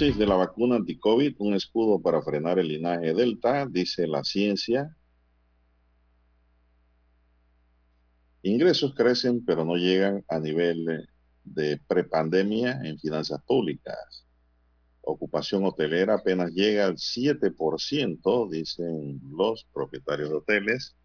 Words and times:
De 0.00 0.26
la 0.26 0.34
vacuna 0.34 0.76
anti-COVID, 0.76 1.34
un 1.40 1.52
escudo 1.52 2.00
para 2.00 2.22
frenar 2.22 2.58
el 2.58 2.68
linaje 2.68 3.12
Delta, 3.12 3.66
dice 3.66 4.06
la 4.06 4.24
ciencia. 4.24 4.96
Ingresos 8.40 8.94
crecen, 8.94 9.44
pero 9.44 9.62
no 9.62 9.76
llegan 9.76 10.24
a 10.28 10.38
nivel 10.38 11.06
de 11.44 11.78
prepandemia 11.86 12.80
en 12.82 12.98
finanzas 12.98 13.42
públicas. 13.42 14.24
Ocupación 15.02 15.66
hotelera 15.66 16.14
apenas 16.14 16.50
llega 16.52 16.86
al 16.86 16.96
7%, 16.96 18.48
dicen 18.48 19.20
los 19.30 19.66
propietarios 19.70 20.30
de 20.30 20.36
hoteles. 20.36 20.96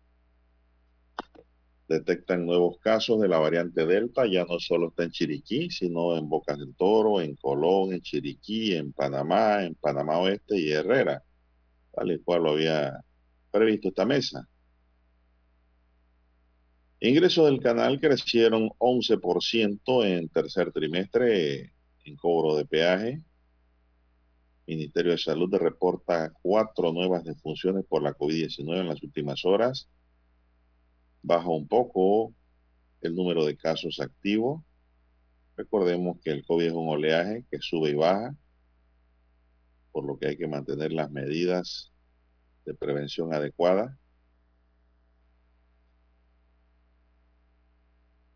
Detectan 1.87 2.45
nuevos 2.45 2.79
casos 2.79 3.21
de 3.21 3.27
la 3.27 3.37
variante 3.37 3.85
Delta, 3.85 4.25
ya 4.25 4.43
no 4.45 4.59
solo 4.59 4.89
está 4.89 5.03
en 5.03 5.11
Chiriquí, 5.11 5.69
sino 5.69 6.17
en 6.17 6.27
Bocas 6.27 6.57
del 6.57 6.75
Toro, 6.75 7.21
en 7.21 7.35
Colón, 7.35 7.93
en 7.93 8.01
Chiriquí, 8.01 8.75
en 8.75 8.91
Panamá, 8.91 9.63
en 9.63 9.75
Panamá 9.75 10.17
Oeste 10.19 10.57
y 10.57 10.71
Herrera, 10.71 11.23
tal 11.93 12.11
y 12.11 12.19
cual 12.19 12.43
lo 12.43 12.51
había 12.51 13.03
previsto 13.51 13.89
esta 13.89 14.05
mesa. 14.05 14.47
Ingresos 16.99 17.45
del 17.45 17.61
canal 17.61 17.99
crecieron 17.99 18.69
11% 18.79 20.05
en 20.05 20.29
tercer 20.29 20.71
trimestre 20.71 21.71
en 22.03 22.15
cobro 22.15 22.55
de 22.55 22.65
peaje. 22.65 23.21
Ministerio 24.65 25.11
de 25.11 25.19
Salud 25.19 25.53
reporta 25.53 26.33
cuatro 26.41 26.91
nuevas 26.91 27.23
defunciones 27.23 27.85
por 27.85 28.01
la 28.01 28.15
COVID-19 28.15 28.79
en 28.79 28.87
las 28.87 29.03
últimas 29.03 29.45
horas. 29.45 29.87
Baja 31.27 31.49
un 31.49 31.67
poco 31.67 32.35
el 33.01 33.15
número 33.15 33.45
de 33.45 33.57
casos 33.57 33.99
activos. 33.99 34.61
Recordemos 35.57 36.19
que 36.23 36.29
el 36.29 36.45
COVID 36.45 36.67
es 36.67 36.73
un 36.73 36.87
oleaje 36.87 37.43
que 37.49 37.57
sube 37.61 37.89
y 37.89 37.95
baja, 37.95 38.35
por 39.91 40.05
lo 40.05 40.19
que 40.19 40.27
hay 40.27 40.37
que 40.37 40.47
mantener 40.47 40.93
las 40.93 41.09
medidas 41.09 41.91
de 42.63 42.75
prevención 42.75 43.33
adecuadas. 43.33 43.97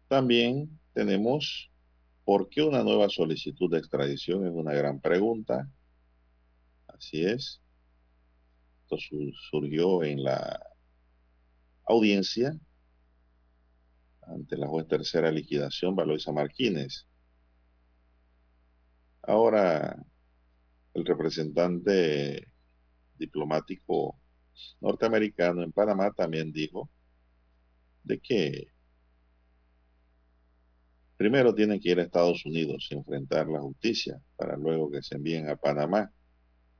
También 0.08 0.80
tenemos 0.94 1.70
por 2.26 2.50
qué 2.50 2.64
una 2.64 2.84
nueva 2.84 3.08
solicitud 3.10 3.70
de 3.70 3.78
extradición 3.78 4.48
es 4.48 4.52
una 4.52 4.73
gran 4.73 5.00
pregunta. 5.00 5.70
Así 6.88 7.23
es. 7.23 7.61
Esto 8.82 8.98
surgió 9.52 10.04
en 10.04 10.23
la 10.23 10.60
audiencia 11.86 12.60
ante 14.34 14.58
la 14.58 14.67
juez 14.67 14.88
tercera 14.88 15.32
liquidación, 15.32 15.95
Valoisa 15.95 16.32
Martínez. 16.32 17.08
Ahora, 19.23 19.95
el 20.94 21.06
representante 21.06 22.48
diplomático 23.17 24.20
norteamericano 24.82 25.64
en 25.64 25.72
Panamá 25.72 26.12
también 26.12 26.52
dijo 26.52 26.90
de 28.04 28.20
que 28.20 28.72
Primero 31.20 31.54
tienen 31.54 31.82
que 31.82 31.90
ir 31.90 32.00
a 32.00 32.04
Estados 32.04 32.46
Unidos 32.46 32.88
y 32.90 32.96
enfrentar 32.96 33.46
la 33.50 33.60
justicia 33.60 34.22
para 34.38 34.56
luego 34.56 34.90
que 34.90 35.04
se 35.04 35.16
envíen 35.16 35.50
a 35.50 35.58
Panamá 35.58 36.10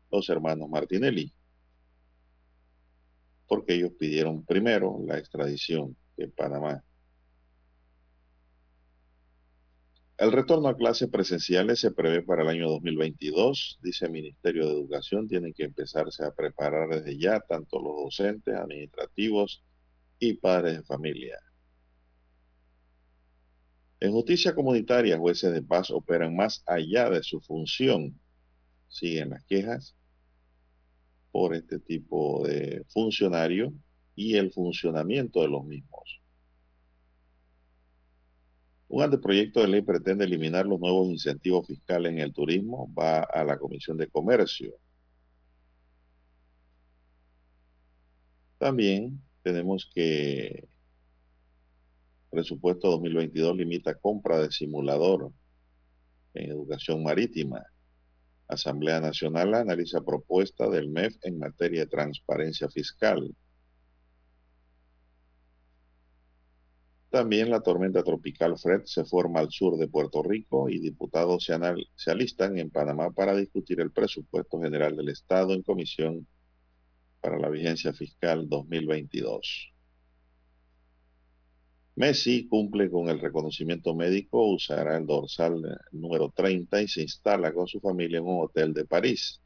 los 0.10 0.30
hermanos 0.30 0.70
Martinelli. 0.70 1.34
Porque 3.50 3.74
ellos 3.74 3.92
pidieron 4.00 4.46
primero 4.46 4.98
la 5.06 5.18
extradición 5.18 5.98
de 6.16 6.30
Panamá. 6.30 6.81
El 10.19 10.34
retorno 10.34 10.68
a 10.68 10.75
clases 10.75 11.07
presenciales 11.07 11.80
se 11.80 11.91
prevé 11.91 12.22
para 12.22 12.41
el 12.41 12.50
año 12.50 12.68
2022, 12.68 13.80
dice 13.81 14.06
el 14.06 14.12
Ministerio 14.12 14.66
de 14.66 14.74
Educación. 14.74 15.30
Tienen 15.30 15.53
que 15.53 15.63
empezarse 15.63 16.25
a 16.25 16.31
preparar 16.31 16.90
desde 16.90 17.18
ya 17.18 17.40
tanto 17.40 17.80
los 17.81 17.96
docentes, 18.03 18.53
administrativos 18.53 19.63
y 20.19 20.34
padres 20.34 20.75
de 20.75 20.84
familia. 20.84 21.40
En 24.02 24.12
justicia 24.12 24.53
comunitaria, 24.53 25.18
jueces 25.18 25.53
de 25.53 25.62
paz 25.62 25.90
operan 25.90 26.36
más 26.36 26.63
allá 26.66 27.09
de 27.09 27.24
su 27.24 27.40
función. 27.40 28.19
Siguen 28.90 29.30
las 29.30 29.46
quejas 29.46 29.96
por 31.31 31.56
este 31.56 31.80
tipo 31.80 32.46
de 32.46 32.84
funcionario 32.90 33.74
y 34.16 34.36
el 34.36 34.51
funcionamiento 34.51 35.41
de 35.44 35.47
los 35.47 35.63
mismos. 35.63 36.19
Un 38.89 39.03
anteproyecto 39.03 39.61
de 39.61 39.67
ley 39.67 39.81
pretende 39.81 40.25
eliminar 40.25 40.66
los 40.66 40.79
nuevos 40.79 41.07
incentivos 41.07 41.67
fiscales 41.67 42.11
en 42.11 42.19
el 42.19 42.33
turismo. 42.33 42.91
Va 42.94 43.19
a 43.22 43.44
la 43.44 43.57
Comisión 43.57 43.97
de 43.97 44.07
Comercio. 44.07 44.73
También 48.57 49.22
tenemos 49.44 49.89
que 49.94 50.67
Presupuesto 52.29 52.91
2022 52.91 53.57
limita 53.57 53.95
compra 53.95 54.39
de 54.39 54.51
simulador 54.51 55.31
en 56.35 56.51
educación 56.51 57.01
marítima. 57.01 57.63
Asamblea 58.47 59.00
Nacional 59.00 59.56
analiza 59.56 60.01
propuesta 60.01 60.69
del 60.69 60.89
MEF 60.89 61.16
en 61.23 61.39
materia 61.39 61.81
de 61.81 61.88
transparencia 61.88 62.69
fiscal. 62.69 63.35
También 67.09 67.50
la 67.50 67.62
tormenta 67.62 68.03
tropical 68.03 68.58
Fred 68.59 68.84
se 68.86 69.03
forma 69.03 69.40
al 69.40 69.50
sur 69.50 69.78
de 69.78 69.88
Puerto 69.88 70.22
Rico 70.22 70.70
y 70.70 70.80
diputados 70.80 71.44
se, 71.46 71.58
se 71.96 72.12
alistan 72.12 72.58
en 72.59 72.70
Panamá 72.70 73.09
para 73.12 73.36
discutir 73.36 73.81
el 73.81 73.92
presupuesto 73.92 74.62
general 74.62 74.96
del 74.96 75.09
Estado 75.09 75.53
en 75.53 75.64
comisión 75.64 76.28
para 77.19 77.40
la 77.40 77.50
vigencia 77.50 77.94
fiscal 77.94 78.48
2022. 78.48 79.74
Messi 81.96 82.48
cumple 82.48 82.90
con 82.90 83.09
el 83.09 83.19
reconocimiento 83.19 83.94
médico, 83.94 84.46
usará 84.46 84.96
el 84.96 85.06
dorsal 85.06 85.80
número 85.92 86.31
30 86.34 86.81
y 86.81 86.88
se 86.88 87.02
instala 87.02 87.52
con 87.53 87.68
su 87.68 87.81
familia 87.81 88.19
en 88.19 88.25
un 88.25 88.42
hotel 88.46 88.74
de 88.74 88.86
París. 88.86 89.42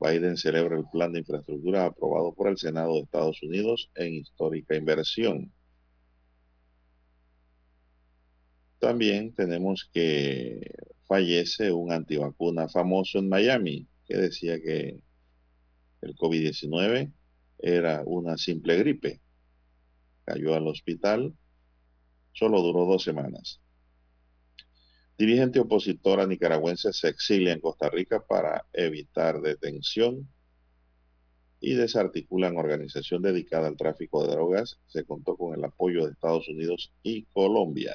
Biden 0.00 0.36
celebra 0.36 0.76
el 0.76 0.84
plan 0.90 1.12
de 1.12 1.20
infraestructura 1.20 1.86
aprobado 1.86 2.34
por 2.34 2.48
el 2.48 2.58
Senado 2.58 2.94
de 2.94 3.00
Estados 3.00 3.42
Unidos 3.42 3.90
en 3.94 4.14
histórica 4.14 4.74
inversión. 4.74 5.52
También 8.80 9.32
tenemos 9.34 9.88
que 9.92 10.74
fallece 11.06 11.70
un 11.72 11.92
antivacuna 11.92 12.68
famoso 12.68 13.18
en 13.18 13.28
Miami 13.28 13.86
que 14.06 14.16
decía 14.16 14.60
que 14.60 15.02
el 16.00 16.16
COVID-19 16.16 17.12
era 17.58 18.02
una 18.04 18.36
simple 18.36 18.76
gripe 18.76 19.20
cayó 20.30 20.54
al 20.54 20.68
hospital, 20.68 21.34
solo 22.32 22.62
duró 22.62 22.84
dos 22.86 23.02
semanas. 23.02 23.60
Dirigente 25.18 25.60
opositora 25.60 26.26
nicaragüense 26.26 26.92
se 26.92 27.08
exilia 27.08 27.52
en 27.52 27.60
Costa 27.60 27.90
Rica 27.90 28.24
para 28.26 28.64
evitar 28.72 29.40
detención 29.40 30.28
y 31.60 31.74
desarticulan 31.74 32.56
organización 32.56 33.20
dedicada 33.20 33.68
al 33.68 33.76
tráfico 33.76 34.24
de 34.24 34.32
drogas. 34.32 34.78
Se 34.86 35.04
contó 35.04 35.36
con 35.36 35.54
el 35.54 35.62
apoyo 35.62 36.06
de 36.06 36.12
Estados 36.12 36.48
Unidos 36.48 36.92
y 37.02 37.24
Colombia. 37.32 37.94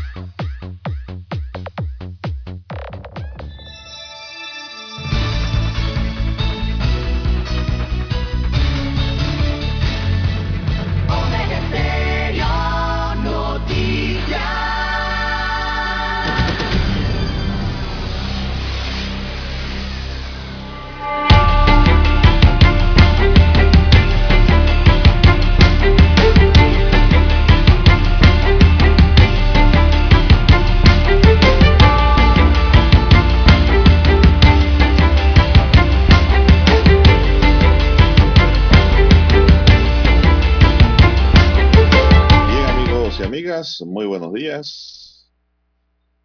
Amigas, 43.51 43.83
muy 43.85 44.05
buenos 44.05 44.31
días. 44.31 45.29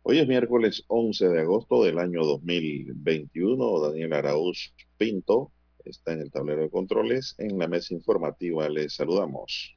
Hoy 0.02 0.20
es 0.20 0.28
miércoles 0.28 0.84
11 0.87 1.28
de 1.28 1.40
agosto 1.40 1.82
del 1.82 1.99
año 1.99 2.25
2021. 2.25 3.81
Daniel 3.81 4.12
Araúz 4.12 4.73
Pinto 4.96 5.50
está 5.84 6.12
en 6.12 6.20
el 6.20 6.31
tablero 6.31 6.62
de 6.62 6.70
controles. 6.70 7.34
En 7.38 7.58
la 7.58 7.67
mesa 7.67 7.94
informativa 7.94 8.69
les 8.69 8.94
saludamos. 8.94 9.75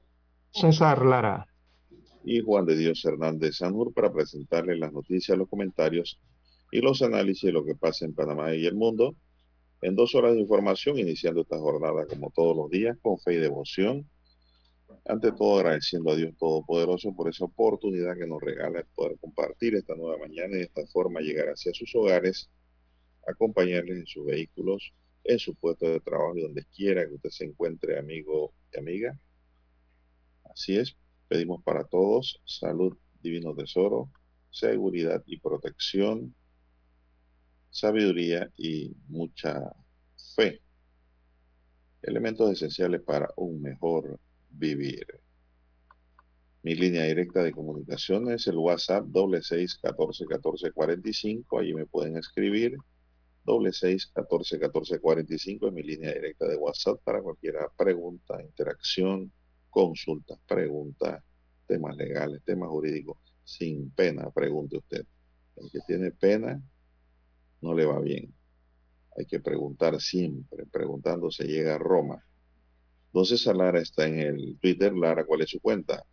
César 0.52 1.04
Lara. 1.04 1.48
Y 2.24 2.42
Juan 2.42 2.68
de 2.68 2.76
Dios 2.76 3.04
Hernández 3.04 3.58
Sanur 3.58 3.96
para 3.96 4.14
presentarles 4.14 4.78
las 4.78 4.94
noticias, 4.94 5.36
los 5.36 5.50
comentarios 5.50 6.20
y 6.72 6.82
los 6.82 7.02
análisis 7.02 7.48
de 7.48 7.54
lo 7.54 7.66
que 7.66 7.74
pasa 7.74 8.06
en 8.06 8.14
Panamá 8.14 8.54
y 8.54 8.68
el 8.68 8.76
mundo. 8.76 9.16
En 9.82 9.96
dos 9.96 10.14
horas 10.14 10.36
de 10.36 10.42
información, 10.42 11.00
iniciando 11.00 11.42
esta 11.42 11.58
jornada 11.58 12.06
como 12.06 12.30
todos 12.30 12.56
los 12.56 12.70
días, 12.70 12.96
con 13.02 13.18
fe 13.18 13.34
y 13.34 13.38
devoción 13.38 14.08
ante 15.06 15.32
todo, 15.32 15.60
agradeciendo 15.60 16.12
a 16.12 16.16
Dios 16.16 16.36
Todopoderoso 16.38 17.16
por 17.16 17.30
esa 17.30 17.46
oportunidad 17.46 18.18
que 18.18 18.28
nos 18.28 18.42
regala 18.42 18.80
de 18.80 18.86
poder 18.96 19.18
compartir 19.20 19.76
esta 19.76 19.96
nueva 19.96 20.18
mañana 20.18 20.56
y 20.56 20.60
de 20.60 20.64
esta 20.64 20.86
forma 20.88 21.22
llegar 21.22 21.48
hacia 21.48 21.74
sus 21.74 21.94
hogares, 21.96 22.50
acompañarles 23.28 23.98
en 23.98 24.08
sus 24.08 24.26
vehículos, 24.26 24.94
en 25.24 25.40
su 25.40 25.56
puesto 25.56 25.88
de 25.88 26.00
trabajo 26.00 26.38
y 26.38 26.42
donde 26.42 26.66
quiera 26.66 27.08
que 27.08 27.16
usted 27.16 27.30
se 27.30 27.46
encuentre, 27.46 27.98
amigo 27.98 28.54
y 28.74 28.80
amiga. 28.80 29.20
Así 30.46 30.78
es, 30.78 30.96
pedimos 31.28 31.64
para 31.64 31.84
todos 31.84 32.42
salud, 32.46 32.98
divino 33.22 33.56
tesoro, 33.56 34.12
seguridad 34.50 35.24
y 35.26 35.40
protección, 35.40 36.34
sabiduría 37.70 38.52
y 38.58 38.96
mucha 39.08 39.72
fe. 40.36 40.62
Elementos 42.02 42.52
esenciales 42.52 43.02
para 43.02 43.30
un 43.36 43.62
mejor 43.62 44.20
vivir. 44.50 45.06
Mi 46.62 46.76
línea 46.76 47.04
directa 47.04 47.42
de 47.42 47.54
comunicación 47.54 48.30
es 48.32 48.48
el 48.48 48.58
WhatsApp 48.58 49.06
doble 49.06 49.42
seis 49.42 49.80
catorce 49.82 50.26
catorce 50.26 50.72
cuarenta 50.72 51.10
y 51.10 51.14
cinco. 51.14 51.60
Allí 51.60 51.74
me 51.74 51.86
pueden 51.86 52.18
escribir. 52.18 52.76
Doble 53.46 53.72
seis 53.72 54.12
catorce 54.14 54.60
catorce 54.60 55.00
cuarenta 55.00 55.34
y 55.34 55.40
cinco 55.40 55.68
es 55.68 55.74
mi 55.74 55.84
línea 55.84 56.14
directa 56.14 56.48
de 56.48 56.58
WhatsApp 56.58 57.00
para 57.04 57.22
cualquier 57.22 57.56
pregunta, 57.78 58.44
interacción, 58.44 59.32
consulta, 59.70 60.36
pregunta, 60.46 61.24
temas 61.66 61.96
legales, 61.96 62.44
temas 62.44 62.70
jurídicos. 62.70 63.18
Sin 63.46 63.90
pena, 63.92 64.30
pregunte 64.30 64.78
usted. 64.78 65.06
El 65.56 65.72
que 65.72 65.80
tiene 65.88 66.12
pena 66.12 66.62
no 67.62 67.74
le 67.74 67.86
va 67.86 68.00
bien. 68.02 68.34
Hay 69.18 69.26
que 69.26 69.40
preguntar 69.40 70.00
siempre. 70.00 70.66
Preguntando 70.66 71.32
se 71.32 71.46
llega 71.46 71.76
a 71.76 71.80
Roma. 71.80 72.24
Entonces, 73.14 73.46
Lara 73.48 73.80
está 73.80 74.08
en 74.08 74.20
el 74.20 74.58
Twitter. 74.62 74.94
Lara, 74.94 75.26
¿cuál 75.26 75.42
es 75.42 75.50
su 75.50 75.60
cuenta? 75.60 76.04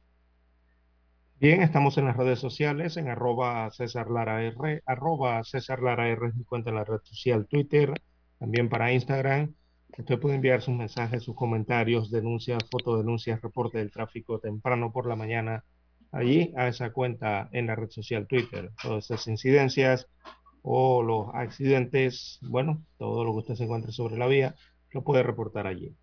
Bien, 1.39 1.61
estamos 1.61 1.99
en 1.99 2.07
las 2.07 2.17
redes 2.17 2.39
sociales, 2.39 2.97
en 2.97 3.09
arroba 3.09 3.71
César 3.71 4.11
Lara 4.11 4.43
R, 4.43 4.83
arroba 4.87 5.45
César 5.45 5.83
Lara 5.83 6.09
R 6.09 6.29
es 6.29 6.35
mi 6.35 6.45
cuenta 6.45 6.71
en 6.71 6.77
la 6.77 6.85
red 6.85 7.01
social 7.03 7.47
Twitter, 7.47 7.93
también 8.39 8.71
para 8.71 8.91
Instagram. 8.91 9.55
Usted 9.99 10.19
puede 10.19 10.37
enviar 10.37 10.63
sus 10.63 10.75
mensajes, 10.75 11.23
sus 11.23 11.37
comentarios, 11.37 12.11
denuncias, 12.11 12.65
fotodenuncias, 12.71 13.43
reporte 13.43 13.77
del 13.77 13.91
tráfico 13.91 14.39
temprano 14.39 14.93
por 14.93 15.07
la 15.07 15.15
mañana, 15.15 15.63
allí 16.11 16.55
a 16.57 16.69
esa 16.69 16.91
cuenta 16.91 17.51
en 17.53 17.67
la 17.67 17.77
red 17.77 17.91
social 17.91 18.27
Twitter. 18.27 18.71
Todas 18.83 19.05
esas 19.05 19.27
incidencias 19.27 20.09
o 20.63 21.03
los 21.03 21.29
accidentes, 21.35 22.39
bueno, 22.41 22.83
todo 22.97 23.25
lo 23.25 23.33
que 23.33 23.39
usted 23.41 23.55
se 23.57 23.65
encuentre 23.65 23.93
sobre 23.93 24.17
la 24.17 24.27
vía, 24.27 24.55
lo 24.91 25.05
puede 25.05 25.23
reportar 25.23 25.67
allí. 25.67 25.95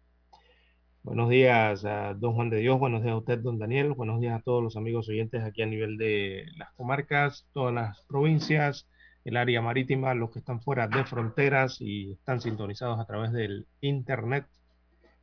Buenos 1.03 1.29
días 1.29 1.83
a 1.83 2.13
don 2.13 2.33
Juan 2.33 2.49
de 2.49 2.59
Dios, 2.59 2.79
buenos 2.79 3.03
días 3.03 3.11
a 3.13 3.17
usted, 3.17 3.39
don 3.39 3.59
Daniel, 3.59 3.91
buenos 3.91 4.21
días 4.21 4.39
a 4.39 4.41
todos 4.41 4.63
los 4.63 4.77
amigos 4.77 5.09
oyentes 5.09 5.43
aquí 5.43 5.61
a 5.61 5.65
nivel 5.65 5.97
de 5.97 6.45
las 6.55 6.71
comarcas, 6.75 7.45
todas 7.51 7.73
las 7.73 8.01
provincias, 8.03 8.87
el 9.25 9.35
área 9.35 9.61
marítima, 9.61 10.13
los 10.13 10.31
que 10.31 10.39
están 10.39 10.61
fuera 10.61 10.87
de 10.87 11.03
fronteras 11.03 11.81
y 11.81 12.13
están 12.13 12.39
sintonizados 12.39 13.01
a 13.01 13.05
través 13.05 13.33
del 13.33 13.67
Internet. 13.81 14.45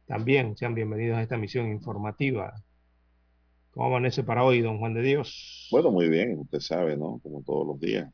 También 0.05 0.55
sean 0.55 0.75
bienvenidos 0.75 1.17
a 1.17 1.23
esta 1.23 1.39
misión 1.39 1.71
informativa. 1.71 2.63
¿Cómo 3.71 3.87
amanece 3.87 4.23
para 4.23 4.45
hoy, 4.45 4.61
don 4.61 4.79
Juan 4.79 4.93
de 4.93 5.01
Dios? 5.01 5.67
Bueno, 5.71 5.91
muy 5.91 6.11
bien, 6.11 6.39
usted 6.41 6.61
sabe, 6.61 6.99
¿no? 6.99 7.21
Como 7.23 7.43
todos 7.43 7.67
los 7.67 7.81
días, 7.81 8.13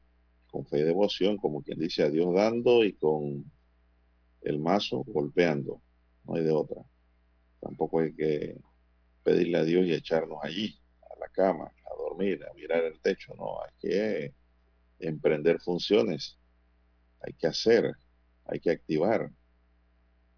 con 0.52 0.64
fe 0.66 0.78
y 0.78 0.84
devoción, 0.84 1.36
como 1.36 1.62
quien 1.62 1.80
dice 1.80 2.04
a 2.04 2.10
Dios 2.10 2.32
dando 2.32 2.84
y 2.84 2.92
con 2.92 3.44
el 4.42 4.60
mazo 4.60 5.02
golpeando, 5.04 5.82
no 6.26 6.36
hay 6.36 6.44
de 6.44 6.52
otra. 6.52 6.80
Tampoco 7.60 8.00
hay 8.00 8.14
que 8.14 8.56
pedirle 9.22 9.58
a 9.58 9.64
Dios 9.64 9.86
y 9.86 9.92
echarnos 9.92 10.38
allí, 10.42 10.78
a 11.02 11.18
la 11.18 11.28
cama, 11.28 11.64
a 11.64 11.96
dormir, 11.96 12.44
a 12.48 12.54
mirar 12.54 12.84
el 12.84 13.00
techo. 13.00 13.34
No, 13.34 13.60
hay 13.62 13.70
que 13.80 14.34
emprender 14.98 15.60
funciones, 15.60 16.38
hay 17.20 17.32
que 17.34 17.46
hacer, 17.46 17.92
hay 18.44 18.60
que 18.60 18.70
activar 18.70 19.30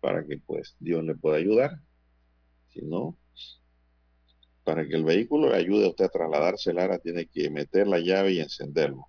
para 0.00 0.24
que 0.24 0.38
pues 0.38 0.76
Dios 0.78 1.04
le 1.04 1.14
pueda 1.14 1.36
ayudar. 1.36 1.80
Si 2.72 2.82
no, 2.82 3.16
para 4.64 4.86
que 4.86 4.96
el 4.96 5.04
vehículo 5.04 5.48
le 5.50 5.56
ayude 5.56 5.86
a 5.86 5.88
usted 5.88 6.04
a 6.04 6.10
trasladarse, 6.10 6.74
Lara, 6.74 6.98
tiene 6.98 7.26
que 7.26 7.50
meter 7.50 7.86
la 7.86 8.00
llave 8.00 8.32
y 8.32 8.40
encenderlo. 8.40 9.08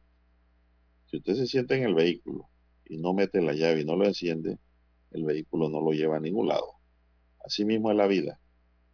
Si 1.08 1.18
usted 1.18 1.36
se 1.36 1.48
sienta 1.48 1.76
en 1.76 1.84
el 1.84 1.96
vehículo 1.96 2.50
y 2.86 2.98
no 2.98 3.14
mete 3.14 3.42
la 3.42 3.54
llave 3.54 3.82
y 3.82 3.86
no 3.86 3.96
lo 3.96 4.06
enciende, 4.06 4.58
el 5.12 5.26
vehículo 5.26 5.70
no 5.70 5.82
lo 5.82 5.92
lleva 5.92 6.18
a 6.18 6.22
ningún 6.22 6.48
lado. 6.48 6.79
Así 7.50 7.66
mismo 7.66 7.90
es 7.90 7.98
la 7.98 8.06
vida. 8.06 8.40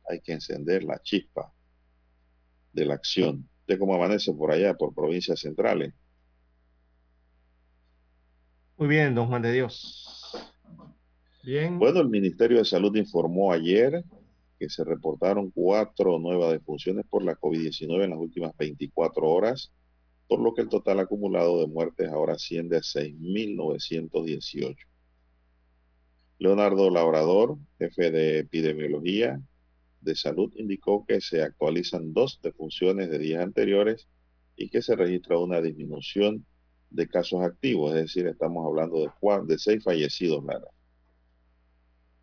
Hay 0.09 0.21
que 0.21 0.31
encender 0.31 0.85
la 0.85 1.01
chispa 1.03 1.53
de 2.71 2.85
la 2.85 2.93
acción. 2.93 3.49
¿De 3.67 3.77
cómo 3.77 3.95
amanece 3.95 4.31
por 4.31 4.49
allá, 4.49 4.75
por 4.75 4.93
provincias 4.93 5.41
centrales? 5.41 5.93
Muy 8.77 8.87
bien, 8.87 9.13
don 9.13 9.27
Juan 9.27 9.41
de 9.41 9.51
Dios. 9.51 10.31
Bien. 11.43 11.77
Bueno, 11.77 11.99
el 11.99 12.07
Ministerio 12.07 12.59
de 12.59 12.63
Salud 12.63 12.95
informó 12.95 13.51
ayer 13.51 14.05
que 14.57 14.69
se 14.69 14.85
reportaron 14.85 15.51
cuatro 15.51 16.17
nuevas 16.17 16.53
defunciones 16.53 17.05
por 17.09 17.25
la 17.25 17.35
COVID-19 17.35 18.05
en 18.05 18.11
las 18.11 18.19
últimas 18.19 18.55
24 18.55 19.29
horas, 19.29 19.73
por 20.29 20.39
lo 20.39 20.53
que 20.53 20.61
el 20.61 20.69
total 20.69 21.01
acumulado 21.01 21.59
de 21.59 21.67
muertes 21.67 22.07
ahora 22.07 22.35
asciende 22.35 22.77
a 22.77 22.79
6.918. 22.79 24.77
Leonardo 26.37 26.89
Labrador, 26.89 27.57
jefe 27.79 28.11
de 28.11 28.39
epidemiología 28.39 29.41
de 30.01 30.15
salud, 30.15 30.51
indicó 30.55 31.05
que 31.05 31.21
se 31.21 31.41
actualizan 31.41 32.13
dos 32.13 32.39
defunciones 32.41 33.09
de 33.09 33.19
días 33.19 33.43
anteriores 33.43 34.07
y 34.55 34.69
que 34.69 34.81
se 34.81 34.95
registra 34.95 35.37
una 35.37 35.61
disminución 35.61 36.45
de 36.89 37.07
casos 37.07 37.41
activos, 37.41 37.93
es 37.95 38.01
decir, 38.03 38.27
estamos 38.27 38.65
hablando 38.65 39.01
de, 39.01 39.09
cuatro, 39.19 39.45
de 39.45 39.57
seis 39.57 39.83
fallecidos, 39.83 40.43
Lara. 40.43 40.67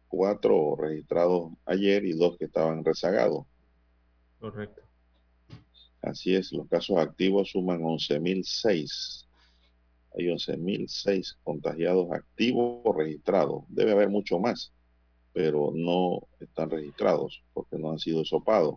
Cuatro 0.08 0.76
registrados 0.76 1.52
ayer 1.64 2.04
y 2.04 2.12
dos 2.12 2.36
que 2.38 2.44
estaban 2.44 2.84
rezagados. 2.84 3.46
Correcto. 4.38 4.82
Así 6.02 6.34
es, 6.34 6.52
los 6.52 6.68
casos 6.68 6.98
activos 6.98 7.50
suman 7.50 7.80
11.006. 7.80 9.26
Hay 10.16 10.26
11.006 10.26 11.38
contagiados 11.42 12.12
activos 12.12 12.96
registrados. 12.96 13.64
Debe 13.68 13.92
haber 13.92 14.10
mucho 14.10 14.38
más, 14.38 14.72
pero 15.32 15.72
no 15.74 16.28
están 16.40 16.70
registrados 16.70 17.42
porque 17.52 17.78
no 17.78 17.90
han 17.90 17.98
sido 17.98 18.24
sopados. 18.24 18.76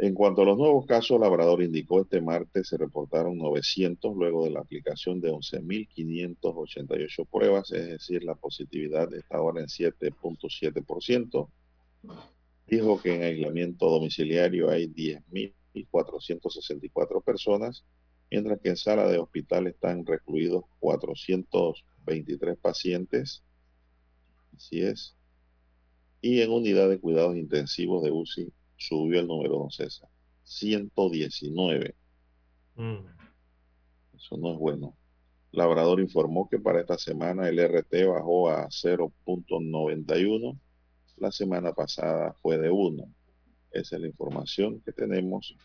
En 0.00 0.14
cuanto 0.14 0.42
a 0.42 0.44
los 0.44 0.56
nuevos 0.56 0.86
casos, 0.86 1.18
Labrador 1.18 1.60
indicó 1.60 2.00
este 2.00 2.20
martes 2.20 2.68
se 2.68 2.76
reportaron 2.76 3.36
900 3.36 4.14
luego 4.14 4.44
de 4.44 4.52
la 4.52 4.60
aplicación 4.60 5.20
de 5.20 5.32
11.588 5.32 7.26
pruebas, 7.28 7.72
es 7.72 7.88
decir, 7.88 8.22
la 8.22 8.36
positividad 8.36 9.12
está 9.12 9.38
ahora 9.38 9.60
en 9.60 9.66
7.7%. 9.66 11.48
Dijo 12.68 13.02
que 13.02 13.16
en 13.16 13.24
aislamiento 13.24 13.90
domiciliario 13.90 14.70
hay 14.70 14.86
10.464 14.86 17.24
personas, 17.24 17.84
mientras 18.30 18.60
que 18.60 18.70
en 18.70 18.76
sala 18.76 19.06
de 19.08 19.18
hospital 19.18 19.66
están 19.66 20.04
recluidos 20.04 20.64
423 20.80 22.58
pacientes. 22.58 23.42
Así 24.56 24.82
es. 24.82 25.16
Y 26.20 26.40
en 26.40 26.50
unidad 26.50 26.88
de 26.88 26.98
cuidados 26.98 27.36
intensivos 27.36 28.02
de 28.02 28.10
UCI 28.10 28.52
subió 28.76 29.20
el 29.20 29.26
número, 29.26 29.58
don 29.58 29.70
César. 29.70 30.08
119. 30.44 31.94
Mm. 32.76 33.06
Eso 34.16 34.36
no 34.36 34.52
es 34.52 34.58
bueno. 34.58 34.96
Labrador 35.52 36.00
informó 36.00 36.48
que 36.48 36.58
para 36.58 36.80
esta 36.80 36.98
semana 36.98 37.48
el 37.48 37.58
RT 37.58 38.06
bajó 38.06 38.50
a 38.50 38.68
0.91. 38.68 40.58
La 41.16 41.32
semana 41.32 41.72
pasada 41.72 42.34
fue 42.34 42.58
de 42.58 42.70
1. 42.70 43.04
Esa 43.70 43.96
es 43.96 44.02
la 44.02 44.08
información 44.08 44.80
que 44.80 44.92
tenemos 44.92 45.56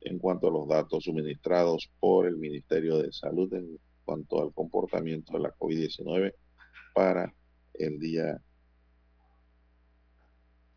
en 0.00 0.18
cuanto 0.18 0.48
a 0.48 0.50
los 0.50 0.68
datos 0.68 1.04
suministrados 1.04 1.90
por 2.00 2.26
el 2.26 2.36
Ministerio 2.36 2.98
de 2.98 3.12
Salud 3.12 3.52
en 3.54 3.78
cuanto 4.04 4.42
al 4.42 4.52
comportamiento 4.52 5.34
de 5.34 5.40
la 5.40 5.54
COVID-19 5.54 6.34
para 6.94 7.32
el 7.74 7.98
día 7.98 8.40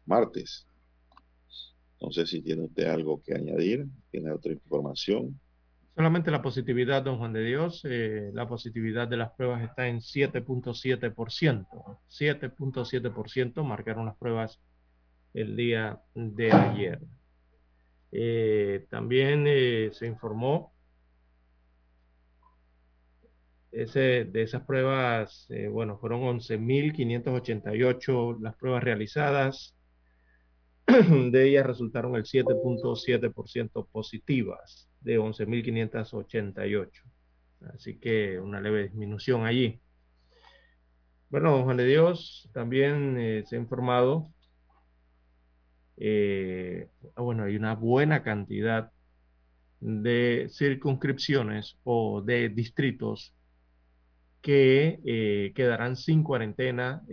martes. 0.06 0.68
No 2.02 2.12
sé 2.12 2.26
si 2.26 2.42
tiene 2.42 2.64
usted 2.64 2.88
algo 2.88 3.22
que 3.24 3.34
añadir, 3.34 3.88
tiene 4.12 4.32
otra 4.32 4.52
información. 4.52 5.40
Solamente 5.96 6.32
la 6.32 6.42
positividad, 6.42 7.04
don 7.04 7.18
Juan 7.18 7.34
de 7.34 7.44
Dios, 7.44 7.82
eh, 7.86 8.32
la 8.34 8.48
positividad 8.48 9.08
de 9.08 9.18
las 9.18 9.32
pruebas 9.32 9.64
está 9.64 9.88
en 9.88 10.00
7.7%. 10.00 11.66
7.7% 12.10 13.64
marcaron 13.64 14.08
las 14.08 14.18
pruebas 14.18 14.60
el 15.34 15.56
día 15.56 16.02
de 16.16 16.52
ayer. 16.52 17.00
Eh, 18.16 18.86
también 18.90 19.46
eh, 19.48 19.90
se 19.92 20.06
informó 20.06 20.72
ese, 23.72 24.26
de 24.26 24.44
esas 24.44 24.62
pruebas, 24.64 25.48
bueno, 25.72 25.98
fueron 25.98 26.22
11.588 26.22 28.38
las 28.40 28.56
pruebas 28.56 28.84
realizadas, 28.84 29.76
de 30.88 31.50
ellas 31.50 31.66
resultaron 31.66 32.16
el 32.16 32.24
7.7% 32.24 33.88
positivas 33.92 34.90
de 35.02 35.20
11.588. 35.20 36.90
Así 37.74 38.00
que 38.00 38.40
una 38.40 38.60
leve 38.60 38.84
disminución 38.84 39.46
allí. 39.46 39.80
Bueno, 41.30 41.64
Juan 41.64 41.78
de 41.78 41.86
Dios 41.86 42.50
también 42.54 43.18
eh, 43.18 43.44
se 43.46 43.56
ha 43.56 43.60
informado. 43.60 44.30
Eh, 45.98 46.88
bueno, 47.16 47.44
hay 47.44 47.56
una 47.56 47.76
buena 47.76 48.24
cantidad 48.24 48.92
de 49.80 50.48
circunscripciones 50.50 51.78
o 51.84 52.22
de 52.22 52.50
distritos 52.50 53.34
que 54.42 55.00
eh, 55.06 55.54
quedarán 55.56 55.96
sin 55.96 56.24
cuarentena 56.24 57.04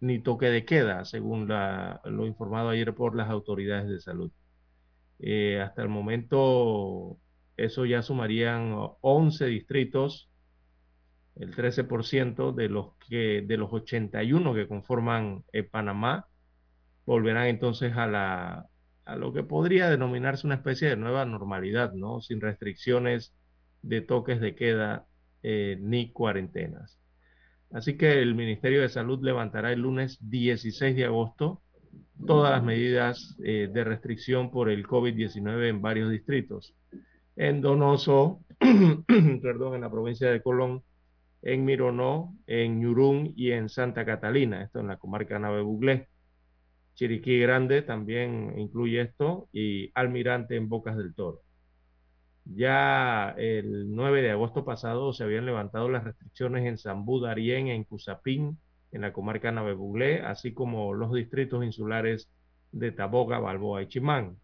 ni 0.00 0.18
toque 0.22 0.46
de 0.46 0.64
queda, 0.64 1.04
según 1.04 1.46
lo 1.48 2.26
informado 2.26 2.70
ayer 2.70 2.94
por 2.94 3.14
las 3.14 3.28
autoridades 3.28 3.88
de 3.88 4.00
salud. 4.00 4.32
Eh, 5.18 5.60
hasta 5.60 5.82
el 5.82 5.88
momento, 5.88 7.18
eso 7.56 7.84
ya 7.84 8.02
sumarían 8.02 8.74
11 9.02 9.46
distritos, 9.46 10.30
el 11.36 11.54
13% 11.54 12.54
de 12.54 12.68
los, 12.68 12.94
que, 13.08 13.42
de 13.42 13.56
los 13.56 13.72
81 13.72 14.54
que 14.54 14.66
conforman 14.66 15.44
eh, 15.52 15.62
Panamá, 15.62 16.26
volverán 17.10 17.48
entonces 17.48 17.96
a, 17.96 18.06
la, 18.06 18.66
a 19.04 19.16
lo 19.16 19.32
que 19.32 19.42
podría 19.42 19.90
denominarse 19.90 20.46
una 20.46 20.54
especie 20.54 20.88
de 20.88 20.96
nueva 20.96 21.24
normalidad, 21.24 21.92
¿no? 21.92 22.20
Sin 22.20 22.40
restricciones 22.40 23.34
de 23.82 24.00
toques 24.00 24.40
de 24.40 24.54
queda 24.54 25.06
eh, 25.42 25.76
ni 25.80 26.12
cuarentenas. 26.12 27.00
Así 27.72 27.96
que 27.96 28.22
el 28.22 28.36
Ministerio 28.36 28.82
de 28.82 28.88
Salud 28.88 29.24
levantará 29.24 29.72
el 29.72 29.80
lunes 29.80 30.18
16 30.20 30.94
de 30.94 31.06
agosto 31.06 31.60
todas 32.28 32.52
las 32.52 32.62
medidas 32.62 33.36
eh, 33.42 33.68
de 33.72 33.82
restricción 33.82 34.52
por 34.52 34.70
el 34.70 34.86
COVID-19 34.86 35.68
en 35.68 35.82
varios 35.82 36.12
distritos. 36.12 36.76
En 37.34 37.60
Donoso, 37.60 38.44
perdón, 39.42 39.74
en 39.74 39.80
la 39.80 39.90
provincia 39.90 40.30
de 40.30 40.42
Colón, 40.42 40.84
en 41.42 41.64
Mironó, 41.64 42.36
en 42.46 42.78
Ñurún 42.78 43.32
y 43.34 43.50
en 43.50 43.68
Santa 43.68 44.04
Catalina, 44.04 44.62
esto 44.62 44.78
en 44.78 44.86
la 44.86 44.98
comarca 44.98 45.40
Nave 45.40 45.62
Buglé. 45.62 46.09
Chiriquí 46.94 47.40
Grande 47.40 47.82
también 47.82 48.58
incluye 48.58 49.00
esto 49.00 49.48
y 49.52 49.90
Almirante 49.94 50.56
en 50.56 50.68
Bocas 50.68 50.96
del 50.96 51.14
Toro. 51.14 51.42
Ya 52.44 53.30
el 53.38 53.94
9 53.94 54.22
de 54.22 54.30
agosto 54.30 54.64
pasado 54.64 55.12
se 55.12 55.24
habían 55.24 55.46
levantado 55.46 55.88
las 55.88 56.04
restricciones 56.04 56.66
en 56.66 56.78
Zambú, 56.78 57.20
Darién, 57.20 57.68
en 57.68 57.84
Cusapín, 57.84 58.58
en 58.92 59.00
la 59.02 59.12
comarca 59.12 59.52
Navebuglé, 59.52 60.22
así 60.22 60.52
como 60.52 60.94
los 60.94 61.12
distritos 61.12 61.64
insulares 61.64 62.28
de 62.72 62.92
Taboga, 62.92 63.38
Balboa 63.38 63.82
y 63.82 63.88
Chimán. 63.88 64.36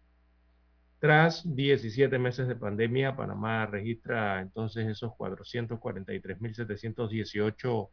Tras 0.99 1.43
17 1.55 2.17
meses 2.17 2.47
de 2.47 2.55
pandemia, 2.55 3.15
Panamá 3.15 3.67
registra 3.67 4.41
entonces 4.41 4.87
esos 4.87 5.11
443.718 5.11 7.89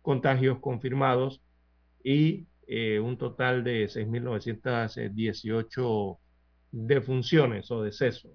contagios 0.00 0.58
confirmados 0.60 1.42
y 2.02 2.46
eh, 2.66 3.00
un 3.00 3.16
total 3.16 3.64
de 3.64 3.88
6.918 3.88 6.18
defunciones 6.72 7.70
o 7.70 7.82
decesos. 7.82 8.32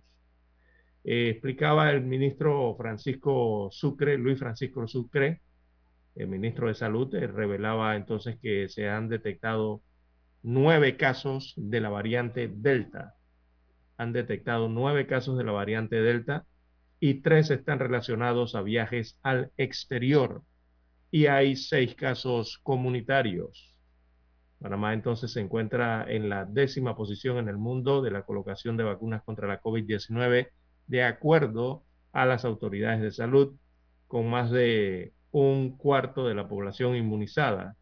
Eh, 1.03 1.29
explicaba 1.29 1.91
el 1.91 2.03
ministro 2.03 2.75
Francisco 2.77 3.69
Sucre, 3.71 4.17
Luis 4.17 4.39
Francisco 4.39 4.87
Sucre, 4.87 5.41
el 6.15 6.27
ministro 6.27 6.67
de 6.67 6.75
Salud, 6.75 7.13
eh, 7.15 7.27
revelaba 7.27 7.95
entonces 7.95 8.37
que 8.41 8.69
se 8.69 8.89
han 8.89 9.09
detectado 9.09 9.81
nueve 10.43 10.97
casos 10.97 11.53
de 11.57 11.81
la 11.81 11.89
variante 11.89 12.49
Delta. 12.53 13.15
Han 13.97 14.13
detectado 14.13 14.69
nueve 14.69 15.07
casos 15.07 15.37
de 15.37 15.43
la 15.43 15.51
variante 15.51 16.01
Delta 16.01 16.45
y 16.99 17.15
tres 17.21 17.49
están 17.49 17.79
relacionados 17.79 18.55
a 18.55 18.61
viajes 18.61 19.19
al 19.23 19.51
exterior 19.57 20.43
y 21.09 21.25
hay 21.25 21.55
seis 21.55 21.95
casos 21.95 22.59
comunitarios. 22.63 23.70
Panamá 24.61 24.93
entonces 24.93 25.31
se 25.31 25.41
encuentra 25.41 26.05
en 26.07 26.29
la 26.29 26.45
décima 26.45 26.95
posición 26.95 27.39
en 27.39 27.49
el 27.49 27.57
mundo 27.57 28.03
de 28.03 28.11
la 28.11 28.21
colocación 28.23 28.77
de 28.77 28.83
vacunas 28.83 29.23
contra 29.23 29.47
la 29.47 29.59
COVID-19 29.59 30.49
de 30.85 31.03
acuerdo 31.03 31.83
a 32.11 32.27
las 32.27 32.45
autoridades 32.45 33.01
de 33.01 33.11
salud, 33.11 33.55
con 34.07 34.29
más 34.29 34.51
de 34.51 35.13
un 35.31 35.77
cuarto 35.77 36.27
de 36.27 36.35
la 36.35 36.47
población 36.47 36.95
inmunizada, 36.95 37.75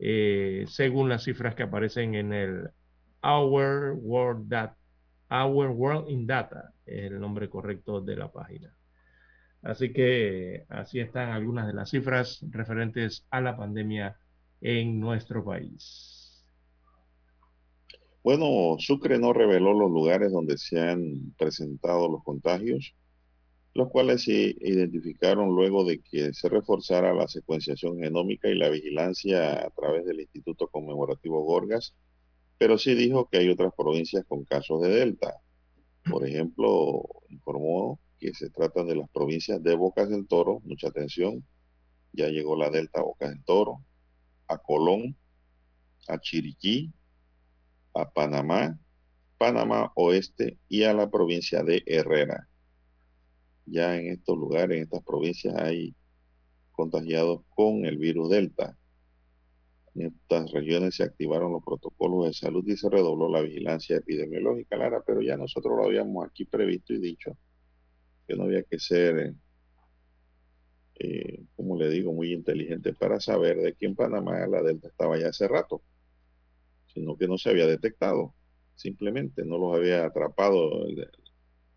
eh, 0.00 0.64
según 0.66 1.08
las 1.08 1.22
cifras 1.22 1.54
que 1.54 1.62
aparecen 1.62 2.16
en 2.16 2.32
el 2.32 2.70
Our 3.22 3.92
World, 3.92 4.52
Our 5.30 5.70
World 5.70 6.10
in 6.10 6.26
Data, 6.26 6.72
es 6.86 7.12
el 7.12 7.20
nombre 7.20 7.48
correcto 7.48 8.00
de 8.00 8.16
la 8.16 8.32
página. 8.32 8.74
Así 9.62 9.92
que 9.92 10.64
así 10.68 10.98
están 10.98 11.30
algunas 11.30 11.66
de 11.68 11.74
las 11.74 11.90
cifras 11.90 12.44
referentes 12.50 13.26
a 13.30 13.40
la 13.40 13.56
pandemia 13.56 14.18
en 14.64 14.98
nuestro 14.98 15.44
país. 15.44 16.42
Bueno, 18.22 18.76
Sucre 18.78 19.18
no 19.18 19.34
reveló 19.34 19.74
los 19.74 19.90
lugares 19.90 20.32
donde 20.32 20.56
se 20.56 20.80
han 20.80 21.34
presentado 21.36 22.08
los 22.08 22.24
contagios, 22.24 22.94
los 23.74 23.90
cuales 23.90 24.22
se 24.22 24.56
identificaron 24.58 25.54
luego 25.54 25.84
de 25.84 26.00
que 26.00 26.32
se 26.32 26.48
reforzara 26.48 27.12
la 27.12 27.28
secuenciación 27.28 27.98
genómica 27.98 28.48
y 28.48 28.54
la 28.54 28.70
vigilancia 28.70 29.66
a 29.66 29.68
través 29.68 30.06
del 30.06 30.20
Instituto 30.20 30.68
Conmemorativo 30.68 31.42
Gorgas, 31.42 31.94
pero 32.56 32.78
sí 32.78 32.94
dijo 32.94 33.28
que 33.28 33.38
hay 33.38 33.50
otras 33.50 33.74
provincias 33.76 34.24
con 34.26 34.44
casos 34.44 34.80
de 34.80 34.88
Delta. 34.88 35.42
Por 36.10 36.26
ejemplo, 36.26 37.02
informó 37.28 38.00
que 38.18 38.32
se 38.32 38.48
tratan 38.48 38.86
de 38.86 38.96
las 38.96 39.10
provincias 39.10 39.62
de 39.62 39.74
Bocas 39.74 40.08
del 40.08 40.26
Toro, 40.26 40.62
mucha 40.64 40.88
atención, 40.88 41.44
ya 42.14 42.28
llegó 42.28 42.56
la 42.56 42.70
Delta 42.70 43.02
Bocas 43.02 43.28
del 43.28 43.44
Toro, 43.44 43.84
a 44.54 44.58
Colón, 44.58 45.16
a 46.08 46.18
Chiriquí, 46.18 46.92
a 47.94 48.10
Panamá, 48.10 48.78
Panamá 49.38 49.92
Oeste 49.94 50.58
y 50.68 50.84
a 50.84 50.92
la 50.92 51.10
provincia 51.10 51.62
de 51.62 51.82
Herrera. 51.86 52.48
Ya 53.66 53.96
en 53.96 54.08
estos 54.08 54.36
lugares, 54.36 54.76
en 54.76 54.84
estas 54.84 55.02
provincias, 55.02 55.54
hay 55.56 55.94
contagiados 56.72 57.42
con 57.50 57.84
el 57.84 57.98
virus 57.98 58.30
Delta. 58.30 58.76
En 59.94 60.06
estas 60.06 60.50
regiones 60.50 60.96
se 60.96 61.04
activaron 61.04 61.52
los 61.52 61.62
protocolos 61.64 62.26
de 62.26 62.34
salud 62.34 62.64
y 62.66 62.76
se 62.76 62.90
redobló 62.90 63.28
la 63.28 63.42
vigilancia 63.42 63.96
epidemiológica, 63.96 64.76
Lara, 64.76 65.02
pero 65.06 65.22
ya 65.22 65.36
nosotros 65.36 65.76
lo 65.76 65.84
habíamos 65.84 66.26
aquí 66.26 66.44
previsto 66.44 66.92
y 66.92 66.98
dicho 66.98 67.36
que 68.26 68.34
no 68.34 68.44
había 68.44 68.64
que 68.64 68.78
ser, 68.78 69.34
eh, 70.96 71.44
como 71.56 71.76
le 71.76 71.88
digo, 71.88 72.12
muy 72.12 72.32
inteligente 72.32 72.92
para 72.94 73.20
saber 73.20 73.58
de 73.58 73.74
que 73.74 73.86
en 73.86 73.96
Panamá 73.96 74.46
la 74.46 74.62
Delta 74.62 74.88
estaba 74.88 75.18
ya 75.18 75.28
hace 75.28 75.48
rato, 75.48 75.82
sino 76.86 77.16
que 77.16 77.26
no 77.26 77.38
se 77.38 77.50
había 77.50 77.66
detectado, 77.66 78.34
simplemente 78.76 79.44
no 79.44 79.58
los 79.58 79.74
había 79.76 80.04
atrapado 80.04 80.86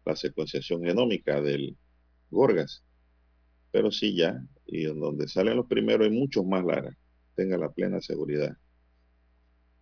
la 0.06 0.16
secuenciación 0.16 0.84
genómica 0.84 1.42
del 1.42 1.78
Gorgas, 2.30 2.84
pero 3.72 3.92
sí 3.92 4.16
ya, 4.16 4.44
y 4.66 4.86
en 4.86 5.00
donde 5.00 5.28
salen 5.28 5.58
los 5.58 5.68
primeros 5.68 6.08
hay 6.08 6.14
muchos 6.14 6.46
más, 6.46 6.64
Lara 6.64 6.96
tenga 7.36 7.58
la 7.58 7.72
plena 7.72 8.02
seguridad. 8.02 8.58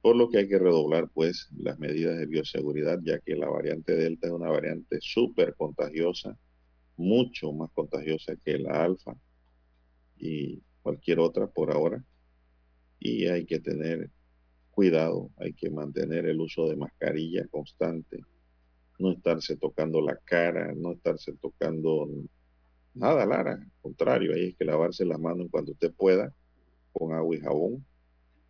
Por 0.01 0.15
lo 0.15 0.29
que 0.29 0.39
hay 0.39 0.47
que 0.47 0.59
redoblar 0.59 1.09
pues 1.13 1.49
las 1.57 1.79
medidas 1.79 2.17
de 2.17 2.27
bioseguridad, 2.27 2.99
ya 3.01 3.19
que 3.19 3.35
la 3.35 3.49
variante 3.49 3.95
Delta 3.95 4.27
es 4.27 4.33
una 4.33 4.49
variante 4.49 4.97
súper 5.01 5.55
contagiosa, 5.55 6.37
mucho 6.97 7.51
más 7.53 7.71
contagiosa 7.71 8.35
que 8.43 8.59
la 8.59 8.83
alfa 8.83 9.15
y 10.17 10.62
cualquier 10.81 11.19
otra 11.19 11.48
por 11.48 11.72
ahora. 11.72 12.03
Y 13.00 13.27
hay 13.27 13.45
que 13.45 13.60
tener 13.60 14.10
cuidado, 14.72 15.31
hay 15.38 15.53
que 15.53 15.69
mantener 15.69 16.25
el 16.25 16.39
uso 16.39 16.67
de 16.67 16.75
mascarilla 16.75 17.48
constante, 17.48 18.19
no 19.00 19.12
estarse 19.12 19.55
tocando 19.57 20.01
la 20.01 20.17
cara, 20.17 20.74
no 20.75 20.91
estarse 20.93 21.34
tocando 21.34 22.07
nada, 22.93 23.25
Lara, 23.25 23.53
al 23.53 23.72
contrario, 23.81 24.34
hay 24.34 24.53
que 24.53 24.65
lavarse 24.65 25.05
las 25.05 25.19
manos 25.19 25.48
cuando 25.51 25.74
usted 25.74 25.93
pueda 25.93 26.34
con 26.93 27.13
agua 27.13 27.36
y 27.36 27.39
jabón. 27.39 27.86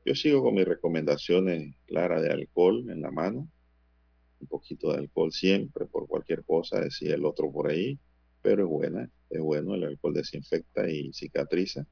Yo 0.06 0.14
sigo 0.14 0.44
con 0.44 0.56
mis 0.56 0.66
recomendaciones 0.66 1.76
claras 1.88 2.22
de 2.22 2.30
alcohol 2.30 2.90
en 2.90 3.02
la 3.02 3.12
mano, 3.12 3.48
un 4.40 4.48
poquito 4.48 4.92
de 4.92 5.00
alcohol 5.00 5.32
siempre 5.32 5.86
por 5.86 6.08
cualquier 6.08 6.44
cosa, 6.44 6.80
decía 6.80 7.16
el 7.16 7.26
otro 7.26 7.52
por 7.52 7.70
ahí, 7.70 7.98
pero 8.42 8.64
es 8.64 8.70
buena, 8.70 9.10
es 9.30 9.42
bueno, 9.42 9.76
el 9.76 9.84
alcohol 9.84 10.14
desinfecta 10.14 10.90
y 10.90 11.12
cicatriza, 11.14 11.86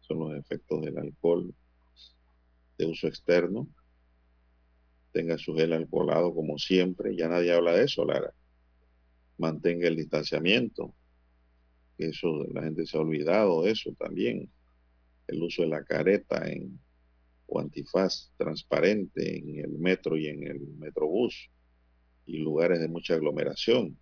son 0.00 0.20
los 0.20 0.34
efectos 0.38 0.80
del 0.82 0.98
alcohol 0.98 1.54
de 2.78 2.86
uso 2.86 3.06
externo. 3.06 3.68
Tenga 5.12 5.38
su 5.38 5.54
gel 5.54 5.72
alcoholado 5.72 6.34
como 6.34 6.58
siempre, 6.58 7.16
ya 7.16 7.28
nadie 7.28 7.52
habla 7.52 7.72
de 7.72 7.84
eso, 7.84 8.04
Lara. 8.04 8.32
Mantenga 9.38 9.88
el 9.88 9.96
distanciamiento, 9.96 10.94
eso 11.98 12.46
la 12.52 12.62
gente 12.62 12.86
se 12.86 12.96
ha 12.96 13.00
olvidado 13.00 13.62
de 13.62 13.72
eso 13.72 13.92
también 13.98 14.50
el 15.26 15.42
uso 15.42 15.62
de 15.62 15.68
la 15.68 15.84
careta 15.84 16.50
en, 16.50 16.80
o 17.46 17.60
antifaz 17.60 18.32
transparente 18.36 19.38
en 19.38 19.58
el 19.58 19.78
metro 19.78 20.16
y 20.16 20.26
en 20.26 20.46
el 20.46 20.60
metrobús 20.78 21.50
y 22.26 22.38
lugares 22.38 22.80
de 22.80 22.88
mucha 22.88 23.14
aglomeración. 23.14 23.96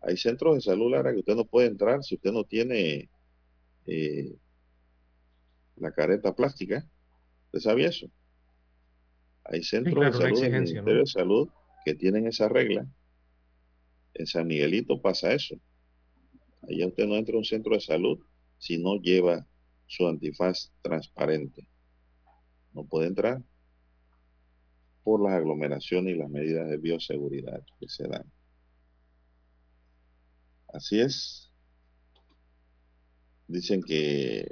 Hay 0.00 0.16
centros 0.16 0.56
de 0.56 0.60
salud, 0.60 0.90
Lara, 0.90 1.12
que 1.12 1.20
usted 1.20 1.34
no 1.34 1.44
puede 1.44 1.68
entrar 1.68 2.02
si 2.02 2.14
usted 2.14 2.32
no 2.32 2.44
tiene 2.44 3.10
eh, 3.86 4.36
la 5.76 5.92
careta 5.92 6.34
plástica. 6.34 6.88
¿Usted 7.46 7.60
sabía 7.60 7.88
eso? 7.88 8.10
Hay 9.44 9.62
centros 9.62 10.04
de 10.04 10.12
salud 10.12 10.40
del 10.40 10.52
Ministerio 10.52 11.00
de 11.00 11.06
Salud 11.06 11.48
que 11.84 11.94
tienen 11.94 12.26
esa 12.26 12.48
regla. 12.48 12.86
En 14.14 14.26
San 14.26 14.46
Miguelito 14.46 15.00
pasa 15.00 15.32
eso. 15.32 15.56
Allá 16.62 16.86
usted 16.86 17.06
no 17.06 17.16
entra 17.16 17.34
a 17.34 17.38
un 17.38 17.44
centro 17.44 17.74
de 17.74 17.80
salud 17.80 18.18
si 18.58 18.78
no 18.78 18.96
lleva 19.00 19.46
su 19.86 20.06
antifaz 20.08 20.72
transparente. 20.82 21.68
No 22.72 22.84
puede 22.84 23.06
entrar 23.08 23.42
por 25.04 25.22
las 25.22 25.34
aglomeraciones 25.34 26.14
y 26.14 26.18
las 26.18 26.28
medidas 26.28 26.68
de 26.68 26.78
bioseguridad 26.78 27.62
que 27.78 27.88
se 27.88 28.08
dan. 28.08 28.24
Así 30.76 31.00
es. 31.00 31.50
Dicen 33.48 33.82
que 33.82 34.46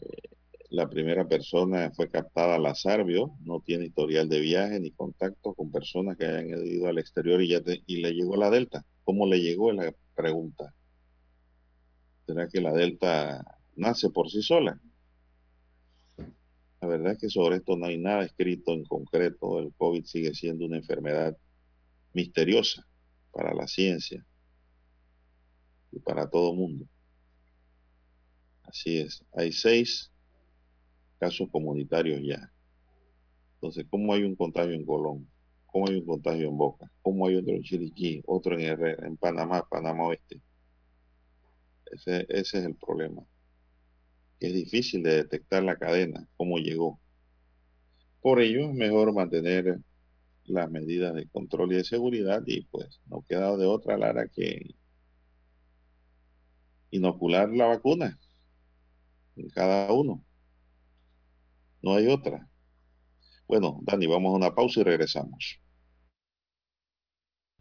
la 0.71 0.89
primera 0.89 1.29
persona 1.29 1.93
fue 1.95 2.09
captada 2.09 2.55
al 2.55 2.65
azar, 2.65 3.05
no 3.41 3.61
tiene 3.61 3.85
historial 3.87 4.31
de 4.31 4.41
viaje 4.41 4.81
ni 4.81 4.91
contacto 4.93 5.53
con 5.53 5.71
personas 5.71 6.17
que 6.17 6.25
hayan 6.25 6.49
ido 6.67 6.89
al 6.89 6.97
exterior 6.97 7.43
y, 7.43 7.49
ya 7.49 7.61
y 7.87 8.01
le 8.01 8.13
llegó 8.13 8.37
la 8.37 8.49
Delta. 8.49 8.87
¿Cómo 9.05 9.27
le 9.27 9.39
llegó? 9.39 9.71
Es 9.71 9.77
la 9.77 9.95
pregunta. 10.15 10.75
¿Será 12.27 12.49
que 12.49 12.63
la 12.63 12.73
Delta 12.73 13.45
nace 13.77 14.09
por 14.09 14.31
sí 14.31 14.41
sola? 14.41 14.81
La 16.81 16.89
verdad 16.89 17.13
es 17.13 17.19
que 17.19 17.29
sobre 17.29 17.57
esto 17.57 17.77
no 17.77 17.85
hay 17.85 17.99
nada 17.99 18.25
escrito 18.25 18.73
en 18.73 18.85
concreto. 18.85 19.59
El 19.59 19.75
COVID 19.75 20.05
sigue 20.07 20.33
siendo 20.33 20.65
una 20.65 20.79
enfermedad 20.79 21.37
misteriosa 22.15 22.87
para 23.31 23.53
la 23.53 23.67
ciencia 23.67 24.25
para 26.01 26.29
todo 26.29 26.55
mundo. 26.55 26.87
Así 28.63 28.99
es. 28.99 29.25
Hay 29.33 29.53
seis 29.53 30.11
casos 31.19 31.49
comunitarios 31.51 32.21
ya. 32.23 32.53
Entonces, 33.55 33.87
¿cómo 33.91 34.13
hay 34.13 34.23
un 34.23 34.37
contagio 34.37 34.73
en 34.73 34.85
Colón? 34.85 35.29
¿Cómo 35.67 35.89
hay 35.89 35.97
un 35.97 36.07
contagio 36.07 36.49
en 36.49 36.57
Boca? 36.57 36.91
¿Cómo 37.03 37.27
hay 37.27 37.37
otro 37.37 37.55
en 37.55 37.63
Chiriquí? 37.63 38.23
Otro 38.27 38.59
en, 38.59 39.05
en 39.05 39.17
Panamá, 39.17 39.67
Panamá 39.69 40.09
Oeste. 40.09 40.41
Ese, 41.87 42.27
ese 42.29 42.59
es 42.59 42.65
el 42.65 42.75
problema 42.77 43.27
es 44.47 44.53
difícil 44.53 45.03
de 45.03 45.17
detectar 45.17 45.63
la 45.63 45.77
cadena, 45.77 46.27
cómo 46.37 46.59
llegó. 46.59 47.01
Por 48.21 48.41
ello 48.41 48.69
es 48.69 48.75
mejor 48.75 49.13
mantener 49.13 49.81
las 50.45 50.71
medidas 50.71 51.15
de 51.15 51.27
control 51.29 51.73
y 51.73 51.77
de 51.77 51.85
seguridad 51.85 52.43
y 52.47 52.63
pues 52.67 53.01
no 53.07 53.25
queda 53.29 53.57
de 53.57 53.67
otra, 53.67 53.97
Lara, 53.97 54.29
que 54.29 54.75
inocular 56.95 57.49
la 57.51 57.67
vacuna 57.67 58.19
en 59.37 59.49
cada 59.51 59.93
uno. 59.93 60.25
No 61.83 61.95
hay 61.95 62.07
otra. 62.07 62.49
Bueno, 63.47 63.81
Dani, 63.83 64.07
vamos 64.07 64.33
a 64.33 64.37
una 64.37 64.55
pausa 64.55 64.81
y 64.81 64.85
regresamos. 64.85 65.61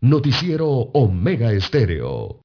Noticiero 0.01 0.67
Omega 0.69 1.51
Estéreo. 1.51 2.41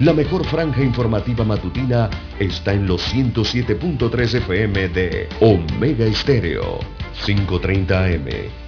La 0.00 0.12
mejor 0.12 0.44
franja 0.44 0.82
informativa 0.82 1.44
matutina 1.44 2.10
está 2.38 2.72
en 2.72 2.86
los 2.86 3.02
107.3 3.12 4.34
FM 4.34 4.88
de 4.88 5.28
Omega 5.40 6.04
Estéreo. 6.04 6.78
5.30 7.24 8.14
AM. 8.14 8.67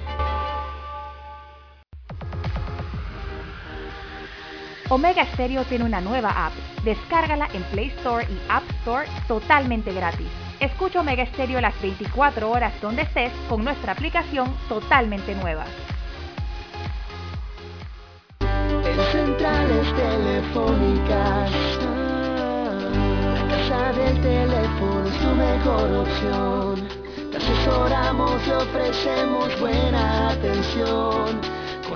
Omega 4.91 5.25
Stereo 5.27 5.63
tiene 5.63 5.85
una 5.85 6.01
nueva 6.01 6.47
app. 6.47 6.51
Descárgala 6.83 7.47
en 7.53 7.63
Play 7.63 7.93
Store 7.99 8.27
y 8.29 8.37
App 8.49 8.69
Store 8.81 9.07
totalmente 9.25 9.93
gratis. 9.93 10.27
Escucha 10.59 10.99
Omega 10.99 11.25
Stereo 11.27 11.61
las 11.61 11.81
24 11.81 12.51
horas 12.51 12.73
donde 12.81 13.03
estés 13.03 13.31
con 13.47 13.63
nuestra 13.63 13.93
aplicación 13.93 14.53
totalmente 14.67 15.33
nueva. 15.33 15.63
En 18.41 18.99
centrales 19.13 19.95
telefónicas, 19.95 21.51
asesoramos 27.33 28.47
ofrecemos 28.49 29.57
buena 29.61 30.31
atención. 30.31 31.60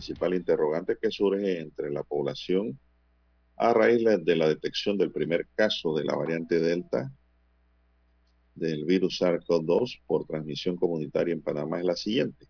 Principal 0.00 0.32
interrogante 0.32 0.96
que 0.98 1.10
surge 1.10 1.60
entre 1.60 1.90
la 1.90 2.02
población 2.02 2.80
a 3.56 3.74
raíz 3.74 4.02
de 4.24 4.34
la 4.34 4.48
detección 4.48 4.96
del 4.96 5.12
primer 5.12 5.46
caso 5.54 5.94
de 5.94 6.04
la 6.04 6.16
variante 6.16 6.58
Delta 6.58 7.12
del 8.54 8.86
virus 8.86 9.20
SARS-CoV-2 9.20 10.00
por 10.06 10.26
transmisión 10.26 10.76
comunitaria 10.76 11.34
en 11.34 11.42
Panamá 11.42 11.80
es 11.80 11.84
la 11.84 11.96
siguiente. 11.96 12.46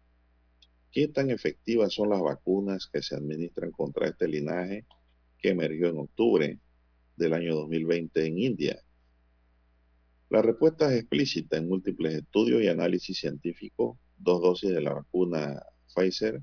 ¿Qué 0.92 1.08
tan 1.08 1.30
efectivas 1.30 1.92
son 1.92 2.10
las 2.10 2.20
vacunas 2.20 2.88
que 2.92 3.02
se 3.02 3.16
administran 3.16 3.72
contra 3.72 4.06
este 4.06 4.28
linaje 4.28 4.86
que 5.36 5.48
emergió 5.48 5.88
en 5.88 5.98
octubre 5.98 6.58
del 7.16 7.34
año 7.34 7.56
2020 7.56 8.26
en 8.26 8.38
India? 8.38 8.80
La 10.28 10.40
respuesta 10.40 10.94
es 10.94 11.00
explícita 11.00 11.56
en 11.56 11.68
múltiples 11.68 12.14
estudios 12.14 12.62
y 12.62 12.68
análisis 12.68 13.18
científicos. 13.18 13.98
Dos 14.18 14.40
dosis 14.40 14.70
de 14.70 14.82
la 14.82 14.92
vacuna 14.92 15.60
Pfizer 15.92 16.40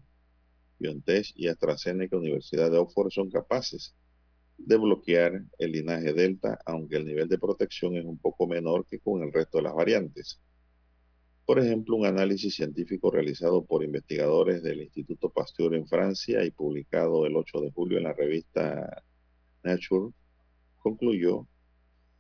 BioNTech 0.80 1.32
y 1.36 1.48
AstraZeneca 1.48 2.18
Universidad 2.18 2.72
de 2.72 2.78
Oxford 2.78 3.12
son 3.12 3.30
capaces 3.30 3.96
de 4.58 4.78
bloquear 4.78 5.44
el 5.60 5.72
linaje 5.72 6.14
Delta, 6.14 6.60
aunque 6.66 6.98
el 6.98 7.06
nivel 7.06 7.28
de 7.28 7.38
protección 7.38 7.96
es 7.96 8.06
un 8.06 8.18
poco 8.18 8.48
menor 8.48 8.86
que 8.86 9.00
con 9.00 9.22
el 9.22 9.32
resto 9.32 9.58
de 9.58 9.64
las 9.64 9.76
variantes. 9.76 10.40
Por 11.46 11.60
ejemplo, 11.60 11.96
un 11.96 12.06
análisis 12.06 12.56
científico 12.56 13.10
realizado 13.10 13.64
por 13.64 13.84
investigadores 13.84 14.64
del 14.64 14.82
Instituto 14.82 15.30
Pasteur 15.30 15.76
en 15.76 15.88
Francia 15.88 16.44
y 16.44 16.52
publicado 16.52 17.26
el 17.26 17.38
8 17.38 17.62
de 17.62 17.72
julio 17.72 17.98
en 17.98 18.04
la 18.04 18.14
revista 18.14 19.04
Nature 19.64 20.14
concluyó 20.78 21.48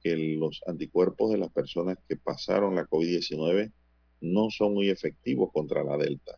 que 0.01 0.15
los 0.15 0.61
anticuerpos 0.65 1.31
de 1.31 1.39
las 1.39 1.51
personas 1.51 1.97
que 2.07 2.15
pasaron 2.15 2.75
la 2.75 2.87
COVID-19 2.87 3.73
no 4.21 4.49
son 4.49 4.73
muy 4.73 4.89
efectivos 4.89 5.51
contra 5.51 5.83
la 5.83 5.97
Delta. 5.97 6.37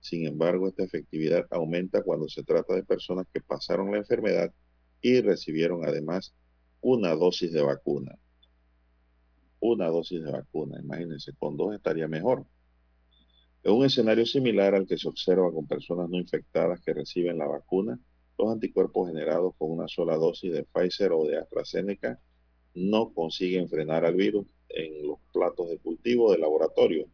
Sin 0.00 0.26
embargo, 0.26 0.68
esta 0.68 0.84
efectividad 0.84 1.46
aumenta 1.50 2.02
cuando 2.02 2.28
se 2.28 2.44
trata 2.44 2.74
de 2.74 2.84
personas 2.84 3.26
que 3.32 3.40
pasaron 3.40 3.90
la 3.92 3.98
enfermedad 3.98 4.52
y 5.00 5.20
recibieron 5.20 5.84
además 5.84 6.34
una 6.80 7.14
dosis 7.14 7.52
de 7.52 7.62
vacuna. 7.62 8.18
Una 9.60 9.88
dosis 9.88 10.22
de 10.22 10.30
vacuna, 10.30 10.78
imagínense, 10.80 11.32
con 11.38 11.56
dos 11.56 11.74
estaría 11.74 12.06
mejor. 12.06 12.46
En 13.64 13.72
un 13.72 13.84
escenario 13.84 14.24
similar 14.24 14.74
al 14.74 14.86
que 14.86 14.96
se 14.96 15.08
observa 15.08 15.52
con 15.52 15.66
personas 15.66 16.08
no 16.08 16.16
infectadas 16.16 16.80
que 16.80 16.94
reciben 16.94 17.38
la 17.38 17.46
vacuna, 17.46 17.98
los 18.38 18.52
anticuerpos 18.52 19.08
generados 19.08 19.54
con 19.58 19.72
una 19.72 19.88
sola 19.88 20.16
dosis 20.16 20.52
de 20.52 20.64
Pfizer 20.64 21.10
o 21.12 21.24
de 21.24 21.38
AstraZeneca 21.38 22.20
no 22.74 23.12
consiguen 23.12 23.68
frenar 23.68 24.04
al 24.04 24.14
virus 24.14 24.46
en 24.68 25.08
los 25.08 25.18
platos 25.32 25.68
de 25.68 25.78
cultivo 25.78 26.30
de 26.30 26.38
laboratorio, 26.38 27.08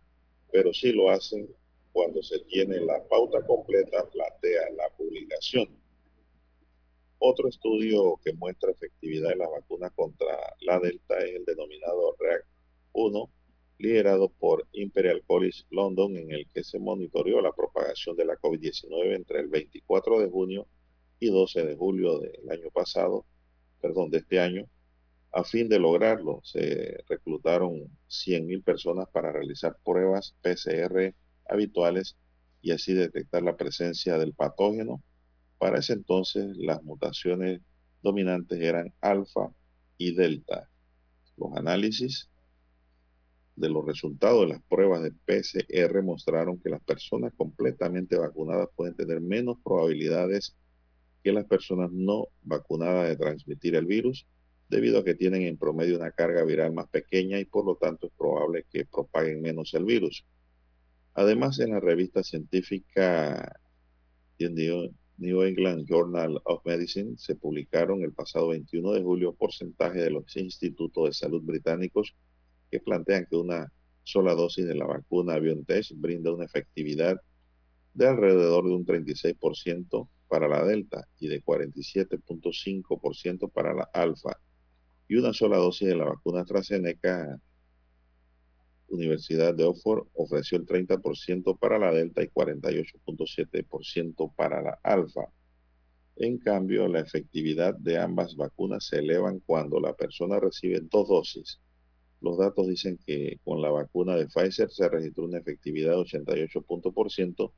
pero 0.53 0.75
sí 0.75 0.93
lo 0.93 1.11
hacen 1.11 1.49
cuando 1.95 2.25
se 2.25 2.41
tiene 2.41 2.81
la 2.81 3.01
pauta 3.05 3.47
completa, 3.47 4.05
plantea 4.11 4.63
la 4.77 4.91
publicación. 4.97 5.69
Otro 7.19 7.49
estudio 7.49 8.19
que 8.25 8.33
muestra 8.33 8.73
efectividad 8.73 9.29
de 9.29 9.37
las 9.37 9.49
vacunas 9.49 9.93
contra 9.93 10.37
la 10.63 10.81
Delta 10.81 11.17
es 11.21 11.37
el 11.37 11.45
denominado 11.45 12.17
REACT-1, 12.19 13.31
liderado 13.79 14.29
por 14.29 14.67
Imperial 14.73 15.23
College 15.25 15.63
London, 15.71 16.17
en 16.17 16.33
el 16.33 16.49
que 16.49 16.65
se 16.65 16.81
monitoreó 16.81 17.41
la 17.41 17.53
propagación 17.53 18.17
de 18.17 18.25
la 18.25 18.39
COVID-19 18.39 19.15
entre 19.15 19.39
el 19.39 19.47
24 19.47 20.19
de 20.19 20.29
junio 20.29 20.67
y 21.21 21.31
12 21.31 21.65
de 21.65 21.77
julio 21.77 22.19
del 22.19 22.51
año 22.51 22.71
pasado, 22.73 23.25
perdón, 23.81 24.11
de 24.11 24.19
este 24.19 24.41
año. 24.41 24.69
A 25.31 25.45
fin 25.45 25.69
de 25.69 25.79
lograrlo, 25.79 26.41
se 26.43 27.05
reclutaron 27.09 27.85
100.000 28.09 28.65
personas 28.65 29.09
para 29.11 29.31
realizar 29.31 29.79
pruebas 29.85 30.35
PCR 30.43 31.15
habituales 31.49 32.17
y 32.63 32.73
así 32.73 32.95
detectar 32.95 33.43
la 33.43 33.57
presencia 33.57 34.19
del 34.19 34.35
patógeno. 34.35 35.03
Para 35.59 35.79
ese 35.79 35.95
entonces 35.95 36.57
las 36.57 36.83
mutaciones 36.83 37.61
dominantes 38.03 38.61
eran 38.61 38.93
alfa 39.01 39.51
y 39.99 40.15
delta. 40.15 40.69
Los 41.37 41.57
análisis 41.57 42.29
de 43.57 43.69
los 43.69 43.85
resultados 43.85 44.43
de 44.43 44.55
las 44.55 44.63
pruebas 44.63 45.03
de 45.03 45.13
PCR 45.13 46.03
mostraron 46.03 46.59
que 46.61 46.71
las 46.71 46.83
personas 46.83 47.33
completamente 47.37 48.17
vacunadas 48.17 48.69
pueden 48.75 48.97
tener 48.97 49.21
menos 49.21 49.59
probabilidades 49.63 50.57
que 51.23 51.33
las 51.33 51.47
personas 51.47 51.91
no 51.93 52.29
vacunadas 52.43 53.09
de 53.09 53.17
transmitir 53.17 53.77
el 53.77 53.87
virus, 53.87 54.27
debido 54.69 54.99
a 54.99 55.05
que 55.05 55.15
tienen 55.15 55.43
en 55.43 55.57
promedio 55.57 55.97
una 55.97 56.11
carga 56.11 56.45
viral 56.45 56.73
más 56.73 56.89
pequeña 56.89 57.39
y 57.39 57.45
por 57.45 57.65
lo 57.65 57.77
tanto 57.77 58.09
es 58.09 58.13
probable 58.19 58.67
que 58.71 58.85
propaguen 58.85 59.41
menos 59.41 59.73
el 59.75 59.85
virus. 59.85 60.25
Además, 61.15 61.59
en 61.61 61.71
la 61.71 61.81
revista 61.81 62.23
científica 62.23 63.61
New 64.39 65.43
England 65.43 65.87
Journal 65.89 66.41
of 66.45 66.67
Medicine 66.67 67.17
se 67.17 67.37
publicaron 67.37 68.03
el 68.03 68.13
pasado 68.13 68.49
21 68.49 68.93
de 68.93 69.03
julio 69.03 69.33
porcentaje 69.33 70.01
de 70.01 70.11
los 70.11 70.37
institutos 70.37 71.07
de 71.07 71.13
salud 71.13 71.43
británicos 71.43 72.17
que 72.71 72.81
plantean 72.81 73.27
que 73.31 73.37
una 73.37 73.73
sola 74.03 74.35
dosis 74.35 74.67
de 74.67 74.75
la 74.75 74.87
vacuna 74.87 75.39
BioNTech 75.39 75.87
brinda 75.95 76.33
una 76.33 76.47
efectividad 76.47 77.21
de 77.95 78.09
alrededor 78.09 78.65
de 78.65 78.75
un 78.75 78.85
36% 78.85 80.09
para 80.29 80.49
la 80.49 80.65
Delta 80.65 81.07
y 81.21 81.29
de 81.29 81.45
47.5% 81.45 83.53
para 83.53 83.73
la 83.73 83.89
Alfa. 83.93 84.41
Y 85.07 85.15
una 85.15 85.33
sola 85.33 85.59
dosis 85.59 85.87
de 85.87 85.97
la 85.97 86.07
vacuna 86.07 86.41
AstraZeneca 86.41 87.39
Universidad 88.89 89.55
de 89.55 89.65
Oxford 89.65 90.07
ofreció 90.15 90.59
el 90.59 90.67
30% 90.67 91.59
para 91.59 91.79
la 91.79 91.93
Delta 91.93 92.23
y 92.23 92.29
48.7% 92.29 94.35
para 94.35 94.63
la 94.63 94.79
Alfa. 94.83 95.29
En 96.17 96.39
cambio, 96.39 96.87
la 96.87 97.01
efectividad 97.01 97.75
de 97.75 97.99
ambas 97.99 98.37
vacunas 98.37 98.87
se 98.87 98.99
elevan 98.99 99.41
cuando 99.41 99.81
la 99.81 99.95
persona 99.95 100.39
recibe 100.39 100.81
dos 100.81 101.09
dosis. 101.09 101.61
Los 102.21 102.39
datos 102.39 102.69
dicen 102.69 102.99
que 103.05 103.41
con 103.45 103.61
la 103.61 103.71
vacuna 103.71 104.17
de 104.17 104.27
Pfizer 104.27 104.71
se 104.71 104.89
registró 104.89 105.25
una 105.25 105.39
efectividad 105.39 105.93
de 105.93 105.99
88%, 105.99 107.53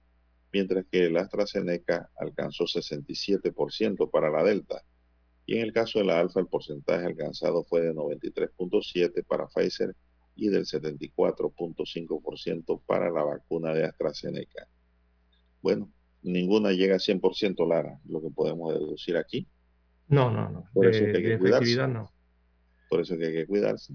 mientras 0.53 0.87
que 0.91 1.07
el 1.07 1.17
AstraZeneca 1.19 2.11
alcanzó 2.17 2.65
67% 2.65 4.11
para 4.11 4.31
la 4.31 4.43
Delta. 4.43 4.83
Y 5.45 5.59
en 5.59 5.63
el 5.63 5.73
caso 5.73 5.99
de 5.99 6.07
la 6.07 6.19
Alfa, 6.19 6.41
el 6.41 6.49
porcentaje 6.49 7.07
alcanzado 7.07 7.63
fue 7.63 7.83
de 7.83 7.95
93.7 7.95 9.25
para 9.25 9.47
Pfizer 9.47 9.95
y 10.37 10.49
del 10.49 10.65
74.5% 10.65 12.83
para 12.87 13.11
la 13.11 13.25
vacuna 13.25 13.75
de 13.75 13.85
AstraZeneca. 13.85 14.69
Bueno, 15.63 15.91
ninguna 16.23 16.73
llega 16.73 16.97
a 16.97 16.99
100% 16.99 17.67
Lara, 17.67 17.99
lo 18.07 18.23
que 18.23 18.31
podemos 18.31 18.73
deducir 18.73 19.17
aquí. 19.17 19.49
No, 20.09 20.31
no, 20.31 20.49
no. 20.49 20.69
Por 20.73 20.87
eso 20.87 21.05
que 21.05 21.17
hay 21.17 21.23
que 21.23 21.39
cuidarse. 21.39 21.89
No. 21.89 22.13
Por 22.89 23.01
eso 23.01 23.17
que 23.17 23.27
hay 23.27 23.33
que 23.33 23.47
cuidarse. 23.47 23.95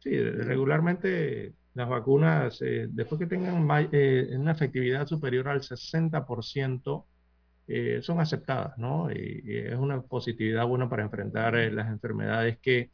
Sí, 0.00 0.18
regularmente 0.18 1.54
las 1.74 1.88
vacunas, 1.88 2.60
eh, 2.62 2.88
después 2.90 3.18
que 3.18 3.26
tengan 3.26 3.66
eh, 3.92 4.34
una 4.36 4.52
efectividad 4.52 5.06
superior 5.06 5.48
al 5.48 5.60
60%, 5.60 7.04
eh, 7.72 8.02
son 8.02 8.20
aceptadas, 8.20 8.76
¿no? 8.78 9.10
Y, 9.12 9.42
es 9.46 9.76
una 9.76 10.02
positividad 10.02 10.66
buena 10.66 10.88
para 10.90 11.04
enfrentar 11.04 11.54
las 11.54 11.88
enfermedades 11.88 12.58
que 12.58 12.90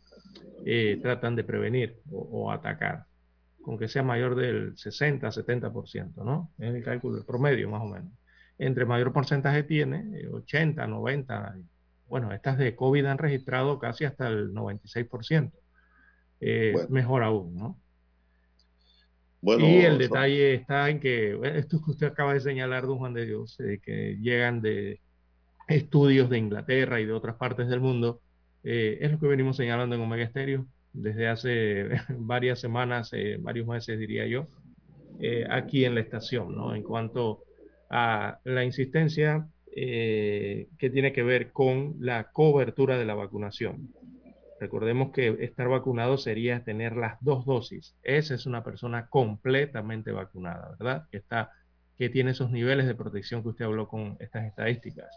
eh, 0.67 0.99
tratan 1.03 1.35
de 1.35 1.45
prevenir 1.45 1.97
o, 2.11 2.51
atacar, 2.51 3.07
con 3.63 3.79
que 3.79 3.89
sea 3.89 4.03
mayor 4.03 4.35
del 4.35 4.77
60, 4.77 5.29
70%, 5.29 6.15
¿no? 6.17 6.53
Es 6.59 6.75
el 6.75 6.85
cálculo, 6.85 7.19
el 7.19 7.25
promedio 7.25 7.71
más 7.71 7.83
o 7.83 7.87
menos. 7.87 8.13
Entre 8.59 8.85
mayor 8.85 9.13
porcentaje 9.13 9.63
tiene, 9.63 10.27
80, 10.29 10.85
eh, 10.85 10.89
90, 10.89 11.57
bueno, 12.09 12.33
estas 12.33 12.59
de 12.59 12.77
COVID 12.77 13.07
han 13.07 13.19
registrado 13.19 13.79
casi 13.79 14.05
hasta 14.05 14.29
el 14.29 14.53
96%. 14.53 15.53
Eh, 16.41 16.75
mejor 16.91 17.23
aún, 17.23 17.57
¿no? 17.57 17.81
Y 19.43 19.77
el 19.81 19.99
detalle 19.99 20.55
está 20.55 20.91
en 20.91 21.01
que 21.01 21.39
esto 21.57 21.81
que 21.85 21.91
usted 21.91 22.07
acaba 22.09 22.35
de 22.35 22.41
señalar, 22.41 22.87
don 22.87 22.99
Juan 22.99 23.15
de 23.15 23.27
Dios, 23.27 23.57
que 23.83 24.17
llegan 24.21 24.61
de 24.61 25.01
estudios 25.69 26.31
de 26.31 26.39
Inglaterra 26.39 27.01
y 27.01 27.07
de 27.07 27.13
otras 27.13 27.37
partes 27.37 27.69
del 27.69 27.81
mundo, 27.81 28.21
eh, 28.65 28.99
es 29.01 29.13
lo 29.13 29.19
que 29.19 29.27
venimos 29.27 29.57
señalando 29.57 29.95
en 29.95 30.03
Omega 30.03 30.29
Stereo 30.29 30.67
desde 30.93 31.29
hace 31.29 31.89
varias 32.19 32.61
semanas, 32.61 33.11
eh, 33.13 33.37
varios 33.41 33.67
meses 33.67 33.99
diría 33.99 34.27
yo, 34.27 34.49
aquí 35.49 35.85
en 35.85 35.95
la 35.95 36.01
estación, 36.01 36.55
¿no? 36.55 36.75
En 36.75 36.83
cuanto 36.83 37.45
a 37.89 38.39
la 38.45 38.65
insistencia 38.65 39.49
que 39.73 40.91
tiene 40.93 41.13
que 41.13 41.23
ver 41.23 41.53
con 41.53 41.97
la 42.01 42.31
cobertura 42.33 42.97
de 42.99 43.05
la 43.05 43.15
vacunación. 43.15 43.91
Recordemos 44.59 45.13
que 45.13 45.37
estar 45.41 45.69
vacunado 45.69 46.17
sería 46.17 46.65
tener 46.65 46.97
las 46.97 47.19
dos 47.21 47.45
dosis. 47.45 47.95
Esa 48.03 48.35
es 48.35 48.47
una 48.47 48.65
persona 48.65 49.07
completamente 49.09 50.13
vacunada, 50.13 50.75
¿verdad? 50.79 51.07
Que, 51.11 51.19
está, 51.19 51.53
que 51.99 52.09
tiene 52.09 52.31
esos 52.31 52.51
niveles 52.51 52.87
de 52.87 52.95
protección 52.95 53.43
que 53.43 53.51
usted 53.51 53.67
habló 53.67 53.87
con 53.87 54.17
estas 54.19 54.47
estadísticas. 54.47 55.09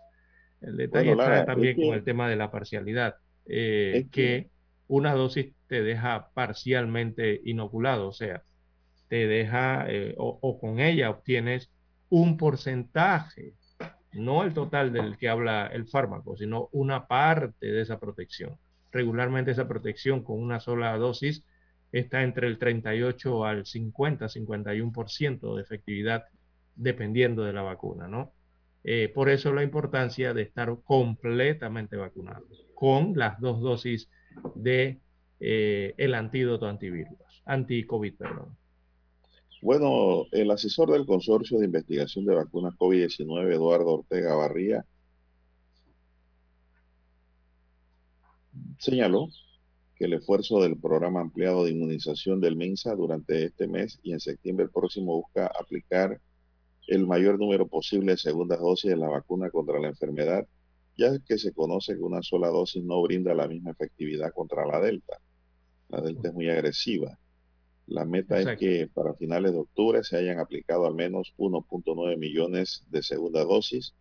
El 0.61 0.75
detalle 0.75 1.11
está 1.11 1.45
también 1.45 1.77
con 1.77 1.93
el 1.93 2.03
tema 2.03 2.29
de 2.29 2.35
la 2.35 2.51
parcialidad, 2.51 3.15
eh, 3.45 4.07
que 4.11 4.49
una 4.87 5.13
dosis 5.13 5.53
te 5.67 5.83
deja 5.83 6.31
parcialmente 6.33 7.39
inoculado, 7.45 8.09
o 8.09 8.13
sea, 8.13 8.43
te 9.07 9.25
deja 9.25 9.85
eh, 9.87 10.15
o 10.17 10.59
con 10.59 10.79
ella 10.79 11.09
obtienes 11.09 11.71
un 12.09 12.35
porcentaje, 12.35 13.53
no 14.11 14.43
el 14.43 14.53
total 14.53 14.91
del 14.91 15.17
que 15.17 15.29
habla 15.29 15.67
el 15.67 15.87
fármaco, 15.87 16.35
sino 16.35 16.67
una 16.73 17.07
parte 17.07 17.67
de 17.67 17.81
esa 17.81 17.99
protección 17.99 18.57
regularmente 18.91 19.51
esa 19.51 19.67
protección 19.67 20.23
con 20.23 20.41
una 20.41 20.59
sola 20.59 20.95
dosis 20.97 21.43
está 21.91 22.23
entre 22.23 22.47
el 22.47 22.57
38 22.57 23.45
al 23.45 23.65
50, 23.65 24.27
51% 24.27 25.55
de 25.55 25.61
efectividad 25.61 26.25
dependiendo 26.75 27.43
de 27.43 27.53
la 27.53 27.61
vacuna, 27.61 28.07
¿no? 28.07 28.33
Eh, 28.83 29.11
por 29.13 29.29
eso 29.29 29.53
la 29.53 29.63
importancia 29.63 30.33
de 30.33 30.43
estar 30.43 30.73
completamente 30.83 31.97
vacunado 31.97 32.45
con 32.73 33.13
las 33.17 33.39
dos 33.41 33.59
dosis 33.59 34.09
de 34.55 34.99
eh, 35.41 35.93
el 35.97 36.13
antídoto 36.13 36.67
antivirus, 36.67 37.17
anti-COVID, 37.45 38.15
perdón. 38.15 38.57
Bueno, 39.61 40.25
el 40.31 40.49
asesor 40.51 40.91
del 40.91 41.05
Consorcio 41.05 41.59
de 41.59 41.65
Investigación 41.65 42.25
de 42.25 42.35
Vacunas 42.35 42.73
COVID-19, 42.75 43.53
Eduardo 43.53 43.95
Ortega 43.95 44.35
Barría, 44.35 44.85
señaló 48.77 49.29
que 49.95 50.05
el 50.05 50.13
esfuerzo 50.13 50.61
del 50.61 50.77
programa 50.77 51.19
ampliado 51.19 51.65
de 51.65 51.71
inmunización 51.71 52.39
del 52.39 52.55
MINSA 52.55 52.95
durante 52.95 53.43
este 53.43 53.67
mes 53.67 53.99
y 54.01 54.13
en 54.13 54.19
septiembre 54.19 54.69
próximo 54.69 55.17
busca 55.17 55.47
aplicar 55.47 56.21
el 56.87 57.05
mayor 57.05 57.37
número 57.37 57.67
posible 57.67 58.13
de 58.13 58.17
segundas 58.17 58.59
dosis 58.59 58.91
de 58.91 58.97
la 58.97 59.09
vacuna 59.09 59.49
contra 59.49 59.79
la 59.79 59.89
enfermedad, 59.89 60.47
ya 60.97 61.19
que 61.19 61.37
se 61.37 61.53
conoce 61.53 61.95
que 61.95 62.01
una 62.01 62.23
sola 62.23 62.47
dosis 62.47 62.83
no 62.83 63.01
brinda 63.01 63.33
la 63.35 63.47
misma 63.47 63.71
efectividad 63.71 64.33
contra 64.33 64.65
la 64.65 64.79
Delta. 64.79 65.19
La 65.89 66.01
Delta 66.01 66.29
es 66.29 66.33
muy 66.33 66.49
agresiva. 66.49 67.19
La 67.85 68.05
meta 68.05 68.39
es 68.39 68.57
que 68.57 68.87
para 68.93 69.15
finales 69.15 69.51
de 69.51 69.59
octubre 69.59 70.03
se 70.03 70.15
hayan 70.15 70.39
aplicado 70.39 70.85
al 70.85 70.95
menos 70.95 71.33
1.9 71.37 72.17
millones 72.17 72.85
de 72.89 73.03
segundas 73.03 73.47
dosis, 73.47 73.95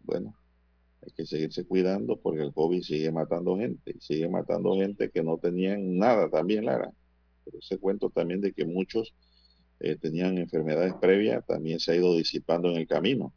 Bueno, 0.00 0.34
hay 1.02 1.12
que 1.12 1.26
seguirse 1.26 1.64
cuidando 1.64 2.16
porque 2.16 2.42
el 2.42 2.52
COVID 2.52 2.82
sigue 2.82 3.12
matando 3.12 3.56
gente 3.56 3.92
y 3.96 4.00
sigue 4.00 4.28
matando 4.28 4.74
gente 4.76 5.10
que 5.10 5.22
no 5.22 5.38
tenían 5.38 5.98
nada 5.98 6.28
también, 6.28 6.64
Lara. 6.64 6.92
Pero 7.44 7.58
ese 7.58 7.78
cuento 7.78 8.10
también 8.10 8.40
de 8.40 8.52
que 8.52 8.64
muchos 8.64 9.14
eh, 9.80 9.96
tenían 9.96 10.38
enfermedades 10.38 10.94
previas 10.94 11.46
también 11.46 11.78
se 11.78 11.92
ha 11.92 11.96
ido 11.96 12.14
disipando 12.16 12.70
en 12.70 12.76
el 12.76 12.86
camino. 12.86 13.32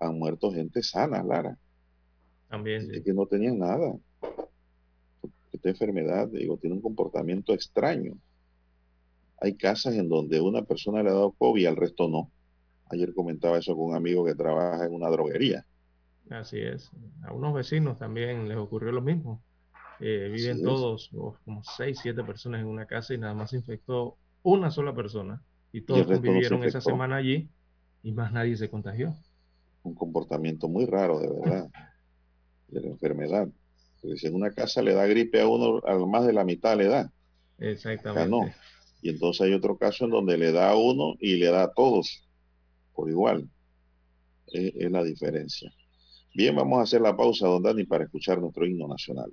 Han 0.00 0.18
muerto 0.18 0.52
gente 0.52 0.82
sana, 0.82 1.22
Lara. 1.22 1.58
También. 2.48 2.90
que 3.04 3.12
no 3.12 3.26
tenían 3.26 3.58
nada. 3.58 3.94
Esta 5.52 5.68
enfermedad, 5.68 6.28
digo, 6.28 6.56
tiene 6.56 6.76
un 6.76 6.82
comportamiento 6.82 7.52
extraño. 7.52 8.16
Hay 9.40 9.54
casas 9.54 9.94
en 9.94 10.08
donde 10.08 10.40
una 10.40 10.62
persona 10.62 11.02
le 11.02 11.10
ha 11.10 11.14
dado 11.14 11.32
COVID 11.32 11.60
y 11.60 11.66
al 11.66 11.76
resto 11.76 12.08
no. 12.08 12.30
Ayer 12.90 13.12
comentaba 13.14 13.58
eso 13.58 13.76
con 13.76 13.86
un 13.86 13.96
amigo 13.96 14.24
que 14.24 14.34
trabaja 14.34 14.86
en 14.86 14.94
una 14.94 15.08
droguería. 15.08 15.66
Así 16.30 16.58
es. 16.58 16.90
A 17.22 17.32
unos 17.32 17.54
vecinos 17.54 17.98
también 17.98 18.48
les 18.48 18.56
ocurrió 18.56 18.92
lo 18.92 19.02
mismo. 19.02 19.42
Eh, 20.00 20.30
viven 20.32 20.62
todos, 20.62 21.10
como 21.44 21.62
seis, 21.64 21.98
siete 22.00 22.22
personas 22.22 22.60
en 22.60 22.66
una 22.66 22.86
casa 22.86 23.14
y 23.14 23.18
nada 23.18 23.34
más 23.34 23.50
se 23.50 23.56
infectó 23.56 24.16
una 24.42 24.70
sola 24.70 24.94
persona. 24.94 25.42
Y 25.72 25.82
todos 25.82 26.20
vivieron 26.20 26.64
esa 26.64 26.80
semana 26.80 27.16
allí 27.16 27.48
y 28.02 28.12
más 28.12 28.32
nadie 28.32 28.56
se 28.56 28.70
contagió. 28.70 29.14
Un 29.82 29.94
comportamiento 29.94 30.68
muy 30.68 30.86
raro, 30.86 31.18
de 31.18 31.28
verdad, 31.28 31.70
de 32.68 32.80
la 32.80 32.88
enfermedad. 32.88 33.48
Porque 34.00 34.16
si 34.16 34.28
en 34.28 34.34
una 34.34 34.52
casa 34.52 34.82
le 34.82 34.94
da 34.94 35.06
gripe 35.06 35.40
a 35.40 35.48
uno, 35.48 35.82
a 35.84 35.98
más 36.06 36.26
de 36.26 36.32
la 36.32 36.44
mitad 36.44 36.76
le 36.76 36.86
da. 36.86 37.12
Exactamente. 37.58 38.54
Y 39.02 39.10
entonces 39.10 39.42
hay 39.42 39.52
otro 39.52 39.76
caso 39.76 40.04
en 40.04 40.10
donde 40.10 40.38
le 40.38 40.52
da 40.52 40.70
a 40.70 40.76
uno 40.76 41.14
y 41.20 41.36
le 41.36 41.46
da 41.46 41.64
a 41.64 41.72
todos 41.72 42.27
por 42.98 43.08
igual. 43.08 43.48
Es, 44.48 44.90
la 44.90 45.04
diferencia. 45.04 45.72
Bien, 46.34 46.56
vamos 46.56 46.80
a 46.80 46.82
hacer 46.82 47.00
la 47.00 47.16
pausa, 47.16 47.46
don 47.46 47.62
Dani, 47.62 47.84
para 47.84 48.02
escuchar 48.02 48.40
nuestro 48.40 48.66
himno 48.66 48.88
nacional. 48.88 49.32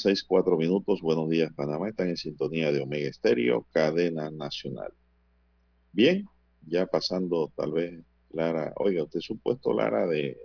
Las 0.00 0.18
seis, 0.18 0.24
cuatro 0.26 0.56
minutos. 0.56 1.02
Buenos 1.02 1.28
días, 1.28 1.52
Panamá. 1.52 1.90
Están 1.90 2.08
en 2.08 2.16
sintonía 2.16 2.72
de 2.72 2.80
Omega 2.80 3.06
Estéreo, 3.06 3.66
cadena 3.70 4.30
nacional. 4.30 4.94
Bien, 5.92 6.26
ya 6.66 6.86
pasando 6.86 7.52
tal 7.54 7.72
vez, 7.72 8.00
Lara, 8.30 8.72
oiga, 8.76 9.02
usted 9.02 9.20
supuesto, 9.20 9.74
Lara, 9.74 10.06
de 10.06 10.38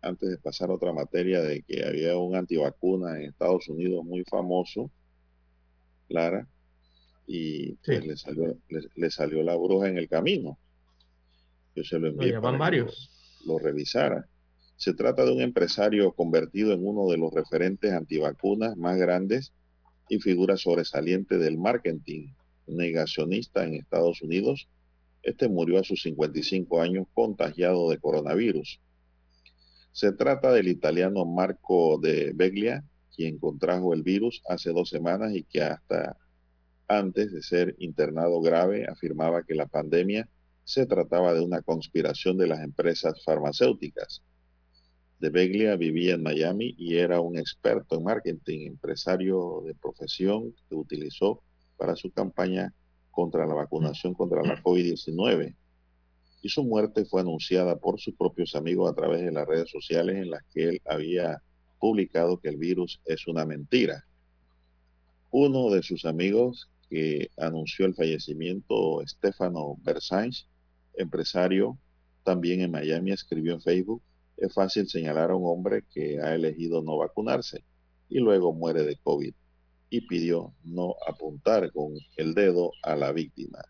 antes 0.00 0.30
de 0.30 0.38
pasar 0.38 0.70
a 0.70 0.74
otra 0.74 0.92
materia, 0.92 1.40
de 1.40 1.62
que 1.62 1.84
había 1.84 2.16
un 2.16 2.36
antivacuna 2.36 3.16
en 3.16 3.30
Estados 3.30 3.68
Unidos 3.68 4.04
muy 4.04 4.22
famoso, 4.30 4.92
Lara, 6.08 6.46
y 7.26 7.72
pues 7.84 8.06
le, 8.06 8.16
salió, 8.16 8.56
le, 8.94 9.10
salió 9.10 9.42
la 9.42 9.56
bruja 9.56 9.88
en 9.88 9.98
el 9.98 10.08
camino. 10.08 10.56
Yo 11.74 11.82
se 11.82 11.98
lo 11.98 12.10
envié 12.10 12.40
para 12.40 12.56
varios. 12.58 13.10
lo 13.44 13.58
revisara. 13.58 14.28
Se 14.76 14.92
trata 14.92 15.24
de 15.24 15.32
un 15.32 15.40
empresario 15.40 16.12
convertido 16.12 16.72
en 16.72 16.86
uno 16.86 17.08
de 17.08 17.16
los 17.16 17.32
referentes 17.32 17.92
antivacunas 17.92 18.76
más 18.76 18.98
grandes 18.98 19.52
y 20.08 20.18
figura 20.18 20.56
sobresaliente 20.56 21.38
del 21.38 21.58
marketing 21.58 22.32
negacionista 22.66 23.64
en 23.64 23.74
Estados 23.74 24.20
Unidos. 24.20 24.68
Este 25.22 25.48
murió 25.48 25.78
a 25.78 25.84
sus 25.84 26.02
55 26.02 26.82
años 26.82 27.06
contagiado 27.14 27.88
de 27.88 27.98
coronavirus. 27.98 28.80
Se 29.92 30.12
trata 30.12 30.52
del 30.52 30.66
italiano 30.66 31.24
Marco 31.24 31.98
de 31.98 32.32
Beglia, 32.34 32.84
quien 33.14 33.38
contrajo 33.38 33.94
el 33.94 34.02
virus 34.02 34.42
hace 34.48 34.72
dos 34.72 34.90
semanas 34.90 35.34
y 35.34 35.44
que 35.44 35.62
hasta 35.62 36.18
antes 36.88 37.32
de 37.32 37.42
ser 37.42 37.76
internado 37.78 38.40
grave 38.40 38.86
afirmaba 38.86 39.44
que 39.44 39.54
la 39.54 39.66
pandemia 39.66 40.28
se 40.64 40.84
trataba 40.86 41.32
de 41.32 41.40
una 41.40 41.62
conspiración 41.62 42.36
de 42.36 42.48
las 42.48 42.60
empresas 42.60 43.22
farmacéuticas 43.24 44.22
de 45.18 45.30
Beglia 45.30 45.76
vivía 45.76 46.14
en 46.14 46.22
Miami 46.22 46.74
y 46.76 46.96
era 46.96 47.20
un 47.20 47.38
experto 47.38 47.96
en 47.96 48.04
marketing, 48.04 48.66
empresario 48.66 49.62
de 49.64 49.74
profesión 49.74 50.54
que 50.68 50.74
utilizó 50.74 51.42
para 51.76 51.96
su 51.96 52.10
campaña 52.10 52.72
contra 53.10 53.46
la 53.46 53.54
vacunación 53.54 54.14
contra 54.14 54.42
la 54.42 54.62
COVID-19. 54.62 55.54
Y 56.42 56.48
su 56.48 56.64
muerte 56.64 57.04
fue 57.04 57.22
anunciada 57.22 57.76
por 57.76 57.98
sus 58.00 58.14
propios 58.16 58.54
amigos 58.54 58.90
a 58.90 58.94
través 58.94 59.22
de 59.22 59.32
las 59.32 59.46
redes 59.46 59.70
sociales 59.70 60.16
en 60.16 60.30
las 60.30 60.42
que 60.52 60.68
él 60.68 60.82
había 60.84 61.42
publicado 61.78 62.38
que 62.38 62.48
el 62.48 62.56
virus 62.56 63.00
es 63.06 63.26
una 63.26 63.46
mentira. 63.46 64.04
Uno 65.30 65.70
de 65.70 65.82
sus 65.82 66.04
amigos 66.04 66.68
que 66.90 67.30
anunció 67.38 67.86
el 67.86 67.94
fallecimiento, 67.94 69.00
Stefano 69.06 69.76
Versailles, 69.82 70.46
empresario 70.94 71.78
también 72.24 72.60
en 72.60 72.70
Miami, 72.70 73.12
escribió 73.12 73.54
en 73.54 73.60
Facebook 73.60 74.02
es 74.36 74.52
fácil 74.52 74.88
señalar 74.88 75.30
a 75.30 75.36
un 75.36 75.46
hombre 75.46 75.84
que 75.92 76.20
ha 76.20 76.34
elegido 76.34 76.82
no 76.82 76.98
vacunarse 76.98 77.64
y 78.08 78.18
luego 78.18 78.52
muere 78.52 78.84
de 78.84 78.96
COVID 78.96 79.34
y 79.90 80.00
pidió 80.06 80.54
no 80.64 80.96
apuntar 81.06 81.70
con 81.72 81.94
el 82.16 82.34
dedo 82.34 82.72
a 82.82 82.96
la 82.96 83.12
víctima. 83.12 83.60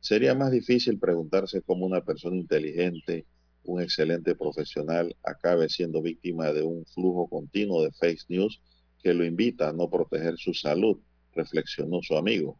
Sería 0.00 0.34
más 0.34 0.50
difícil 0.50 0.98
preguntarse 0.98 1.62
cómo 1.62 1.86
una 1.86 2.04
persona 2.04 2.36
inteligente, 2.36 3.26
un 3.64 3.80
excelente 3.80 4.34
profesional, 4.34 5.16
acabe 5.22 5.68
siendo 5.68 6.02
víctima 6.02 6.52
de 6.52 6.62
un 6.62 6.84
flujo 6.86 7.28
continuo 7.28 7.82
de 7.82 7.90
fake 7.92 8.26
news 8.28 8.60
que 9.02 9.14
lo 9.14 9.24
invita 9.24 9.70
a 9.70 9.72
no 9.72 9.88
proteger 9.88 10.36
su 10.36 10.52
salud, 10.52 10.98
reflexionó 11.32 12.00
su 12.02 12.16
amigo. 12.16 12.58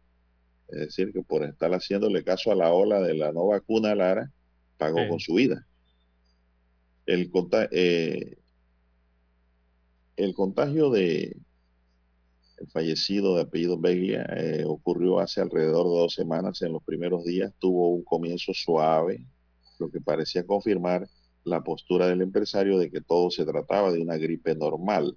Es 0.69 0.79
decir, 0.79 1.13
que 1.13 1.21
por 1.21 1.43
estar 1.43 1.71
haciéndole 1.73 2.23
caso 2.23 2.51
a 2.51 2.55
la 2.55 2.73
ola 2.73 2.99
de 2.99 3.13
la 3.13 3.31
no 3.31 3.47
vacuna 3.47 3.95
Lara, 3.95 4.31
pagó 4.77 5.07
con 5.07 5.19
su 5.19 5.35
vida. 5.35 5.66
El, 7.07 7.31
eh, 7.71 8.37
el 10.17 10.33
contagio 10.35 10.91
de 10.91 11.37
el 12.57 12.67
fallecido 12.69 13.35
de 13.35 13.43
apellido 13.43 13.77
Beglia 13.77 14.23
eh, 14.35 14.63
ocurrió 14.65 15.19
hace 15.19 15.41
alrededor 15.41 15.85
de 15.85 15.99
dos 15.99 16.13
semanas. 16.13 16.61
En 16.61 16.73
los 16.73 16.83
primeros 16.83 17.23
días 17.23 17.53
tuvo 17.59 17.89
un 17.89 18.03
comienzo 18.03 18.51
suave, 18.53 19.25
lo 19.79 19.89
que 19.89 20.01
parecía 20.01 20.45
confirmar 20.45 21.07
la 21.43 21.63
postura 21.63 22.07
del 22.07 22.21
empresario 22.21 22.77
de 22.77 22.91
que 22.91 22.99
todo 22.99 23.29
se 23.29 23.45
trataba 23.45 23.91
de 23.91 24.01
una 24.01 24.17
gripe 24.17 24.55
normal. 24.55 25.15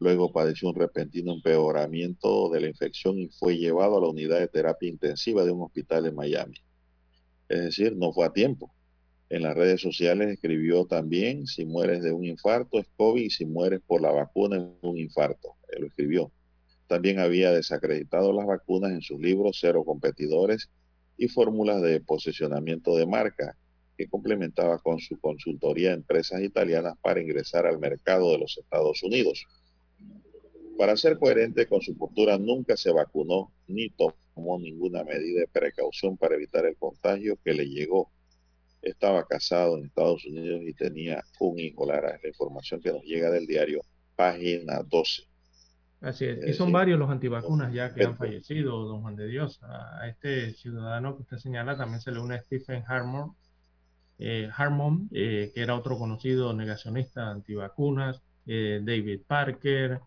Luego 0.00 0.32
padeció 0.32 0.70
un 0.70 0.74
repentino 0.74 1.34
empeoramiento 1.34 2.48
de 2.48 2.60
la 2.60 2.68
infección 2.68 3.18
y 3.18 3.28
fue 3.28 3.58
llevado 3.58 3.98
a 3.98 4.00
la 4.00 4.08
unidad 4.08 4.40
de 4.40 4.48
terapia 4.48 4.88
intensiva 4.88 5.44
de 5.44 5.52
un 5.52 5.62
hospital 5.62 6.06
en 6.06 6.14
Miami. 6.14 6.56
Es 7.48 7.60
decir, 7.60 7.94
no 7.96 8.12
fue 8.12 8.26
a 8.26 8.32
tiempo. 8.32 8.72
En 9.30 9.42
las 9.42 9.56
redes 9.56 9.80
sociales 9.80 10.28
escribió 10.28 10.86
también, 10.86 11.46
si 11.46 11.64
mueres 11.64 12.02
de 12.02 12.10
un 12.12 12.24
infarto 12.24 12.80
es 12.80 12.88
COVID 12.96 13.22
y 13.22 13.30
si 13.30 13.46
mueres 13.46 13.80
por 13.86 14.02
la 14.02 14.10
vacuna 14.10 14.56
es 14.56 14.64
un 14.82 14.98
infarto. 14.98 15.54
Él 15.68 15.82
lo 15.82 15.86
escribió. 15.86 16.32
También 16.88 17.20
había 17.20 17.52
desacreditado 17.52 18.32
las 18.32 18.44
vacunas 18.44 18.90
en 18.90 19.02
sus 19.02 19.20
libros 19.20 19.58
Cero 19.60 19.84
Competidores 19.84 20.68
y 21.16 21.28
Fórmulas 21.28 21.80
de 21.80 22.00
Posicionamiento 22.00 22.96
de 22.96 23.06
Marca, 23.06 23.56
que 23.96 24.08
complementaba 24.08 24.80
con 24.80 24.98
su 24.98 25.16
consultoría 25.20 25.90
a 25.90 25.94
empresas 25.94 26.42
italianas 26.42 26.94
para 27.00 27.20
ingresar 27.20 27.66
al 27.66 27.78
mercado 27.78 28.32
de 28.32 28.38
los 28.38 28.58
Estados 28.58 29.00
Unidos. 29.04 29.46
Para 30.76 30.96
ser 30.96 31.18
coherente 31.20 31.66
con 31.66 31.82
su 31.82 31.96
postura, 31.96 32.36
nunca 32.36 32.76
se 32.76 32.90
vacunó 32.90 33.52
ni 33.68 33.90
tomó 33.90 34.58
ninguna 34.58 35.04
medida 35.04 35.42
de 35.42 35.46
precaución 35.46 36.16
para 36.16 36.34
evitar 36.34 36.66
el 36.66 36.76
contagio 36.76 37.38
que 37.44 37.54
le 37.54 37.68
llegó 37.68 38.10
estaba 38.82 39.26
casado 39.26 39.76
en 39.76 39.86
Estados 39.86 40.24
Unidos 40.24 40.62
y 40.64 40.72
tenía 40.74 41.22
un 41.38 41.58
hijo, 41.58 41.86
Lara. 41.86 42.16
Es 42.16 42.22
la 42.22 42.28
información 42.28 42.80
que 42.80 42.92
nos 42.92 43.02
llega 43.02 43.30
del 43.30 43.46
diario, 43.46 43.82
página 44.16 44.82
12. 44.82 45.24
Así 46.00 46.24
es. 46.24 46.48
y 46.48 46.54
son 46.54 46.72
varios 46.72 46.98
los 46.98 47.10
antivacunas 47.10 47.74
ya 47.74 47.92
que 47.92 48.04
han 48.04 48.16
fallecido, 48.16 48.84
don 48.86 49.02
Juan 49.02 49.16
de 49.16 49.26
Dios. 49.26 49.60
A, 49.62 50.08
este 50.08 50.54
ciudadano 50.54 51.14
que 51.14 51.22
usted 51.22 51.36
señala 51.36 51.76
también 51.76 52.00
se 52.00 52.10
le 52.10 52.20
une 52.20 52.40
Stephen 52.40 52.82
Harmon, 52.86 53.34
eh, 54.18 54.48
Harmon 54.56 55.08
eh, 55.12 55.52
que 55.54 55.60
era 55.60 55.76
otro 55.76 55.98
conocido 55.98 56.54
negacionista 56.54 57.30
antivacunas, 57.30 58.22
eh, 58.46 58.80
David 58.82 59.20
Parker, 59.26 60.00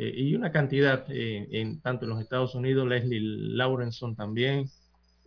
y 0.00 0.36
una 0.36 0.52
cantidad 0.52 1.06
en 1.08 1.80
tanto 1.80 2.04
en 2.04 2.10
los 2.10 2.20
Estados 2.20 2.54
Unidos, 2.54 2.86
Leslie 2.86 3.18
Lawrenson 3.20 4.14
también, 4.14 4.70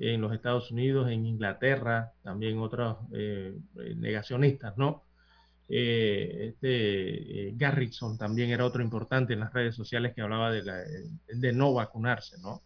en 0.01 0.19
los 0.21 0.33
Estados 0.33 0.71
Unidos, 0.71 1.09
en 1.11 1.25
Inglaterra, 1.27 2.13
también 2.23 2.57
otros 2.57 2.97
eh, 3.13 3.55
negacionistas, 3.97 4.75
¿no? 4.77 5.03
Eh, 5.69 6.47
este, 6.49 7.49
eh, 7.49 7.53
Garrison 7.55 8.17
también 8.17 8.49
era 8.49 8.65
otro 8.65 8.81
importante 8.81 9.33
en 9.33 9.41
las 9.41 9.53
redes 9.53 9.75
sociales 9.75 10.13
que 10.15 10.21
hablaba 10.21 10.51
de, 10.51 10.63
de 11.27 11.53
no 11.53 11.73
vacunarse, 11.73 12.37
¿no? 12.39 12.61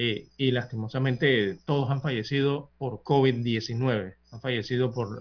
y 0.00 0.52
lastimosamente 0.52 1.58
todos 1.64 1.90
han 1.90 2.00
fallecido 2.00 2.70
por 2.78 3.02
COVID-19, 3.02 4.14
han 4.30 4.40
fallecido 4.40 4.92
por 4.92 5.20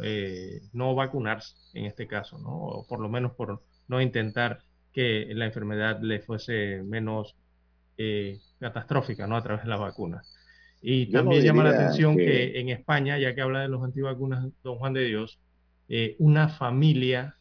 no 0.74 0.94
vacunarse 0.94 1.56
en 1.74 1.86
este 1.86 2.06
caso, 2.06 2.38
¿no? 2.38 2.52
O 2.52 2.86
por 2.86 3.00
lo 3.00 3.10
menos 3.10 3.32
por 3.32 3.64
no 3.88 4.02
intentar 4.02 4.60
que 4.94 5.30
la 5.34 5.46
enfermedad 5.46 6.00
le 6.04 6.20
fuese 6.20 6.84
menos 6.84 7.36
catastrófica, 8.60 9.26
¿no? 9.26 9.36
A 9.36 9.42
través 9.42 9.64
de 9.64 9.70
la 9.70 9.78
vacuna. 9.78 10.22
Y 10.82 11.08
también 11.12 11.44
llama 11.44 11.64
la 11.64 11.72
atención 11.72 12.16
que... 12.16 12.60
en 12.60 12.70
España, 12.70 13.18
ya 13.18 13.34
que 13.34 13.42
habla 13.42 13.62
de 13.62 13.68
los 13.68 13.84
antivacunas, 13.84 14.48
don 14.64 14.78
Juan 14.78 14.94
de 14.94 15.06
Dios, 15.06 15.40
eh, 15.90 16.16
una 16.20 16.50
familia 16.50 17.36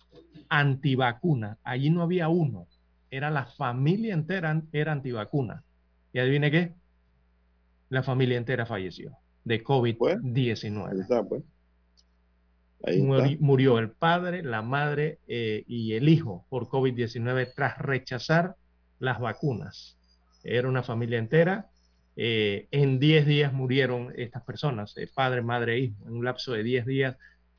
antivacuna, 0.48 1.58
allí 1.62 1.90
no 1.90 2.02
había 2.02 2.28
uno, 2.28 2.66
era 3.10 3.30
la 3.30 3.46
familia 3.46 4.14
entera, 4.14 4.62
era 4.72 4.92
antivacuna. 4.92 5.62
¿Y 6.12 6.18
adivine 6.18 6.50
qué? 6.50 6.74
La 7.88 8.02
familia 8.02 8.36
entera 8.36 8.66
falleció 8.66 9.16
de 9.46 9.62
COVID-19. 9.62 11.28
Pues. 11.28 11.44
Murió 13.40 13.78
el 13.78 13.90
padre, 13.90 14.42
la 14.42 14.60
madre 14.60 15.20
eh, 15.28 15.62
y 15.66 15.94
el 15.94 16.08
hijo 16.08 16.44
por 16.48 16.68
COVID-19 16.68 17.52
tras 17.54 17.78
rechazar 17.78 18.56
las 18.98 19.20
vacunas. 19.20 19.96
Era 20.42 20.68
una 20.68 20.82
familia 20.82 21.18
entera 21.18 21.70
eh, 22.16 22.66
en 22.70 22.98
10 22.98 23.26
días 23.26 23.52
murieron 23.52 24.12
estas 24.16 24.42
personas, 24.42 24.96
eh, 24.96 25.06
padre, 25.12 25.42
madre, 25.42 25.78
hijo. 25.78 25.96
En 26.06 26.16
un 26.16 26.24
lapso 26.24 26.52
de 26.52 26.62
10 26.62 26.86
días, 26.86 27.16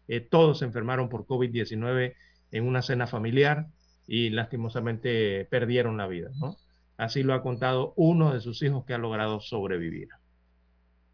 eh, 0.07 0.19
todos 0.19 0.59
se 0.59 0.65
enfermaron 0.65 1.09
por 1.09 1.27
COVID-19 1.27 2.15
en 2.51 2.65
una 2.65 2.81
cena 2.81 3.05
familiar 3.05 3.67
y 4.07 4.31
lastimosamente 4.31 5.45
perdieron 5.45 5.97
la 5.97 6.07
vida, 6.07 6.31
¿no? 6.39 6.57
Así 6.97 7.21
lo 7.21 7.35
ha 7.35 7.43
contado 7.43 7.93
uno 7.95 8.33
de 8.33 8.39
sus 8.39 8.63
hijos 8.63 8.83
que 8.85 8.95
ha 8.95 8.97
logrado 8.97 9.39
sobrevivir. 9.39 10.09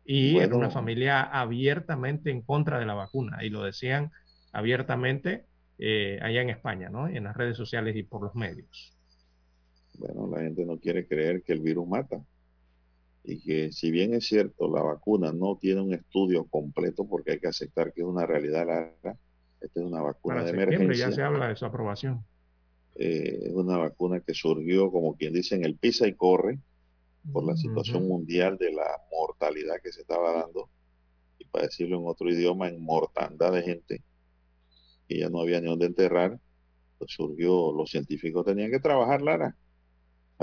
Y 0.06 0.38
era 0.38 0.56
una 0.56 0.70
familia 0.70 1.22
abiertamente 1.22 2.30
en 2.30 2.42
contra 2.42 2.80
de 2.80 2.86
la 2.86 2.94
vacuna 2.94 3.44
y 3.44 3.50
lo 3.50 3.64
decían 3.64 4.12
abiertamente 4.54 5.46
allá 6.22 6.42
en 6.42 6.50
España, 6.50 6.90
¿no? 6.90 7.08
En 7.08 7.26
las 7.26 7.36
redes 7.36 7.58
sociales 7.58 7.96
y 7.96 8.04
por 8.04 8.22
los 8.22 8.36
medios. 8.36 8.94
Bueno, 9.98 10.28
la 10.28 10.42
gente 10.42 10.66
no 10.66 10.78
quiere 10.78 11.08
creer 11.08 11.44
que 11.44 11.54
el 11.54 11.62
virus 11.62 11.88
mata 11.88 12.22
y 13.24 13.40
que 13.40 13.72
si 13.72 13.90
bien 13.90 14.14
es 14.14 14.26
cierto, 14.26 14.74
la 14.74 14.82
vacuna 14.82 15.32
no 15.32 15.58
tiene 15.60 15.82
un 15.82 15.94
estudio 15.94 16.46
completo 16.46 17.06
porque 17.06 17.32
hay 17.34 17.40
que 17.40 17.48
aceptar 17.48 17.94
que 17.94 18.02
es 18.02 18.08
una 18.08 18.26
realidad 18.26 18.68
larga, 18.68 19.18
esta 19.62 19.80
es 19.80 19.86
una 19.86 20.02
vacuna 20.02 20.44
de 20.44 20.50
emergencia. 20.50 21.08
ya 21.08 21.12
se 21.12 21.22
habla 21.22 21.48
de 21.48 21.56
su 21.56 21.66
aprobación. 21.66 22.24
Eh, 22.96 23.40
es 23.46 23.54
una 23.54 23.78
vacuna 23.78 24.20
que 24.20 24.34
surgió, 24.34 24.92
como 24.92 25.16
quien 25.16 25.34
dice, 25.34 25.56
en 25.56 25.64
el 25.64 25.76
pisa 25.76 26.06
y 26.06 26.14
corre 26.14 26.60
por 27.32 27.46
la 27.46 27.56
situación 27.56 28.08
mundial 28.08 28.58
de 28.58 28.74
la 28.74 28.86
mortalidad 29.10 29.76
que 29.82 29.94
se 29.94 30.02
estaba 30.02 30.34
dando 30.34 30.70
y 31.40 31.46
para 31.46 31.66
decirlo 31.66 31.98
en 31.98 32.08
otro 32.08 32.30
idioma, 32.30 32.68
en 32.68 32.84
mortandad 32.84 33.54
de 33.54 33.64
gente 33.64 34.04
que 35.08 35.20
ya 35.20 35.30
no 35.30 35.40
había 35.40 35.62
ni 35.62 35.68
dónde 35.68 35.86
enterrar, 35.86 36.38
pues 36.98 37.12
surgió, 37.12 37.72
los 37.72 37.90
científicos 37.90 38.46
tenían 38.46 38.72
que 38.72 38.80
trabajar, 38.80 39.22
Lara, 39.22 39.56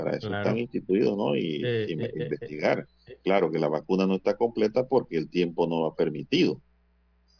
para 0.03 0.17
eso 0.17 0.33
están 0.33 0.57
instituidos, 0.57 1.15
¿no? 1.17 1.35
Y, 1.35 1.63
eh, 1.63 1.83
eh, 1.83 1.87
eh, 1.89 2.23
investigar. 2.23 2.87
claro 3.23 3.51
que 3.51 3.59
la 3.59 3.67
vacuna 3.67 4.07
no 4.07 4.15
está 4.15 4.35
completa 4.35 4.87
porque 4.87 5.17
el 5.17 5.29
tiempo 5.29 5.67
no 5.67 5.85
ha 5.85 5.95
permitido. 5.95 6.61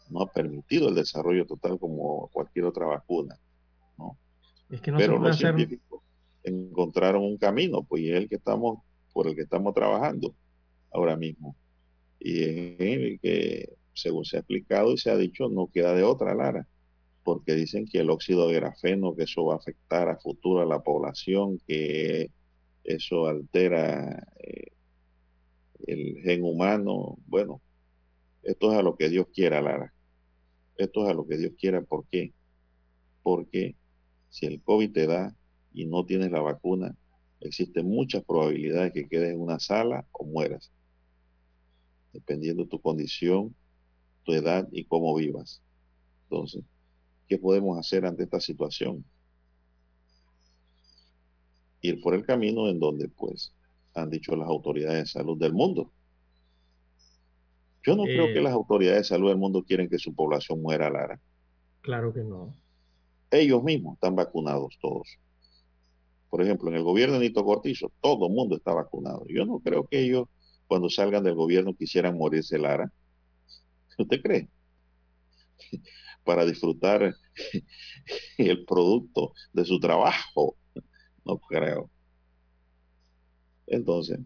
No 0.10 0.22
ha 0.22 0.32
permitido 0.32 0.90
el 0.90 0.96
desarrollo 0.96 1.46
total 1.46 1.80
como 1.80 2.30
cualquier 2.34 2.66
otra 2.66 2.86
vacuna, 2.86 3.40
¿no? 3.98 4.18
Es 4.70 4.82
que 4.82 4.92
no 4.92 4.98
Pero 4.98 5.18
los 5.18 5.38
científicos 5.38 6.02
encontraron 6.44 7.24
un 7.24 7.38
camino, 7.38 7.84
pues 7.84 8.04
y 8.04 8.12
es 8.12 8.18
el 8.18 8.30
que 8.30 8.36
estamos, 8.36 8.80
por 9.14 9.28
el 9.28 9.36
que 9.36 9.42
estamos 9.42 9.74
trabajando 9.74 10.36
ahora 10.92 11.16
mismo. 11.16 11.56
Y 12.20 12.44
es 12.44 12.80
el 12.80 13.20
que, 13.22 13.74
según 13.94 14.26
se 14.26 14.38
ha 14.38 14.40
explicado 14.40 14.92
y 14.94 14.98
se 14.98 15.12
ha 15.12 15.18
dicho, 15.18 15.50
no 15.50 15.68
queda 15.68 15.94
de 15.94 16.04
otra, 16.04 16.36
Lara 16.36 16.68
porque 17.24 17.54
dicen 17.54 17.86
que 17.86 18.00
el 18.00 18.10
óxido 18.10 18.48
de 18.48 18.56
grafeno, 18.56 19.16
que 19.16 19.24
eso 19.24 19.46
va 19.46 19.56
a 19.56 19.58
afectar 19.58 20.10
a 20.10 20.18
futuro 20.18 20.62
a 20.62 20.66
la 20.66 20.82
población, 20.82 21.60
que 21.68 22.30
eso 22.84 23.28
altera 23.28 24.28
eh, 24.40 24.72
el 25.88 26.22
gen 26.24 26.44
humano. 26.44 27.18
Bueno, 27.28 27.62
esto 28.44 28.72
es 28.72 28.80
a 28.80 28.84
lo 28.84 28.96
que 28.96 29.10
Dios 29.10 29.28
quiera, 29.34 29.62
Lara. 29.62 29.94
Esto 30.78 31.04
es 31.04 31.10
a 31.10 31.14
lo 31.14 31.28
que 31.28 31.38
Dios 31.38 31.54
quiera. 31.60 31.82
¿Por 31.82 32.06
qué? 32.08 32.34
Porque 33.24 33.76
si 34.30 34.46
el 34.46 34.62
COVID 34.62 34.92
te 34.92 35.08
da 35.08 35.36
y 35.74 35.86
no 35.86 36.06
tienes 36.06 36.32
la 36.32 36.42
vacuna, 36.42 36.96
existen 37.40 37.88
muchas 37.88 38.24
probabilidades 38.24 38.94
que 38.94 39.08
quedes 39.08 39.34
en 39.34 39.42
una 39.42 39.60
sala 39.60 40.06
o 40.12 40.26
mueras, 40.26 40.72
dependiendo 42.14 42.64
de 42.64 42.70
tu 42.70 42.80
condición, 42.80 43.56
tu 44.24 44.34
edad 44.34 44.68
y 44.72 44.86
cómo 44.86 45.16
vivas. 45.16 45.62
Entonces, 46.24 46.64
¿qué 47.28 47.38
podemos 47.38 47.78
hacer 47.78 48.06
ante 48.06 48.24
esta 48.24 48.40
situación? 48.40 49.04
Ir 51.82 52.02
por 52.02 52.14
el 52.14 52.26
camino 52.26 52.68
en 52.70 52.80
donde 52.80 53.10
pues 53.10 53.54
han 53.94 54.10
dicho 54.10 54.36
las 54.36 54.48
autoridades 54.48 55.00
de 55.00 55.06
salud 55.08 55.38
del 55.38 55.54
mundo. 55.54 55.92
Yo 57.84 57.96
no 57.96 58.04
creo 58.04 58.28
que 58.28 58.40
eh. 58.40 58.44
las 58.44 58.54
autoridades 58.54 59.00
de 59.00 59.16
salud 59.16 59.30
del 59.30 59.38
mundo 59.38 59.64
quieren 59.64 59.90
que 59.90 59.98
su 59.98 60.14
población 60.14 60.62
muera, 60.62 60.90
Lara. 60.90 61.20
Claro 61.82 62.14
que 62.14 62.24
no. 62.24 62.54
Ellos 63.32 63.64
mismos 63.64 63.96
están 63.96 64.16
vacunados 64.16 64.78
todos. 64.80 65.18
Por 66.30 66.42
ejemplo, 66.42 66.70
en 66.70 66.76
el 66.76 66.84
gobierno 66.84 67.16
de 67.16 67.28
Nito 67.28 67.44
Cortizo, 67.44 67.92
todo 68.02 68.28
el 68.28 68.34
mundo 68.34 68.56
está 68.56 68.74
vacunado. 68.74 69.26
Yo 69.28 69.46
no 69.46 69.60
creo 69.60 69.88
que 69.88 70.00
ellos, 70.00 70.28
cuando 70.68 70.90
salgan 70.90 71.24
del 71.24 71.36
gobierno, 71.36 71.74
quisieran 71.74 72.18
morirse, 72.18 72.58
Lara. 72.58 72.92
¿Usted 73.98 74.22
cree? 74.22 74.48
Para 76.24 76.46
disfrutar 76.46 77.16
el 78.38 78.66
producto 78.66 79.34
de 79.52 79.66
su 79.66 79.80
trabajo. 79.80 80.56
No 81.26 81.38
creo. 81.38 81.90
Entonces, 83.68 84.20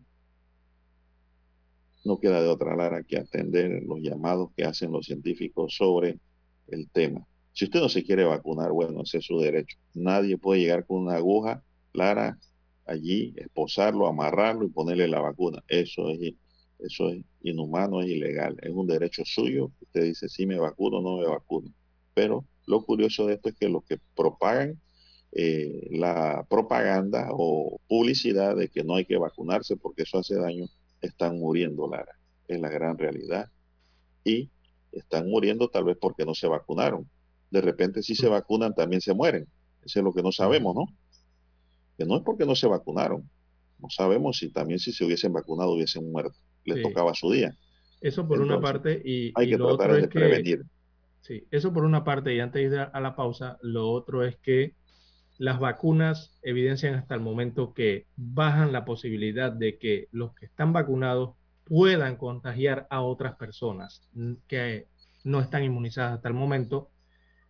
no 2.04 2.20
queda 2.20 2.42
de 2.42 2.50
otra 2.50 2.76
Lara 2.76 3.04
que 3.04 3.18
atender 3.18 3.84
los 3.84 4.00
llamados 4.00 4.52
que 4.56 4.64
hacen 4.64 4.92
los 4.92 5.06
científicos 5.06 5.76
sobre 5.76 6.20
el 6.68 6.90
tema. 6.90 7.28
Si 7.52 7.66
usted 7.66 7.80
no 7.80 7.90
se 7.90 8.04
quiere 8.04 8.26
vacunar, 8.26 8.72
bueno, 8.72 9.02
ese 9.04 9.20
es 9.20 9.26
su 9.26 9.40
derecho. 9.40 9.78
Nadie 9.94 10.38
puede 10.38 10.62
llegar 10.62 10.86
con 10.86 11.04
una 11.04 11.16
aguja, 11.16 11.64
Lara, 11.94 12.38
allí, 12.86 13.34
esposarlo, 13.38 14.08
amarrarlo 14.08 14.66
y 14.66 14.70
ponerle 14.70 15.08
la 15.08 15.22
vacuna. 15.22 15.64
Eso 15.68 16.10
es, 16.10 16.34
eso 16.80 17.10
es 17.10 17.24
inhumano, 17.42 18.02
es 18.02 18.10
ilegal. 18.10 18.58
Es 18.62 18.72
un 18.72 18.88
derecho 18.88 19.24
suyo. 19.26 19.72
Usted 19.82 20.04
dice, 20.04 20.30
si 20.30 20.46
me 20.46 20.60
vacuno 20.60 21.02
no 21.02 21.18
me 21.18 21.28
vacuno. 21.28 21.72
Pero 22.14 22.46
lo 22.68 22.84
curioso 22.84 23.26
de 23.26 23.36
esto 23.36 23.50
es 23.50 23.56
que 23.56 23.70
los 23.70 23.84
que 23.86 24.00
propagan 24.16 24.80
eh, 25.38 25.90
la 25.92 26.46
propaganda 26.50 27.28
o 27.32 27.82
publicidad 27.90 28.56
de 28.56 28.70
que 28.70 28.86
no 28.86 28.96
hay 28.96 29.04
que 29.04 29.18
vacunarse 29.18 29.76
porque 29.76 30.04
eso 30.04 30.20
hace 30.20 30.36
daño, 30.36 30.68
están 31.02 31.40
muriendo, 31.40 31.90
Lara. 31.90 32.18
Es 32.48 32.62
la 32.62 32.70
gran 32.70 32.98
realidad. 32.98 33.52
Y 34.24 34.50
están 34.94 35.30
muriendo 35.30 35.68
tal 35.68 35.84
vez 35.84 35.98
porque 36.00 36.24
no 36.24 36.34
se 36.36 36.48
vacunaron. 36.48 37.10
De 37.52 37.60
repente 37.60 38.02
si 38.02 38.16
se 38.16 38.30
vacunan 38.30 38.74
también 38.74 39.02
se 39.02 39.14
mueren. 39.14 39.46
Eso 39.84 40.00
es 40.00 40.06
lo 40.06 40.14
que 40.14 40.24
no 40.24 40.32
sabemos, 40.32 40.74
¿no? 40.74 40.86
Que 41.98 42.06
no 42.06 42.16
es 42.16 42.24
porque 42.24 42.46
no 42.46 42.56
se 42.56 42.68
vacunaron. 42.68 43.30
No 43.80 43.90
sabemos 43.90 44.38
si 44.38 44.52
también 44.52 44.80
si 44.80 44.94
se 44.94 45.04
hubiesen 45.04 45.34
vacunado 45.34 45.74
hubiesen 45.74 46.10
muerto. 46.14 46.38
Les 46.64 46.82
tocaba 46.82 47.14
su 47.14 47.30
día. 47.30 47.54
Eso 48.00 48.26
por 48.26 48.40
una 48.40 48.62
parte 48.62 49.02
y, 49.04 49.34
hay 49.36 49.50
que 49.50 49.58
tratar 49.58 50.00
de 50.00 50.08
prevenir. 50.08 50.64
Sí, 51.20 51.44
eso 51.52 51.74
por 51.74 51.84
una 51.84 52.06
parte 52.06 52.34
y 52.34 52.40
antes 52.40 52.72
de 52.72 52.78
ir 52.78 52.90
a 52.92 53.00
la 53.02 53.18
pausa, 53.18 53.58
lo 53.62 53.90
otro 53.92 54.24
es 54.24 54.38
que 54.38 54.76
las 55.38 55.60
vacunas 55.60 56.38
evidencian 56.42 56.96
hasta 56.96 57.16
el 57.16 57.22
momento 57.22 57.74
que 57.74 58.06
bajan 58.16 58.72
la 58.72 58.86
posibilidad 58.86 59.52
de 59.52 59.78
que 59.78 60.08
los 60.12 60.34
que 60.36 60.46
están 60.46 60.74
vacunados 60.74 61.36
puedan 61.66 62.16
contagiar 62.16 62.88
a 62.90 63.02
otras 63.02 63.36
personas 63.36 64.08
que 64.48 64.88
no 65.24 65.42
están 65.42 65.64
inmunizadas 65.64 66.14
hasta 66.14 66.30
el 66.30 66.36
momento 66.36 66.90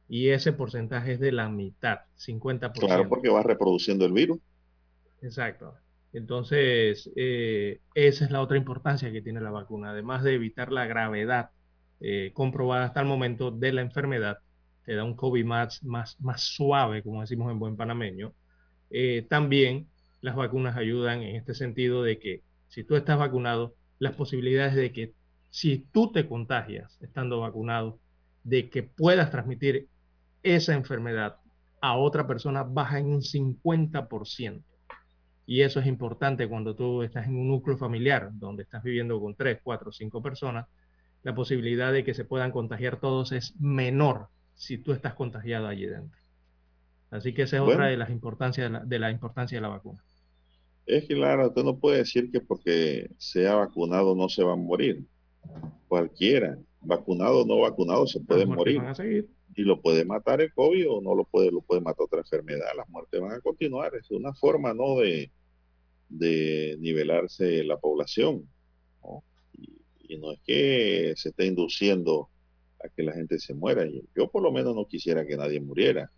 y 0.07 0.29
ese 0.29 0.53
porcentaje 0.53 1.13
es 1.13 1.19
de 1.19 1.31
la 1.31 1.49
mitad, 1.49 1.99
50%. 2.17 2.73
Claro, 2.73 3.09
porque 3.09 3.29
va 3.29 3.43
reproduciendo 3.43 4.05
el 4.05 4.13
virus. 4.13 4.39
Exacto. 5.21 5.73
Entonces, 6.13 7.11
eh, 7.15 7.81
esa 7.93 8.25
es 8.25 8.31
la 8.31 8.41
otra 8.41 8.57
importancia 8.57 9.11
que 9.11 9.21
tiene 9.21 9.41
la 9.41 9.51
vacuna, 9.51 9.89
además 9.89 10.23
de 10.23 10.35
evitar 10.35 10.71
la 10.71 10.85
gravedad 10.85 11.49
eh, 11.99 12.31
comprobada 12.33 12.85
hasta 12.85 13.01
el 13.01 13.07
momento 13.07 13.51
de 13.51 13.73
la 13.73 13.81
enfermedad, 13.81 14.39
te 14.85 14.95
da 14.95 15.03
un 15.03 15.15
COVID 15.15 15.43
más, 15.45 15.83
más, 15.83 16.19
más 16.21 16.41
suave, 16.41 17.03
como 17.03 17.21
decimos 17.21 17.51
en 17.51 17.59
buen 17.59 17.75
panameño. 17.75 18.33
Eh, 18.89 19.25
también 19.29 19.87
las 20.21 20.35
vacunas 20.35 20.77
ayudan 20.77 21.23
en 21.23 21.35
este 21.35 21.53
sentido 21.53 22.03
de 22.03 22.19
que 22.19 22.41
si 22.67 22.83
tú 22.83 22.95
estás 22.95 23.17
vacunado, 23.17 23.75
las 23.99 24.15
posibilidades 24.15 24.75
de 24.75 24.91
que 24.91 25.13
si 25.49 25.85
tú 25.91 26.11
te 26.11 26.27
contagias 26.27 26.97
estando 27.01 27.39
vacunado, 27.39 27.99
de 28.43 28.69
que 28.69 28.83
puedas 28.83 29.31
transmitir 29.31 29.87
esa 30.43 30.73
enfermedad 30.73 31.37
a 31.81 31.97
otra 31.97 32.27
persona 32.27 32.63
baja 32.63 32.99
en 32.99 33.07
un 33.07 33.21
50%. 33.21 34.61
Y 35.47 35.61
eso 35.61 35.79
es 35.79 35.87
importante 35.87 36.47
cuando 36.47 36.75
tú 36.75 37.03
estás 37.03 37.27
en 37.27 37.37
un 37.37 37.47
núcleo 37.47 37.77
familiar, 37.77 38.31
donde 38.33 38.63
estás 38.63 38.83
viviendo 38.83 39.19
con 39.19 39.35
3, 39.35 39.59
4, 39.63 39.91
5 39.91 40.21
personas, 40.21 40.67
la 41.23 41.33
posibilidad 41.33 41.91
de 41.91 42.03
que 42.03 42.13
se 42.13 42.25
puedan 42.25 42.51
contagiar 42.51 42.99
todos 42.99 43.31
es 43.31 43.55
menor 43.59 44.27
si 44.55 44.77
tú 44.77 44.93
estás 44.93 45.13
contagiado 45.13 45.67
allí 45.67 45.85
dentro. 45.85 46.19
Así 47.11 47.33
que 47.33 47.43
esa 47.43 47.57
es 47.57 47.61
otra 47.61 47.87
de 47.87 47.97
las 47.97 48.09
importancias 48.09 48.71
de 48.87 48.99
la, 48.99 49.11
importancia 49.11 49.57
de 49.57 49.61
la 49.61 49.69
vacuna. 49.69 50.03
Es 50.85 51.05
que 51.05 51.15
claro, 51.15 51.47
usted 51.47 51.63
no 51.63 51.77
puede 51.77 51.99
decir 51.99 52.31
que 52.31 52.41
porque 52.41 53.09
sea 53.17 53.55
vacunado 53.55 54.15
no 54.15 54.27
se 54.27 54.43
va 54.43 54.53
a 54.53 54.57
morir. 54.57 55.05
Cualquiera, 55.87 56.57
vacunado 56.81 57.41
o 57.41 57.45
no 57.45 57.59
vacunado, 57.59 58.07
se 58.07 58.19
puede 58.19 58.45
morir. 58.45 58.81
Y 59.57 59.61
lo 59.61 59.81
puede 59.81 60.03
matar 60.03 60.41
el 60.41 60.53
COVID 60.53 60.89
o 60.89 61.01
no 61.01 61.15
lo 61.15 61.23
puede, 61.23 61.51
lo 61.51 61.61
puede 61.61 61.79
matar 61.79 62.03
otra 62.05 62.19
enfermedad. 62.19 62.67
Las 62.75 62.89
muertes 62.89 63.21
van 63.21 63.31
a 63.31 63.39
continuar. 63.39 63.95
Es 63.95 64.11
una 64.11 64.33
forma 64.33 64.73
no 64.73 64.97
de, 64.97 65.31
de 66.09 66.75
nivelarse 66.79 67.63
la 67.63 67.77
población. 67.77 68.49
Y, 69.53 69.69
y 70.09 70.17
no 70.17 70.33
es 70.33 70.39
que 70.41 71.13
se 71.15 71.29
esté 71.29 71.45
induciendo 71.45 72.29
que 72.89 73.03
la 73.03 73.13
gente 73.13 73.39
se 73.39 73.53
muera. 73.53 73.85
Yo 74.15 74.29
por 74.29 74.43
lo 74.43 74.51
menos 74.51 74.75
no 74.75 74.85
quisiera 74.85 75.25
que 75.25 75.37
nadie 75.37 75.59
muriera, 75.59 76.11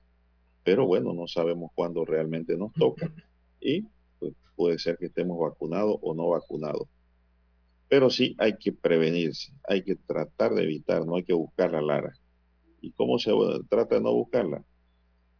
pero 0.63 0.86
bueno, 0.86 1.13
no 1.13 1.28
sabemos 1.28 1.72
cuándo 1.74 2.05
realmente 2.05 2.57
nos 2.57 2.74
toca 2.74 3.11
y 3.59 3.86
pues, 4.20 4.34
puede 4.55 4.80
ser 4.80 4.97
que 4.97 5.07
estemos 5.07 5.39
vacunados 5.39 5.97
o 6.01 6.13
no 6.13 6.30
vacunados. 6.30 6.88
Pero 7.89 8.09
sí 8.09 8.36
hay 8.38 8.57
que 8.57 8.74
prevenirse, 8.74 9.53
hay 9.68 9.84
que 9.84 9.95
tratar 9.95 10.53
de 10.53 10.63
evitar, 10.63 11.05
no 11.05 11.15
hay 11.15 11.24
que 11.24 11.34
buscar 11.34 11.72
la 11.72 11.82
Lara. 11.82 12.13
¿Y 12.82 12.91
cómo 12.91 13.18
se 13.18 13.32
trata 13.70 13.95
de 13.95 14.01
no 14.01 14.13
buscarla? 14.13 14.63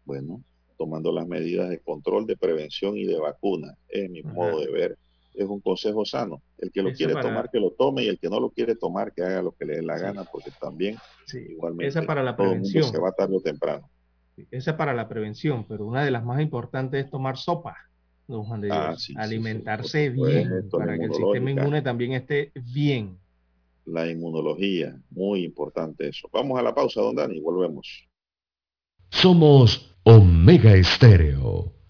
Bueno, 0.06 0.42
tomando 0.78 1.12
las 1.12 1.28
medidas 1.28 1.70
de 1.70 1.80
control, 1.80 2.26
de 2.26 2.38
prevención 2.38 2.98
y 2.98 3.06
de 3.06 3.20
vacuna, 3.20 3.78
es 3.90 4.10
mi 4.10 4.24
modo 4.24 4.62
de 4.62 4.72
ver. 4.72 4.98
Es 5.38 5.46
un 5.46 5.62
consejo 5.62 6.04
sano. 6.04 6.42
El 6.58 6.72
que 6.72 6.82
lo 6.82 6.92
quiere 6.92 7.14
tomar, 7.14 7.52
que 7.52 7.60
lo 7.60 7.70
tome, 7.70 8.04
y 8.04 8.08
el 8.08 8.18
que 8.18 8.28
no 8.28 8.40
lo 8.40 8.50
quiere 8.50 8.76
tomar, 8.76 9.14
que 9.14 9.22
haga 9.22 9.44
lo 9.44 9.52
que 9.52 9.66
le 9.66 9.76
dé 9.76 9.84
la 9.84 10.00
gana, 10.00 10.24
porque 10.24 10.50
también, 10.60 10.98
igualmente, 11.32 11.88
esa 11.88 12.02
para 12.02 12.24
la 12.24 12.36
prevención. 12.36 12.86
se 12.86 13.00
va 13.00 13.12
tarde 13.12 13.38
o 13.38 13.42
temprano. 13.42 13.88
Esa 14.50 14.72
es 14.72 14.78
para 14.78 14.96
la 14.96 15.08
prevención, 15.08 15.66
pero 15.68 15.86
una 15.86 16.04
de 16.04 16.10
las 16.10 16.26
más 16.26 16.42
importantes 16.42 17.06
es 17.06 17.12
tomar 17.12 17.38
sopa, 17.38 17.78
don 18.28 18.46
Juan 18.46 18.62
de 18.62 18.72
ah, 18.72 18.90
Dios. 18.90 19.14
Alimentarse 19.16 20.10
bien, 20.10 20.68
para 20.72 20.98
que 20.98 21.06
el 21.06 21.14
sistema 21.14 21.52
inmune 21.52 21.84
también 21.84 22.14
esté 22.14 22.52
bien. 22.56 23.20
La 23.86 24.10
inmunología, 24.10 25.00
muy 25.12 25.44
importante 25.44 26.10
eso. 26.10 26.28
Vamos 26.34 26.60
a 26.60 26.64
la 26.64 26.74
pausa, 26.74 27.00
don 27.02 27.16
Dani, 27.16 27.40
volvemos. 27.40 28.10
Somos 29.12 29.96
Omega 30.04 30.74
Estéreo. 30.74 31.77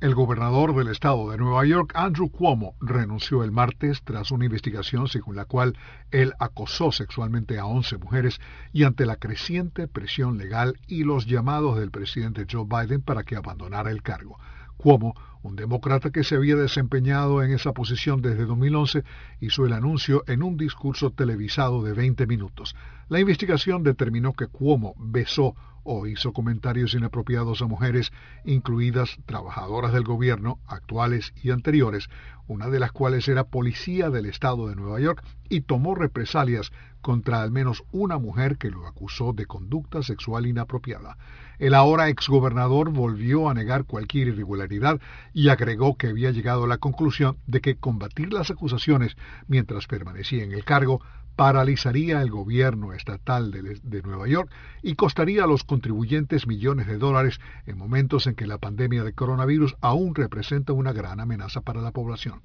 El 0.00 0.14
gobernador 0.14 0.74
del 0.74 0.88
estado 0.88 1.30
de 1.30 1.36
Nueva 1.36 1.66
York, 1.66 1.92
Andrew 1.94 2.30
Cuomo, 2.30 2.74
renunció 2.80 3.44
el 3.44 3.52
martes 3.52 4.00
tras 4.02 4.30
una 4.30 4.46
investigación 4.46 5.08
según 5.08 5.36
la 5.36 5.44
cual 5.44 5.76
él 6.10 6.32
acosó 6.38 6.90
sexualmente 6.90 7.58
a 7.58 7.66
11 7.66 7.98
mujeres 7.98 8.40
y 8.72 8.84
ante 8.84 9.04
la 9.04 9.16
creciente 9.16 9.88
presión 9.88 10.38
legal 10.38 10.80
y 10.86 11.04
los 11.04 11.26
llamados 11.26 11.78
del 11.78 11.90
presidente 11.90 12.46
Joe 12.50 12.64
Biden 12.64 13.02
para 13.02 13.24
que 13.24 13.36
abandonara 13.36 13.90
el 13.90 14.02
cargo. 14.02 14.38
Cuomo, 14.78 15.14
un 15.42 15.56
demócrata 15.56 16.08
que 16.08 16.24
se 16.24 16.36
había 16.36 16.56
desempeñado 16.56 17.42
en 17.42 17.52
esa 17.52 17.72
posición 17.72 18.22
desde 18.22 18.46
2011, 18.46 19.04
hizo 19.40 19.66
el 19.66 19.74
anuncio 19.74 20.24
en 20.26 20.42
un 20.42 20.56
discurso 20.56 21.10
televisado 21.10 21.82
de 21.82 21.92
20 21.92 22.26
minutos. 22.26 22.74
La 23.10 23.20
investigación 23.20 23.82
determinó 23.82 24.32
que 24.32 24.46
Cuomo 24.46 24.94
besó 24.96 25.54
o 25.82 26.06
hizo 26.06 26.32
comentarios 26.32 26.94
inapropiados 26.94 27.62
a 27.62 27.66
mujeres, 27.66 28.12
incluidas 28.44 29.18
trabajadoras 29.26 29.92
del 29.92 30.04
gobierno, 30.04 30.58
actuales 30.66 31.32
y 31.42 31.50
anteriores, 31.50 32.08
una 32.46 32.68
de 32.68 32.80
las 32.80 32.92
cuales 32.92 33.28
era 33.28 33.44
policía 33.44 34.10
del 34.10 34.26
estado 34.26 34.68
de 34.68 34.76
Nueva 34.76 35.00
York, 35.00 35.24
y 35.48 35.62
tomó 35.62 35.94
represalias 35.94 36.72
contra 37.00 37.42
al 37.42 37.50
menos 37.50 37.84
una 37.92 38.18
mujer 38.18 38.58
que 38.58 38.70
lo 38.70 38.86
acusó 38.86 39.32
de 39.32 39.46
conducta 39.46 40.02
sexual 40.02 40.46
inapropiada. 40.46 41.16
El 41.58 41.74
ahora 41.74 42.08
exgobernador 42.08 42.90
volvió 42.90 43.48
a 43.48 43.54
negar 43.54 43.84
cualquier 43.84 44.28
irregularidad 44.28 45.00
y 45.32 45.48
agregó 45.48 45.96
que 45.96 46.08
había 46.08 46.30
llegado 46.30 46.64
a 46.64 46.68
la 46.68 46.78
conclusión 46.78 47.36
de 47.46 47.60
que 47.60 47.76
combatir 47.76 48.32
las 48.32 48.50
acusaciones 48.50 49.16
mientras 49.46 49.86
permanecía 49.86 50.42
en 50.42 50.52
el 50.52 50.64
cargo 50.64 51.00
paralizaría 51.36 52.20
el 52.20 52.30
gobierno 52.30 52.92
estatal 52.92 53.50
de, 53.50 54.02
Nueva 54.02 54.28
York 54.28 54.50
y 54.82 54.94
costaría 54.94 55.44
a 55.44 55.46
los 55.46 55.64
contribuyentes 55.64 56.46
millones 56.46 56.86
de 56.86 56.98
dólares 56.98 57.40
en 57.66 57.78
momentos 57.78 58.26
en 58.26 58.34
que 58.34 58.46
la 58.46 58.58
pandemia 58.58 59.04
de 59.04 59.12
coronavirus 59.12 59.76
aún 59.80 60.14
representa 60.14 60.72
una 60.72 60.92
gran 60.92 61.20
amenaza 61.20 61.60
para 61.62 61.80
la 61.80 61.92
población. 61.92 62.42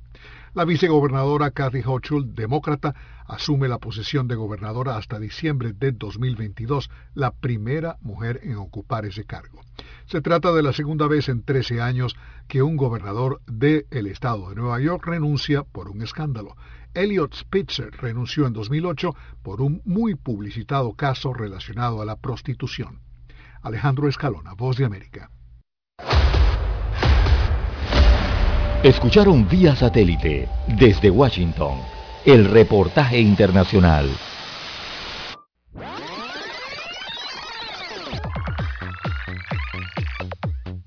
La 0.54 0.64
vicegobernadora 0.64 1.52
Kathy 1.52 1.82
Hochul, 1.86 2.34
demócrata, 2.34 2.96
asume 3.28 3.68
la 3.68 3.80
posición 3.80 4.28
de 4.28 4.36
gobernadora 4.36 4.96
hasta 4.96 5.20
diciembre 5.20 5.74
de 5.74 5.92
2022, 5.92 6.90
la 7.14 7.32
primera 7.32 7.98
mujer 8.02 8.40
en 8.44 8.56
ocupar 8.56 9.06
ese 9.06 9.26
cargo. 9.26 9.62
Se 10.06 10.22
trata 10.22 10.54
de 10.54 10.64
la 10.64 10.72
segunda 10.72 11.08
vez 11.08 11.28
en 11.30 11.44
13 11.44 11.82
años 11.82 12.16
que 12.48 12.62
un 12.62 12.78
gobernador 12.78 13.42
del 13.48 14.08
estado 14.08 14.50
de 14.50 14.56
Nueva 14.56 14.80
York 14.80 15.06
renuncia 15.06 15.64
por 15.64 15.90
un 15.90 16.02
escándalo. 16.02 16.56
Elliot 16.96 17.34
Spitzer 17.36 17.92
renunció 17.92 18.48
en 18.48 18.54
2008 18.54 19.16
por 19.44 19.62
un 19.62 19.82
muy 19.86 20.16
publicitado 20.16 20.94
caso 20.94 21.34
relacionado 21.34 22.02
a 22.02 22.06
la 22.06 22.16
prostitución. 22.16 23.02
Alejandro 23.62 24.08
Escalona, 24.08 24.54
Voz 24.54 24.78
de 24.78 24.86
América. 24.86 25.30
Escucharon 28.84 29.48
vía 29.50 29.76
satélite 29.76 30.48
desde 30.80 31.10
Washington 31.10 31.80
el 32.26 32.46
reportaje 32.46 33.20
internacional. 33.20 34.10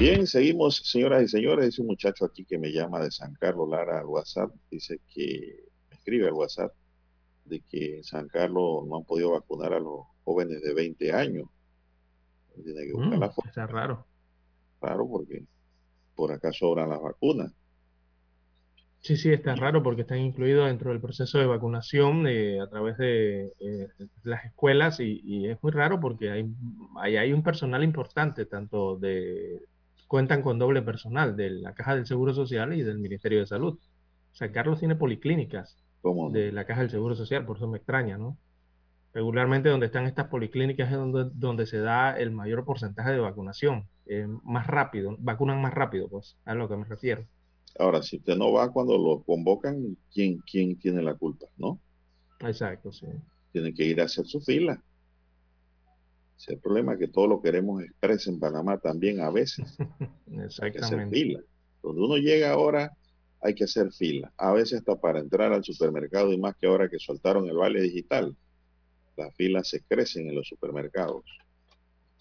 Bien, 0.00 0.26
seguimos, 0.26 0.76
señoras 0.76 1.24
y 1.24 1.28
señores. 1.28 1.66
Dice 1.66 1.82
un 1.82 1.88
muchacho 1.88 2.24
aquí 2.24 2.46
que 2.46 2.56
me 2.56 2.72
llama 2.72 3.00
de 3.00 3.10
San 3.10 3.34
Carlos 3.34 3.68
Lara 3.68 3.98
al 3.98 4.06
WhatsApp. 4.06 4.50
Dice 4.70 4.98
que 5.12 5.66
me 5.90 5.96
escribe 5.96 6.26
al 6.26 6.32
WhatsApp 6.32 6.72
de 7.44 7.60
que 7.68 7.98
en 7.98 8.04
San 8.04 8.26
Carlos 8.28 8.86
no 8.86 8.96
han 8.96 9.04
podido 9.04 9.32
vacunar 9.32 9.74
a 9.74 9.78
los 9.78 10.06
jóvenes 10.24 10.62
de 10.62 10.72
20 10.72 11.12
años. 11.12 11.50
Tiene 12.64 12.86
que 12.86 12.92
buscar 12.94 13.18
mm, 13.18 13.20
la 13.20 13.32
Está 13.44 13.66
raro. 13.66 14.06
Raro 14.80 15.06
porque 15.06 15.44
por 16.14 16.32
acá 16.32 16.50
sobran 16.50 16.88
las 16.88 17.02
vacunas. 17.02 17.52
Sí, 19.00 19.18
sí, 19.18 19.30
está 19.30 19.54
raro 19.54 19.82
porque 19.82 20.02
están 20.02 20.20
incluidos 20.20 20.66
dentro 20.66 20.92
del 20.92 21.00
proceso 21.02 21.38
de 21.38 21.44
vacunación 21.44 22.26
a 22.26 22.70
través 22.70 22.96
de 22.96 23.52
eh, 23.60 23.88
las 24.22 24.46
escuelas 24.46 24.98
y, 25.00 25.46
es 25.46 25.62
muy 25.62 25.72
raro 25.72 26.00
porque 26.00 26.30
hay, 26.30 26.46
hay 27.02 27.32
un 27.34 27.42
personal 27.42 27.84
importante, 27.84 28.46
tanto 28.46 28.96
de 28.96 29.60
cuentan 30.10 30.42
con 30.42 30.58
doble 30.58 30.82
personal 30.82 31.36
de 31.36 31.50
la 31.50 31.72
Caja 31.72 31.94
del 31.94 32.04
Seguro 32.04 32.34
Social 32.34 32.74
y 32.74 32.82
del 32.82 32.98
Ministerio 32.98 33.38
de 33.38 33.46
Salud. 33.46 33.78
San 34.32 34.50
Carlos 34.50 34.80
tiene 34.80 34.96
policlínicas 34.96 35.76
de 36.32 36.50
la 36.50 36.64
Caja 36.64 36.80
del 36.80 36.90
Seguro 36.90 37.14
Social, 37.14 37.46
por 37.46 37.58
eso 37.58 37.68
me 37.68 37.76
extraña, 37.78 38.18
¿no? 38.18 38.36
Regularmente 39.14 39.68
donde 39.68 39.86
están 39.86 40.06
estas 40.06 40.26
policlínicas 40.26 40.90
es 40.90 40.96
donde, 40.96 41.30
donde 41.34 41.64
se 41.64 41.78
da 41.78 42.18
el 42.18 42.32
mayor 42.32 42.64
porcentaje 42.64 43.12
de 43.12 43.20
vacunación, 43.20 43.86
más 44.42 44.66
rápido, 44.66 45.14
vacunan 45.20 45.62
más 45.62 45.74
rápido, 45.74 46.08
pues, 46.08 46.36
a 46.44 46.56
lo 46.56 46.68
que 46.68 46.76
me 46.76 46.86
refiero. 46.86 47.24
Ahora, 47.78 48.02
si 48.02 48.16
usted 48.16 48.36
no 48.36 48.50
va 48.50 48.72
cuando 48.72 48.98
lo 48.98 49.22
convocan, 49.22 49.96
¿quién, 50.12 50.38
quién 50.38 50.76
tiene 50.76 51.02
la 51.02 51.14
culpa, 51.14 51.46
no? 51.56 51.78
Exacto, 52.40 52.90
sí. 52.90 53.06
Tiene 53.52 53.72
que 53.72 53.84
ir 53.84 54.00
a 54.00 54.06
hacer 54.06 54.26
su 54.26 54.40
fila 54.40 54.82
el 56.48 56.58
problema 56.58 56.96
que 56.96 57.08
todo 57.08 57.26
lo 57.26 57.42
queremos 57.42 57.82
expresar 57.82 58.32
en 58.32 58.40
Panamá 58.40 58.78
también 58.78 59.20
a 59.20 59.30
veces. 59.30 59.76
hay 60.62 60.72
que 60.72 60.78
hacer 60.78 61.08
fila. 61.08 61.40
Donde 61.82 62.02
uno 62.02 62.16
llega 62.16 62.52
ahora, 62.52 62.96
hay 63.40 63.54
que 63.54 63.64
hacer 63.64 63.92
fila. 63.92 64.32
A 64.36 64.52
veces 64.52 64.80
hasta 64.80 64.96
para 64.96 65.20
entrar 65.20 65.52
al 65.52 65.64
supermercado 65.64 66.32
y 66.32 66.38
más 66.38 66.56
que 66.56 66.66
ahora 66.66 66.88
que 66.88 66.98
soltaron 66.98 67.48
el 67.48 67.56
vale 67.56 67.80
digital. 67.80 68.36
Las 69.16 69.34
filas 69.34 69.68
se 69.68 69.82
crecen 69.82 70.28
en 70.28 70.34
los 70.34 70.48
supermercados 70.48 71.24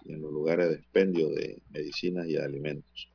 y 0.04 0.14
en 0.14 0.22
los 0.22 0.32
lugares 0.32 0.70
de 0.70 0.76
expendio 0.76 1.30
de 1.30 1.62
medicinas 1.70 2.28
y 2.28 2.34
de 2.34 2.44
alimentos. 2.44 3.10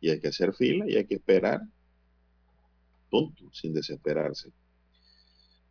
Y 0.00 0.10
hay 0.10 0.20
que 0.20 0.28
hacer 0.28 0.54
fila 0.54 0.88
y 0.88 0.96
hay 0.96 1.04
que 1.04 1.16
esperar, 1.16 1.60
punto, 3.10 3.44
sin 3.52 3.74
desesperarse. 3.74 4.50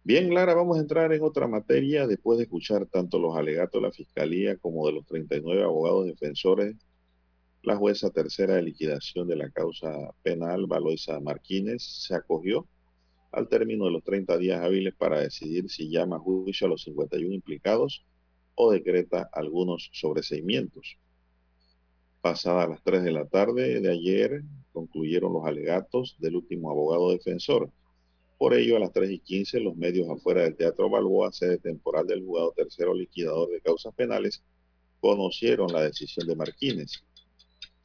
Bien, 0.09 0.33
Lara, 0.33 0.55
vamos 0.55 0.75
a 0.75 0.81
entrar 0.81 1.13
en 1.13 1.21
otra 1.21 1.47
materia 1.47 2.07
después 2.07 2.39
de 2.39 2.45
escuchar 2.45 2.87
tanto 2.87 3.19
los 3.19 3.37
alegatos 3.37 3.79
de 3.79 3.87
la 3.87 3.93
Fiscalía 3.93 4.57
como 4.57 4.87
de 4.87 4.93
los 4.93 5.05
39 5.05 5.61
abogados 5.61 6.07
defensores. 6.07 6.75
La 7.61 7.75
jueza 7.75 8.09
tercera 8.09 8.55
de 8.55 8.63
liquidación 8.63 9.27
de 9.27 9.35
la 9.35 9.51
causa 9.51 10.11
penal, 10.23 10.65
Valoisa 10.65 11.19
Martínez, 11.19 11.83
se 11.83 12.15
acogió 12.15 12.65
al 13.31 13.47
término 13.49 13.85
de 13.85 13.91
los 13.91 14.03
30 14.03 14.39
días 14.39 14.61
hábiles 14.63 14.95
para 14.95 15.19
decidir 15.19 15.69
si 15.69 15.91
llama 15.91 16.15
a 16.15 16.19
juicio 16.19 16.65
a 16.65 16.71
los 16.71 16.81
51 16.81 17.31
implicados 17.31 18.03
o 18.55 18.71
decreta 18.71 19.29
algunos 19.31 19.91
sobreseimientos. 19.93 20.97
Pasadas 22.21 22.67
las 22.67 22.81
3 22.81 23.03
de 23.03 23.11
la 23.11 23.25
tarde 23.25 23.79
de 23.79 23.91
ayer, 23.91 24.41
concluyeron 24.73 25.33
los 25.33 25.45
alegatos 25.45 26.15
del 26.17 26.37
último 26.37 26.71
abogado 26.71 27.11
defensor, 27.11 27.69
Por 28.39 28.53
ello, 28.53 28.77
a 28.77 28.79
las 28.79 28.93
3 28.93 29.11
y 29.11 29.19
15, 29.19 29.59
los 29.59 29.75
medios 29.75 30.09
afuera 30.09 30.43
del 30.43 30.55
Teatro 30.55 30.89
Balboa, 30.89 31.29
sede 31.33 31.57
temporal 31.57 32.07
del 32.07 32.23
juzgado 32.23 32.53
tercero 32.55 32.93
liquidador 32.93 33.49
de 33.49 33.59
causas 33.59 33.93
penales, 33.93 34.41
conocieron 35.01 35.73
la 35.73 35.83
decisión 35.83 36.25
de 36.25 36.37
Martínez. 36.37 37.03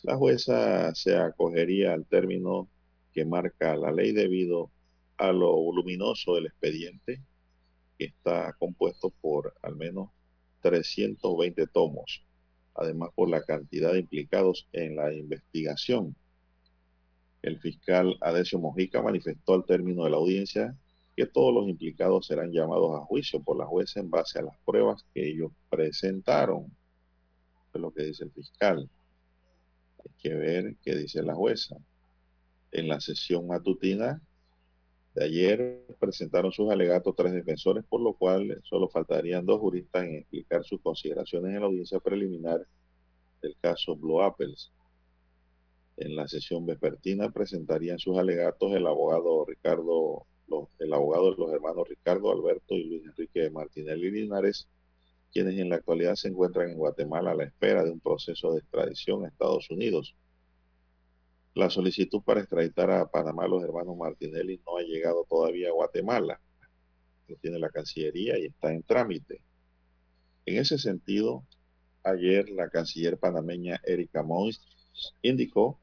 La 0.04 0.16
jueza 0.16 0.94
se 0.94 1.16
acogería 1.16 1.92
al 1.92 2.06
término 2.06 2.68
que 3.12 3.24
marca 3.24 3.74
la 3.74 3.90
ley 3.90 4.12
debido 4.12 4.70
a 5.16 5.32
lo 5.32 5.52
voluminoso 5.56 6.36
del 6.36 6.46
expediente, 6.46 7.20
que 7.98 8.04
está 8.04 8.54
compuesto 8.56 9.10
por 9.10 9.54
al 9.60 9.74
menos 9.74 10.10
320 10.62 11.66
tomos, 11.66 12.24
además 12.76 13.10
por 13.16 13.28
la 13.28 13.42
cantidad 13.42 13.92
de 13.92 13.98
implicados 13.98 14.68
en 14.72 14.94
la 14.94 15.12
investigación. 15.12 16.14
El 17.44 17.60
fiscal 17.60 18.16
Adesio 18.22 18.58
Mojica 18.58 19.02
manifestó 19.02 19.52
al 19.52 19.66
término 19.66 20.04
de 20.04 20.10
la 20.10 20.16
audiencia 20.16 20.74
que 21.14 21.26
todos 21.26 21.52
los 21.52 21.68
implicados 21.68 22.26
serán 22.26 22.50
llamados 22.50 22.96
a 22.96 23.04
juicio 23.04 23.42
por 23.42 23.58
la 23.58 23.66
jueza 23.66 24.00
en 24.00 24.08
base 24.08 24.38
a 24.38 24.44
las 24.44 24.56
pruebas 24.64 25.04
que 25.12 25.28
ellos 25.28 25.52
presentaron. 25.68 26.74
es 27.74 27.80
lo 27.82 27.92
que 27.92 28.04
dice 28.04 28.24
el 28.24 28.30
fiscal. 28.30 28.88
Hay 29.98 30.10
que 30.22 30.34
ver 30.34 30.76
qué 30.82 30.94
dice 30.94 31.22
la 31.22 31.34
jueza. 31.34 31.76
En 32.72 32.88
la 32.88 32.98
sesión 32.98 33.46
matutina 33.46 34.22
de 35.14 35.24
ayer 35.26 35.84
presentaron 36.00 36.50
sus 36.50 36.70
alegatos 36.70 37.14
tres 37.14 37.34
defensores, 37.34 37.84
por 37.84 38.00
lo 38.00 38.14
cual 38.14 38.58
solo 38.64 38.88
faltarían 38.88 39.44
dos 39.44 39.60
juristas 39.60 40.04
en 40.04 40.14
explicar 40.14 40.64
sus 40.64 40.80
consideraciones 40.80 41.54
en 41.54 41.60
la 41.60 41.66
audiencia 41.66 42.00
preliminar 42.00 42.66
del 43.42 43.54
caso 43.60 43.94
Blue 43.94 44.22
Apples. 44.22 44.72
En 45.96 46.16
la 46.16 46.26
sesión 46.26 46.66
vespertina 46.66 47.30
presentarían 47.30 47.98
sus 47.98 48.18
alegatos 48.18 48.72
el 48.74 48.86
abogado 48.86 49.44
Ricardo, 49.44 50.26
el 50.80 50.92
abogado 50.92 51.30
de 51.30 51.36
los 51.38 51.52
hermanos 51.52 51.88
Ricardo 51.88 52.32
Alberto 52.32 52.74
y 52.74 52.84
Luis 52.84 53.04
Enrique 53.04 53.48
Martinelli 53.50 54.10
Linares, 54.10 54.66
quienes 55.32 55.56
en 55.58 55.68
la 55.68 55.76
actualidad 55.76 56.16
se 56.16 56.28
encuentran 56.28 56.70
en 56.70 56.78
Guatemala 56.78 57.30
a 57.30 57.34
la 57.34 57.44
espera 57.44 57.84
de 57.84 57.92
un 57.92 58.00
proceso 58.00 58.52
de 58.52 58.58
extradición 58.58 59.24
a 59.24 59.28
Estados 59.28 59.70
Unidos. 59.70 60.16
La 61.54 61.70
solicitud 61.70 62.22
para 62.22 62.40
extraditar 62.40 62.90
a 62.90 63.06
Panamá 63.06 63.46
los 63.46 63.62
hermanos 63.62 63.96
Martinelli 63.96 64.60
no 64.66 64.76
ha 64.76 64.82
llegado 64.82 65.24
todavía 65.28 65.68
a 65.68 65.72
Guatemala. 65.72 66.40
Lo 67.28 67.36
tiene 67.36 67.60
la 67.60 67.70
Cancillería 67.70 68.36
y 68.38 68.46
está 68.46 68.72
en 68.72 68.82
trámite. 68.82 69.40
En 70.46 70.58
ese 70.58 70.76
sentido, 70.78 71.44
ayer 72.02 72.50
la 72.50 72.68
canciller 72.68 73.16
panameña 73.16 73.80
Erika 73.84 74.22
Mons 74.22 74.60
indicó 75.22 75.78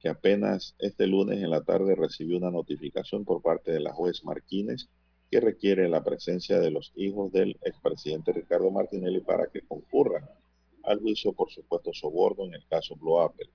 que 0.00 0.08
apenas 0.08 0.74
este 0.78 1.06
lunes 1.06 1.42
en 1.42 1.50
la 1.50 1.62
tarde 1.62 1.94
recibió 1.94 2.36
una 2.36 2.50
notificación 2.50 3.24
por 3.24 3.42
parte 3.42 3.72
de 3.72 3.80
la 3.80 3.92
juez 3.92 4.24
Martínez 4.24 4.88
que 5.30 5.40
requiere 5.40 5.88
la 5.88 6.04
presencia 6.04 6.58
de 6.60 6.70
los 6.70 6.92
hijos 6.94 7.32
del 7.32 7.58
expresidente 7.62 8.32
Ricardo 8.32 8.70
Martinelli 8.70 9.20
para 9.20 9.48
que 9.48 9.62
concurran 9.62 10.24
al 10.84 11.00
juicio 11.00 11.32
por 11.32 11.50
supuesto 11.50 11.92
soborno 11.92 12.46
en 12.46 12.54
el 12.54 12.66
caso 12.66 12.96
Blue 12.96 13.20
Apple. 13.20 13.50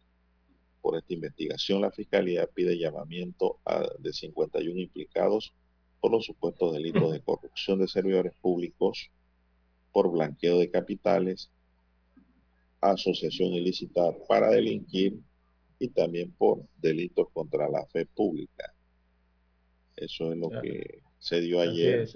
Por 0.81 0.97
esta 0.97 1.13
investigación, 1.13 1.81
la 1.81 1.91
Fiscalía 1.91 2.45
pide 2.45 2.77
llamamiento 2.77 3.57
a, 3.65 3.87
de 3.99 4.11
51 4.13 4.79
implicados 4.79 5.53
por 6.01 6.11
los 6.11 6.25
supuestos 6.25 6.73
delitos 6.73 7.13
de 7.13 7.21
corrupción 7.21 7.79
de 7.79 7.87
servidores 7.87 8.33
públicos, 8.41 9.09
por 9.93 10.11
blanqueo 10.11 10.59
de 10.59 10.69
capitales, 10.69 11.49
asociación 12.81 13.53
ilícita 13.53 14.11
para 14.27 14.49
delinquir 14.49 15.17
y 15.83 15.89
también 15.89 16.31
por 16.31 16.61
delitos 16.81 17.27
contra 17.33 17.67
la 17.67 17.85
fe 17.87 18.05
pública. 18.05 18.73
Eso 19.97 20.31
es 20.31 20.37
lo 20.37 20.49
que 20.61 21.01
se 21.19 21.41
dio 21.41 21.59
ayer. 21.59 22.07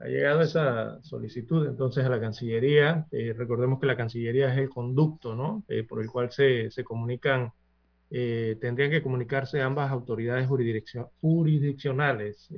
Ha 0.00 0.08
llegado 0.08 0.40
esa 0.40 1.00
solicitud 1.02 1.68
entonces 1.68 2.04
a 2.04 2.08
la 2.08 2.20
Cancillería. 2.20 3.06
Eh, 3.12 3.34
recordemos 3.36 3.78
que 3.78 3.86
la 3.86 3.96
Cancillería 3.96 4.52
es 4.52 4.58
el 4.58 4.68
conducto 4.68 5.36
¿no? 5.36 5.62
Eh, 5.68 5.84
por 5.84 6.02
el 6.02 6.10
cual 6.10 6.32
se, 6.32 6.72
se 6.72 6.82
comunican, 6.82 7.52
eh, 8.10 8.56
tendrían 8.60 8.90
que 8.90 9.02
comunicarse 9.02 9.60
ambas 9.60 9.92
autoridades 9.92 10.48
jurisdiccionales 11.20 12.48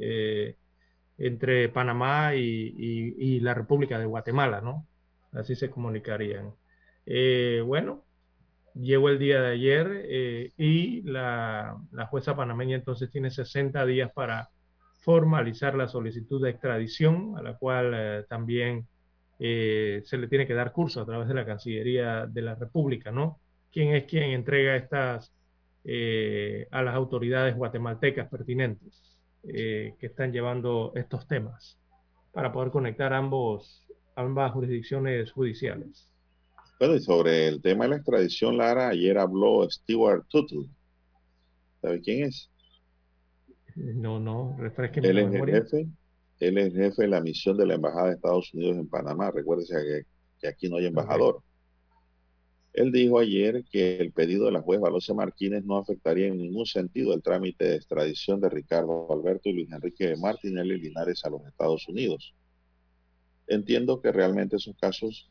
entre 1.19 1.69
Panamá 1.69 2.35
y, 2.35 2.75
y, 2.79 3.41
la 3.41 3.53
República 3.53 3.99
de 3.99 4.07
Guatemala, 4.07 4.63
¿no? 4.63 4.87
Así 5.33 5.55
se 5.55 5.69
comunicarían. 5.69 6.55
bueno, 7.67 8.05
llegó 8.75 9.09
el 9.09 9.19
día 9.19 9.41
de 9.41 9.53
ayer 9.53 10.51
y 10.57 11.03
la, 11.03 11.77
la 11.91 12.07
jueza 12.07 12.37
panameña 12.37 12.77
entonces 12.77 13.11
tiene 13.11 13.31
60 13.31 13.85
días 13.87 14.11
para 14.13 14.51
formalizar 15.03 15.75
la 15.75 15.89
solicitud 15.89 16.43
de 16.43 16.51
extradición, 16.51 17.35
a 17.37 17.43
la 17.43 17.57
cual 17.57 17.93
eh, 17.95 18.25
también 18.29 18.87
eh, 19.41 20.01
se 20.05 20.17
le 20.17 20.29
tiene 20.29 20.47
que 20.47 20.55
dar 20.55 20.73
curso 20.73 21.01
a 21.01 21.07
través 21.07 21.27
de 21.29 21.35
la 21.35 21.45
Cancillería 21.45 22.27
de 22.27 22.43
la 22.43 22.55
República, 22.55 23.11
¿no? 23.11 23.41
¿Quién 23.73 23.95
es 23.95 24.05
quien 24.05 24.31
entrega 24.31 24.77
estas 24.77 25.33
eh, 25.85 26.69
a 26.71 26.83
las 26.83 26.95
autoridades 26.95 27.57
guatemaltecas 27.57 28.29
pertinentes 28.29 29.09
que 29.45 29.97
están 29.99 30.31
llevando 30.31 30.93
estos 30.95 31.27
temas 31.27 31.77
para 32.31 32.53
poder 32.53 32.71
conectar 32.71 33.13
ambos, 33.13 33.83
ambas 34.15 34.53
jurisdicciones 34.53 35.33
judiciales? 35.33 36.12
Bueno, 36.83 36.97
y 36.97 37.01
sobre 37.01 37.47
el 37.47 37.63
tema 37.63 37.85
de 37.85 37.91
la 37.91 37.97
extradición, 37.99 38.57
Lara, 38.57 38.89
ayer 38.89 39.17
habló 39.17 39.71
Stewart 39.71 40.27
Tuttle. 40.27 40.69
¿Sabe 41.81 42.01
quién 42.01 42.25
es? 42.25 42.51
No, 43.77 44.19
no, 44.19 44.57
refresque 44.59 44.99
él 44.99 45.17
es 45.17 45.33
El 45.33 45.47
jefe, 45.47 45.87
él 46.41 46.59
es 46.59 46.65
el 46.65 46.73
jefe 46.73 47.03
de 47.03 47.07
la 47.09 47.21
misión 47.21 47.57
de 47.57 47.67
la 47.67 47.75
Embajada 47.75 48.09
de 48.09 48.15
Estados 48.15 48.53
Unidos 48.53 48.79
en 48.79 48.89
Panamá. 48.89 49.31
Recuérdese 49.31 49.77
que, 49.77 50.07
que 50.41 50.49
aquí 50.49 50.69
no 50.69 50.79
hay 50.79 50.87
embajador. 50.87 51.45
Él 52.73 52.91
dijo 52.91 53.21
ayer 53.21 53.63
que 53.71 53.99
el 53.99 54.11
pedido 54.11 54.47
de 54.47 54.51
la 54.51 54.61
juez 54.61 54.81
Valocia 54.81 55.15
Martínez 55.15 55.65
no 55.65 55.77
afectaría 55.77 56.27
en 56.27 56.39
ningún 56.39 56.67
sentido 56.67 57.15
el 57.15 57.23
trámite 57.23 57.65
de 57.65 57.77
extradición 57.77 58.41
de 58.41 58.49
Ricardo 58.49 59.07
Alberto 59.13 59.51
y 59.51 59.53
Luis 59.53 59.71
Enrique 59.71 60.17
Martinelli 60.17 60.81
Linares 60.81 61.25
a 61.25 61.31
los 61.31 61.47
Estados 61.47 61.87
Unidos. 61.87 62.35
Entiendo 63.47 64.01
que 64.01 64.11
realmente 64.11 64.57
esos 64.57 64.77
casos 64.81 65.29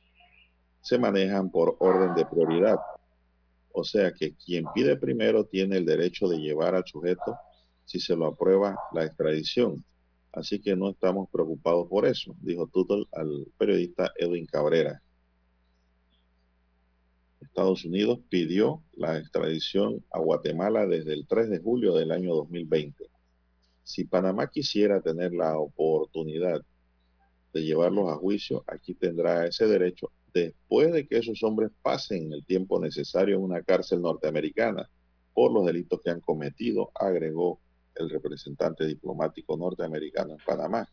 se 0.81 0.97
manejan 0.97 1.49
por 1.49 1.77
orden 1.79 2.13
de 2.15 2.25
prioridad. 2.25 2.79
O 3.71 3.83
sea 3.83 4.11
que 4.11 4.33
quien 4.35 4.65
pide 4.73 4.97
primero 4.97 5.45
tiene 5.45 5.77
el 5.77 5.85
derecho 5.85 6.27
de 6.27 6.39
llevar 6.39 6.75
al 6.75 6.85
sujeto 6.85 7.35
si 7.85 7.99
se 7.99 8.15
lo 8.15 8.25
aprueba 8.25 8.77
la 8.93 9.05
extradición. 9.05 9.83
Así 10.33 10.59
que 10.59 10.75
no 10.75 10.89
estamos 10.89 11.29
preocupados 11.29 11.87
por 11.87 12.05
eso, 12.05 12.35
dijo 12.41 12.67
Tuttle 12.67 13.05
al 13.11 13.47
periodista 13.57 14.11
Edwin 14.17 14.45
Cabrera. 14.45 15.01
Estados 17.41 17.83
Unidos 17.83 18.19
pidió 18.29 18.81
la 18.93 19.17
extradición 19.17 20.03
a 20.11 20.19
Guatemala 20.19 20.87
desde 20.87 21.13
el 21.13 21.27
3 21.27 21.49
de 21.49 21.59
julio 21.59 21.93
del 21.93 22.11
año 22.11 22.33
2020. 22.33 23.09
Si 23.83 24.05
Panamá 24.05 24.47
quisiera 24.47 25.01
tener 25.01 25.33
la 25.33 25.57
oportunidad 25.57 26.61
de 27.53 27.63
llevarlos 27.63 28.09
a 28.09 28.15
juicio, 28.15 28.63
aquí 28.67 28.93
tendrá 28.93 29.45
ese 29.45 29.67
derecho 29.67 30.11
después 30.33 30.93
de 30.93 31.07
que 31.07 31.17
esos 31.17 31.43
hombres 31.43 31.71
pasen 31.81 32.31
el 32.33 32.45
tiempo 32.45 32.79
necesario 32.79 33.35
en 33.35 33.43
una 33.43 33.61
cárcel 33.61 34.01
norteamericana 34.01 34.89
por 35.33 35.51
los 35.51 35.65
delitos 35.65 36.01
que 36.01 36.09
han 36.09 36.19
cometido, 36.19 36.91
agregó 36.95 37.59
el 37.95 38.09
representante 38.09 38.85
diplomático 38.85 39.57
norteamericano 39.57 40.33
en 40.33 40.39
Panamá. 40.45 40.87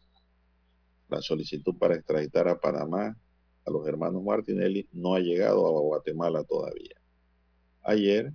La 1.09 1.23
solicitud 1.23 1.77
para 1.77 1.95
extraditar 1.95 2.49
a 2.49 2.61
Panamá 2.61 3.17
a 3.65 3.71
los 3.71 3.87
hermanos 3.87 4.23
Martinelli 4.23 4.89
no 4.93 5.15
ha 5.15 5.21
llegado 5.21 5.67
a 5.67 5.81
Guatemala 5.81 6.45
todavía. 6.45 6.97
Ayer, 7.83 8.33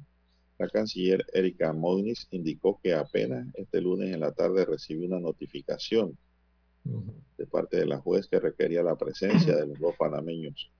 la 0.58 0.68
canciller 0.70 1.26
Erika 1.34 1.74
Mognis 1.74 2.28
indicó 2.32 2.80
que 2.82 2.93
apenas 2.93 3.47
este 3.56 3.82
lunes 3.82 4.14
en 4.14 4.20
la 4.20 4.32
tarde 4.32 4.66
recibió 4.66 5.08
una 5.08 5.20
notificación 5.20 6.18
de 7.38 7.45
parte 7.47 7.78
de 7.78 7.86
la 7.86 7.99
juez 7.99 8.28
que 8.28 8.39
requería 8.39 8.84
la 8.84 8.95
presencia 8.95 9.56
de 9.56 9.68
los 9.68 9.80
dos 9.80 9.95
panameños. 9.97 10.72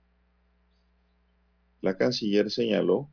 La 1.84 1.98
canciller 1.98 2.50
señaló 2.50 3.10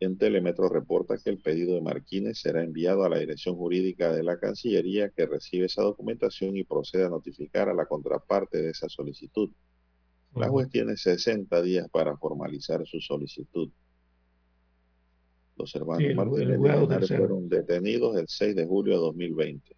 en 0.00 0.16
Telemetro 0.16 0.70
reporta 0.70 1.18
que 1.18 1.28
el 1.28 1.42
pedido 1.42 1.74
de 1.74 1.82
Marquines 1.82 2.40
será 2.40 2.64
enviado 2.64 3.04
a 3.04 3.10
la 3.10 3.18
Dirección 3.18 3.54
Jurídica 3.54 4.10
de 4.14 4.22
la 4.22 4.38
Cancillería 4.38 5.10
que 5.10 5.26
recibe 5.26 5.66
esa 5.66 5.82
documentación 5.82 6.56
y 6.56 6.64
procede 6.64 7.04
a 7.04 7.10
notificar 7.10 7.68
a 7.68 7.74
la 7.74 7.84
contraparte 7.84 8.62
de 8.62 8.70
esa 8.70 8.88
solicitud. 8.88 9.50
La 10.34 10.48
juez 10.48 10.70
tiene 10.70 10.96
60 10.96 11.60
días 11.60 11.86
para 11.90 12.16
formalizar 12.16 12.86
su 12.86 12.98
solicitud. 12.98 13.68
Los 15.58 15.74
hermanos 15.74 16.14
Martínez 16.14 17.08
fueron 17.08 17.50
detenidos 17.50 18.16
el 18.16 18.26
6 18.26 18.56
de 18.56 18.64
julio 18.64 18.94
de 18.94 19.00
2020. 19.00 19.76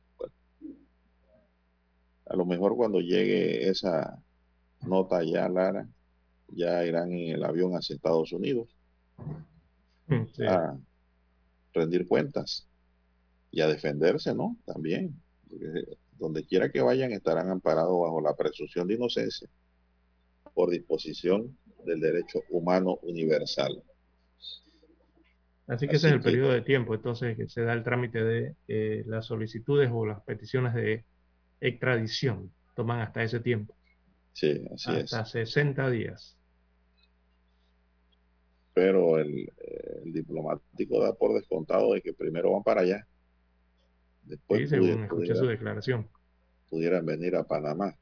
a 2.27 2.37
lo 2.37 2.47
mejor 2.47 2.77
cuando 2.77 3.01
llegue 3.01 3.69
esa 3.69 4.23
nota 4.83 5.21
ya, 5.25 5.49
Lara, 5.49 5.89
ya 6.53 6.85
irán 6.85 7.13
en 7.13 7.35
el 7.35 7.45
avión 7.45 7.73
hacia 7.73 7.97
Estados 7.97 8.33
Unidos 8.33 8.69
a 10.49 10.77
rendir 11.73 12.07
cuentas 12.09 12.67
y 13.51 13.61
a 13.61 13.69
defenderse, 13.69 14.35
¿no? 14.35 14.57
También 14.65 15.15
donde 16.19 16.45
quiera 16.45 16.71
que 16.71 16.81
vayan 16.81 17.13
estarán 17.13 17.51
amparados 17.51 17.99
bajo 18.01 18.21
la 18.21 18.37
presunción 18.37 18.87
de 18.87 18.95
inocencia 18.95 19.49
por 20.55 20.71
disposición 20.71 21.57
del 21.85 22.01
derecho 22.01 22.41
humano 22.51 22.99
universal. 23.03 23.83
Así 25.67 25.87
que 25.87 25.97
ese 25.97 26.09
es 26.09 26.15
el 26.15 26.21
periodo 26.21 26.53
de 26.53 26.63
tiempo, 26.63 26.95
entonces, 26.95 27.37
que 27.37 27.49
se 27.49 27.63
da 27.63 27.73
el 27.73 27.85
trámite 27.85 28.25
de 28.25 28.57
eh, 28.67 29.05
las 29.07 29.27
solicitudes 29.27 29.89
o 29.93 30.05
las 30.05 30.21
peticiones 30.23 30.75
de 30.75 31.05
extradición. 31.61 32.53
Toman 32.75 33.01
hasta 33.01 33.23
ese 33.23 33.41
tiempo. 33.41 33.75
Sí, 34.33 34.61
así 34.75 34.91
es. 34.97 35.13
Hasta 35.13 35.25
60 35.25 35.91
días. 35.91 36.37
Pero 38.73 39.19
el, 39.19 39.53
diplomático 40.05 41.01
da 41.01 41.13
por 41.15 41.35
descontado 41.35 41.93
de 41.93 42.03
que 42.03 42.13
primero 42.13 42.53
van 42.53 42.63
para 42.63 42.83
allá. 42.83 43.07
Después 44.25 44.63
sí, 44.63 44.69
según 44.69 45.05
escuché 45.05 45.35
su 45.35 45.47
declaración. 45.47 46.09
Pudieran 46.69 47.05
venir 47.05 47.37
a 47.37 47.45
Panamá. 47.45 47.97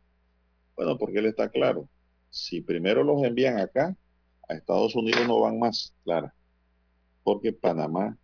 Bueno, 0.76 0.98
porque 0.98 1.18
él 1.18 1.26
está 1.26 1.48
claro. 1.48 1.88
Si 2.30 2.60
primero 2.60 3.02
los 3.02 3.22
envían 3.24 3.58
acá, 3.58 3.96
a 4.48 4.54
Estados 4.54 4.94
Unidos 4.94 5.26
no 5.26 5.40
van 5.40 5.58
más, 5.58 5.94
claro. 6.04 6.30
Porque 7.22 7.52
Panamá 7.52 8.16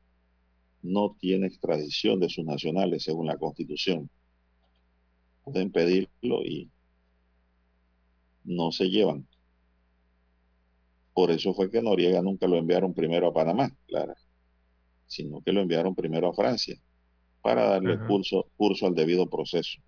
no 0.83 1.17
tiene 1.19 1.47
extradición 1.47 2.21
de 2.21 2.29
sus 2.29 2.45
nacionales 2.45 3.05
según 3.05 3.27
la 3.27 3.39
Constitución. 3.39 4.09
Pueden 5.43 5.73
pedirlo 5.73 6.43
y 6.45 6.71
no 8.45 8.71
se 8.71 8.91
llevan. 8.91 9.27
Por 11.15 11.31
eso 11.31 11.55
fue 11.55 11.71
que 11.71 11.81
Noriega 11.81 12.21
nunca 12.21 12.49
lo 12.49 12.59
enviaron 12.59 12.93
primero 12.93 13.29
a 13.29 13.33
Panamá, 13.33 13.71
claro, 13.87 14.15
sino 15.07 15.41
que 15.43 15.53
lo 15.53 15.61
enviaron 15.61 15.95
primero 15.95 16.29
a 16.29 16.35
Francia 16.35 16.77
para 17.41 17.69
darle 17.69 17.99
curso, 18.07 18.51
curso 18.57 18.87
al 18.87 18.95
debido 18.95 19.29
proceso 19.31 19.79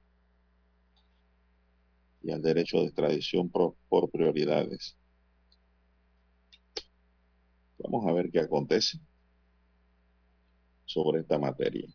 y 2.22 2.30
al 2.30 2.42
derecho 2.42 2.78
de 2.78 2.86
extradición 2.86 3.48
por, 3.50 3.74
por 3.88 4.08
prioridades. 4.10 4.96
Vamos 7.78 8.06
a 8.06 8.12
ver 8.12 8.30
qué 8.30 8.40
acontece 8.40 8.98
sobre 10.84 11.20
esta 11.20 11.38
materia. 11.38 11.88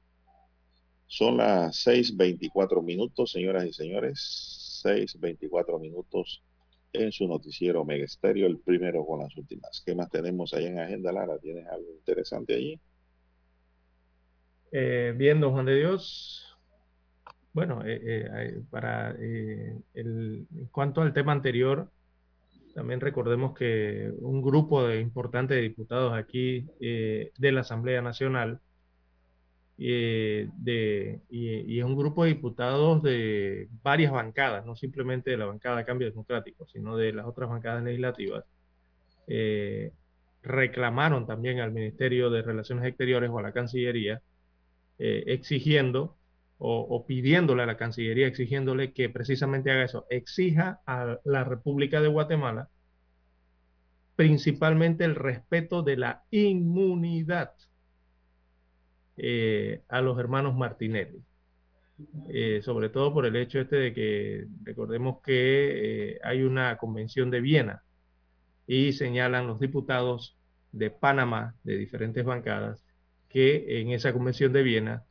Son 1.07 1.38
las 1.38 1.86
6.24 1.86 2.82
minutos, 2.84 3.32
señoras 3.32 3.65
y 3.65 3.73
señores. 3.73 4.82
6.24 4.84 5.79
minutos 5.79 6.41
en 6.94 7.12
su 7.12 7.28
noticiero 7.28 7.86
Megesterio, 7.86 8.48
el 8.48 8.60
primero 8.60 9.06
con 9.06 9.20
las 9.20 9.36
últimas. 9.38 9.82
¿Qué 9.86 9.96
más 9.96 10.10
tenemos 10.10 10.54
ahí 10.54 10.66
en 10.66 10.80
agenda, 10.80 11.12
Lara? 11.12 11.38
¿Tienes 11.39 11.68
algo 11.68 11.92
interesante 11.98 12.56
allí? 12.56 12.80
Eh, 14.72 15.14
bien, 15.16 15.39
don 15.39 15.54
Juan 15.54 15.66
de 15.66 15.76
Dios. 15.76 16.58
Bueno, 17.54 17.82
eh, 17.86 18.00
eh, 18.04 18.62
para 18.70 19.12
el, 19.12 19.84
en 19.94 20.66
cuanto 20.72 21.02
al 21.02 21.14
tema 21.14 21.34
anterior, 21.34 21.89
también 22.74 23.02
recordemos 23.02 23.54
que 23.58 24.14
un 24.20 24.42
grupo 24.42 24.88
de 24.88 25.02
importantes 25.02 25.62
diputados 25.62 26.14
aquí 26.14 26.66
de 26.80 27.52
la 27.52 27.62
Asamblea 27.62 28.02
Nacional 28.02 28.62
eh, 29.84 30.47
de, 30.57 31.21
y, 31.32 31.79
es 31.79 31.84
un 31.84 31.97
grupo 31.97 32.23
de 32.23 32.29
diputados 32.29 33.01
de 33.01 33.67
varias 33.82 34.11
bancadas, 34.11 34.63
no 34.63 34.75
simplemente 34.75 35.32
de 35.32 35.38
la 35.38 35.47
bancada 35.47 35.86
Cambio 35.86 36.07
Democrático, 36.07 36.67
sino 36.67 36.97
de 36.97 37.13
las 37.13 37.25
otras 37.25 37.49
bancadas 37.49 37.84
legislativas, 37.84 38.45
eh, 39.25 39.91
reclamaron 40.43 41.25
también 41.25 41.61
al 41.61 41.71
Ministerio 41.71 42.29
de 42.29 42.43
Relaciones 42.43 42.86
Exteriores 42.86 43.32
o 43.32 43.39
a 43.39 43.41
la 43.41 43.53
Cancillería, 43.53 44.21
eh, 44.99 45.23
exigiendo 45.27 46.15
o, 46.59 47.07
pidiéndole 47.07 47.63
a 47.63 47.65
la 47.65 47.75
Cancillería, 47.75 48.27
exigiéndole 48.27 48.93
que 48.93 49.09
precisamente 49.09 49.71
haga 49.71 49.86
eso, 49.86 50.05
exija 50.11 50.82
a 50.86 51.17
la 51.23 51.43
República 51.43 52.01
de 52.01 52.07
Guatemala 52.07 52.69
principalmente 54.15 55.05
el 55.05 55.15
respeto 55.15 55.82
de 55.82 55.97
la 55.97 56.23
inmunidad 56.29 57.53
eh, 59.24 59.84
a 59.88 60.01
los 60.01 60.17
hermanos 60.17 60.55
Martinelli. 60.55 61.22
Eh, 62.28 62.61
sobre 62.63 62.89
todo 62.89 63.13
por 63.13 63.28
el 63.28 63.36
hecho 63.36 63.59
este 63.59 63.76
de 63.76 63.93
que 63.93 64.47
recordemos 64.63 65.22
que 65.24 66.13
eh, 66.13 66.19
hay 66.24 66.41
una 66.41 66.76
convención 66.78 67.30
de 67.30 67.39
Viena 67.39 67.84
y 68.65 68.93
señalan 68.93 69.45
los 69.45 69.59
diputados 69.59 70.36
de 70.72 70.89
Panamá, 70.89 71.53
de 71.63 71.78
diferentes 71.78 72.26
bancadas, 72.26 72.84
que 73.30 73.80
en 73.80 73.91
esa 73.91 74.11
convención 74.11 74.53
de 74.53 74.63
Viena 74.63 75.03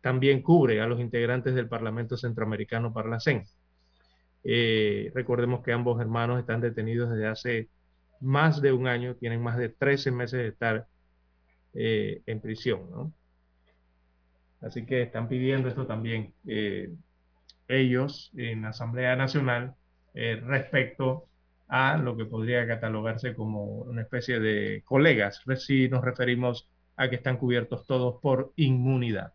también 0.00 0.42
cubre 0.42 0.80
a 0.80 0.88
los 0.88 0.98
integrantes 0.98 1.54
del 1.54 1.68
Parlamento 1.68 2.16
Centroamericano 2.16 2.92
para 2.92 3.10
la 3.10 3.20
CEN. 3.20 3.44
recordemos 5.14 5.62
que 5.62 5.72
ambos 5.72 6.00
hermanos 6.00 6.40
están 6.40 6.60
detenidos 6.60 7.10
desde 7.10 7.28
hace 7.28 7.68
más 8.20 8.60
de 8.60 8.72
un 8.72 8.88
año, 8.88 9.14
tienen 9.14 9.40
más 9.40 9.56
de 9.56 9.68
13 9.68 10.10
meses 10.10 10.40
de 10.40 10.48
estar 10.48 10.88
eh, 11.74 12.22
en 12.26 12.40
prisión. 12.40 12.90
¿no? 12.90 13.12
Así 14.60 14.84
que 14.84 15.02
están 15.02 15.28
pidiendo 15.28 15.68
esto 15.68 15.86
también 15.86 16.34
eh, 16.46 16.92
ellos 17.68 18.30
en 18.36 18.62
la 18.62 18.70
Asamblea 18.70 19.16
Nacional 19.16 19.74
eh, 20.14 20.40
respecto 20.44 21.26
a 21.68 21.96
lo 21.96 22.16
que 22.16 22.24
podría 22.24 22.66
catalogarse 22.66 23.34
como 23.34 23.64
una 23.82 24.02
especie 24.02 24.40
de 24.40 24.82
colegas, 24.84 25.42
si 25.56 25.88
nos 25.88 26.04
referimos 26.04 26.68
a 26.96 27.08
que 27.08 27.16
están 27.16 27.38
cubiertos 27.38 27.86
todos 27.86 28.20
por 28.20 28.52
inmunidad. 28.56 29.32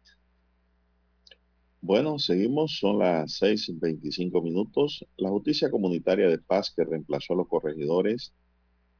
Bueno, 1.81 2.19
seguimos, 2.19 2.77
son 2.79 2.99
las 2.99 3.41
6.25 3.41 4.43
minutos. 4.43 5.05
La 5.17 5.29
justicia 5.29 5.69
comunitaria 5.71 6.27
de 6.27 6.39
paz 6.39 6.73
que 6.75 6.83
reemplazó 6.83 7.33
a 7.33 7.37
los 7.37 7.47
corregidores 7.47 8.33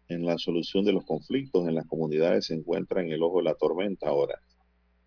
en 0.08 0.26
la 0.26 0.38
solución 0.38 0.86
de 0.86 0.94
los 0.94 1.06
conflictos 1.06 1.68
en 1.68 1.76
las 1.76 1.88
comunidades 1.88 2.46
se 2.46 2.56
encuentra 2.56 3.02
en 3.02 3.12
el 3.12 3.24
ojo 3.24 3.40
de 3.40 3.46
la 3.46 3.56
tormenta 3.56 4.10
ahora. 4.10 4.40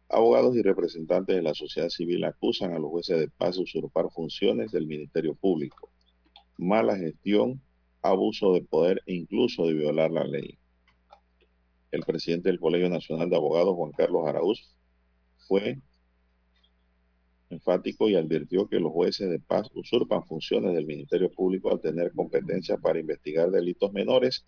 Abogados 0.08 0.56
y 0.56 0.62
representantes 0.62 1.36
de 1.36 1.42
la 1.42 1.54
sociedad 1.54 1.88
civil 1.88 2.24
acusan 2.24 2.72
a 2.72 2.78
los 2.78 2.90
jueces 2.90 3.18
de 3.18 3.28
paz 3.28 3.56
de 3.56 3.62
usurpar 3.62 4.10
funciones 4.10 4.72
del 4.72 4.86
Ministerio 4.86 5.34
Público, 5.34 5.90
mala 6.56 6.96
gestión, 6.96 7.60
abuso 8.02 8.54
de 8.54 8.62
poder 8.62 9.02
e 9.06 9.14
incluso 9.14 9.66
de 9.66 9.74
violar 9.74 10.10
la 10.10 10.24
ley. 10.24 10.58
El 11.90 12.02
presidente 12.02 12.48
del 12.48 12.60
Colegio 12.60 12.88
Nacional 12.88 13.30
de 13.30 13.36
Abogados, 13.36 13.74
Juan 13.74 13.92
Carlos 13.92 14.26
Araúz, 14.26 14.74
fue 15.46 15.78
enfático 17.50 18.08
y 18.08 18.16
advirtió 18.16 18.68
que 18.68 18.80
los 18.80 18.92
jueces 18.92 19.30
de 19.30 19.38
paz 19.38 19.68
usurpan 19.74 20.24
funciones 20.24 20.74
del 20.74 20.86
Ministerio 20.86 21.30
Público 21.30 21.70
al 21.70 21.80
tener 21.80 22.12
competencia 22.12 22.76
para 22.76 22.98
investigar 22.98 23.50
delitos 23.50 23.92
menores 23.92 24.44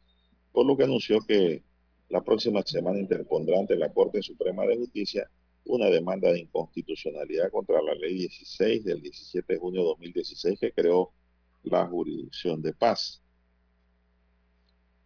por 0.53 0.67
lo 0.67 0.77
que 0.77 0.85
anunció 0.85 1.21
que 1.21 1.63
la 2.09 2.23
próxima 2.23 2.63
semana 2.63 2.99
interpondrá 2.99 3.59
ante 3.59 3.77
la 3.77 3.93
Corte 3.93 4.23
Suprema 4.23 4.67
de 4.67 4.77
Justicia 4.77 5.31
una 5.65 5.87
demanda 5.87 6.33
de 6.33 6.41
inconstitucionalidad 6.41 7.51
contra 7.51 7.81
la 7.83 7.95
Ley 7.95 8.15
16 8.15 8.85
del 8.85 9.01
17 9.01 9.53
de 9.53 9.59
junio 9.59 9.83
de 9.83 9.89
2016 9.89 10.59
que 10.59 10.73
creó 10.73 11.13
la 11.63 11.87
jurisdicción 11.87 12.63
de 12.63 12.73
paz. 12.73 13.23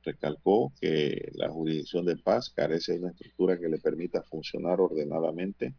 Recalcó 0.02 0.72
que 0.80 1.30
la 1.34 1.48
jurisdicción 1.50 2.04
de 2.04 2.16
paz 2.16 2.50
carece 2.50 2.92
de 2.92 3.00
una 3.00 3.10
estructura 3.10 3.58
que 3.58 3.68
le 3.68 3.78
permita 3.78 4.22
funcionar 4.22 4.80
ordenadamente, 4.80 5.74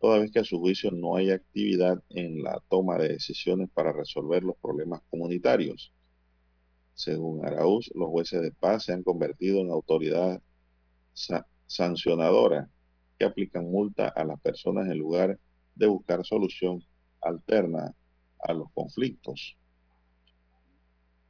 toda 0.00 0.18
vez 0.18 0.30
que 0.30 0.38
a 0.38 0.44
su 0.44 0.58
juicio 0.58 0.90
no 0.90 1.16
hay 1.16 1.30
actividad 1.30 2.02
en 2.10 2.42
la 2.42 2.62
toma 2.68 2.96
de 2.98 3.08
decisiones 3.08 3.68
para 3.70 3.92
resolver 3.92 4.44
los 4.44 4.56
problemas 4.56 5.02
comunitarios. 5.10 5.92
Según 6.96 7.44
Araúz, 7.44 7.90
los 7.94 8.08
jueces 8.08 8.40
de 8.40 8.52
paz 8.52 8.84
se 8.84 8.94
han 8.94 9.02
convertido 9.02 9.60
en 9.60 9.70
autoridad 9.70 10.40
sancionadora 11.66 12.70
que 13.18 13.26
aplican 13.26 13.70
multa 13.70 14.08
a 14.08 14.24
las 14.24 14.40
personas 14.40 14.88
en 14.88 14.98
lugar 14.98 15.38
de 15.74 15.86
buscar 15.86 16.24
solución 16.24 16.82
alterna 17.20 17.94
a 18.40 18.52
los 18.54 18.72
conflictos. 18.72 19.58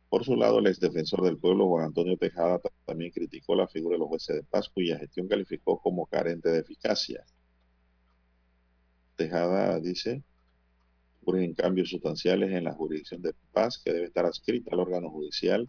Por 0.08 0.24
su 0.24 0.36
lado, 0.36 0.60
el 0.60 0.68
exdefensor 0.68 1.24
del 1.24 1.36
pueblo, 1.36 1.66
Juan 1.66 1.86
Antonio 1.86 2.16
Tejada, 2.16 2.60
también 2.84 3.10
criticó 3.10 3.56
la 3.56 3.66
figura 3.66 3.96
de 3.96 3.98
los 3.98 4.08
jueces 4.08 4.36
de 4.36 4.44
paz, 4.44 4.68
cuya 4.68 5.00
gestión 5.00 5.26
calificó 5.26 5.80
como 5.80 6.06
carente 6.06 6.48
de 6.48 6.60
eficacia. 6.60 7.26
Tejada 9.16 9.80
dice 9.80 10.22
en 11.34 11.54
cambios 11.54 11.90
sustanciales 11.90 12.52
en 12.52 12.64
la 12.64 12.74
jurisdicción 12.74 13.20
de 13.20 13.34
paz 13.52 13.82
que 13.84 13.92
debe 13.92 14.06
estar 14.06 14.24
adscrita 14.24 14.70
al 14.72 14.80
órgano 14.80 15.10
judicial, 15.10 15.68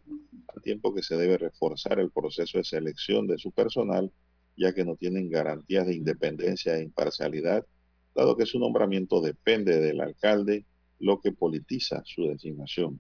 al 0.56 0.62
tiempo 0.62 0.94
que 0.94 1.02
se 1.02 1.18
debe 1.18 1.38
reforzar 1.38 2.00
el 2.00 2.12
proceso 2.12 2.60
de 2.60 2.64
selección 2.64 3.26
de 3.26 3.40
su 3.40 3.52
personal, 3.52 4.12
ya 4.56 4.74
que 4.74 4.86
no 4.86 4.96
tienen 4.96 5.30
garantías 5.30 5.88
de 5.88 5.96
independencia 5.96 6.78
e 6.78 6.84
imparcialidad, 6.84 7.66
dado 8.14 8.38
que 8.38 8.46
su 8.46 8.60
nombramiento 8.60 9.20
depende 9.20 9.80
del 9.80 10.02
alcalde, 10.02 10.66
lo 11.00 11.20
que 11.20 11.32
politiza 11.32 12.04
su 12.06 12.28
designación. 12.28 13.00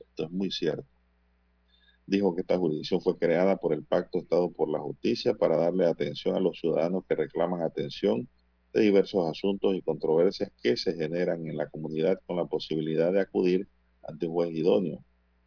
Esto 0.00 0.24
es 0.24 0.30
muy 0.30 0.50
cierto. 0.50 0.86
Dijo 2.06 2.34
que 2.34 2.42
esta 2.42 2.58
jurisdicción 2.58 3.00
fue 3.00 3.18
creada 3.18 3.56
por 3.56 3.72
el 3.72 3.84
Pacto 3.84 4.18
Estado 4.18 4.50
por 4.50 4.70
la 4.70 4.78
Justicia 4.78 5.34
para 5.34 5.56
darle 5.56 5.86
atención 5.86 6.36
a 6.36 6.40
los 6.40 6.58
ciudadanos 6.60 7.04
que 7.08 7.14
reclaman 7.14 7.62
atención 7.62 8.28
de 8.74 8.82
diversos 8.82 9.30
asuntos 9.30 9.74
y 9.74 9.82
controversias 9.82 10.50
que 10.60 10.76
se 10.76 10.94
generan 10.94 11.46
en 11.46 11.56
la 11.56 11.68
comunidad 11.68 12.20
con 12.26 12.36
la 12.36 12.46
posibilidad 12.46 13.12
de 13.12 13.20
acudir 13.20 13.68
ante 14.02 14.26
un 14.26 14.34
juez 14.34 14.50
idóneo. 14.52 15.04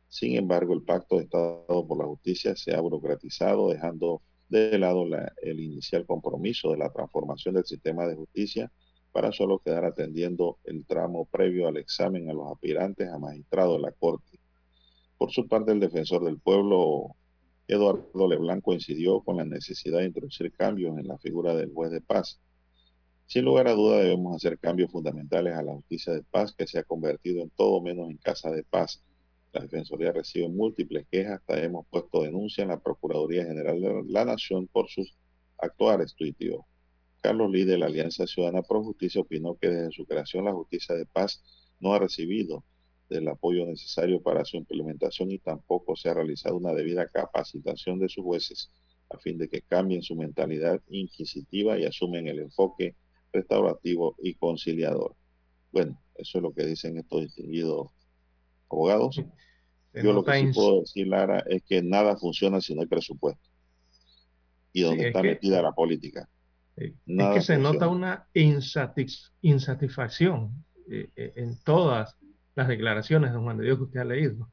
Sin 0.07 0.35
embargo, 0.37 0.73
el 0.73 0.83
pacto 0.83 1.17
de 1.17 1.23
Estado 1.25 1.85
por 1.85 1.97
la 1.97 2.05
justicia 2.05 2.55
se 2.55 2.73
ha 2.73 2.79
burocratizado, 2.79 3.69
dejando 3.69 4.21
de 4.47 4.79
lado 4.79 5.05
el 5.41 5.59
inicial 5.59 6.05
compromiso 6.05 6.71
de 6.71 6.77
la 6.77 6.89
transformación 6.89 7.55
del 7.55 7.65
sistema 7.65 8.07
de 8.07 8.15
justicia 8.15 8.71
para 9.11 9.33
solo 9.33 9.59
quedar 9.59 9.83
atendiendo 9.83 10.59
el 10.63 10.85
tramo 10.85 11.25
previo 11.25 11.67
al 11.67 11.77
examen 11.77 12.29
a 12.29 12.33
los 12.33 12.49
aspirantes 12.51 13.09
a 13.09 13.17
magistrado 13.17 13.73
de 13.73 13.81
la 13.81 13.91
Corte. 13.91 14.39
Por 15.17 15.31
su 15.31 15.47
parte, 15.47 15.73
el 15.73 15.79
defensor 15.81 16.23
del 16.23 16.39
pueblo, 16.39 17.15
Eduardo 17.67 18.27
Leblanc, 18.27 18.63
coincidió 18.63 19.21
con 19.21 19.37
la 19.37 19.43
necesidad 19.43 19.99
de 19.99 20.05
introducir 20.05 20.53
cambios 20.53 20.97
en 20.97 21.07
la 21.07 21.17
figura 21.17 21.55
del 21.55 21.73
juez 21.73 21.91
de 21.91 21.99
paz. 21.99 22.39
Sin 23.27 23.43
lugar 23.43 23.67
a 23.67 23.73
duda 23.73 23.97
debemos 23.97 24.37
hacer 24.37 24.57
cambios 24.57 24.89
fundamentales 24.89 25.53
a 25.53 25.61
la 25.61 25.73
justicia 25.73 26.13
de 26.13 26.23
paz 26.23 26.53
que 26.53 26.65
se 26.65 26.79
ha 26.79 26.83
convertido 26.83 27.43
en 27.43 27.49
todo 27.49 27.81
menos 27.81 28.09
en 28.09 28.15
casa 28.15 28.49
de 28.51 28.63
paz. 28.63 29.03
La 29.51 29.59
Defensoría 29.59 30.13
recibe 30.13 30.47
múltiples 30.47 31.05
quejas, 31.11 31.41
hasta 31.41 31.61
hemos 31.61 31.85
puesto 31.87 32.23
denuncia 32.23 32.61
en 32.61 32.69
la 32.69 32.79
Procuraduría 32.79 33.43
General 33.43 33.81
de 33.81 34.03
la 34.07 34.23
Nación 34.23 34.67
por 34.67 34.87
sus 34.87 35.13
actuales, 35.57 36.15
tuiteó. 36.15 36.65
Carlos 37.19 37.51
Lee 37.51 37.65
de 37.65 37.77
la 37.77 37.87
Alianza 37.87 38.25
Ciudadana 38.27 38.61
Pro 38.61 38.81
Justicia 38.81 39.19
opinó 39.19 39.57
que 39.57 39.67
desde 39.67 39.91
su 39.91 40.05
creación 40.05 40.45
la 40.45 40.53
justicia 40.53 40.95
de 40.95 41.05
paz 41.05 41.43
no 41.81 41.93
ha 41.93 41.99
recibido 41.99 42.63
del 43.09 43.27
apoyo 43.27 43.65
necesario 43.65 44.21
para 44.21 44.45
su 44.45 44.55
implementación 44.55 45.31
y 45.31 45.39
tampoco 45.39 45.97
se 45.97 46.07
ha 46.07 46.13
realizado 46.13 46.55
una 46.55 46.73
debida 46.73 47.09
capacitación 47.09 47.99
de 47.99 48.07
sus 48.07 48.23
jueces 48.23 48.71
a 49.09 49.17
fin 49.17 49.37
de 49.37 49.49
que 49.49 49.63
cambien 49.63 50.01
su 50.01 50.15
mentalidad 50.15 50.81
inquisitiva 50.87 51.77
y 51.77 51.83
asumen 51.83 52.29
el 52.29 52.39
enfoque 52.39 52.95
restaurativo 53.37 54.15
y 54.21 54.35
conciliador. 54.35 55.15
Bueno, 55.71 55.97
eso 56.15 56.39
es 56.39 56.41
lo 56.41 56.53
que 56.53 56.65
dicen 56.65 56.97
estos 56.97 57.21
distinguidos 57.21 57.91
abogados. 58.69 59.21
Yo 59.93 60.11
lo 60.13 60.23
que 60.23 60.39
sí 60.39 60.51
puedo 60.53 60.81
decir, 60.81 61.07
Lara, 61.07 61.43
es 61.47 61.63
que 61.63 61.81
nada 61.81 62.17
funciona 62.17 62.61
si 62.61 62.75
no 62.75 62.81
hay 62.81 62.87
presupuesto. 62.87 63.49
Y 64.73 64.81
donde 64.83 65.07
está 65.07 65.23
metida 65.23 65.59
la 65.61 65.71
política. 65.71 66.27
es 66.75 66.93
que 67.05 67.41
se 67.41 67.57
nota 67.57 67.87
una 67.87 68.27
insatisfacción 68.33 70.65
eh, 70.89 71.09
eh, 71.15 71.33
en 71.35 71.57
todas 71.63 72.17
las 72.55 72.67
declaraciones 72.67 73.31
de 73.33 73.39
Juan 73.39 73.57
de 73.57 73.65
Dios 73.65 73.77
que 73.77 73.83
usted 73.85 73.99
ha 73.99 74.05
leído. 74.05 74.49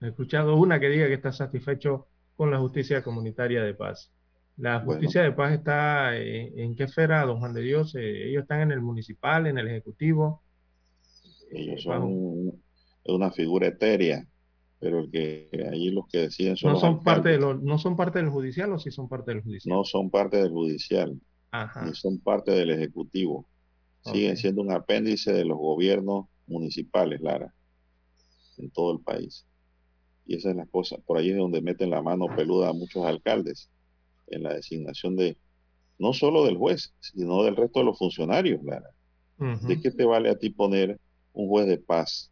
He 0.00 0.08
escuchado 0.08 0.56
una 0.56 0.80
que 0.80 0.88
diga 0.88 1.06
que 1.06 1.14
está 1.14 1.32
satisfecho 1.32 2.08
con 2.36 2.50
la 2.50 2.58
justicia 2.58 3.02
comunitaria 3.02 3.62
de 3.62 3.74
paz. 3.74 4.12
La 4.60 4.80
justicia 4.80 5.22
de 5.22 5.32
paz 5.32 5.52
está 5.54 6.14
en, 6.18 6.76
qué 6.76 6.84
esfera, 6.84 7.24
don 7.24 7.38
Juan 7.38 7.54
de 7.54 7.62
Dios. 7.62 7.94
Eh, 7.94 8.28
ellos 8.28 8.42
están 8.42 8.60
en 8.60 8.72
el 8.72 8.82
municipal, 8.82 9.46
en 9.46 9.56
el 9.56 9.66
ejecutivo. 9.68 10.42
Ellos 11.50 11.82
son 11.82 12.60
una 13.06 13.30
figura 13.30 13.68
etérea, 13.68 14.26
pero 14.78 15.00
el 15.00 15.10
que 15.10 15.48
allí 15.72 15.90
los 15.90 16.06
que 16.08 16.18
deciden 16.18 16.58
son 16.58 16.74
no 16.74 16.78
son 16.78 17.02
parte 17.02 17.30
de 17.30 17.38
no 17.38 17.78
son 17.78 17.96
parte 17.96 18.18
del 18.18 18.28
judicial 18.28 18.70
o 18.74 18.78
si 18.78 18.90
son 18.90 19.08
parte 19.08 19.32
del 19.32 19.42
judicial. 19.42 19.74
No 19.74 19.82
son 19.82 20.10
parte 20.10 20.36
del 20.36 20.50
judicial, 20.50 21.18
ni 21.82 21.94
son 21.94 22.18
parte 22.20 22.50
del 22.50 22.70
ejecutivo. 22.70 23.46
Siguen 24.04 24.36
siendo 24.36 24.60
un 24.60 24.72
apéndice 24.72 25.32
de 25.32 25.46
los 25.46 25.56
gobiernos 25.56 26.26
municipales, 26.46 27.22
Lara, 27.22 27.54
en 28.58 28.70
todo 28.70 28.92
el 28.92 29.00
país. 29.00 29.46
Y 30.26 30.36
esa 30.36 30.50
es 30.50 30.56
la 30.56 30.66
cosa. 30.66 30.98
Por 30.98 31.16
ahí 31.16 31.30
es 31.30 31.36
donde 31.38 31.62
meten 31.62 31.88
la 31.88 32.02
mano 32.02 32.26
peluda 32.36 32.68
a 32.68 32.72
muchos 32.74 33.06
alcaldes 33.06 33.70
en 34.30 34.42
la 34.42 34.54
designación 34.54 35.16
de, 35.16 35.36
no 35.98 36.12
solo 36.12 36.44
del 36.44 36.56
juez, 36.56 36.94
sino 37.00 37.42
del 37.42 37.56
resto 37.56 37.80
de 37.80 37.84
los 37.86 37.98
funcionarios, 37.98 38.62
Lara. 38.64 38.90
¿De 39.38 39.80
qué 39.80 39.90
te 39.90 40.04
vale 40.04 40.28
a 40.28 40.38
ti 40.38 40.50
poner 40.50 41.00
un 41.32 41.48
juez 41.48 41.66
de 41.66 41.78
paz, 41.78 42.30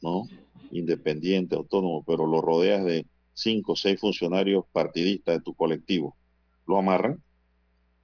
¿no? 0.00 0.28
Independiente, 0.70 1.56
autónomo, 1.56 2.04
pero 2.06 2.26
lo 2.26 2.40
rodeas 2.40 2.84
de 2.84 3.06
cinco 3.32 3.72
o 3.72 3.76
seis 3.76 3.98
funcionarios 4.00 4.64
partidistas 4.72 5.38
de 5.38 5.42
tu 5.42 5.54
colectivo? 5.54 6.16
¿Lo 6.66 6.78
amarran? 6.78 7.20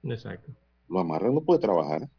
Exacto. 0.03 0.51
Lo 0.89 0.99
amarran, 0.99 1.33
no 1.33 1.41
puede 1.41 1.61
trabajar. 1.61 2.09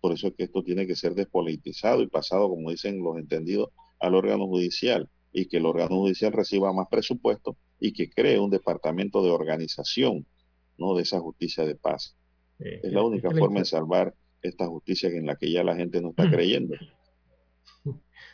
Por 0.00 0.12
eso 0.12 0.26
es 0.26 0.34
que 0.34 0.44
esto 0.44 0.64
tiene 0.64 0.86
que 0.86 0.96
ser 0.96 1.14
despolitizado 1.14 2.02
y 2.02 2.08
pasado, 2.08 2.48
como 2.48 2.70
dicen 2.70 3.02
los 3.02 3.16
entendidos, 3.16 3.70
al 4.00 4.16
órgano 4.16 4.46
judicial 4.46 5.08
y 5.32 5.46
que 5.46 5.58
el 5.58 5.66
órgano 5.66 5.96
judicial 5.96 6.32
reciba 6.32 6.72
más 6.72 6.88
presupuesto 6.88 7.56
y 7.84 7.92
que 7.92 8.08
cree 8.08 8.38
un 8.38 8.48
departamento 8.48 9.22
de 9.22 9.30
organización 9.30 10.26
¿no? 10.78 10.94
de 10.94 11.02
esa 11.02 11.20
justicia 11.20 11.66
de 11.66 11.74
paz. 11.74 12.16
es 12.58 12.90
la 12.90 13.02
única 13.02 13.30
forma 13.30 13.60
de 13.60 13.66
salvar 13.66 14.14
esta 14.40 14.66
justicia 14.66 15.10
en 15.10 15.26
la 15.26 15.36
que 15.36 15.52
ya 15.52 15.62
la 15.62 15.76
gente 15.76 16.00
no 16.00 16.10
está 16.10 16.30
creyendo. 16.30 16.74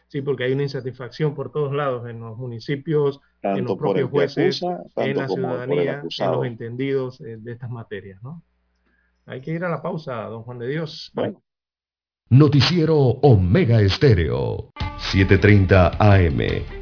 Sí, 0.07 0.23
porque 0.23 0.43
hay 0.43 0.53
una 0.53 0.65
insatisfacción 0.65 1.37
por 1.37 1.53
todos 1.53 1.73
lados, 1.73 2.09
en 2.09 2.19
los 2.19 2.37
municipios, 2.37 3.21
en 3.43 3.65
los 3.65 3.79
propios 3.79 4.11
jueces, 4.11 4.61
en 4.97 5.17
la 5.17 5.29
ciudadanía, 5.29 6.03
en 6.03 6.33
los 6.33 6.47
entendidos 6.47 7.21
eh, 7.21 7.37
de 7.39 7.53
estas 7.53 7.71
materias. 7.71 8.21
¿no? 8.21 8.43
Hay 9.27 9.41
que 9.41 9.53
ir 9.53 9.65
a 9.65 9.69
la 9.69 9.83
pausa, 9.83 10.25
don 10.25 10.43
Juan 10.43 10.59
de 10.59 10.69
Dios. 10.69 11.13
Bueno. 11.15 11.41
Noticiero 12.29 12.97
Omega 12.97 13.81
Estéreo, 13.81 14.71
7:30 14.99 15.97
AM. 15.99 16.80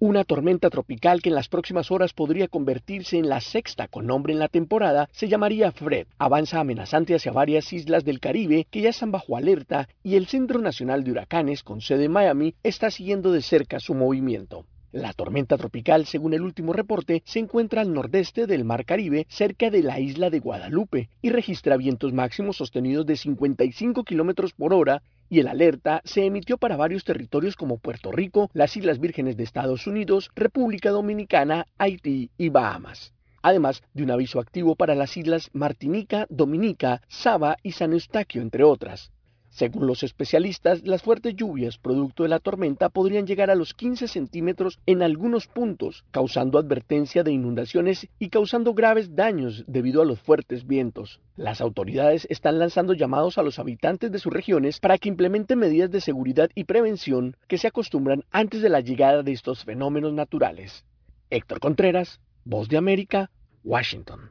Una 0.00 0.22
tormenta 0.22 0.70
tropical 0.70 1.20
que 1.20 1.28
en 1.28 1.34
las 1.34 1.48
próximas 1.48 1.90
horas 1.90 2.12
podría 2.12 2.46
convertirse 2.46 3.18
en 3.18 3.28
la 3.28 3.40
sexta 3.40 3.88
con 3.88 4.06
nombre 4.06 4.32
en 4.32 4.38
la 4.38 4.46
temporada 4.46 5.08
se 5.10 5.26
llamaría 5.26 5.72
Fred. 5.72 6.06
Avanza 6.18 6.60
amenazante 6.60 7.16
hacia 7.16 7.32
varias 7.32 7.72
islas 7.72 8.04
del 8.04 8.20
Caribe 8.20 8.68
que 8.70 8.80
ya 8.80 8.90
están 8.90 9.10
bajo 9.10 9.36
alerta 9.36 9.88
y 10.04 10.14
el 10.14 10.28
Centro 10.28 10.60
Nacional 10.60 11.02
de 11.02 11.10
Huracanes 11.10 11.64
con 11.64 11.80
sede 11.80 12.04
en 12.04 12.12
Miami 12.12 12.54
está 12.62 12.92
siguiendo 12.92 13.32
de 13.32 13.42
cerca 13.42 13.80
su 13.80 13.92
movimiento. 13.92 14.66
La 14.98 15.12
tormenta 15.12 15.56
tropical, 15.56 16.06
según 16.06 16.34
el 16.34 16.42
último 16.42 16.72
reporte, 16.72 17.22
se 17.24 17.38
encuentra 17.38 17.82
al 17.82 17.94
nordeste 17.94 18.48
del 18.48 18.64
Mar 18.64 18.84
Caribe, 18.84 19.28
cerca 19.28 19.70
de 19.70 19.84
la 19.84 20.00
isla 20.00 20.28
de 20.28 20.40
Guadalupe, 20.40 21.08
y 21.22 21.30
registra 21.30 21.76
vientos 21.76 22.12
máximos 22.12 22.56
sostenidos 22.56 23.06
de 23.06 23.16
55 23.16 24.02
kilómetros 24.02 24.54
por 24.54 24.74
hora 24.74 25.02
y 25.28 25.38
el 25.38 25.46
alerta 25.46 26.02
se 26.04 26.26
emitió 26.26 26.58
para 26.58 26.76
varios 26.76 27.04
territorios 27.04 27.54
como 27.54 27.78
Puerto 27.78 28.10
Rico, 28.10 28.50
las 28.54 28.76
Islas 28.76 28.98
Vírgenes 28.98 29.36
de 29.36 29.44
Estados 29.44 29.86
Unidos, 29.86 30.32
República 30.34 30.90
Dominicana, 30.90 31.68
Haití 31.78 32.32
y 32.36 32.48
Bahamas 32.48 33.12
además 33.40 33.84
de 33.94 34.02
un 34.02 34.10
aviso 34.10 34.40
activo 34.40 34.74
para 34.74 34.96
las 34.96 35.16
islas 35.16 35.48
Martinica, 35.52 36.26
Dominica, 36.28 37.02
Saba 37.06 37.56
y 37.62 37.70
San 37.70 37.92
Eustaquio, 37.92 38.42
entre 38.42 38.64
otras. 38.64 39.12
Según 39.58 39.88
los 39.88 40.04
especialistas, 40.04 40.86
las 40.86 41.02
fuertes 41.02 41.34
lluvias 41.34 41.78
producto 41.78 42.22
de 42.22 42.28
la 42.28 42.38
tormenta 42.38 42.90
podrían 42.90 43.26
llegar 43.26 43.50
a 43.50 43.56
los 43.56 43.74
15 43.74 44.06
centímetros 44.06 44.78
en 44.86 45.02
algunos 45.02 45.48
puntos, 45.48 46.04
causando 46.12 46.60
advertencia 46.60 47.24
de 47.24 47.32
inundaciones 47.32 48.06
y 48.20 48.28
causando 48.28 48.72
graves 48.72 49.16
daños 49.16 49.64
debido 49.66 50.00
a 50.00 50.04
los 50.04 50.20
fuertes 50.20 50.64
vientos. 50.64 51.20
Las 51.34 51.60
autoridades 51.60 52.24
están 52.30 52.60
lanzando 52.60 52.92
llamados 52.92 53.36
a 53.36 53.42
los 53.42 53.58
habitantes 53.58 54.12
de 54.12 54.20
sus 54.20 54.32
regiones 54.32 54.78
para 54.78 54.96
que 54.96 55.08
implementen 55.08 55.58
medidas 55.58 55.90
de 55.90 56.02
seguridad 56.02 56.50
y 56.54 56.62
prevención 56.62 57.36
que 57.48 57.58
se 57.58 57.66
acostumbran 57.66 58.22
antes 58.30 58.62
de 58.62 58.68
la 58.68 58.78
llegada 58.78 59.24
de 59.24 59.32
estos 59.32 59.64
fenómenos 59.64 60.12
naturales. 60.12 60.84
Héctor 61.30 61.58
Contreras, 61.58 62.20
Voz 62.44 62.68
de 62.68 62.76
América, 62.76 63.32
Washington. 63.64 64.30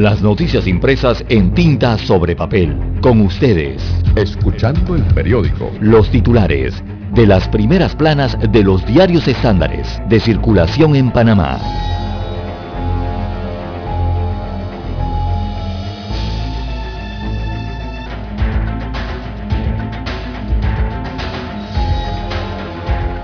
Las 0.00 0.22
noticias 0.22 0.66
impresas 0.66 1.22
en 1.28 1.52
tinta 1.52 1.98
sobre 1.98 2.34
papel. 2.34 2.74
Con 3.02 3.20
ustedes. 3.20 3.82
Escuchando 4.16 4.96
el 4.96 5.04
periódico. 5.12 5.70
Los 5.78 6.10
titulares 6.10 6.82
de 7.12 7.26
las 7.26 7.46
primeras 7.48 7.94
planas 7.94 8.34
de 8.50 8.64
los 8.64 8.86
diarios 8.86 9.28
estándares 9.28 10.00
de 10.08 10.18
circulación 10.18 10.96
en 10.96 11.12
Panamá. 11.12 11.60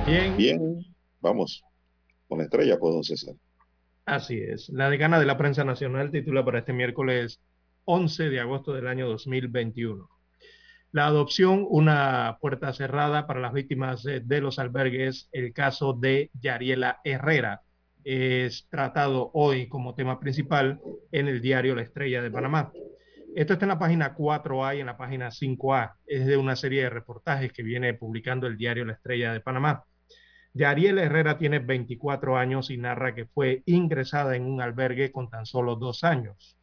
Bien. 0.07 0.37
Bien, 0.37 0.61
vamos 1.22 1.62
con 2.29 2.37
la 2.37 2.45
estrella, 2.45 2.77
pues, 2.79 2.93
don 2.93 3.03
César. 3.03 3.35
Así 4.07 4.38
es. 4.38 4.68
La 4.68 4.88
decana 4.88 5.18
de 5.18 5.26
la 5.26 5.36
prensa 5.36 5.64
nacional 5.64 6.12
titula 6.12 6.44
para 6.44 6.61
este 6.61 6.72
miércoles 6.72 7.40
11 7.86 8.30
de 8.30 8.38
agosto 8.38 8.72
del 8.72 8.86
año 8.86 9.09
2021. 9.09 10.09
La 10.92 11.07
adopción, 11.07 11.66
una 11.68 12.38
puerta 12.40 12.72
cerrada 12.72 13.26
para 13.26 13.40
las 13.40 13.52
víctimas 13.52 14.04
de 14.04 14.40
los 14.40 14.61
albergues, 14.61 15.28
el 15.32 15.52
caso 15.52 15.92
de 15.92 16.30
Yariela 16.40 17.00
Herrera, 17.02 17.62
es 18.04 18.68
tratado 18.70 19.32
hoy 19.34 19.68
como 19.68 19.96
tema 19.96 20.20
principal 20.20 20.80
en 21.11 21.26
el 21.26 21.40
diario 21.42 21.74
La 21.74 21.82
Estrella 21.82 22.22
de 22.22 22.30
Panamá. 22.30 22.72
Esto 23.34 23.54
está 23.54 23.64
en 23.64 23.70
la 23.70 23.78
página 23.80 24.14
4A 24.14 24.76
y 24.76 24.80
en 24.80 24.86
la 24.86 24.96
página 24.96 25.30
5A. 25.30 25.94
Es 26.07 26.26
de 26.26 26.36
una 26.36 26.54
serie 26.54 26.84
de 26.84 26.90
reportajes 26.90 27.52
que 27.52 27.64
viene 27.64 27.92
publicando 27.94 28.46
el 28.46 28.57
diario 28.57 28.84
La 28.84 28.92
Estrella 28.92 29.32
de 29.32 29.40
Panamá. 29.40 29.84
Yariel 30.57 30.98
Herrera 30.98 31.36
tiene 31.36 31.59
24 31.59 32.38
años 32.38 32.70
y 32.70 32.78
narra 32.78 33.14
que 33.14 33.26
fue 33.26 33.62
ingresada 33.66 34.36
en 34.36 34.46
un 34.46 34.62
albergue 34.62 35.12
con 35.12 35.28
tan 35.28 35.44
solo 35.44 35.76
dos 35.76 36.02
años. 36.02 36.57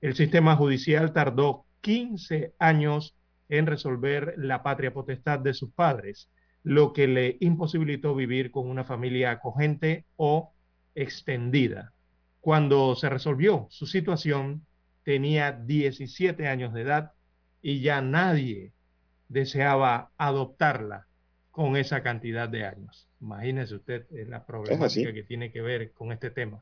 El 0.00 0.14
sistema 0.14 0.54
judicial 0.54 1.12
tardó 1.12 1.64
15 1.80 2.54
años 2.60 3.16
en 3.48 3.66
resolver 3.66 4.34
la 4.36 4.62
patria 4.62 4.94
potestad 4.94 5.40
de 5.40 5.54
sus 5.54 5.72
padres, 5.72 6.30
lo 6.62 6.92
que 6.92 7.08
le 7.08 7.36
imposibilitó 7.40 8.14
vivir 8.14 8.52
con 8.52 8.70
una 8.70 8.84
familia 8.84 9.32
acogente 9.32 10.04
o 10.14 10.52
extendida. 10.94 11.92
Cuando 12.40 12.94
se 12.94 13.08
resolvió 13.08 13.66
su 13.70 13.86
situación, 13.86 14.64
tenía 15.02 15.50
17 15.50 16.46
años 16.46 16.72
de 16.72 16.82
edad 16.82 17.12
y 17.60 17.80
ya 17.80 18.02
nadie 18.02 18.72
deseaba 19.28 20.12
adoptarla 20.16 21.08
con 21.50 21.76
esa 21.76 22.04
cantidad 22.04 22.48
de 22.48 22.66
años. 22.66 23.08
Imagínese 23.22 23.76
usted 23.76 24.04
la 24.28 24.44
problemática 24.44 25.12
que 25.12 25.22
tiene 25.22 25.52
que 25.52 25.62
ver 25.62 25.92
con 25.92 26.10
este 26.10 26.30
tema. 26.30 26.60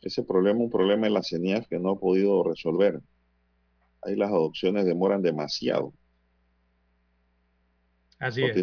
Ese 0.00 0.22
problema, 0.22 0.60
un 0.60 0.70
problema 0.70 1.08
en 1.08 1.14
la 1.14 1.22
CENIAF 1.22 1.66
que 1.66 1.80
no 1.80 1.90
ha 1.90 1.98
podido 1.98 2.44
resolver. 2.44 3.00
Ahí 4.02 4.14
las 4.14 4.30
adopciones 4.30 4.86
demoran 4.86 5.20
demasiado. 5.20 5.92
Así 8.20 8.44
es. 8.44 8.56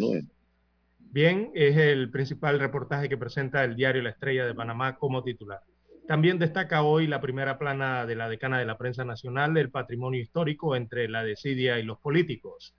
Bien, 0.98 1.50
es 1.54 1.76
el 1.76 2.10
principal 2.10 2.58
reportaje 2.58 3.08
que 3.08 3.18
presenta 3.18 3.62
el 3.62 3.76
diario 3.76 4.02
La 4.02 4.10
Estrella 4.10 4.46
de 4.46 4.54
Panamá 4.54 4.96
como 4.96 5.22
titular. 5.22 5.60
También 6.06 6.38
destaca 6.38 6.82
hoy 6.82 7.06
la 7.06 7.20
primera 7.20 7.58
plana 7.58 8.06
de 8.06 8.16
la 8.16 8.30
decana 8.30 8.58
de 8.58 8.64
la 8.64 8.78
prensa 8.78 9.04
nacional 9.04 9.52
del 9.52 9.70
patrimonio 9.70 10.20
histórico 10.20 10.74
entre 10.74 11.08
la 11.08 11.22
desidia 11.22 11.78
y 11.78 11.82
los 11.82 11.98
políticos. 11.98 12.74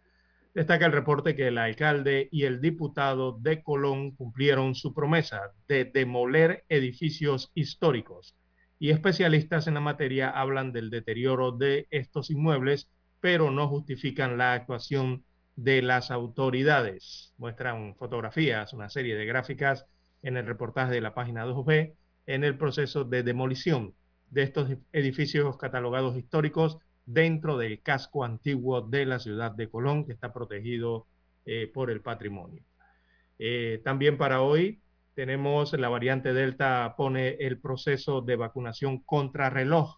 Destaca 0.54 0.88
el 0.88 0.92
reporte 0.92 1.36
que 1.36 1.48
el 1.48 1.58
alcalde 1.58 2.28
y 2.32 2.44
el 2.44 2.60
diputado 2.60 3.38
de 3.40 3.62
Colón 3.62 4.12
cumplieron 4.12 4.74
su 4.74 4.94
promesa 4.94 5.54
de 5.68 5.86
demoler 5.86 6.66
edificios 6.70 7.52
históricos 7.54 8.36
y 8.80 8.92
especialistas 8.92 9.68
en 9.68 9.76
la 9.76 9.82
materia 9.82 10.30
hablan 10.30 10.72
del 10.72 10.90
deterioro 10.90 11.52
de 11.52 11.88
estos 11.92 12.32
inmuebles, 12.32 12.90
pero 13.20 13.52
no 13.52 13.68
justifican 13.68 14.38
la 14.38 14.54
actuación 14.54 15.24
de 15.58 15.82
las 15.82 16.10
autoridades. 16.12 17.34
Muestran 17.38 17.96
fotografías, 17.96 18.74
una 18.74 18.90
serie 18.90 19.16
de 19.16 19.26
gráficas 19.26 19.86
en 20.24 20.38
el 20.38 20.46
reportaje 20.46 20.94
de 20.94 21.02
la 21.02 21.14
página 21.14 21.46
2B 21.46 21.94
en 22.26 22.44
el 22.44 22.58
proceso 22.58 23.04
de 23.04 23.24
demolición 23.24 23.94
de 24.30 24.44
estos 24.44 24.70
edificios 24.94 25.58
catalogados 25.58 26.16
históricos 26.18 26.78
dentro 27.10 27.58
del 27.58 27.82
casco 27.82 28.24
antiguo 28.24 28.82
de 28.82 29.06
la 29.06 29.20
ciudad 29.20 29.52
de 29.52 29.68
Colón, 29.68 30.06
que 30.06 30.14
está 30.14 30.32
protegido 30.32 31.08
eh, 31.46 31.70
por 31.74 31.90
el 31.90 32.02
patrimonio. 32.02 32.62
Eh, 33.40 33.82
también 33.84 34.18
para 34.18 34.42
hoy 34.42 34.80
tenemos 35.16 35.74
la 35.74 35.90
variante 35.90 36.34
Delta 36.34 36.94
pone 36.96 37.30
el 37.40 37.60
proceso 37.60 38.22
de 38.22 38.36
vacunación 38.36 39.00
contra 39.00 39.50
reloj. 39.50 39.98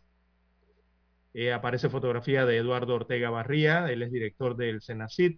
Eh, 1.34 1.52
aparece 1.52 1.90
fotografía 1.90 2.46
de 2.46 2.58
Eduardo 2.58 2.96
Ortega 2.96 3.30
Barría, 3.30 3.92
él 3.92 4.04
es 4.04 4.12
director 4.12 4.56
del 4.56 4.82
Senacid. 4.82 5.38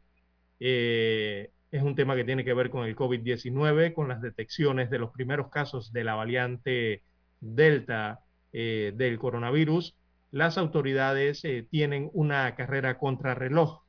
es 0.59 1.81
un 1.81 1.95
tema 1.95 2.15
que 2.15 2.23
tiene 2.23 2.45
que 2.45 2.53
ver 2.53 2.69
con 2.69 2.85
el 2.85 2.95
COVID-19, 2.95 3.93
con 3.93 4.07
las 4.09 4.21
detecciones 4.21 4.91
de 4.91 4.99
los 4.99 5.11
primeros 5.11 5.49
casos 5.49 5.91
de 5.91 6.03
la 6.03 6.13
variante 6.13 7.01
Delta 7.41 8.19
del 8.51 9.17
coronavirus 9.17 9.95
las 10.33 10.57
autoridades 10.57 11.45
eh, 11.45 11.67
tienen 11.69 12.09
una 12.11 12.55
carrera 12.55 12.97
contrarreloj 12.97 13.83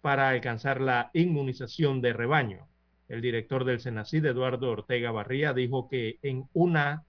para 0.00 0.28
alcanzar 0.28 0.80
la 0.80 1.10
inmunización 1.12 2.00
de 2.00 2.12
rebaño. 2.12 2.68
El 3.08 3.20
director 3.20 3.64
del 3.64 3.80
Senacid, 3.80 4.24
Eduardo 4.24 4.70
Ortega 4.70 5.10
Barría, 5.10 5.52
dijo 5.52 5.88
que 5.88 6.20
en, 6.22 6.48
una, 6.52 7.02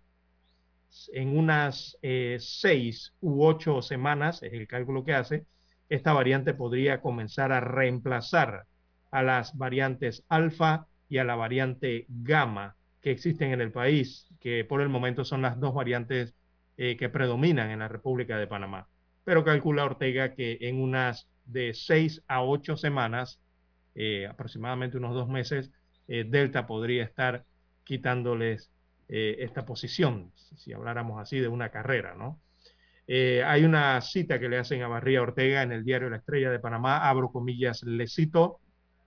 en 1.13 1.37
unas 1.37 1.99
eh, 2.01 2.37
seis 2.39 3.13
u 3.21 3.45
ocho 3.45 3.83
semanas, 3.83 4.41
es 4.41 4.53
el 4.53 4.67
cálculo 4.67 5.03
que 5.03 5.13
hace, 5.13 5.45
esta 5.87 6.11
variante 6.13 6.55
podría 6.55 6.99
comenzar 6.99 7.51
a 7.51 7.59
reemplazar 7.59 8.65
a 9.11 9.21
las 9.21 9.55
variantes 9.55 10.23
alfa 10.29 10.87
y 11.07 11.19
a 11.19 11.23
la 11.25 11.35
variante 11.35 12.07
gamma 12.09 12.75
que 13.01 13.11
existen 13.11 13.51
en 13.51 13.61
el 13.61 13.71
país, 13.71 14.27
que 14.39 14.65
por 14.65 14.81
el 14.81 14.89
momento 14.89 15.23
son 15.23 15.43
las 15.43 15.59
dos 15.59 15.75
variantes 15.75 16.33
eh, 16.82 16.95
que 16.95 17.09
predominan 17.09 17.71
en 17.71 17.80
la 17.80 17.89
República 17.89 18.38
de 18.38 18.47
Panamá. 18.47 18.88
Pero 19.25 19.43
calcula 19.43 19.84
Ortega 19.84 20.34
que 20.34 20.59
en 20.61 20.82
unas 20.82 21.27
de 21.43 21.73
seis 21.73 22.23
a 22.25 22.41
ocho 22.41 22.77
semanas, 22.77 23.41
eh, 23.95 24.25
aproximadamente 24.27 24.95
unos 24.95 25.13
dos 25.13 25.27
meses, 25.27 25.71
eh, 26.07 26.23
Delta 26.25 26.67
podría 26.67 27.03
estar 27.03 27.43
quitándoles 27.84 28.71
esta 29.09 29.65
posición, 29.65 30.32
si 30.36 30.71
habláramos 30.71 31.19
así 31.19 31.39
de 31.39 31.47
una 31.47 31.69
carrera, 31.69 32.13
¿no? 32.13 32.39
hay 33.07 33.65
una 33.65 33.99
cita 34.01 34.39
que 34.39 34.47
le 34.47 34.59
hacen 34.59 34.84
a 34.84 34.88
Barría 34.88 35.23
Ortega 35.23 35.63
en 35.63 35.71
el 35.71 35.84
diario 35.84 36.11
La 36.11 36.17
Estrella 36.17 36.51
de 36.51 36.59
Panamá, 36.59 37.09
abro 37.09 37.32
comillas, 37.32 37.82
le 37.82 38.07
cito, 38.07 38.59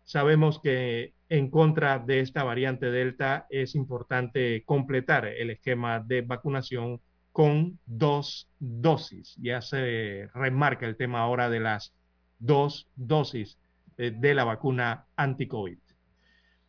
sabemos 0.02 0.60
que 0.60 1.14
en 1.28 1.50
contra 1.50 2.00
de 2.00 2.18
esta 2.18 2.42
variante 2.42 2.90
Delta 2.90 3.46
es 3.48 3.76
importante 3.76 4.64
completar 4.64 5.26
el 5.26 5.50
esquema 5.50 6.00
de 6.00 6.22
vacunación 6.22 7.00
con 7.32 7.78
dos 7.86 8.48
dosis. 8.58 9.34
Ya 9.40 9.60
se 9.62 10.28
remarca 10.34 10.86
el 10.86 10.96
tema 10.96 11.20
ahora 11.20 11.48
de 11.50 11.60
las 11.60 11.92
dos 12.38 12.88
dosis 12.94 13.58
eh, 13.96 14.12
de 14.14 14.34
la 14.34 14.44
vacuna 14.44 15.06
anti-COVID. 15.16 15.78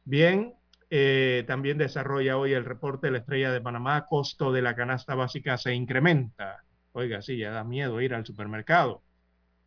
Bien, 0.06 0.54
eh, 0.90 1.44
también 1.48 1.78
desarrolla 1.78 2.38
hoy 2.38 2.54
el 2.54 2.66
reporte 2.66 3.12
la 3.12 3.20
Estrella 3.20 3.52
de 3.52 3.62
Panamá, 3.62 4.06
costo 4.08 4.52
de 4.52 4.62
la 4.62 4.76
canasta 4.76 5.16
básica 5.16 5.58
se 5.58 5.74
incrementa. 5.74 6.64
Oiga, 6.94 7.22
sí, 7.22 7.38
ya 7.38 7.52
da 7.52 7.64
miedo 7.64 8.00
ir 8.02 8.14
al 8.14 8.26
supermercado. 8.26 9.02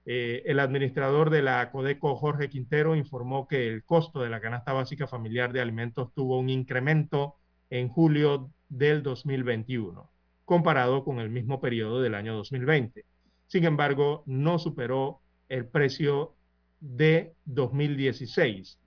Eh, 0.06 0.44
el 0.46 0.60
administrador 0.60 1.30
de 1.30 1.42
la 1.42 1.70
Codeco, 1.72 2.16
Jorge 2.16 2.48
Quintero, 2.48 2.94
informó 2.94 3.48
que 3.48 3.66
el 3.66 3.82
costo 3.84 4.22
de 4.22 4.30
la 4.30 4.40
canasta 4.40 4.72
básica 4.72 5.08
familiar 5.08 5.52
de 5.52 5.60
alimentos 5.60 6.14
tuvo 6.14 6.38
un 6.38 6.48
incremento 6.48 7.36
en 7.70 7.88
julio 7.88 8.50
del 8.68 9.02
2021 9.02 10.15
comparado 10.46 11.04
con 11.04 11.18
el 11.18 11.28
mismo 11.28 11.60
periodo 11.60 12.00
del 12.00 12.14
año 12.14 12.34
2020. 12.36 13.04
Sin 13.48 13.64
embargo, 13.64 14.22
no 14.26 14.58
superó 14.58 15.20
el 15.48 15.66
precio 15.66 16.34
de 16.80 17.34
2016, 17.44 18.78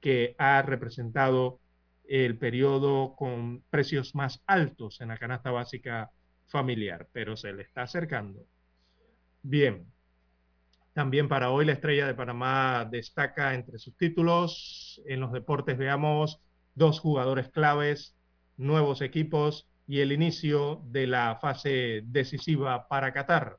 que 0.00 0.36
ha 0.38 0.62
representado 0.62 1.60
el 2.04 2.38
periodo 2.38 3.14
con 3.16 3.62
precios 3.68 4.14
más 4.14 4.42
altos 4.46 5.00
en 5.00 5.08
la 5.08 5.18
canasta 5.18 5.50
básica 5.50 6.10
familiar, 6.46 7.08
pero 7.12 7.36
se 7.36 7.52
le 7.52 7.64
está 7.64 7.82
acercando. 7.82 8.46
Bien, 9.42 9.86
también 10.92 11.28
para 11.28 11.50
hoy 11.50 11.64
la 11.64 11.72
estrella 11.72 12.06
de 12.06 12.14
Panamá 12.14 12.86
destaca 12.90 13.54
entre 13.54 13.78
sus 13.78 13.96
títulos. 13.96 15.02
En 15.04 15.20
los 15.20 15.32
deportes 15.32 15.76
veamos 15.76 16.40
dos 16.74 17.00
jugadores 17.00 17.48
claves, 17.48 18.16
nuevos 18.56 19.02
equipos 19.02 19.67
y 19.88 20.00
el 20.00 20.12
inicio 20.12 20.82
de 20.84 21.06
la 21.06 21.38
fase 21.40 22.02
decisiva 22.04 22.86
para 22.88 23.12
Qatar. 23.12 23.56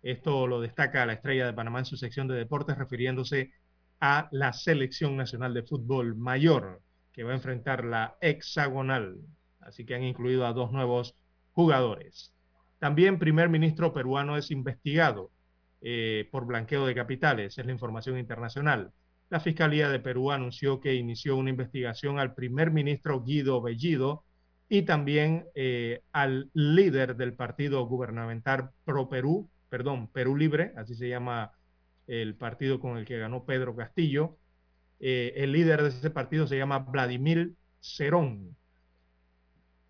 Esto 0.00 0.46
lo 0.46 0.60
destaca 0.60 1.04
la 1.04 1.14
estrella 1.14 1.44
de 1.44 1.52
Panamá 1.52 1.80
en 1.80 1.84
su 1.84 1.96
sección 1.96 2.28
de 2.28 2.36
deportes 2.36 2.78
refiriéndose 2.78 3.52
a 4.00 4.28
la 4.30 4.52
selección 4.52 5.16
nacional 5.16 5.52
de 5.52 5.64
fútbol 5.64 6.14
mayor 6.14 6.80
que 7.12 7.24
va 7.24 7.32
a 7.32 7.34
enfrentar 7.34 7.84
la 7.84 8.16
hexagonal. 8.20 9.16
Así 9.60 9.84
que 9.84 9.96
han 9.96 10.04
incluido 10.04 10.46
a 10.46 10.52
dos 10.52 10.70
nuevos 10.70 11.16
jugadores. 11.50 12.32
También 12.78 13.18
primer 13.18 13.48
ministro 13.48 13.92
peruano 13.92 14.36
es 14.36 14.52
investigado 14.52 15.32
eh, 15.80 16.28
por 16.30 16.46
blanqueo 16.46 16.86
de 16.86 16.94
capitales, 16.94 17.58
es 17.58 17.66
la 17.66 17.72
información 17.72 18.18
internacional. 18.18 18.92
La 19.30 19.40
Fiscalía 19.40 19.88
de 19.88 19.98
Perú 19.98 20.30
anunció 20.30 20.78
que 20.78 20.94
inició 20.94 21.36
una 21.36 21.50
investigación 21.50 22.20
al 22.20 22.34
primer 22.34 22.70
ministro 22.70 23.24
Guido 23.24 23.60
Bellido 23.60 24.25
y 24.68 24.82
también 24.82 25.46
eh, 25.54 26.02
al 26.12 26.50
líder 26.52 27.16
del 27.16 27.34
partido 27.34 27.86
gubernamental 27.86 28.70
Pro 28.84 29.08
Perú, 29.08 29.48
perdón, 29.68 30.08
Perú 30.08 30.36
Libre, 30.36 30.72
así 30.76 30.94
se 30.94 31.08
llama 31.08 31.52
el 32.06 32.34
partido 32.34 32.80
con 32.80 32.98
el 32.98 33.04
que 33.04 33.18
ganó 33.18 33.44
Pedro 33.44 33.76
Castillo, 33.76 34.36
eh, 34.98 35.34
el 35.36 35.52
líder 35.52 35.82
de 35.82 35.90
ese 35.90 36.10
partido 36.10 36.46
se 36.46 36.56
llama 36.56 36.78
Vladimir 36.78 37.54
Cerón. 37.80 38.56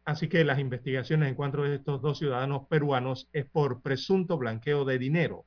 Así 0.05 0.29
que 0.29 0.45
las 0.45 0.59
investigaciones 0.59 1.29
en 1.29 1.35
cuanto 1.35 1.63
a 1.63 1.75
estos 1.75 2.01
dos 2.03 2.19
ciudadanos 2.19 2.67
peruanos 2.69 3.29
es 3.33 3.47
por 3.47 3.83
presunto 3.83 4.37
blanqueo 4.39 4.85
de 4.85 4.99
dinero. 4.99 5.47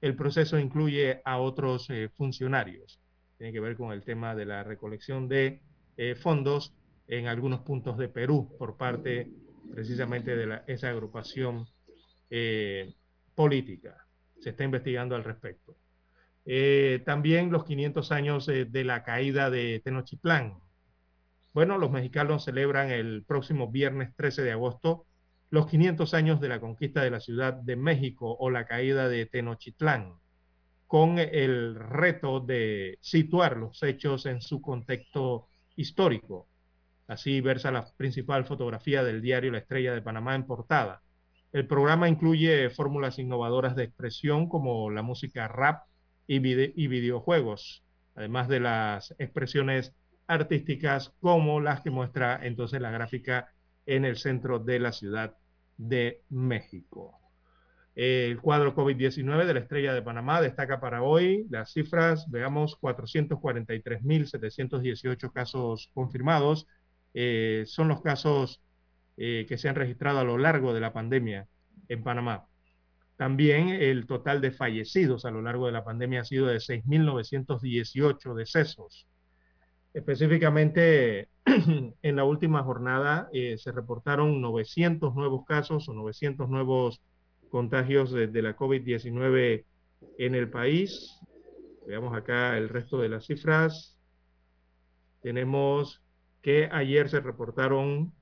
El 0.00 0.16
proceso 0.16 0.58
incluye 0.58 1.20
a 1.24 1.38
otros 1.38 1.90
eh, 1.90 2.08
funcionarios. 2.16 3.00
Tiene 3.36 3.52
que 3.52 3.60
ver 3.60 3.76
con 3.76 3.92
el 3.92 4.02
tema 4.04 4.34
de 4.34 4.46
la 4.46 4.62
recolección 4.62 5.28
de 5.28 5.60
fondos 6.22 6.72
en 7.10 7.26
algunos 7.26 7.60
puntos 7.60 7.98
de 7.98 8.08
Perú 8.08 8.56
por 8.58 8.78
parte 8.78 9.30
precisamente 9.70 10.34
de 10.34 10.62
esa 10.66 10.88
agrupación 10.88 11.66
política. 13.34 14.06
Se 14.38 14.50
está 14.50 14.64
investigando 14.64 15.16
al 15.16 15.24
respecto. 15.24 15.76
Eh, 16.46 17.02
también 17.04 17.50
los 17.50 17.64
500 17.64 18.12
años 18.12 18.46
de 18.46 18.84
la 18.84 19.02
caída 19.02 19.50
de 19.50 19.80
Tenochtitlán. 19.84 20.54
Bueno, 21.52 21.76
los 21.76 21.90
mexicanos 21.90 22.44
celebran 22.44 22.90
el 22.90 23.24
próximo 23.26 23.70
viernes 23.70 24.14
13 24.16 24.42
de 24.42 24.52
agosto 24.52 25.06
los 25.50 25.66
500 25.66 26.14
años 26.14 26.40
de 26.40 26.48
la 26.48 26.60
conquista 26.60 27.02
de 27.02 27.10
la 27.10 27.20
Ciudad 27.20 27.54
de 27.54 27.76
México 27.76 28.36
o 28.38 28.50
la 28.50 28.66
caída 28.66 29.08
de 29.08 29.26
Tenochtitlán, 29.26 30.14
con 30.86 31.18
el 31.18 31.74
reto 31.74 32.40
de 32.40 32.98
situar 33.00 33.56
los 33.56 33.82
hechos 33.82 34.26
en 34.26 34.40
su 34.40 34.60
contexto 34.60 35.48
histórico. 35.74 36.46
Así 37.10 37.40
versa 37.40 37.72
la 37.72 37.84
principal 37.96 38.44
fotografía 38.44 39.02
del 39.02 39.20
diario 39.20 39.50
La 39.50 39.58
Estrella 39.58 39.92
de 39.92 40.00
Panamá 40.00 40.36
en 40.36 40.46
portada. 40.46 41.02
El 41.52 41.66
programa 41.66 42.08
incluye 42.08 42.70
fórmulas 42.70 43.18
innovadoras 43.18 43.74
de 43.74 43.82
expresión 43.82 44.48
como 44.48 44.88
la 44.90 45.02
música 45.02 45.48
rap, 45.48 45.82
y, 46.28 46.38
videojuegos, 46.38 47.82
además 48.14 48.46
de 48.46 48.60
las 48.60 49.12
expresiones 49.18 49.92
artísticas 50.28 51.12
como 51.18 51.60
las 51.60 51.80
que 51.80 51.90
muestra 51.90 52.38
entonces 52.40 52.80
la 52.80 52.92
gráfica 52.92 53.52
en 53.84 54.04
el 54.04 54.16
centro 54.16 54.60
de 54.60 54.78
la 54.78 54.92
Ciudad 54.92 55.34
de 55.76 56.22
México. 56.28 57.18
El 57.96 58.40
cuadro 58.40 58.76
COVID-19 58.76 59.44
de 59.44 59.54
la 59.54 59.58
Estrella 59.58 59.92
de 59.92 60.02
Panamá 60.02 60.40
destaca 60.40 60.78
para 60.78 61.02
hoy 61.02 61.48
las 61.50 61.72
cifras, 61.72 62.30
veamos, 62.30 62.78
443.718 62.80 65.32
casos 65.32 65.90
confirmados. 65.92 66.68
Eh, 67.14 67.64
son 67.66 67.88
los 67.88 68.02
casos 68.02 68.62
eh, 69.16 69.46
que 69.48 69.58
se 69.58 69.68
han 69.68 69.74
registrado 69.74 70.20
a 70.20 70.24
lo 70.24 70.38
largo 70.38 70.72
de 70.72 70.80
la 70.80 70.92
pandemia 70.92 71.46
en 71.88 72.02
Panamá. 72.02 72.46
También 73.16 73.68
el 73.68 74.06
total 74.06 74.40
de 74.40 74.50
fallecidos 74.50 75.24
a 75.24 75.30
lo 75.30 75.42
largo 75.42 75.66
de 75.66 75.72
la 75.72 75.84
pandemia 75.84 76.22
ha 76.22 76.24
sido 76.24 76.46
de 76.46 76.56
6.918 76.56 78.34
decesos. 78.34 79.06
Específicamente, 79.92 81.28
en 81.44 82.16
la 82.16 82.24
última 82.24 82.62
jornada 82.62 83.28
eh, 83.32 83.58
se 83.58 83.72
reportaron 83.72 84.40
900 84.40 85.14
nuevos 85.14 85.44
casos 85.44 85.88
o 85.88 85.92
900 85.92 86.48
nuevos 86.48 87.02
contagios 87.50 88.12
de, 88.12 88.28
de 88.28 88.42
la 88.42 88.56
COVID-19 88.56 89.64
en 90.18 90.34
el 90.34 90.48
país. 90.48 91.20
Veamos 91.86 92.16
acá 92.16 92.56
el 92.56 92.68
resto 92.68 92.98
de 92.98 93.08
las 93.08 93.26
cifras. 93.26 93.98
Tenemos 95.20 96.00
que 96.42 96.68
ayer 96.70 97.08
se 97.08 97.20
reportaron 97.20 98.12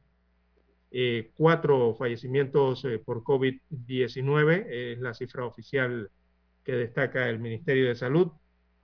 eh, 0.90 1.32
cuatro 1.36 1.94
fallecimientos 1.94 2.84
eh, 2.84 2.98
por 2.98 3.22
COVID-19, 3.22 4.66
es 4.68 4.98
la 5.00 5.12
cifra 5.12 5.44
oficial 5.44 6.10
que 6.64 6.72
destaca 6.72 7.28
el 7.28 7.38
Ministerio 7.38 7.88
de 7.88 7.94
Salud. 7.94 8.32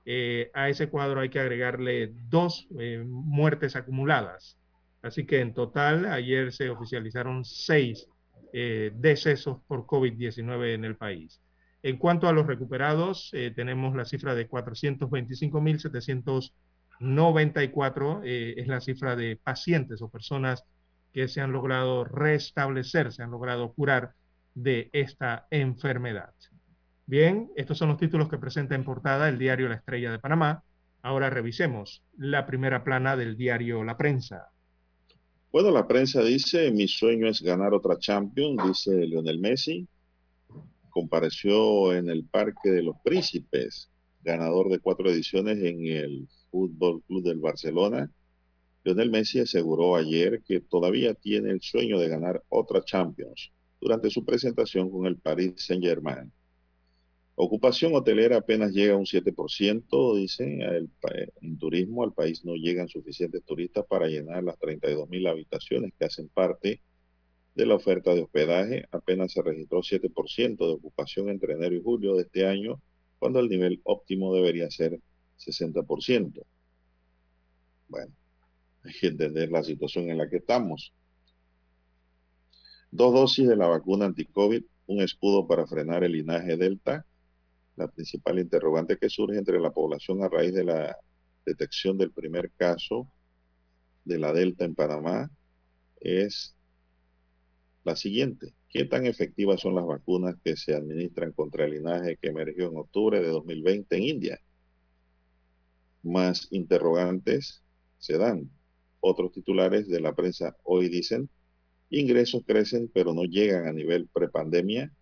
Eh, 0.05 0.51
a 0.53 0.69
ese 0.69 0.91
cuadro 0.91 1.21
hay 1.21 1.31
que 1.31 1.41
agregarle 1.41 2.13
dos 2.29 2.69
muertes 3.07 3.75
acumuladas. 3.75 4.59
Así 5.03 5.25
que 5.27 5.41
en 5.41 5.55
total 5.55 6.07
ayer 6.07 6.53
se 6.53 6.71
oficializaron 6.71 7.45
seis 7.45 8.09
decesos 8.53 9.59
por 9.67 9.85
COVID-19 9.85 10.75
en 10.75 10.85
el 10.85 10.97
país. 10.97 11.43
En 11.83 11.99
cuanto 11.99 12.29
a 12.29 12.33
los 12.33 12.47
recuperados, 12.47 13.33
tenemos 13.57 13.97
la 13.97 14.05
cifra 14.05 14.37
de 14.37 14.47
425.794, 17.01 18.23
es 18.25 18.67
la 18.67 18.81
cifra 18.81 19.17
de 19.17 19.37
pacientes 19.37 20.03
o 20.03 20.09
personas 20.09 20.65
que 21.13 21.29
se 21.29 21.41
han 21.41 21.53
logrado 21.53 22.05
restablecer, 22.05 23.13
se 23.13 23.23
han 23.23 23.31
logrado 23.31 23.73
curar 23.73 24.15
de 24.55 24.91
esta 24.93 25.47
enfermedad. 25.51 26.33
Bien, 27.07 27.51
estos 27.55 27.79
son 27.79 27.89
los 27.91 27.99
títulos 27.99 28.29
que 28.29 28.39
presenta 28.39 28.75
en 28.75 28.85
portada 28.85 29.29
el 29.29 29.39
diario 29.39 29.69
La 29.69 29.77
Estrella 29.77 30.11
de 30.11 30.19
Panamá. 30.19 30.63
Ahora 31.03 31.29
revisemos 31.29 32.03
la 32.17 32.47
primera 32.47 32.83
plana 32.83 33.17
del 33.17 33.37
diario 33.37 33.85
La 33.85 33.97
Prensa. 33.97 34.49
Bueno, 35.53 35.71
la 35.71 35.87
prensa 35.87 36.21
dice, 36.23 36.73
mi 36.73 36.89
sueño 36.89 37.29
es 37.29 37.41
ganar 37.41 37.75
otra 37.75 37.97
Champions, 37.99 38.61
dice 38.67 39.07
Lionel 39.07 39.39
Messi. 39.39 39.87
Compareció 40.91 41.95
en 41.95 42.09
el 42.09 42.25
Parque 42.25 42.71
de 42.71 42.83
los 42.83 42.97
Príncipes, 43.05 43.89
ganador 44.25 44.69
de 44.69 44.81
cuatro 44.81 45.09
ediciones 45.11 45.59
en 45.59 45.87
el 45.87 46.29
Fútbol 46.55 47.03
Club 47.03 47.25
del 47.25 47.41
Barcelona 47.41 48.09
Lionel 48.85 49.11
Messi 49.11 49.41
aseguró 49.41 49.97
ayer 49.97 50.43
que 50.47 50.61
todavía 50.61 51.15
tiene 51.15 51.51
el 51.51 51.61
sueño 51.61 51.99
de 51.99 52.09
ganar 52.09 52.45
otra 52.49 52.85
Champions 52.85 53.51
durante 53.81 54.09
su 54.09 54.25
presentación 54.25 54.89
con 54.89 55.07
el 55.07 55.17
Paris 55.17 55.55
Saint-Germain. 55.57 56.31
Ocupación 57.35 57.95
hotelera 57.95 58.37
apenas 58.37 58.73
llega 58.73 58.95
a 58.95 58.99
un 58.99 59.07
7%, 59.07 60.17
dice, 60.17 60.61
en 61.41 61.59
turismo 61.59 62.05
al 62.05 62.13
país 62.13 62.45
no 62.45 62.55
llegan 62.55 62.89
suficientes 62.89 63.43
turistas 63.43 63.85
para 63.89 64.07
llenar 64.07 64.45
las 64.45 64.59
32 64.59 65.09
mil 65.09 65.27
habitaciones 65.27 65.93
que 65.99 66.05
hacen 66.05 66.29
parte 66.29 66.81
de 67.55 67.67
la 67.67 67.75
oferta 67.75 68.15
de 68.15 68.23
hospedaje. 68.23 68.85
Apenas 68.93 69.33
se 69.33 69.43
registró 69.43 69.81
7% 69.81 70.57
de 70.59 70.73
ocupación 70.73 71.31
entre 71.31 71.55
enero 71.55 71.75
y 71.75 71.83
julio 71.83 72.15
de 72.15 72.23
este 72.23 72.47
año, 72.47 72.81
cuando 73.19 73.41
el 73.41 73.49
nivel 73.49 73.81
óptimo 73.83 74.33
debería 74.33 74.71
ser 74.71 75.01
60%. 75.39 76.45
Bueno, 77.89 78.13
hay 78.83 78.93
que 78.93 79.07
entender 79.09 79.51
la 79.51 79.63
situación 79.63 80.11
en 80.11 80.19
la 80.19 80.29
que 80.29 80.37
estamos. 80.37 80.93
Dos 82.91 83.13
dosis 83.13 83.49
de 83.49 83.57
la 83.57 83.67
vacuna 83.67 84.07
anti-COVID, 84.07 84.65
un 84.87 85.01
escudo 85.03 85.47
para 85.47 85.67
frenar 85.67 86.05
el 86.05 86.13
linaje 86.13 86.57
Delta. 86.57 87.05
La 87.77 87.89
principal 87.89 88.39
interrogante 88.39 88.97
que 88.97 89.09
surge 89.09 89.37
entre 89.37 89.59
la 89.59 89.73
población 89.73 90.23
a 90.23 90.29
raíz 90.29 90.55
de 90.55 90.65
la 90.65 90.97
detección 91.45 91.99
del 91.99 92.13
primer 92.13 92.51
caso 92.53 93.09
de 94.05 94.19
la 94.19 94.33
Delta 94.33 94.65
en 94.65 94.75
Panamá 94.75 95.31
es 96.01 96.55
la 97.85 97.97
siguiente. 97.97 98.55
¿Qué 98.69 98.85
tan 98.85 99.07
efectivas 99.07 99.61
son 99.61 99.75
las 99.75 99.87
vacunas 99.87 100.37
que 100.43 100.57
se 100.57 100.75
administran 100.75 101.33
contra 101.33 101.65
el 101.65 101.73
linaje 101.73 102.17
que 102.17 102.29
emergió 102.29 102.69
en 102.69 102.77
octubre 102.77 103.21
de 103.21 103.29
2020 103.29 103.97
en 103.97 104.03
India? 104.03 104.41
Más 106.05 106.49
interrogantes 106.51 107.63
se 107.99 108.19
dan. 108.19 108.51
Otros 109.01 109.33
titulares 109.33 109.89
de 109.89 110.01
la 110.01 110.15
prensa 110.15 110.57
hoy 110.63 110.89
dicen, 110.89 111.29
ingresos 111.91 112.43
crecen 112.47 112.89
pero 112.93 113.15
no 113.15 113.25
llegan 113.25 113.67
a 113.67 113.73
nivel 113.73 114.09
prepandemia. 114.09 114.93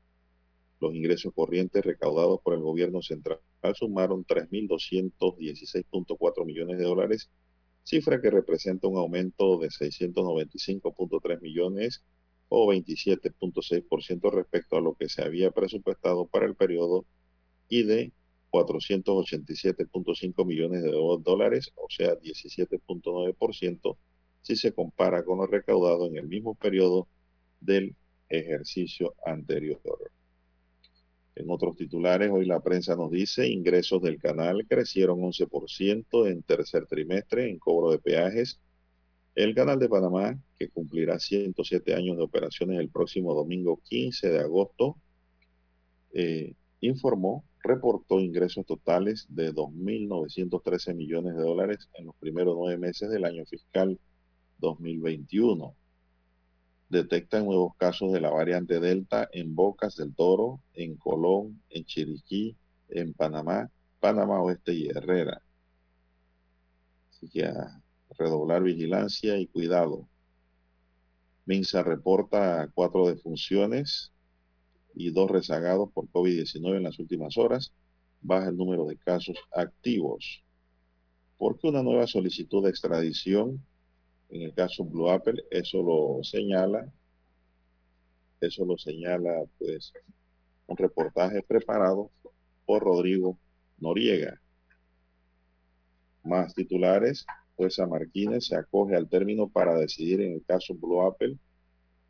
Los 0.80 0.94
ingresos 0.94 1.32
corrientes 1.34 1.84
recaudados 1.84 2.40
por 2.42 2.54
el 2.54 2.60
gobierno 2.60 3.02
central 3.02 3.40
sumaron 3.74 4.24
3.216.4 4.24 6.44
millones 6.44 6.78
de 6.78 6.84
dólares, 6.84 7.30
cifra 7.82 8.20
que 8.20 8.30
representa 8.30 8.88
un 8.88 8.96
aumento 8.96 9.58
de 9.58 9.68
695.3 9.68 11.40
millones 11.40 12.02
o 12.48 12.72
27.6% 12.72 14.32
respecto 14.32 14.76
a 14.76 14.80
lo 14.80 14.94
que 14.94 15.08
se 15.08 15.22
había 15.22 15.50
presupuestado 15.50 16.26
para 16.26 16.46
el 16.46 16.54
periodo 16.54 17.04
y 17.68 17.84
de 17.84 18.12
487.5 18.52 20.44
millones 20.44 20.82
de 20.82 20.90
dólares, 20.90 21.72
o 21.76 21.86
sea, 21.88 22.18
17.9% 22.20 23.96
si 24.42 24.56
se 24.56 24.72
compara 24.72 25.24
con 25.24 25.38
lo 25.38 25.46
recaudado 25.46 26.06
en 26.06 26.16
el 26.16 26.26
mismo 26.28 26.54
periodo 26.54 27.08
del 27.60 27.94
ejercicio 28.28 29.14
anterior. 29.24 29.80
En 31.34 31.48
otros 31.48 31.76
titulares, 31.76 32.30
hoy 32.30 32.44
la 32.44 32.60
prensa 32.60 32.94
nos 32.94 33.10
dice, 33.10 33.48
ingresos 33.48 34.02
del 34.02 34.18
canal 34.18 34.66
crecieron 34.68 35.20
11% 35.20 36.30
en 36.30 36.42
tercer 36.42 36.86
trimestre 36.86 37.48
en 37.48 37.58
cobro 37.58 37.90
de 37.90 37.98
peajes. 37.98 38.60
El 39.34 39.54
canal 39.54 39.78
de 39.78 39.88
Panamá, 39.88 40.38
que 40.58 40.68
cumplirá 40.68 41.18
107 41.18 41.94
años 41.94 42.18
de 42.18 42.22
operaciones 42.22 42.78
el 42.78 42.90
próximo 42.90 43.32
domingo 43.32 43.80
15 43.88 44.28
de 44.28 44.40
agosto, 44.40 44.98
eh, 46.12 46.52
informó, 46.80 47.44
reportó 47.62 48.20
ingresos 48.20 48.66
totales 48.66 49.26
de 49.28 49.52
2.913 49.52 50.94
millones 50.94 51.36
de 51.36 51.43
dólares 51.43 51.89
en 51.94 52.06
los 52.06 52.16
primeros 52.16 52.56
nueve 52.56 52.78
meses 52.78 53.10
del 53.10 53.24
año 53.24 53.44
fiscal 53.47 53.98
2021 54.59 55.74
detectan 56.93 57.47
nuevos 57.47 57.74
casos 57.78 58.12
de 58.12 58.20
la 58.20 58.28
variante 58.28 58.78
Delta 58.78 59.26
en 59.32 59.55
Bocas 59.55 59.97
del 59.97 60.14
Toro, 60.14 60.60
en 60.74 60.97
Colón, 60.97 61.62
en 61.70 61.86
Chiriquí, 61.86 62.55
en 62.90 63.14
Panamá, 63.14 63.70
Panamá 63.98 64.43
Oeste 64.43 64.74
y 64.74 64.89
Herrera. 64.89 65.40
Así 67.10 67.30
que 67.30 67.47
a 67.47 67.82
redoblar 68.18 68.62
vigilancia 68.62 69.39
y 69.39 69.47
cuidado. 69.47 70.06
Minsa 71.47 71.82
reporta 71.82 72.70
cuatro 72.74 73.09
defunciones 73.09 74.11
y 74.94 75.10
dos 75.10 75.31
rezagados 75.31 75.90
por 75.93 76.09
COVID-19 76.09 76.77
en 76.77 76.82
las 76.85 76.98
últimas 76.98 77.36
horas. 77.36 77.73
Baja 78.20 78.48
el 78.48 78.56
número 78.56 78.86
de 78.86 78.97
casos 78.97 79.36
activos. 79.55 80.43
Porque 81.39 81.69
una 81.69 81.82
nueva 81.82 82.06
solicitud 82.06 82.62
de 82.62 82.70
extradición 82.70 83.60
en 84.32 84.43
el 84.43 84.55
caso 84.55 84.85
Blue 84.85 85.10
Apple, 85.10 85.44
eso 85.51 85.82
lo 85.82 86.24
señala, 86.24 86.90
eso 88.40 88.64
lo 88.64 88.78
señala 88.78 89.44
pues 89.59 89.93
un 90.66 90.77
reportaje 90.77 91.43
preparado 91.43 92.10
por 92.64 92.82
Rodrigo 92.82 93.39
Noriega. 93.78 94.40
Más 96.24 96.55
titulares, 96.55 97.27
pues 97.56 97.78
a 97.78 97.86
Marquínez 97.86 98.47
se 98.47 98.56
acoge 98.56 98.97
al 98.97 99.09
término 99.09 99.48
para 99.48 99.77
decidir 99.77 100.23
en 100.23 100.32
el 100.32 100.44
caso 100.47 100.74
Blue 100.74 101.02
Apple 101.02 101.36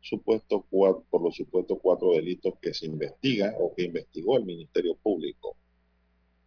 supuesto 0.03 0.65
por 0.69 1.23
los 1.23 1.35
supuestos 1.35 1.79
cuatro 1.81 2.13
delitos 2.13 2.53
que 2.61 2.75
se 2.75 2.85
investigan 2.85 3.55
o 3.59 3.73
que 3.73 3.85
investigó 3.85 4.37
el 4.37 4.45
Ministerio 4.45 4.95
Público. 4.95 5.57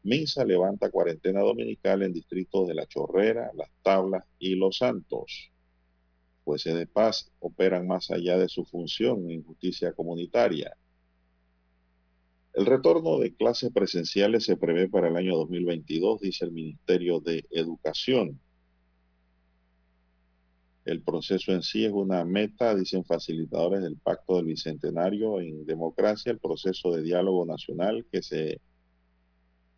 Minsa 0.05 0.45
levanta 0.45 0.91
cuarentena 0.91 1.41
dominical 1.41 2.03
en 2.03 2.13
distritos 2.13 2.69
de 2.69 2.75
La 2.75 2.87
Chorrera, 2.87 3.51
Las 3.55 3.71
Tablas 3.83 4.25
y 4.39 4.55
Los 4.55 4.79
Santos 4.79 5.51
jueces 6.47 6.77
de 6.77 6.87
paz 6.87 7.33
operan 7.41 7.89
más 7.89 8.13
allá 8.13 8.39
de 8.39 8.49
su 8.49 8.65
función 8.65 9.29
en 9.33 9.43
justicia 9.43 9.93
comunitaria. 9.93 10.77
El 12.55 12.67
retorno 12.67 13.19
de 13.19 13.35
clases 13.35 13.73
presenciales 13.73 14.45
se 14.45 14.57
prevé 14.57 14.89
para 14.89 15.09
el 15.09 15.17
año 15.17 15.37
2022, 15.37 16.21
dice 16.21 16.45
el 16.45 16.53
Ministerio 16.53 17.19
de 17.19 17.45
Educación. 17.51 18.41
El 20.87 21.03
proceso 21.03 21.51
en 21.51 21.63
sí 21.63 21.85
es 21.85 21.91
una 21.91 22.25
meta, 22.25 22.73
dicen 22.77 23.05
facilitadores 23.05 23.83
del 23.83 23.97
Pacto 23.97 24.37
del 24.37 24.45
Bicentenario 24.45 25.41
en 25.41 25.67
Democracia, 25.67 26.31
el 26.31 26.39
proceso 26.39 26.93
de 26.93 27.03
diálogo 27.03 27.45
nacional 27.45 28.07
que 28.13 28.23
se 28.23 28.61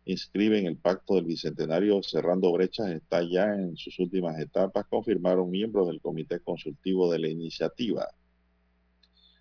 inscribe 0.05 0.59
en 0.59 0.67
el 0.67 0.77
Pacto 0.77 1.15
del 1.15 1.25
Bicentenario 1.25 2.03
Cerrando 2.03 2.51
Brechas 2.51 2.91
está 2.91 3.23
ya 3.23 3.55
en 3.55 3.75
sus 3.75 3.97
últimas 3.97 4.39
etapas, 4.39 4.85
confirmaron 4.85 5.49
miembros 5.49 5.87
del 5.87 5.99
Comité 5.99 6.41
Consultivo 6.41 7.11
de 7.11 7.17
la 7.17 7.27
iniciativa. 7.27 8.07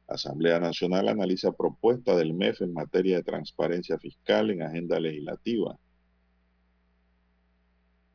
Asamblea 0.07 0.61
Nacional 0.61 1.09
analiza 1.09 1.53
propuesta 1.53 2.17
del 2.17 2.33
MEF 2.33 2.63
en 2.63 2.73
materia 2.73 3.17
de 3.17 3.25
transparencia 3.25 3.99
fiscal 3.99 4.51
en 4.51 4.63
agenda 4.63 4.99
legislativa. 4.99 5.79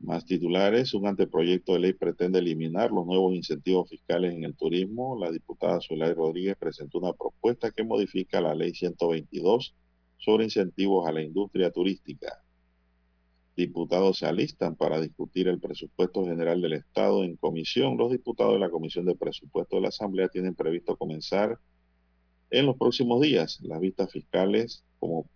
Más 0.04 0.24
titulares, 0.24 0.94
un 0.94 1.06
anteproyecto 1.06 1.72
de 1.72 1.80
ley 1.80 1.92
pretende 1.94 2.38
eliminar 2.38 2.90
los 2.90 3.06
nuevos 3.06 3.34
incentivos 3.34 3.88
fiscales 3.88 4.34
en 4.34 4.44
el 4.44 4.54
turismo. 4.54 5.18
La 5.18 5.30
diputada 5.32 5.80
Zulay 5.80 6.12
Rodríguez 6.12 6.56
presentó 6.56 6.98
una 6.98 7.12
propuesta 7.12 7.70
que 7.70 7.84
modifica 7.84 8.40
la 8.40 8.54
ley 8.54 8.74
122 8.74 9.74
sobre 10.18 10.44
incentivos 10.44 11.08
a 11.08 11.12
la 11.12 11.22
industria 11.22 11.70
turística 11.70 12.44
diputados 13.56 14.18
se 14.18 14.26
alistan 14.26 14.74
para 14.74 15.00
discutir 15.00 15.48
el 15.48 15.60
presupuesto 15.60 16.24
general 16.24 16.60
del 16.60 16.74
Estado 16.74 17.24
en 17.24 17.36
comisión. 17.36 17.96
Los 17.96 18.10
diputados 18.10 18.54
de 18.54 18.58
la 18.58 18.70
Comisión 18.70 19.04
de 19.06 19.14
Presupuesto 19.14 19.76
de 19.76 19.82
la 19.82 19.88
Asamblea 19.88 20.28
tienen 20.28 20.54
previsto 20.54 20.96
comenzar 20.96 21.58
en 22.50 22.66
los 22.66 22.76
próximos 22.76 23.20
días 23.20 23.60
las 23.62 23.80
vistas 23.80 24.10
fiscales 24.10 24.84
como 24.98 25.26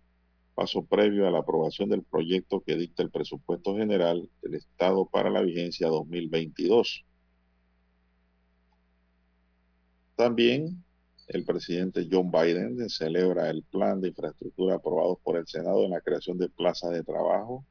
paso 0.59 0.83
previo 0.83 1.25
a 1.25 1.31
la 1.31 1.39
aprobación 1.39 1.87
del 1.87 2.03
proyecto 2.03 2.59
que 2.59 2.75
dicta 2.75 3.01
el 3.01 3.09
presupuesto 3.09 3.77
general 3.77 4.29
del 4.41 4.55
Estado 4.55 5.05
para 5.05 5.29
la 5.29 5.41
vigencia 5.41 5.87
2022. 5.87 7.05
También 10.17 10.83
el 11.29 11.45
presidente 11.45 12.09
John 12.11 12.29
Biden 12.29 12.89
celebra 12.89 13.49
el 13.49 13.63
plan 13.63 14.01
de 14.01 14.09
infraestructura 14.09 14.75
aprobado 14.75 15.17
por 15.23 15.37
el 15.37 15.47
Senado 15.47 15.85
en 15.85 15.91
la 15.91 16.01
creación 16.01 16.37
de 16.37 16.49
plazas 16.49 16.91
de 16.91 17.05
trabajo 17.05 17.63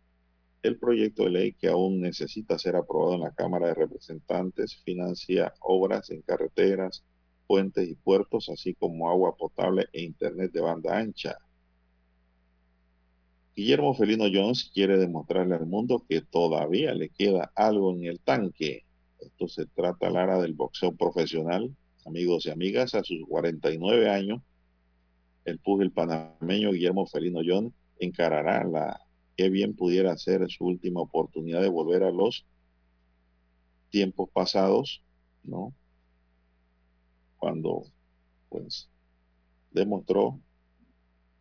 el 0.62 0.78
proyecto 0.78 1.24
de 1.24 1.30
ley 1.30 1.52
que 1.52 1.68
aún 1.68 2.00
necesita 2.00 2.58
ser 2.58 2.74
aprobado 2.74 3.16
en 3.16 3.20
la 3.20 3.34
Cámara 3.34 3.66
de 3.66 3.74
Representantes 3.74 4.76
financia 4.76 5.52
obras 5.60 6.08
en 6.08 6.22
carreteras, 6.22 7.04
puentes 7.46 7.86
y 7.86 7.96
puertos, 7.96 8.48
así 8.48 8.72
como 8.72 9.10
agua 9.10 9.36
potable 9.36 9.88
e 9.92 10.00
Internet 10.00 10.52
de 10.52 10.62
banda 10.62 10.96
ancha. 10.96 11.36
Guillermo 13.58 13.92
Felino 13.92 14.26
Jones 14.32 14.70
quiere 14.72 14.98
demostrarle 14.98 15.56
al 15.56 15.66
mundo 15.66 16.04
que 16.08 16.20
todavía 16.20 16.94
le 16.94 17.08
queda 17.08 17.50
algo 17.56 17.92
en 17.92 18.04
el 18.04 18.20
tanque. 18.20 18.84
Esto 19.18 19.48
se 19.48 19.66
trata, 19.66 20.10
Lara, 20.10 20.40
del 20.40 20.54
boxeo 20.54 20.94
profesional. 20.94 21.74
Amigos 22.06 22.46
y 22.46 22.50
amigas, 22.50 22.94
a 22.94 23.02
sus 23.02 23.26
49 23.26 24.10
años, 24.10 24.42
el 25.44 25.58
pugil 25.58 25.90
panameño 25.90 26.70
Guillermo 26.70 27.08
Felino 27.08 27.40
Jones 27.44 27.72
encarará 27.98 28.62
la 28.62 29.00
qué 29.36 29.50
bien 29.50 29.74
pudiera 29.74 30.16
ser 30.16 30.48
su 30.48 30.64
última 30.64 31.00
oportunidad 31.00 31.60
de 31.60 31.68
volver 31.68 32.04
a 32.04 32.12
los 32.12 32.46
tiempos 33.90 34.30
pasados, 34.30 35.02
¿no? 35.42 35.74
Cuando, 37.38 37.82
pues, 38.50 38.88
demostró 39.72 40.38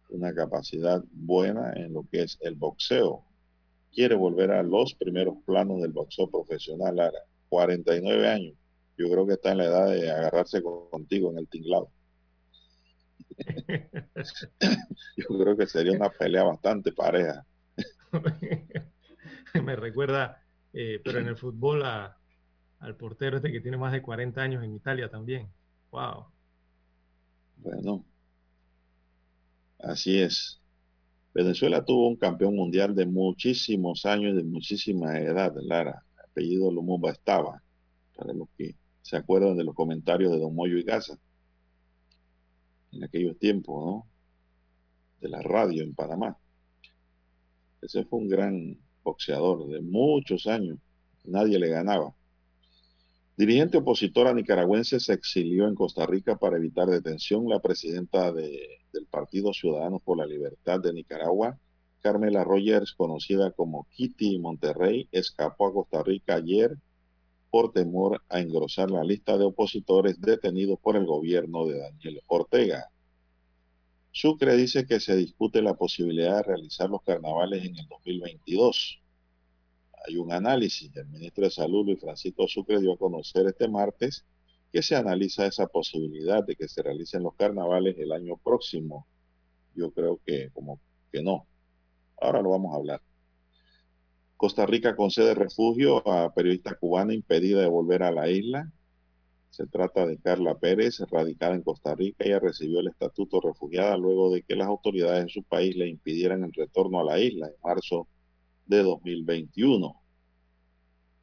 una 0.10 0.34
capacidad 0.34 1.04
buena 1.12 1.74
en 1.74 1.94
lo 1.94 2.06
que 2.10 2.24
es 2.24 2.38
el 2.42 2.56
boxeo. 2.56 3.24
Quiere 3.92 4.16
volver 4.16 4.52
a 4.52 4.64
los 4.64 4.94
primeros 4.96 5.38
planos 5.46 5.82
del 5.82 5.92
boxeo 5.92 6.30
profesional, 6.30 6.96
Lara. 6.96 7.20
49 7.50 8.28
años. 8.28 8.54
Yo 8.98 9.10
creo 9.10 9.28
que 9.28 9.34
está 9.34 9.52
en 9.52 9.60
la 9.60 9.66
edad 9.66 9.88
de 9.88 10.12
agarrarse 10.12 10.62
contigo 10.62 11.32
en 11.32 11.38
el 11.40 11.48
tinglado. 11.48 11.90
Yo 15.18 15.28
creo 15.28 15.56
que 15.56 15.68
sería 15.68 15.94
una 15.94 16.10
pelea 16.10 16.44
bastante 16.44 16.92
pareja. 16.92 17.46
me 19.64 19.76
recuerda, 19.76 20.44
eh, 20.74 21.00
pero 21.04 21.20
en 21.20 21.28
el 21.28 21.38
fútbol 21.38 21.84
al 21.84 22.96
portero 22.96 23.38
este 23.38 23.52
que 23.52 23.62
tiene 23.62 23.78
más 23.78 23.92
de 23.92 24.02
40 24.02 24.42
años 24.42 24.64
en 24.64 24.76
Italia 24.76 25.10
también. 25.10 25.48
Wow. 25.92 26.26
Bueno, 27.58 28.04
así 29.80 30.20
es. 30.20 30.62
Venezuela 31.34 31.86
tuvo 31.86 32.08
un 32.08 32.16
campeón 32.16 32.56
mundial 32.56 32.96
de 32.96 33.06
muchísimos 33.06 34.06
años, 34.06 34.36
de 34.36 34.44
muchísima 34.44 35.20
edad, 35.20 35.54
Lara. 35.62 36.04
apellido 36.24 36.72
Lumumba 36.72 37.12
estaba, 37.12 37.62
para 38.16 38.34
los 38.34 38.50
que 38.58 38.76
se 39.02 39.18
acuerdan 39.18 39.58
de 39.58 39.64
los 39.64 39.76
comentarios 39.76 40.32
de 40.32 40.40
Don 40.40 40.56
Moyo 40.56 40.78
y 40.78 40.84
Gaza 40.84 41.18
en 42.92 43.04
aquellos 43.04 43.38
tiempos, 43.38 43.86
¿no? 43.86 44.08
De 45.22 45.30
la 45.30 45.42
radio 45.42 45.84
en 45.84 45.94
Panamá. 45.94 46.38
Ese 47.82 48.04
fue 48.06 48.20
un 48.20 48.28
gran 48.28 48.78
boxeador 49.04 49.68
de 49.70 49.82
muchos 49.82 50.48
años. 50.48 50.80
Nadie 51.24 51.60
le 51.60 51.70
ganaba. 51.70 52.14
Dirigente 53.38 53.78
opositora 53.78 54.34
nicaragüense 54.34 55.00
se 55.00 55.14
exilió 55.14 55.68
en 55.68 55.76
Costa 55.76 56.06
Rica 56.06 56.38
para 56.38 56.58
evitar 56.58 56.88
detención. 56.88 57.48
La 57.48 57.60
presidenta 57.60 58.32
del 58.32 58.60
del 58.98 59.06
Partido 59.08 59.54
Ciudadanos 59.54 60.02
por 60.02 60.18
la 60.18 60.26
Libertad 60.26 60.80
de 60.80 60.94
Nicaragua, 60.94 61.58
Carmela 62.02 62.44
Rogers, 62.44 62.94
conocida 62.94 63.52
como 63.52 63.88
Kitty 63.92 64.40
Monterrey, 64.40 65.08
escapó 65.12 65.68
a 65.68 65.74
Costa 65.74 66.04
Rica 66.04 66.36
ayer 66.36 66.78
por 67.50 67.72
temor 67.72 68.22
a 68.30 68.40
engrosar 68.40 68.92
la 68.92 69.04
lista 69.04 69.38
de 69.38 69.46
opositores 69.46 70.20
detenidos 70.20 70.80
por 70.80 70.96
el 70.96 71.06
gobierno 71.06 71.66
de 71.66 71.80
Daniel 71.80 72.22
Ortega. 72.28 72.90
Sucre 74.12 74.56
dice 74.56 74.86
que 74.86 75.00
se 75.00 75.16
discute 75.16 75.62
la 75.62 75.76
posibilidad 75.76 76.38
de 76.38 76.44
realizar 76.44 76.90
los 76.90 77.04
carnavales 77.04 77.64
en 77.64 77.78
el 77.78 77.88
2022. 77.88 79.00
Hay 80.08 80.18
un 80.18 80.32
análisis. 80.32 80.96
El 80.96 81.08
ministro 81.08 81.46
de 81.46 81.52
Salud, 81.52 81.86
Luis 81.86 82.00
Francisco 82.00 82.48
Sucre, 82.48 82.80
dio 82.80 82.94
a 82.94 82.98
conocer 82.98 83.46
este 83.48 83.68
martes 83.68 84.26
que 84.72 84.82
se 84.82 84.96
analiza 84.96 85.46
esa 85.46 85.68
posibilidad 85.68 86.44
de 86.44 86.56
que 86.56 86.68
se 86.68 86.82
realicen 86.82 87.24
los 87.24 87.36
carnavales 87.36 87.96
el 87.98 88.12
año 88.12 88.38
próximo. 88.38 89.08
Yo 89.76 89.92
creo 89.92 90.20
que 90.26 90.50
como 90.52 90.80
que 91.12 91.22
no. 91.22 91.48
Ahora 92.20 92.42
lo 92.42 92.50
vamos 92.50 92.74
a 92.74 92.78
hablar. 92.78 93.02
Costa 94.36 94.66
Rica 94.66 94.96
concede 94.96 95.34
refugio 95.34 96.08
a 96.08 96.34
periodista 96.34 96.76
cubana 96.76 97.14
impedida 97.14 97.62
de 97.62 97.68
volver 97.68 98.04
a 98.04 98.12
la 98.12 98.30
isla. 98.30 98.72
Se 99.50 99.66
trata 99.66 100.06
de 100.06 100.20
Carla 100.20 100.56
Pérez, 100.60 101.00
radicada 101.10 101.56
en 101.56 101.64
Costa 101.64 101.96
Rica. 101.96 102.24
Ella 102.24 102.40
recibió 102.40 102.80
el 102.80 102.90
estatuto 102.90 103.40
refugiada 103.42 103.98
luego 103.98 104.32
de 104.32 104.44
que 104.44 104.56
las 104.56 104.68
autoridades 104.68 105.24
en 105.24 105.30
su 105.30 105.44
país 105.44 105.76
le 105.76 105.88
impidieran 105.88 106.44
el 106.44 106.54
retorno 106.54 107.00
a 107.00 107.04
la 107.04 107.20
isla 107.20 107.48
en 107.48 107.56
marzo 107.64 108.08
de 108.68 108.84
2021. 108.84 110.00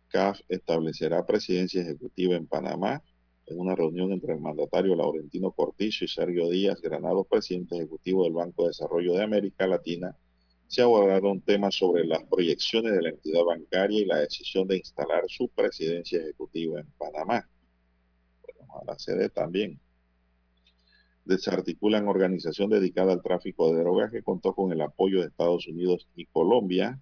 CAF 0.09 0.41
establecerá 0.49 1.25
presidencia 1.27 1.83
ejecutiva 1.83 2.35
en 2.35 2.47
Panamá 2.47 3.03
en 3.47 3.61
una 3.61 3.75
reunión 3.75 4.13
entre 4.13 4.35
el 4.35 4.41
mandatario 4.41 4.95
Laurentino 4.97 5.53
Cortizo 5.53 6.05
y 6.05 6.09
Sergio 6.09 6.49
Díaz 6.49 6.81
Granados, 6.81 7.27
presidente 7.29 7.77
ejecutivo 7.77 8.25
del 8.25 8.33
Banco 8.33 8.63
de 8.63 8.69
Desarrollo 8.69 9.13
de 9.13 9.23
América 9.23 9.67
Latina, 9.67 10.17
se 10.67 10.83
abordaron 10.83 11.41
temas 11.43 11.75
sobre 11.75 12.07
las 12.07 12.25
proyecciones 12.25 12.93
de 12.93 13.03
la 13.03 13.11
entidad 13.11 13.45
bancaria 13.45 14.01
y 14.01 14.07
la 14.07 14.19
decisión 14.19 14.67
de 14.67 14.79
instalar 14.79 15.25
su 15.29 15.49
presidencia 15.49 16.21
ejecutiva 16.21 16.81
en 16.81 16.91
Panamá. 16.99 17.49
Bueno, 18.43 18.81
a 18.81 18.85
la 18.85 18.99
sede 18.99 19.29
también. 19.29 19.79
Desarticulan 21.25 22.09
organización 22.09 22.71
dedicada 22.71 23.13
al 23.13 23.23
tráfico 23.23 23.73
de 23.73 23.81
drogas 23.81 24.11
que 24.11 24.23
contó 24.23 24.55
con 24.55 24.73
el 24.73 24.81
apoyo 24.81 25.21
de 25.21 25.29
Estados 25.29 25.67
Unidos 25.69 26.09
y 26.17 26.27
Colombia. 26.27 26.99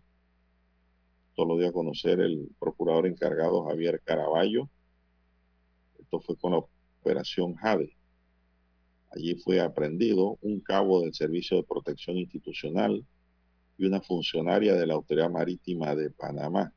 Esto 1.30 1.44
lo 1.44 1.56
dio 1.56 1.68
a 1.68 1.72
conocer 1.72 2.20
el 2.20 2.48
procurador 2.58 3.06
encargado 3.06 3.64
Javier 3.64 4.00
Caraballo. 4.04 4.68
Fue 6.20 6.36
con 6.36 6.52
la 6.52 6.62
operación 7.00 7.54
Jade. 7.54 7.96
Allí 9.10 9.34
fue 9.36 9.60
aprendido 9.60 10.38
un 10.42 10.60
cabo 10.60 11.02
del 11.02 11.14
Servicio 11.14 11.56
de 11.56 11.64
Protección 11.64 12.16
Institucional, 12.16 13.04
y 13.82 13.86
una 13.86 14.00
funcionaria 14.00 14.74
de 14.74 14.86
la 14.86 14.94
Autoridad 14.94 15.30
Marítima 15.30 15.94
de 15.94 16.10
Panamá. 16.10 16.72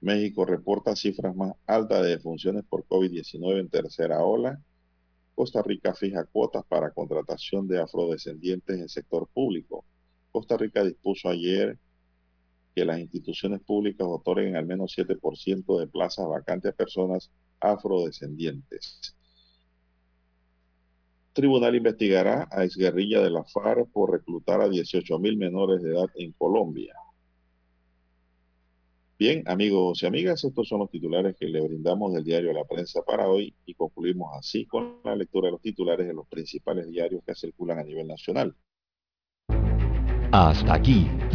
México 0.00 0.46
reporta 0.46 0.96
cifras 0.96 1.36
más 1.36 1.52
altas 1.66 2.02
de 2.02 2.08
defunciones 2.08 2.64
por 2.64 2.86
COVID-19 2.86 3.60
en 3.60 3.68
tercera 3.68 4.24
ola. 4.24 4.60
Costa 5.34 5.62
Rica 5.62 5.94
fija 5.94 6.24
cuotas 6.24 6.64
para 6.64 6.90
contratación 6.90 7.68
de 7.68 7.80
afrodescendientes 7.80 8.80
en 8.80 8.88
sector 8.88 9.28
público. 9.28 9.84
Costa 10.32 10.56
Rica 10.56 10.82
dispuso 10.82 11.28
ayer 11.28 11.78
que 12.74 12.84
las 12.84 12.98
instituciones 12.98 13.60
públicas 13.60 14.06
otorguen 14.08 14.56
al 14.56 14.66
menos 14.66 14.96
7% 14.96 15.78
de 15.78 15.86
plazas 15.86 16.28
vacantes 16.28 16.72
a 16.72 16.76
personas 16.76 17.30
afrodescendientes. 17.60 19.16
Tribunal 21.32 21.76
investigará 21.76 22.48
a 22.50 22.64
exguerrilla 22.64 23.20
de 23.20 23.30
la 23.30 23.44
FARC 23.44 23.90
por 23.92 24.12
reclutar 24.12 24.60
a 24.60 24.68
18 24.68 25.18
mil 25.18 25.36
menores 25.36 25.82
de 25.82 25.90
edad 25.90 26.08
en 26.16 26.32
Colombia. 26.32 26.94
Bien, 29.20 29.42
amigos 29.46 30.02
y 30.02 30.06
amigas, 30.06 30.42
estos 30.44 30.66
son 30.66 30.78
los 30.80 30.90
titulares 30.90 31.36
que 31.38 31.46
le 31.46 31.60
brindamos 31.60 32.14
del 32.14 32.24
diario 32.24 32.54
La 32.54 32.64
Prensa 32.64 33.02
para 33.02 33.28
hoy 33.28 33.54
y 33.66 33.74
concluimos 33.74 34.30
así 34.34 34.64
con 34.64 35.00
la 35.04 35.14
lectura 35.14 35.48
de 35.48 35.52
los 35.52 35.60
titulares 35.60 36.06
de 36.06 36.14
los 36.14 36.26
principales 36.26 36.88
diarios 36.88 37.22
que 37.26 37.34
circulan 37.34 37.78
a 37.78 37.84
nivel 37.84 38.08
nacional. 38.08 38.56
Hasta 40.32 40.74
aquí, 40.74 41.06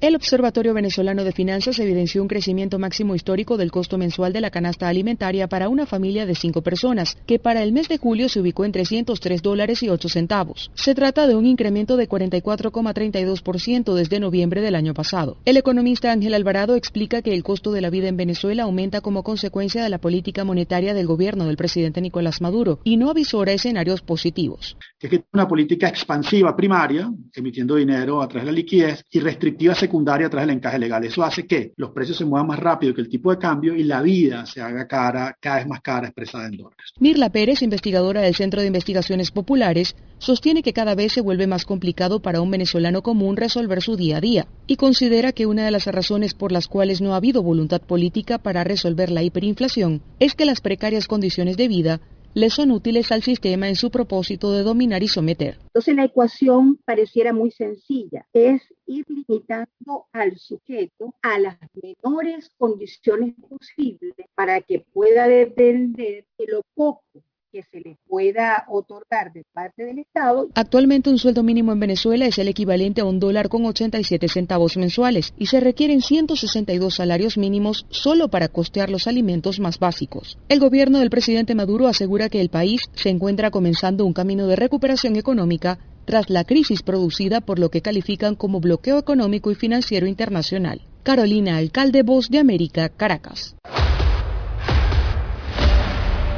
El 0.00 0.14
Observatorio 0.14 0.74
Venezolano 0.74 1.24
de 1.24 1.32
Finanzas 1.32 1.76
evidenció 1.80 2.22
un 2.22 2.28
crecimiento 2.28 2.78
máximo 2.78 3.16
histórico 3.16 3.56
del 3.56 3.72
costo 3.72 3.98
mensual 3.98 4.32
de 4.32 4.40
la 4.40 4.52
canasta 4.52 4.86
alimentaria 4.86 5.48
para 5.48 5.68
una 5.68 5.86
familia 5.86 6.24
de 6.24 6.36
cinco 6.36 6.62
personas, 6.62 7.18
que 7.26 7.40
para 7.40 7.64
el 7.64 7.72
mes 7.72 7.88
de 7.88 7.98
julio 7.98 8.28
se 8.28 8.38
ubicó 8.38 8.64
en 8.64 8.70
303 8.70 9.42
dólares 9.42 9.82
y 9.82 9.88
8 9.88 10.08
centavos. 10.08 10.70
Se 10.74 10.94
trata 10.94 11.26
de 11.26 11.34
un 11.34 11.46
incremento 11.46 11.96
de 11.96 12.08
44,32% 12.08 13.92
desde 13.94 14.20
noviembre 14.20 14.60
del 14.60 14.76
año 14.76 14.94
pasado. 14.94 15.38
El 15.44 15.56
economista 15.56 16.12
Ángel 16.12 16.34
Alvarado 16.34 16.76
explica 16.76 17.20
que 17.20 17.34
el 17.34 17.42
costo 17.42 17.72
de 17.72 17.80
la 17.80 17.90
vida 17.90 18.06
en 18.06 18.16
Venezuela 18.16 18.62
aumenta 18.62 19.00
como 19.00 19.24
consecuencia 19.24 19.82
de 19.82 19.90
la 19.90 19.98
política 19.98 20.44
monetaria 20.44 20.94
del 20.94 21.08
gobierno 21.08 21.46
del 21.46 21.56
presidente 21.56 22.00
Nicolás 22.00 22.40
Maduro 22.40 22.78
y 22.84 22.98
no 22.98 23.10
avisora 23.10 23.52
escenarios 23.52 24.02
positivos. 24.02 24.76
Es 25.00 25.10
que 25.10 25.24
una 25.32 25.48
política 25.48 25.88
expansiva 25.88 26.54
primaria, 26.54 27.10
emitiendo 27.34 27.74
dinero 27.74 28.22
a 28.22 28.28
través 28.28 28.46
de 28.46 28.52
la 28.52 28.56
liquidez, 28.56 29.02
y 29.10 29.18
restrictiva 29.18 29.74
secundaria 29.88 30.26
a 30.26 30.30
través 30.30 30.46
del 30.46 30.56
encaje 30.56 30.78
legal. 30.78 31.04
Eso 31.04 31.24
hace 31.24 31.46
que 31.46 31.72
los 31.76 31.90
precios 31.90 32.18
se 32.18 32.24
muevan 32.24 32.46
más 32.46 32.58
rápido 32.58 32.94
que 32.94 33.00
el 33.00 33.08
tipo 33.08 33.30
de 33.30 33.38
cambio 33.38 33.74
y 33.74 33.84
la 33.84 34.02
vida 34.02 34.44
se 34.46 34.60
haga 34.60 34.86
cara, 34.86 35.36
cada 35.40 35.56
vez 35.56 35.66
más 35.66 35.80
cara 35.80 36.08
expresada 36.08 36.46
en 36.46 36.58
dólares. 36.58 36.92
Mirla 37.00 37.30
Pérez, 37.30 37.62
investigadora 37.62 38.20
del 38.20 38.34
Centro 38.34 38.60
de 38.60 38.66
Investigaciones 38.66 39.30
Populares, 39.30 39.96
sostiene 40.18 40.62
que 40.62 40.72
cada 40.72 40.94
vez 40.94 41.12
se 41.12 41.20
vuelve 41.20 41.46
más 41.46 41.64
complicado 41.64 42.20
para 42.20 42.40
un 42.40 42.50
venezolano 42.50 43.02
común 43.02 43.36
resolver 43.36 43.82
su 43.82 43.96
día 43.96 44.18
a 44.18 44.20
día 44.20 44.46
y 44.66 44.76
considera 44.76 45.32
que 45.32 45.46
una 45.46 45.64
de 45.64 45.70
las 45.70 45.86
razones 45.86 46.34
por 46.34 46.52
las 46.52 46.68
cuales 46.68 47.00
no 47.00 47.14
ha 47.14 47.16
habido 47.16 47.42
voluntad 47.42 47.80
política 47.80 48.38
para 48.38 48.64
resolver 48.64 49.10
la 49.10 49.22
hiperinflación 49.22 50.02
es 50.18 50.34
que 50.34 50.44
las 50.44 50.60
precarias 50.60 51.08
condiciones 51.08 51.56
de 51.56 51.68
vida 51.68 52.00
le 52.34 52.50
son 52.50 52.70
útiles 52.70 53.10
al 53.12 53.22
sistema 53.22 53.68
en 53.68 53.76
su 53.76 53.90
propósito 53.90 54.52
de 54.52 54.62
dominar 54.62 55.02
y 55.02 55.08
someter. 55.08 55.58
Entonces 55.66 55.96
la 55.96 56.04
ecuación 56.04 56.78
pareciera 56.84 57.32
muy 57.32 57.50
sencilla, 57.50 58.26
es 58.32 58.62
ir 58.86 59.04
limitando 59.08 60.06
al 60.12 60.36
sujeto 60.38 61.14
a 61.22 61.38
las 61.38 61.58
menores 61.82 62.50
condiciones 62.56 63.34
posibles 63.48 64.14
para 64.34 64.60
que 64.60 64.80
pueda 64.92 65.28
depender 65.28 66.24
de 66.38 66.46
lo 66.46 66.62
poco 66.74 67.02
que 67.52 67.62
se 67.62 67.80
le 67.80 67.96
pueda 68.06 68.64
otorgar 68.68 69.32
de 69.32 69.44
parte 69.52 69.84
del 69.84 69.98
Estado. 69.98 70.48
Actualmente 70.54 71.10
un 71.10 71.18
sueldo 71.18 71.42
mínimo 71.42 71.72
en 71.72 71.80
Venezuela 71.80 72.26
es 72.26 72.38
el 72.38 72.48
equivalente 72.48 73.00
a 73.00 73.04
un 73.04 73.20
dólar 73.20 73.48
con 73.48 73.64
87 73.64 74.28
centavos 74.28 74.76
mensuales 74.76 75.34
y 75.38 75.46
se 75.46 75.60
requieren 75.60 76.02
162 76.02 76.94
salarios 76.94 77.38
mínimos 77.38 77.86
solo 77.90 78.28
para 78.28 78.48
costear 78.48 78.90
los 78.90 79.06
alimentos 79.06 79.60
más 79.60 79.78
básicos. 79.78 80.38
El 80.48 80.60
gobierno 80.60 80.98
del 80.98 81.10
presidente 81.10 81.54
Maduro 81.54 81.86
asegura 81.86 82.28
que 82.28 82.40
el 82.40 82.50
país 82.50 82.82
se 82.94 83.10
encuentra 83.10 83.50
comenzando 83.50 84.04
un 84.04 84.12
camino 84.12 84.46
de 84.46 84.56
recuperación 84.56 85.16
económica 85.16 85.78
tras 86.04 86.30
la 86.30 86.44
crisis 86.44 86.82
producida 86.82 87.42
por 87.42 87.58
lo 87.58 87.70
que 87.70 87.82
califican 87.82 88.34
como 88.34 88.60
bloqueo 88.60 88.98
económico 88.98 89.50
y 89.50 89.54
financiero 89.54 90.06
internacional. 90.06 90.80
Carolina 91.02 91.58
Alcalde, 91.58 92.02
Voz 92.02 92.30
de 92.30 92.38
América, 92.38 92.88
Caracas. 92.88 93.56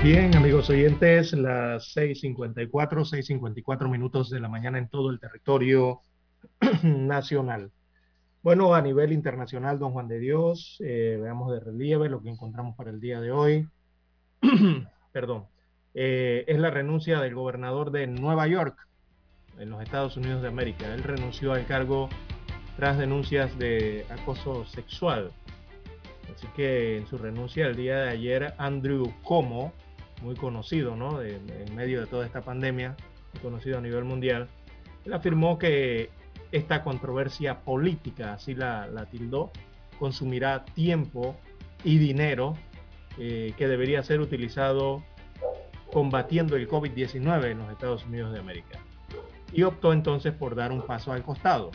Bien, 0.00 0.36
amigos 0.36 0.70
oyentes, 0.70 1.32
las 1.32 1.96
6.54, 1.96 2.70
6.54 2.70 3.90
minutos 3.90 4.30
de 4.30 4.38
la 4.38 4.48
mañana 4.48 4.78
en 4.78 4.88
todo 4.88 5.10
el 5.10 5.18
territorio 5.18 6.02
nacional. 6.84 7.72
Bueno, 8.40 8.76
a 8.76 8.80
nivel 8.80 9.12
internacional, 9.12 9.80
don 9.80 9.90
Juan 9.90 10.06
de 10.06 10.20
Dios, 10.20 10.76
eh, 10.78 11.18
veamos 11.20 11.52
de 11.52 11.58
relieve 11.58 12.08
lo 12.08 12.22
que 12.22 12.30
encontramos 12.30 12.76
para 12.76 12.90
el 12.90 13.00
día 13.00 13.20
de 13.20 13.32
hoy. 13.32 13.68
Perdón. 15.12 15.46
Eh, 15.94 16.44
es 16.46 16.60
la 16.60 16.70
renuncia 16.70 17.18
del 17.20 17.34
gobernador 17.34 17.90
de 17.90 18.06
Nueva 18.06 18.46
York, 18.46 18.86
en 19.58 19.68
los 19.68 19.82
Estados 19.82 20.16
Unidos 20.16 20.42
de 20.42 20.48
América. 20.48 20.94
Él 20.94 21.02
renunció 21.02 21.54
al 21.54 21.66
cargo 21.66 22.08
tras 22.76 22.98
denuncias 22.98 23.58
de 23.58 24.06
acoso 24.10 24.64
sexual. 24.66 25.32
Así 26.32 26.46
que 26.54 26.98
en 26.98 27.08
su 27.08 27.18
renuncia 27.18 27.66
el 27.66 27.74
día 27.74 27.96
de 27.96 28.10
ayer, 28.10 28.54
Andrew 28.58 29.12
Como, 29.24 29.72
muy 30.22 30.34
conocido, 30.34 30.96
¿no? 30.96 31.22
en 31.22 31.74
medio 31.74 32.00
de 32.00 32.06
toda 32.06 32.26
esta 32.26 32.42
pandemia, 32.42 32.96
conocido 33.42 33.78
a 33.78 33.80
nivel 33.80 34.04
mundial, 34.04 34.48
él 35.04 35.12
afirmó 35.12 35.58
que 35.58 36.10
esta 36.52 36.82
controversia 36.82 37.60
política, 37.60 38.34
así 38.34 38.54
la, 38.54 39.06
tildó, 39.10 39.52
consumirá 39.98 40.64
tiempo 40.64 41.36
y 41.84 41.98
dinero 41.98 42.56
eh, 43.18 43.52
que 43.56 43.68
debería 43.68 44.02
ser 44.02 44.20
utilizado 44.20 45.02
combatiendo 45.92 46.56
el 46.56 46.68
COVID-19 46.68 47.50
en 47.50 47.58
los 47.58 47.70
Estados 47.70 48.04
Unidos 48.06 48.32
de 48.32 48.40
América. 48.40 48.78
Y 49.52 49.62
optó 49.62 49.92
entonces 49.92 50.34
por 50.34 50.54
dar 50.54 50.72
un 50.72 50.82
paso 50.82 51.12
al 51.12 51.22
costado, 51.22 51.70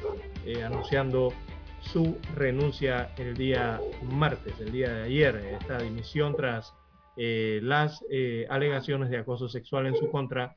eh, 0.45 0.63
anunciando 0.63 1.33
su 1.81 2.17
renuncia 2.35 3.11
el 3.17 3.35
día 3.35 3.79
martes, 4.03 4.53
el 4.59 4.71
día 4.71 4.93
de 4.93 5.03
ayer, 5.03 5.35
esta 5.59 5.79
dimisión 5.79 6.35
tras 6.35 6.73
eh, 7.17 7.59
las 7.61 8.03
eh, 8.09 8.47
alegaciones 8.49 9.09
de 9.09 9.17
acoso 9.17 9.47
sexual 9.47 9.85
en 9.85 9.95
su 9.95 10.09
contra 10.09 10.55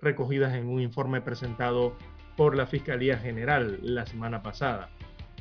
recogidas 0.00 0.54
en 0.54 0.68
un 0.68 0.80
informe 0.80 1.20
presentado 1.20 1.96
por 2.36 2.56
la 2.56 2.66
Fiscalía 2.66 3.18
General 3.18 3.78
la 3.82 4.06
semana 4.06 4.42
pasada. 4.42 4.90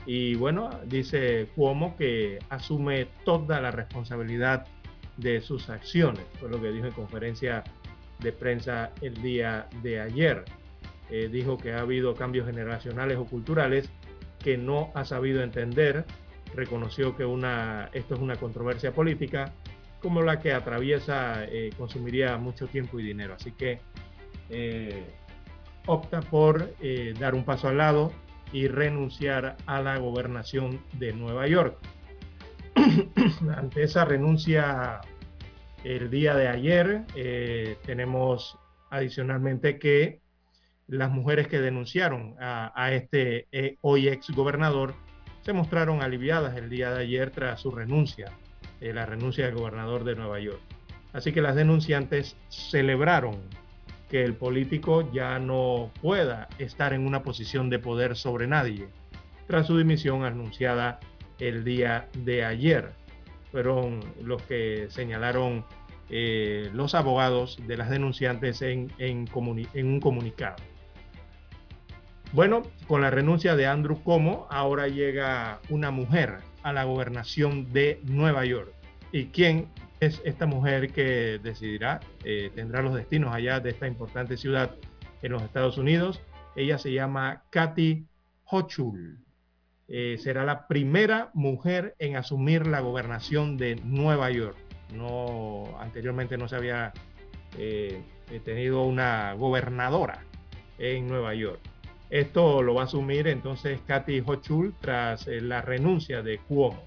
Y 0.05 0.35
bueno, 0.35 0.69
dice 0.85 1.47
Cuomo 1.55 1.95
que 1.95 2.39
asume 2.49 3.07
toda 3.23 3.61
la 3.61 3.71
responsabilidad 3.71 4.65
de 5.17 5.41
sus 5.41 5.69
acciones, 5.69 6.23
fue 6.39 6.49
lo 6.49 6.61
que 6.61 6.71
dijo 6.71 6.87
en 6.87 6.93
conferencia 6.93 7.63
de 8.19 8.31
prensa 8.31 8.91
el 9.01 9.21
día 9.21 9.67
de 9.83 9.99
ayer. 9.99 10.45
Eh, 11.09 11.29
dijo 11.31 11.57
que 11.57 11.73
ha 11.73 11.81
habido 11.81 12.15
cambios 12.15 12.47
generacionales 12.47 13.17
o 13.17 13.25
culturales 13.25 13.89
que 14.39 14.57
no 14.57 14.91
ha 14.93 15.05
sabido 15.05 15.41
entender, 15.41 16.05
reconoció 16.53 17.15
que 17.15 17.25
una, 17.25 17.89
esto 17.93 18.15
es 18.15 18.21
una 18.21 18.35
controversia 18.35 18.93
política 18.93 19.53
como 20.01 20.21
la 20.21 20.39
que 20.39 20.53
atraviesa 20.53 21.45
eh, 21.45 21.71
consumiría 21.77 22.37
mucho 22.37 22.67
tiempo 22.67 22.99
y 22.99 23.03
dinero. 23.03 23.35
Así 23.35 23.51
que 23.51 23.79
eh, 24.49 25.03
opta 25.85 26.21
por 26.21 26.73
eh, 26.81 27.13
dar 27.19 27.35
un 27.35 27.43
paso 27.43 27.67
al 27.67 27.77
lado 27.77 28.11
y 28.51 28.67
renunciar 28.67 29.57
a 29.65 29.81
la 29.81 29.97
gobernación 29.97 30.81
de 30.93 31.13
Nueva 31.13 31.47
York. 31.47 31.77
Ante 33.55 33.83
esa 33.83 34.05
renuncia 34.05 35.01
el 35.83 36.09
día 36.09 36.33
de 36.33 36.47
ayer, 36.47 37.05
tenemos 37.85 38.57
adicionalmente 38.89 39.77
que 39.79 40.21
las 40.87 41.11
mujeres 41.11 41.47
que 41.47 41.59
denunciaron 41.59 42.35
a, 42.39 42.71
a 42.75 42.93
este 42.93 43.47
hoy 43.81 44.07
ex 44.07 44.29
gobernador 44.31 44.95
se 45.41 45.53
mostraron 45.53 46.01
aliviadas 46.01 46.57
el 46.57 46.69
día 46.69 46.91
de 46.91 47.01
ayer 47.01 47.31
tras 47.31 47.61
su 47.61 47.71
renuncia 47.71 48.33
eh, 48.81 48.93
la 48.93 49.05
renuncia 49.05 49.45
del 49.45 49.55
gobernador 49.55 50.03
de 50.03 50.15
Nueva 50.15 50.39
York. 50.39 50.61
Así 51.13 51.31
que 51.31 51.41
las 51.41 51.55
denunciantes 51.55 52.35
celebraron 52.49 53.41
que 54.09 54.23
el 54.23 54.35
político 54.35 55.11
ya 55.11 55.39
no 55.39 55.91
pueda 56.01 56.47
estar 56.59 56.93
en 56.93 57.05
una 57.05 57.23
posición 57.23 57.69
de 57.69 57.79
poder 57.79 58.15
sobre 58.15 58.47
nadie, 58.47 58.87
tras 59.47 59.67
su 59.67 59.77
dimisión 59.77 60.23
anunciada 60.23 60.99
el 61.39 61.63
día 61.63 62.07
de 62.13 62.45
ayer. 62.45 62.91
Fueron 63.51 64.01
los 64.21 64.41
que 64.43 64.87
señalaron 64.89 65.65
eh, 66.09 66.69
los 66.73 66.95
abogados 66.95 67.59
de 67.67 67.77
las 67.77 67.89
denunciantes 67.89 68.61
en, 68.61 68.91
en, 68.97 69.27
un 69.73 69.99
comunicado. 69.99 70.55
Bueno, 72.33 72.63
con 72.87 73.01
la 73.01 73.09
renuncia 73.09 73.55
de 73.55 73.67
Andrew 73.67 74.01
Como, 74.03 74.47
ahora 74.49 74.87
llega 74.87 75.59
una 75.69 75.91
mujer 75.91 76.39
a 76.67 76.73
la 76.73 76.83
gobernación 76.83 77.71
de 77.71 78.01
Nueva 78.03 78.43
York. 78.43 78.73
¿Y 79.13 79.27
quién 79.27 79.69
es 80.01 80.21
esta 80.25 80.45
mujer 80.45 80.91
que 80.91 81.39
decidirá, 81.41 82.01
eh, 82.25 82.51
tendrá 82.53 82.81
los 82.81 82.93
destinos 82.93 83.33
allá 83.33 83.61
de 83.61 83.69
esta 83.69 83.87
importante 83.87 84.35
ciudad 84.35 84.75
en 85.21 85.31
los 85.31 85.43
Estados 85.43 85.77
Unidos? 85.77 86.19
Ella 86.57 86.77
se 86.77 86.91
llama 86.91 87.43
Kathy 87.51 88.05
Hochul. 88.43 89.17
Eh, 89.87 90.17
será 90.19 90.43
la 90.43 90.67
primera 90.67 91.31
mujer 91.33 91.95
en 91.99 92.17
asumir 92.17 92.67
la 92.67 92.81
gobernación 92.81 93.55
de 93.55 93.77
Nueva 93.77 94.29
York. 94.31 94.57
No, 94.93 95.63
anteriormente 95.79 96.37
no 96.37 96.49
se 96.49 96.57
había 96.57 96.91
eh, 97.57 98.01
tenido 98.43 98.83
una 98.83 99.31
gobernadora 99.35 100.21
en 100.79 101.07
Nueva 101.07 101.33
York. 101.33 101.61
Esto 102.09 102.61
lo 102.63 102.73
va 102.73 102.83
a 102.83 102.85
asumir 102.85 103.27
entonces 103.27 103.81
Kathy 103.85 104.23
Hochul 104.25 104.73
tras 104.79 105.27
eh, 105.27 105.41
la 105.41 105.61
renuncia 105.61 106.21
de 106.21 106.37
Cuomo. 106.39 106.83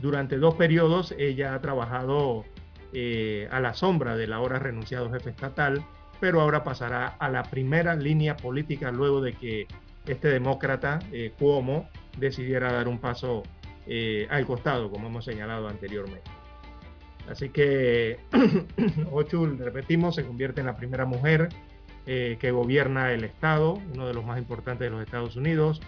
Durante 0.00 0.38
dos 0.38 0.54
periodos 0.54 1.14
ella 1.18 1.54
ha 1.54 1.60
trabajado 1.60 2.44
eh, 2.92 3.48
a 3.50 3.60
la 3.60 3.74
sombra 3.74 4.16
del 4.16 4.32
ahora 4.32 4.58
renunciado 4.58 5.10
jefe 5.10 5.30
estatal, 5.30 5.84
pero 6.20 6.40
ahora 6.40 6.64
pasará 6.64 7.06
a 7.06 7.28
la 7.28 7.44
primera 7.44 7.94
línea 7.94 8.36
política 8.36 8.90
luego 8.90 9.20
de 9.20 9.34
que 9.34 9.66
este 10.06 10.28
demócrata, 10.28 10.98
eh, 11.12 11.32
Cuomo, 11.38 11.88
decidiera 12.16 12.72
dar 12.72 12.88
un 12.88 12.98
paso 12.98 13.42
al 14.28 14.44
costado, 14.44 14.90
como 14.90 15.08
hemos 15.08 15.24
señalado 15.24 15.66
anteriormente. 15.66 16.30
Así 17.26 17.48
que 17.48 18.18
Ochul, 19.12 19.56
repetimos, 19.58 20.14
se 20.14 20.26
convierte 20.26 20.60
en 20.60 20.66
la 20.66 20.76
primera 20.76 21.06
mujer 21.06 21.48
eh, 22.10 22.38
que 22.40 22.52
gobierna 22.52 23.12
el 23.12 23.22
Estado, 23.22 23.74
uno 23.92 24.06
de 24.06 24.14
los 24.14 24.24
más 24.24 24.38
importantes 24.38 24.86
de 24.86 24.90
los 24.90 25.02
Estados 25.02 25.36
Unidos, 25.36 25.82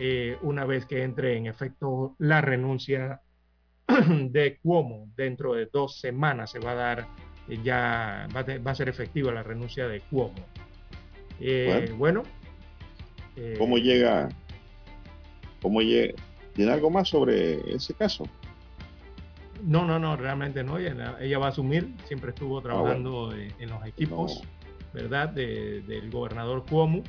eh, 0.00 0.36
una 0.42 0.64
vez 0.64 0.86
que 0.86 1.04
entre 1.04 1.36
en 1.36 1.46
efecto 1.46 2.16
la 2.18 2.40
renuncia 2.40 3.20
de 4.08 4.58
Cuomo. 4.60 5.06
Dentro 5.16 5.54
de 5.54 5.66
dos 5.72 6.00
semanas 6.00 6.50
se 6.50 6.58
va 6.58 6.72
a 6.72 6.74
dar, 6.74 7.08
eh, 7.48 7.60
ya 7.62 8.26
va, 8.34 8.70
a 8.72 8.74
ser 8.74 8.88
efectiva 8.88 9.30
la 9.30 9.44
renuncia 9.44 9.86
de 9.86 10.00
Cuomo. 10.00 10.34
bueno. 11.96 12.24
¿Cómo 13.56 13.78
llega? 13.78 14.30
¿Cómo 15.62 15.80
llega? 15.80 16.14
¿Tiene 16.54 16.72
algo 16.72 16.90
más 16.90 17.08
sobre 17.08 17.72
ese 17.72 17.94
caso? 17.94 18.24
No, 19.62 19.86
no, 19.86 20.00
no, 20.00 20.16
realmente 20.16 20.64
no. 20.64 20.76
Ella, 20.76 21.38
va 21.38 21.46
a 21.46 21.50
asumir, 21.50 21.94
siempre 22.06 22.30
estuvo 22.30 22.58
ah, 22.58 22.62
trabajando 22.62 23.32
en, 23.32 23.70
los 23.70 23.86
equipos, 23.86 24.42
¿verdad? 24.92 25.28
del 25.30 26.10
gobernador 26.10 26.64
Cuomo. 26.68 27.02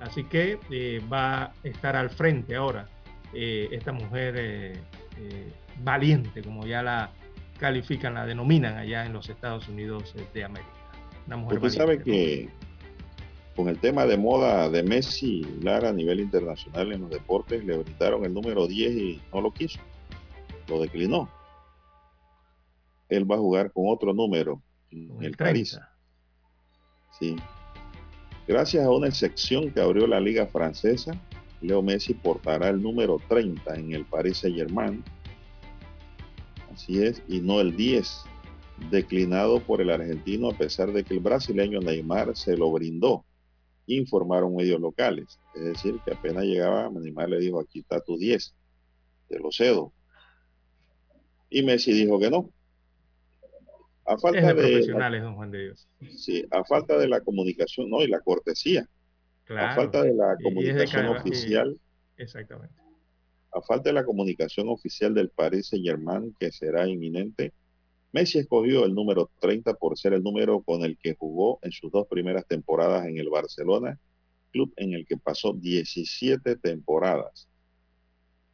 Así 0.00 0.24
que 0.24 0.58
eh, 0.70 1.00
va 1.10 1.44
a 1.44 1.52
estar 1.64 1.96
al 1.96 2.10
frente 2.10 2.54
ahora 2.54 2.88
eh, 3.32 3.68
esta 3.72 3.92
mujer 3.92 4.34
eh, 4.36 4.82
valiente, 5.82 6.42
como 6.42 6.66
ya 6.66 6.82
la 6.82 7.10
califican, 7.58 8.14
la 8.14 8.26
denominan 8.26 8.76
allá 8.76 9.06
en 9.06 9.14
los 9.14 9.28
Estados 9.30 9.68
Unidos 9.68 10.14
de 10.34 10.44
América. 10.44 10.70
Una 11.26 11.36
mujer 11.38 11.58
Usted 11.58 11.70
sabe 11.70 12.02
que 12.02 12.50
con 13.56 13.68
el 13.68 13.78
tema 13.78 14.04
de 14.04 14.18
moda 14.18 14.68
de 14.68 14.82
Messi, 14.82 15.42
Lara, 15.62 15.88
a 15.88 15.92
nivel 15.92 16.20
internacional 16.20 16.92
en 16.92 17.00
los 17.00 17.10
deportes, 17.10 17.64
le 17.64 17.78
brindaron 17.78 18.24
el 18.26 18.34
número 18.34 18.66
10 18.66 18.92
y 18.92 19.22
no 19.32 19.40
lo 19.40 19.50
quiso, 19.50 19.80
lo 20.68 20.80
declinó 20.80 21.30
él 23.08 23.30
va 23.30 23.36
a 23.36 23.38
jugar 23.38 23.72
con 23.72 23.84
otro 23.88 24.12
número 24.12 24.62
en 24.90 25.22
el 25.22 25.36
París. 25.36 25.78
Sí. 27.18 27.36
Gracias 28.46 28.84
a 28.84 28.90
una 28.90 29.08
excepción 29.08 29.70
que 29.72 29.80
abrió 29.80 30.06
la 30.06 30.20
liga 30.20 30.46
francesa, 30.46 31.20
Leo 31.60 31.82
Messi 31.82 32.14
portará 32.14 32.68
el 32.68 32.80
número 32.80 33.18
30 33.28 33.74
en 33.74 33.92
el 33.92 34.04
Paris 34.04 34.38
Saint 34.38 34.56
Germain. 34.56 35.02
Así 36.72 37.02
es, 37.02 37.22
y 37.26 37.40
no 37.40 37.60
el 37.60 37.74
10, 37.76 38.24
declinado 38.90 39.60
por 39.60 39.80
el 39.80 39.90
argentino 39.90 40.50
a 40.50 40.56
pesar 40.56 40.92
de 40.92 41.02
que 41.02 41.14
el 41.14 41.20
brasileño 41.20 41.80
Neymar 41.80 42.36
se 42.36 42.56
lo 42.56 42.70
brindó, 42.70 43.24
informaron 43.86 44.54
medios 44.54 44.80
locales. 44.80 45.40
Es 45.54 45.64
decir, 45.64 45.98
que 46.04 46.12
apenas 46.12 46.44
llegaba, 46.44 46.90
Neymar 46.90 47.30
le 47.30 47.38
dijo, 47.38 47.60
aquí 47.60 47.80
está 47.80 48.00
tu 48.00 48.18
10, 48.18 48.54
te 49.28 49.38
lo 49.38 49.50
cedo. 49.50 49.92
Y 51.48 51.62
Messi 51.62 51.92
dijo 51.92 52.18
que 52.18 52.30
no, 52.30 52.50
a 54.06 54.16
falta 54.18 54.40
de, 54.40 54.54
profesionales, 54.54 55.22
don 55.22 55.34
Juan 55.34 55.50
de 55.50 55.62
Dios. 55.64 55.88
Sí, 56.16 56.44
a 56.50 56.64
falta 56.64 56.96
de 56.98 57.08
la 57.08 57.20
comunicación, 57.20 57.90
no, 57.90 58.02
y 58.02 58.08
la 58.08 58.20
cortesía. 58.20 58.88
a 59.48 59.74
falta 59.74 60.02
de 60.02 60.14
la 60.14 60.36
comunicación 60.42 61.06
oficial. 61.06 61.78
exactamente. 62.16 62.74
A 63.52 63.60
falta 63.62 63.88
de 63.88 63.94
la 63.94 64.04
comunicación 64.04 64.68
oficial 64.68 65.14
del 65.14 65.30
Paris 65.30 65.68
Saint 65.68 65.84
Germain, 65.84 66.34
que 66.38 66.52
será 66.52 66.86
inminente, 66.86 67.52
Messi 68.12 68.38
escogió 68.38 68.84
el 68.84 68.94
número 68.94 69.30
30 69.40 69.74
por 69.74 69.98
ser 69.98 70.12
el 70.12 70.22
número 70.22 70.60
con 70.62 70.84
el 70.84 70.96
que 70.98 71.14
jugó 71.14 71.58
en 71.62 71.72
sus 71.72 71.90
dos 71.90 72.06
primeras 72.06 72.46
temporadas 72.46 73.06
en 73.06 73.18
el 73.18 73.28
Barcelona, 73.28 73.98
club 74.52 74.72
en 74.76 74.94
el 74.94 75.06
que 75.06 75.16
pasó 75.16 75.52
17 75.52 76.56
temporadas. 76.56 77.48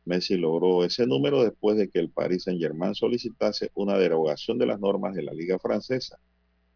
Messi 0.04 0.36
logró 0.36 0.84
ese 0.84 1.06
número 1.06 1.42
después 1.42 1.76
de 1.76 1.88
que 1.88 2.00
el 2.00 2.10
Paris 2.10 2.44
Saint-Germain 2.44 2.94
solicitase 2.94 3.70
una 3.74 3.96
derogación 3.96 4.58
de 4.58 4.66
las 4.66 4.80
normas 4.80 5.14
de 5.14 5.22
la 5.22 5.32
Liga 5.32 5.58
Francesa, 5.58 6.18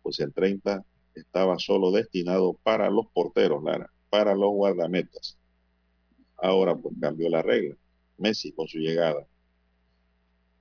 pues 0.02 0.20
el 0.20 0.32
30 0.32 0.84
estaba 1.14 1.58
solo 1.58 1.90
destinado 1.90 2.54
para 2.62 2.88
los 2.90 3.06
porteros, 3.08 3.62
Lara, 3.64 3.90
para 4.10 4.34
los 4.34 4.50
guardametas. 4.50 5.36
Ahora 6.36 6.76
pues 6.76 6.94
cambió 7.00 7.28
la 7.28 7.42
regla. 7.42 7.74
Messi 8.18 8.52
con 8.52 8.68
su 8.68 8.78
llegada. 8.78 9.26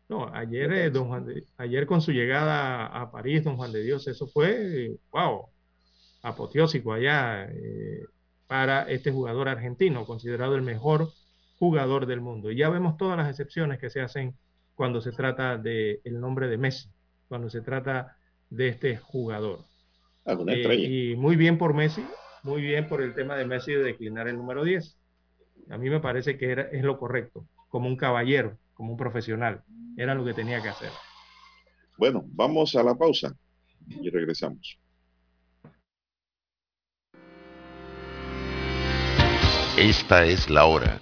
No, 0.07 0.27
ayer, 0.33 0.71
eh, 0.71 0.89
don 0.89 1.07
Juan 1.07 1.25
ayer 1.57 1.85
con 1.87 2.01
su 2.01 2.11
llegada 2.11 2.85
a 2.85 3.11
París, 3.11 3.43
don 3.43 3.57
Juan 3.57 3.71
de 3.71 3.81
Dios, 3.81 4.07
eso 4.07 4.27
fue, 4.27 4.97
wow, 5.11 5.47
apoteósico 6.21 6.93
allá 6.93 7.45
eh, 7.45 8.03
para 8.47 8.83
este 8.83 9.11
jugador 9.11 9.49
argentino, 9.49 10.05
considerado 10.05 10.55
el 10.55 10.61
mejor 10.61 11.09
jugador 11.57 12.05
del 12.05 12.21
mundo. 12.21 12.51
Y 12.51 12.57
ya 12.57 12.69
vemos 12.69 12.97
todas 12.97 13.17
las 13.17 13.29
excepciones 13.29 13.79
que 13.79 13.89
se 13.89 14.01
hacen 14.01 14.35
cuando 14.75 15.01
se 15.01 15.11
trata 15.11 15.57
del 15.57 16.01
el 16.03 16.19
nombre 16.19 16.47
de 16.47 16.57
Messi, 16.57 16.89
cuando 17.27 17.49
se 17.49 17.61
trata 17.61 18.17
de 18.49 18.69
este 18.69 18.97
jugador. 18.97 19.59
Eh, 20.25 20.75
y 20.75 21.15
muy 21.15 21.35
bien 21.35 21.57
por 21.57 21.73
Messi, 21.73 22.05
muy 22.43 22.61
bien 22.61 22.87
por 22.87 23.01
el 23.01 23.13
tema 23.13 23.35
de 23.35 23.45
Messi 23.45 23.73
de 23.73 23.83
declinar 23.83 24.27
el 24.27 24.37
número 24.37 24.63
10. 24.63 24.97
A 25.69 25.77
mí 25.77 25.89
me 25.89 25.99
parece 25.99 26.37
que 26.37 26.51
era, 26.51 26.63
es 26.63 26.83
lo 26.83 26.97
correcto, 26.97 27.47
como 27.69 27.87
un 27.87 27.95
caballero, 27.95 28.57
como 28.73 28.91
un 28.91 28.97
profesional. 28.97 29.63
Era 29.97 30.13
lo 30.13 30.25
que 30.25 30.33
tenía 30.33 30.61
que 30.61 30.69
hacer. 30.69 30.91
Bueno, 31.97 32.23
vamos 32.27 32.75
a 32.75 32.83
la 32.83 32.95
pausa 32.95 33.33
y 33.87 34.09
regresamos. 34.09 34.77
Esta 39.77 40.25
es 40.25 40.49
la 40.49 40.65
hora. 40.65 41.01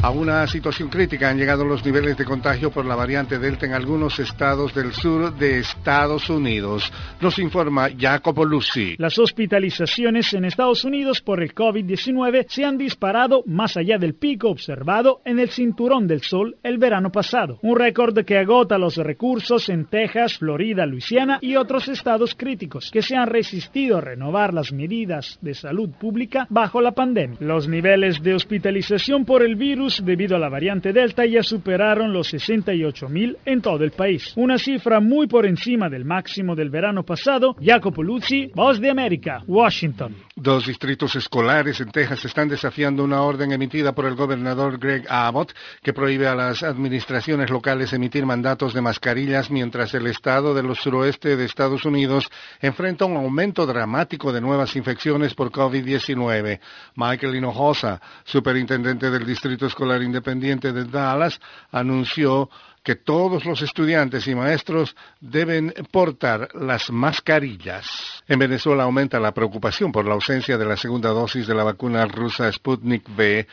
A 0.00 0.10
una 0.10 0.46
situación 0.46 0.90
crítica 0.90 1.28
han 1.28 1.38
llegado 1.38 1.64
los 1.64 1.84
niveles 1.84 2.16
de 2.16 2.24
contagio 2.24 2.70
por 2.70 2.86
la 2.86 2.94
variante 2.94 3.40
Delta 3.40 3.66
en 3.66 3.72
algunos 3.72 4.20
estados 4.20 4.72
del 4.72 4.92
sur 4.92 5.36
de 5.36 5.58
Estados 5.58 6.30
Unidos. 6.30 6.92
Nos 7.20 7.40
informa 7.40 7.88
Jacopo 7.98 8.44
Lucy. 8.44 8.94
Las 8.98 9.18
hospitalizaciones 9.18 10.32
en 10.34 10.44
Estados 10.44 10.84
Unidos 10.84 11.20
por 11.20 11.42
el 11.42 11.52
COVID-19 11.52 12.46
se 12.48 12.64
han 12.64 12.78
disparado 12.78 13.42
más 13.46 13.76
allá 13.76 13.98
del 13.98 14.14
pico 14.14 14.50
observado 14.50 15.20
en 15.24 15.40
el 15.40 15.50
Cinturón 15.50 16.06
del 16.06 16.22
Sol 16.22 16.56
el 16.62 16.78
verano 16.78 17.10
pasado. 17.10 17.58
Un 17.62 17.76
récord 17.76 18.24
que 18.24 18.38
agota 18.38 18.78
los 18.78 18.98
recursos 18.98 19.68
en 19.68 19.86
Texas, 19.86 20.38
Florida, 20.38 20.86
Luisiana 20.86 21.40
y 21.42 21.56
otros 21.56 21.88
estados 21.88 22.36
críticos 22.36 22.92
que 22.92 23.02
se 23.02 23.16
han 23.16 23.26
resistido 23.26 23.98
a 23.98 24.00
renovar 24.00 24.54
las 24.54 24.72
medidas 24.72 25.40
de 25.42 25.54
salud 25.54 25.90
pública 25.90 26.46
bajo 26.50 26.80
la 26.80 26.92
pandemia. 26.92 27.38
Los 27.40 27.66
niveles 27.66 28.22
de 28.22 28.34
hospitalización 28.34 29.24
por 29.24 29.42
el 29.42 29.56
virus 29.56 29.87
debido 30.04 30.36
a 30.36 30.38
la 30.38 30.48
variante 30.48 30.92
Delta 30.92 31.24
ya 31.24 31.42
superaron 31.42 32.12
los 32.12 32.28
68 32.28 33.08
mil 33.08 33.38
en 33.44 33.62
todo 33.62 33.84
el 33.84 33.92
país. 33.92 34.32
Una 34.36 34.58
cifra 34.58 35.00
muy 35.00 35.26
por 35.26 35.46
encima 35.46 35.88
del 35.88 36.04
máximo 36.04 36.54
del 36.54 36.70
verano 36.70 37.02
pasado. 37.02 37.56
Jacopo 37.60 38.02
Luzzi, 38.02 38.50
Voz 38.54 38.80
de 38.80 38.90
América, 38.90 39.42
Washington. 39.46 40.14
Dos 40.36 40.66
distritos 40.66 41.16
escolares 41.16 41.80
en 41.80 41.90
Texas 41.90 42.24
están 42.24 42.48
desafiando 42.48 43.02
una 43.02 43.22
orden 43.22 43.50
emitida 43.52 43.92
por 43.92 44.04
el 44.04 44.14
gobernador 44.14 44.78
Greg 44.78 45.06
Abbott 45.08 45.52
que 45.82 45.92
prohíbe 45.92 46.28
a 46.28 46.34
las 46.34 46.62
administraciones 46.62 47.50
locales 47.50 47.92
emitir 47.92 48.26
mandatos 48.26 48.74
de 48.74 48.82
mascarillas 48.82 49.50
mientras 49.50 49.94
el 49.94 50.06
estado 50.06 50.54
de 50.54 50.62
los 50.62 50.78
suroeste 50.78 51.36
de 51.36 51.44
Estados 51.44 51.84
Unidos 51.84 52.30
enfrenta 52.60 53.06
un 53.06 53.16
aumento 53.16 53.66
dramático 53.66 54.32
de 54.32 54.40
nuevas 54.40 54.76
infecciones 54.76 55.34
por 55.34 55.50
COVID-19. 55.50 56.60
Michael 56.94 57.34
Hinojosa, 57.34 58.00
superintendente 58.24 59.10
del 59.10 59.26
distrito 59.26 59.66
escolar 59.66 59.77
independiente 60.02 60.72
de 60.72 60.84
Dallas, 60.84 61.40
anunció 61.70 62.50
que 62.82 62.96
todos 62.96 63.44
los 63.44 63.60
estudiantes 63.60 64.26
y 64.28 64.34
maestros 64.34 64.96
deben 65.20 65.74
portar 65.90 66.48
las 66.54 66.90
mascarillas. 66.90 68.22
En 68.26 68.38
Venezuela 68.38 68.84
aumenta 68.84 69.20
la 69.20 69.32
preocupación 69.32 69.92
por 69.92 70.06
la 70.06 70.14
ausencia 70.14 70.56
de 70.56 70.64
la 70.64 70.76
segunda 70.76 71.10
dosis 71.10 71.46
de 71.46 71.54
la 71.54 71.64
vacuna 71.64 72.06
rusa 72.06 72.50
Sputnik 72.50 73.08
V. 73.10 73.46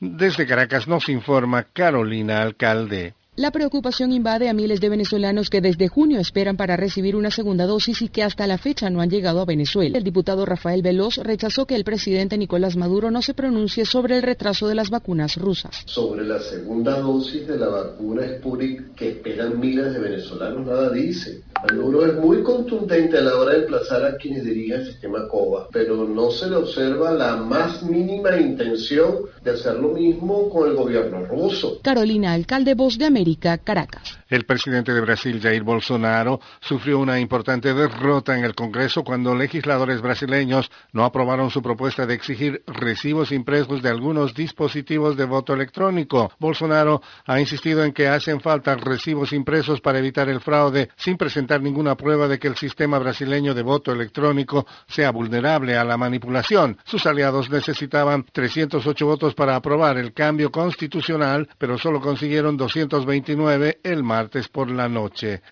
Desde 0.00 0.46
Caracas 0.46 0.88
nos 0.88 1.08
informa 1.08 1.64
Carolina 1.72 2.42
Alcalde. 2.42 3.14
La 3.40 3.52
preocupación 3.52 4.12
invade 4.12 4.50
a 4.50 4.52
miles 4.52 4.82
de 4.82 4.90
venezolanos 4.90 5.48
que 5.48 5.62
desde 5.62 5.88
junio 5.88 6.20
esperan 6.20 6.58
para 6.58 6.76
recibir 6.76 7.16
una 7.16 7.30
segunda 7.30 7.64
dosis 7.64 8.02
y 8.02 8.10
que 8.10 8.22
hasta 8.22 8.46
la 8.46 8.58
fecha 8.58 8.90
no 8.90 9.00
han 9.00 9.08
llegado 9.08 9.40
a 9.40 9.46
Venezuela. 9.46 9.96
El 9.96 10.04
diputado 10.04 10.44
Rafael 10.44 10.82
Veloz 10.82 11.16
rechazó 11.16 11.64
que 11.64 11.74
el 11.74 11.82
presidente 11.82 12.36
Nicolás 12.36 12.76
Maduro 12.76 13.10
no 13.10 13.22
se 13.22 13.32
pronuncie 13.32 13.86
sobre 13.86 14.18
el 14.18 14.22
retraso 14.24 14.68
de 14.68 14.74
las 14.74 14.90
vacunas 14.90 15.36
rusas. 15.36 15.84
Sobre 15.86 16.26
la 16.26 16.38
segunda 16.38 17.00
dosis 17.00 17.46
de 17.46 17.56
la 17.56 17.68
vacuna 17.68 18.28
Sputnik 18.28 18.94
que 18.94 19.08
esperan 19.08 19.58
miles 19.58 19.94
de 19.94 20.00
venezolanos, 20.00 20.66
nada 20.66 20.90
dice. 20.90 21.40
Maduro 21.66 22.04
es 22.04 22.14
muy 22.16 22.42
contundente 22.42 23.16
a 23.16 23.22
la 23.22 23.36
hora 23.36 23.52
de 23.52 23.60
emplazar 23.60 24.04
a 24.04 24.16
quienes 24.18 24.44
dirigen 24.44 24.80
el 24.80 24.86
sistema 24.86 25.26
COVA, 25.28 25.68
pero 25.72 26.06
no 26.06 26.30
se 26.30 26.46
le 26.46 26.56
observa 26.56 27.10
la 27.12 27.36
más 27.36 27.82
mínima 27.82 28.38
intención 28.38 29.20
de 29.42 29.52
hacer 29.52 29.76
lo 29.76 29.94
mismo 29.94 30.50
con 30.50 30.68
el 30.68 30.76
gobierno 30.76 31.24
ruso. 31.24 31.78
Carolina 31.82 32.34
Alcalde, 32.34 32.74
Voz 32.74 32.98
de 32.98 33.06
América, 33.06 33.29
Caracas. 33.36 34.18
El 34.28 34.44
presidente 34.44 34.92
de 34.92 35.00
Brasil, 35.00 35.40
Jair 35.42 35.62
Bolsonaro, 35.62 36.40
sufrió 36.60 36.98
una 36.98 37.18
importante 37.18 37.74
derrota 37.74 38.38
en 38.38 38.44
el 38.44 38.54
Congreso 38.54 39.02
cuando 39.02 39.34
legisladores 39.34 40.00
brasileños 40.00 40.70
no 40.92 41.04
aprobaron 41.04 41.50
su 41.50 41.62
propuesta 41.62 42.06
de 42.06 42.14
exigir 42.14 42.62
recibos 42.66 43.32
impresos 43.32 43.82
de 43.82 43.88
algunos 43.88 44.34
dispositivos 44.34 45.16
de 45.16 45.24
voto 45.24 45.52
electrónico. 45.52 46.32
Bolsonaro 46.38 47.02
ha 47.26 47.40
insistido 47.40 47.84
en 47.84 47.92
que 47.92 48.08
hacen 48.08 48.40
falta 48.40 48.76
recibos 48.76 49.32
impresos 49.32 49.80
para 49.80 49.98
evitar 49.98 50.28
el 50.28 50.40
fraude 50.40 50.90
sin 50.96 51.16
presentar 51.16 51.60
ninguna 51.60 51.96
prueba 51.96 52.28
de 52.28 52.38
que 52.38 52.48
el 52.48 52.56
sistema 52.56 52.98
brasileño 52.98 53.54
de 53.54 53.62
voto 53.62 53.92
electrónico 53.92 54.66
sea 54.86 55.10
vulnerable 55.10 55.76
a 55.76 55.84
la 55.84 55.96
manipulación. 55.96 56.78
Sus 56.84 57.06
aliados 57.06 57.50
necesitaban 57.50 58.24
308 58.32 59.06
votos 59.06 59.34
para 59.34 59.56
aprobar 59.56 59.98
el 59.98 60.12
cambio 60.12 60.50
constitucional, 60.50 61.48
pero 61.58 61.78
solo 61.78 62.00
consiguieron 62.00 62.56
229 63.20 63.80
el 63.82 64.02
martes 64.02 64.48
por 64.48 64.70
la 64.70 64.88
noche. 64.88 65.42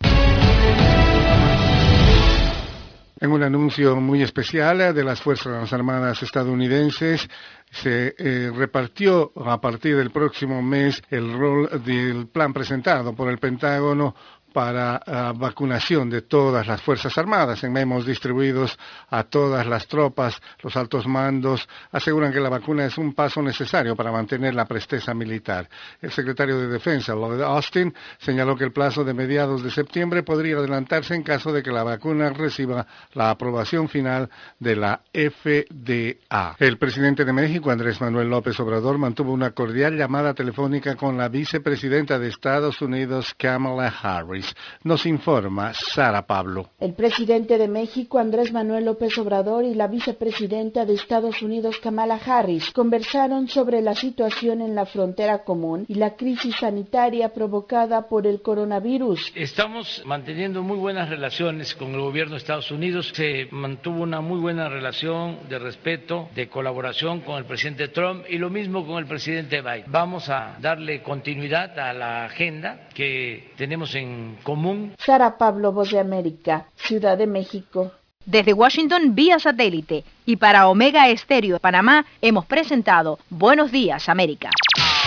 En 3.21 3.33
un 3.33 3.43
anuncio 3.43 3.97
muy 3.97 4.23
especial 4.23 4.95
de 4.95 5.05
las 5.05 5.21
Fuerzas 5.21 5.73
Armadas 5.73 6.23
estadounidenses, 6.23 7.29
se 7.71 8.15
eh, 8.17 8.51
repartió 8.55 9.33
a 9.45 9.61
partir 9.61 9.97
del 9.97 10.11
próximo 10.11 10.63
mes 10.63 11.03
el 11.11 11.33
rol 11.33 11.83
del 11.85 12.29
plan 12.29 12.53
presentado 12.53 13.15
por 13.15 13.29
el 13.29 13.39
Pentágono 13.39 14.15
para 14.53 15.03
uh, 15.07 15.39
vacunación 15.39 16.11
de 16.11 16.23
todas 16.23 16.67
las 16.67 16.83
Fuerzas 16.83 17.17
Armadas 17.19 17.63
en 17.65 17.73
memos 17.73 18.07
distribuidos 18.07 18.79
a 19.11 19.25
todas 19.25 19.67
las 19.67 19.87
tropas. 19.87 20.41
Los 20.63 20.77
altos 20.77 21.07
mandos 21.07 21.69
aseguran 21.93 22.33
que 22.33 22.41
la 22.41 22.49
vacuna 22.49 22.87
es 22.87 22.99
un 22.99 23.15
paso 23.15 23.43
necesario 23.43 23.95
para 23.95 24.13
mantener 24.13 24.55
la 24.55 24.67
presteza 24.67 25.15
militar. 25.15 25.69
El 26.01 26.11
secretario 26.11 26.59
de 26.59 26.69
Defensa, 26.69 27.15
Lloyd 27.15 27.43
Austin, 27.43 27.95
señaló 28.19 28.57
que 28.57 28.65
el 28.65 28.73
plazo 28.73 29.05
de 29.05 29.15
mediados 29.15 29.63
de 29.63 29.71
septiembre 29.71 30.23
podría 30.23 30.57
adelantarse 30.57 31.15
en 31.15 31.23
caso 31.23 31.53
de 31.53 31.63
que 31.63 31.71
la 31.71 31.85
vacuna 31.85 32.31
reciba 32.31 32.87
la 33.15 33.31
aprobación 33.31 33.89
final 33.89 34.31
de 34.59 34.77
la 34.77 35.01
FDA. 35.13 36.57
El 36.59 36.79
presidente 36.79 37.25
de 37.25 37.33
México, 37.33 37.71
Andrés 37.71 38.01
Manuel 38.01 38.29
López 38.29 38.59
Obrador, 38.61 38.99
mantuvo 38.99 39.33
una 39.33 39.51
cordial 39.51 39.97
llamada 39.97 40.35
telefónica 40.35 40.97
con 40.97 41.17
la 41.17 41.29
vicepresidenta 41.29 42.19
de 42.19 42.29
Estados 42.29 42.81
Unidos, 42.81 43.35
Kamala 43.37 43.89
Harris. 43.89 44.38
Nos 44.85 45.07
informa 45.07 45.73
Sara 45.75 46.27
Pablo. 46.27 46.71
El 46.81 46.95
presidente 46.95 47.59
de 47.59 47.69
México, 47.69 48.19
Andrés 48.19 48.53
Manuel 48.53 48.85
López 48.85 49.17
Obrador, 49.19 49.65
y 49.65 49.75
la 49.75 49.89
vicepresidenta 49.89 50.85
de 50.85 50.95
Estados 50.95 51.43
Unidos, 51.43 51.79
Kamala 51.79 52.21
Harris, 52.25 52.71
conversaron 52.73 53.49
sobre 53.49 53.81
la 53.81 53.95
situación 53.95 54.61
en 54.61 54.75
la 54.75 54.87
frontera 54.87 55.45
común 55.45 55.85
y 55.89 55.95
la 55.95 56.17
crisis 56.17 56.57
sanitaria 56.57 57.33
provocada 57.33 58.09
por 58.09 58.27
el 58.27 58.43
coronavirus. 58.43 59.33
Estamos 59.35 60.03
manteniendo 60.05 60.63
muy 60.63 60.77
buenas 60.77 61.09
relaciones 61.09 61.75
con 61.75 61.95
el 61.95 62.01
gobierno 62.01 62.33
de 62.33 62.39
Estados 62.39 62.71
Unidos. 62.71 63.13
Se 63.15 63.49
mantuvo 63.51 64.03
una 64.03 64.21
muy 64.21 64.39
buena 64.39 64.69
relación 64.69 65.39
de 65.49 65.59
respeto, 65.59 66.29
de 66.35 66.49
colaboración 66.49 67.21
con 67.21 67.39
el 67.39 67.45
presidente 67.45 67.89
Trump 67.89 68.25
y 68.29 68.39
lo 68.39 68.51
mismo 68.51 68.87
con 68.87 68.99
el 68.99 69.07
presidente 69.07 69.61
Biden. 69.61 69.85
Vamos 69.87 70.29
a 70.29 70.57
darle 70.61 71.03
continuidad 71.03 71.79
a 71.79 71.93
la 71.93 72.25
agenda 72.25 72.89
que 72.95 73.53
tenemos 73.57 73.95
en 73.95 74.28
común. 74.43 74.95
Sara 74.99 75.39
Pablo, 75.39 75.73
Voz 75.73 75.91
de 75.91 75.99
América, 75.99 76.67
Ciudad 76.77 77.17
de 77.17 77.27
México. 77.27 77.93
Desde 78.25 78.53
Washington 78.53 79.15
vía 79.15 79.39
satélite 79.39 80.05
y 80.27 80.37
para 80.37 80.69
Omega 80.69 81.09
Estéreo 81.09 81.55
de 81.55 81.61
Panamá 81.61 82.05
hemos 82.21 82.45
presentado 82.45 83.19
Buenos 83.31 83.73
Días 83.73 84.09
América. 84.09 84.51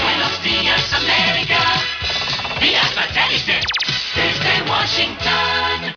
Buenos 0.03 0.43
días 0.43 0.93
América, 0.93 1.60
vía 2.60 2.81
satélite, 2.84 3.60
desde 4.15 4.72
Washington. 4.72 5.93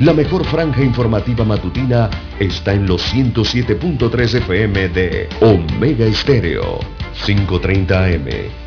La 0.00 0.12
mejor 0.12 0.44
franja 0.44 0.82
informativa 0.82 1.44
matutina 1.44 2.10
está 2.38 2.74
en 2.74 2.86
los 2.86 3.02
107.3 3.14 4.34
FM 4.34 4.88
de 4.90 5.28
Omega 5.40 6.04
Estéreo, 6.04 6.78
530 7.24 8.04
AM. 8.04 8.65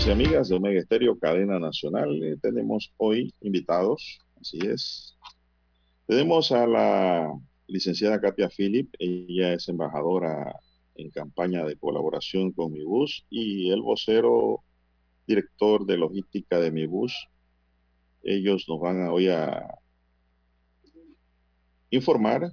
Amigos 0.00 0.06
y 0.06 0.10
amigas 0.10 0.48
de 0.48 0.56
Omega 0.56 0.80
Estéreo, 0.80 1.18
cadena 1.18 1.58
nacional, 1.58 2.22
eh, 2.22 2.36
tenemos 2.40 2.90
hoy 2.96 3.34
invitados, 3.42 4.18
así 4.40 4.58
es. 4.62 5.16
Tenemos 6.06 6.52
a 6.52 6.66
la 6.66 7.38
licenciada 7.66 8.20
Katia 8.20 8.48
Philip, 8.48 8.88
ella 8.98 9.52
es 9.52 9.68
embajadora 9.68 10.54
en 10.94 11.10
campaña 11.10 11.64
de 11.64 11.76
colaboración 11.76 12.52
con 12.52 12.72
mi 12.72 12.82
bus 12.82 13.26
y 13.28 13.70
el 13.70 13.82
vocero 13.82 14.62
director 15.26 15.84
de 15.84 15.98
logística 15.98 16.58
de 16.58 16.70
mi 16.70 16.86
bus. 16.86 17.28
Ellos 18.22 18.64
nos 18.68 18.80
van 18.80 19.02
a 19.02 19.12
hoy 19.12 19.28
a 19.28 19.66
informar 21.90 22.50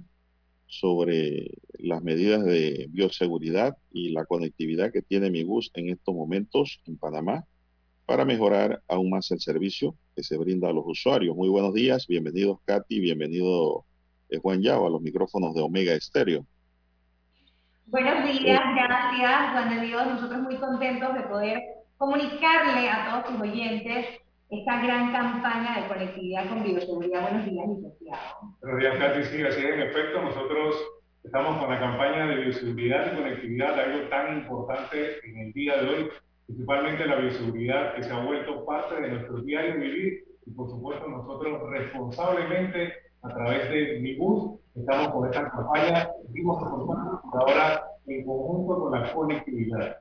sobre 0.68 1.50
las 1.78 2.02
medidas 2.02 2.44
de 2.44 2.86
bioseguridad 2.90 3.76
y 3.90 4.10
la 4.10 4.24
conectividad 4.26 4.92
que 4.92 5.02
tiene 5.02 5.30
mi 5.30 5.42
bus 5.42 5.70
en 5.74 5.88
estos 5.88 6.14
momentos 6.14 6.80
en 6.86 6.98
Panamá 6.98 7.44
para 8.06 8.24
mejorar 8.24 8.82
aún 8.88 9.10
más 9.10 9.30
el 9.30 9.40
servicio 9.40 9.94
que 10.14 10.22
se 10.22 10.36
brinda 10.36 10.68
a 10.68 10.72
los 10.72 10.84
usuarios. 10.86 11.34
Muy 11.34 11.48
buenos 11.48 11.74
días, 11.74 12.06
bienvenidos 12.06 12.58
Katy, 12.64 13.00
bienvenido 13.00 13.84
eh, 14.28 14.38
Juan 14.38 14.62
Yao 14.62 14.86
a 14.86 14.90
los 14.90 15.00
micrófonos 15.00 15.54
de 15.54 15.62
Omega 15.62 15.94
Estéreo. 15.94 16.46
Buenos 17.86 18.24
días, 18.24 18.60
gracias 18.74 19.52
Juan 19.52 19.80
de 19.80 19.86
Dios. 19.86 20.06
Nosotros 20.06 20.40
muy 20.42 20.56
contentos 20.56 21.14
de 21.14 21.20
poder 21.22 21.62
comunicarle 21.96 22.88
a 22.88 23.22
todos 23.22 23.34
sus 23.34 23.48
oyentes 23.48 24.06
esta 24.50 24.82
gran 24.82 25.12
campaña 25.12 25.80
de 25.80 25.88
conectividad 25.88 26.48
con 26.48 26.62
bioseguridad. 26.62 27.22
Buenos 27.22 27.44
días, 27.44 27.68
licenciado. 27.68 28.56
Buenos 28.62 28.80
días, 28.80 28.98
Katy. 28.98 29.24
Sí, 29.24 29.42
así. 29.42 29.60
En 29.64 29.80
efecto, 29.80 30.22
nosotros 30.22 30.76
estamos 31.22 31.58
con 31.58 31.70
la 31.70 31.78
campaña 31.78 32.26
de 32.26 32.36
bioseguridad 32.36 33.12
y 33.12 33.16
conectividad, 33.16 33.78
algo 33.78 34.08
tan 34.08 34.38
importante 34.38 35.18
en 35.24 35.38
el 35.38 35.52
día 35.52 35.82
de 35.82 35.88
hoy, 35.88 36.08
principalmente 36.46 37.06
la 37.06 37.16
bioseguridad 37.16 37.94
que 37.94 38.02
se 38.02 38.12
ha 38.12 38.24
vuelto 38.24 38.64
parte 38.64 39.00
de 39.02 39.08
nuestro 39.08 39.42
diario 39.42 39.74
vivir 39.74 40.24
y 40.46 40.50
por 40.52 40.70
supuesto 40.70 41.06
nosotros 41.06 41.60
responsablemente 41.70 42.94
a 43.22 43.28
través 43.28 43.68
de 43.68 44.00
mi 44.00 44.16
bus 44.16 44.58
estamos 44.74 45.08
con 45.08 45.28
esta 45.28 45.50
campaña, 45.50 46.08
seguimos 46.26 46.62
ahora 47.34 47.82
en 48.06 48.24
conjunto 48.24 48.78
con 48.78 48.92
la 48.92 49.12
conectividad. 49.12 49.96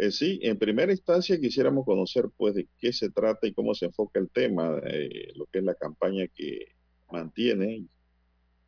Eh, 0.00 0.12
sí, 0.12 0.38
en 0.44 0.56
primera 0.56 0.92
instancia 0.92 1.40
quisiéramos 1.40 1.84
conocer 1.84 2.26
pues 2.36 2.54
de 2.54 2.68
qué 2.78 2.92
se 2.92 3.10
trata 3.10 3.48
y 3.48 3.52
cómo 3.52 3.74
se 3.74 3.86
enfoca 3.86 4.20
el 4.20 4.30
tema, 4.30 4.78
eh, 4.86 5.32
lo 5.34 5.46
que 5.46 5.58
es 5.58 5.64
la 5.64 5.74
campaña 5.74 6.24
que 6.32 6.76
mantiene 7.10 7.84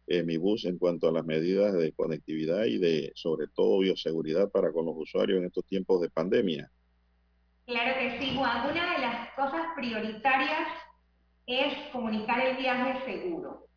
eh, 0.09 0.24
mi 0.24 0.39
bus 0.39 0.65
en 0.65 0.77
cuanto 0.77 1.09
a 1.09 1.12
las 1.12 1.24
medidas 1.24 1.73
de 1.74 1.93
conectividad 1.93 2.65
y 2.65 2.78
de 2.78 3.12
sobre 3.15 3.47
todo 3.47 3.78
bioseguridad 3.78 4.51
para 4.51 4.73
con 4.73 4.86
los 4.86 4.97
usuarios 4.97 5.39
en 5.39 5.44
estos 5.44 5.65
tiempos 5.66 6.01
de 6.01 6.11
pandemia. 6.11 6.69
Claro 7.65 8.01
que 8.01 8.19
sí, 8.19 8.35
Juan. 8.36 8.69
Una 8.69 8.94
de 8.94 9.01
las 9.01 9.32
cosas 9.36 9.66
prioritarias 9.77 10.66
es 11.47 11.93
comunicar 11.93 12.44
el 12.44 12.57
viaje 12.57 13.05
seguro. 13.05 13.69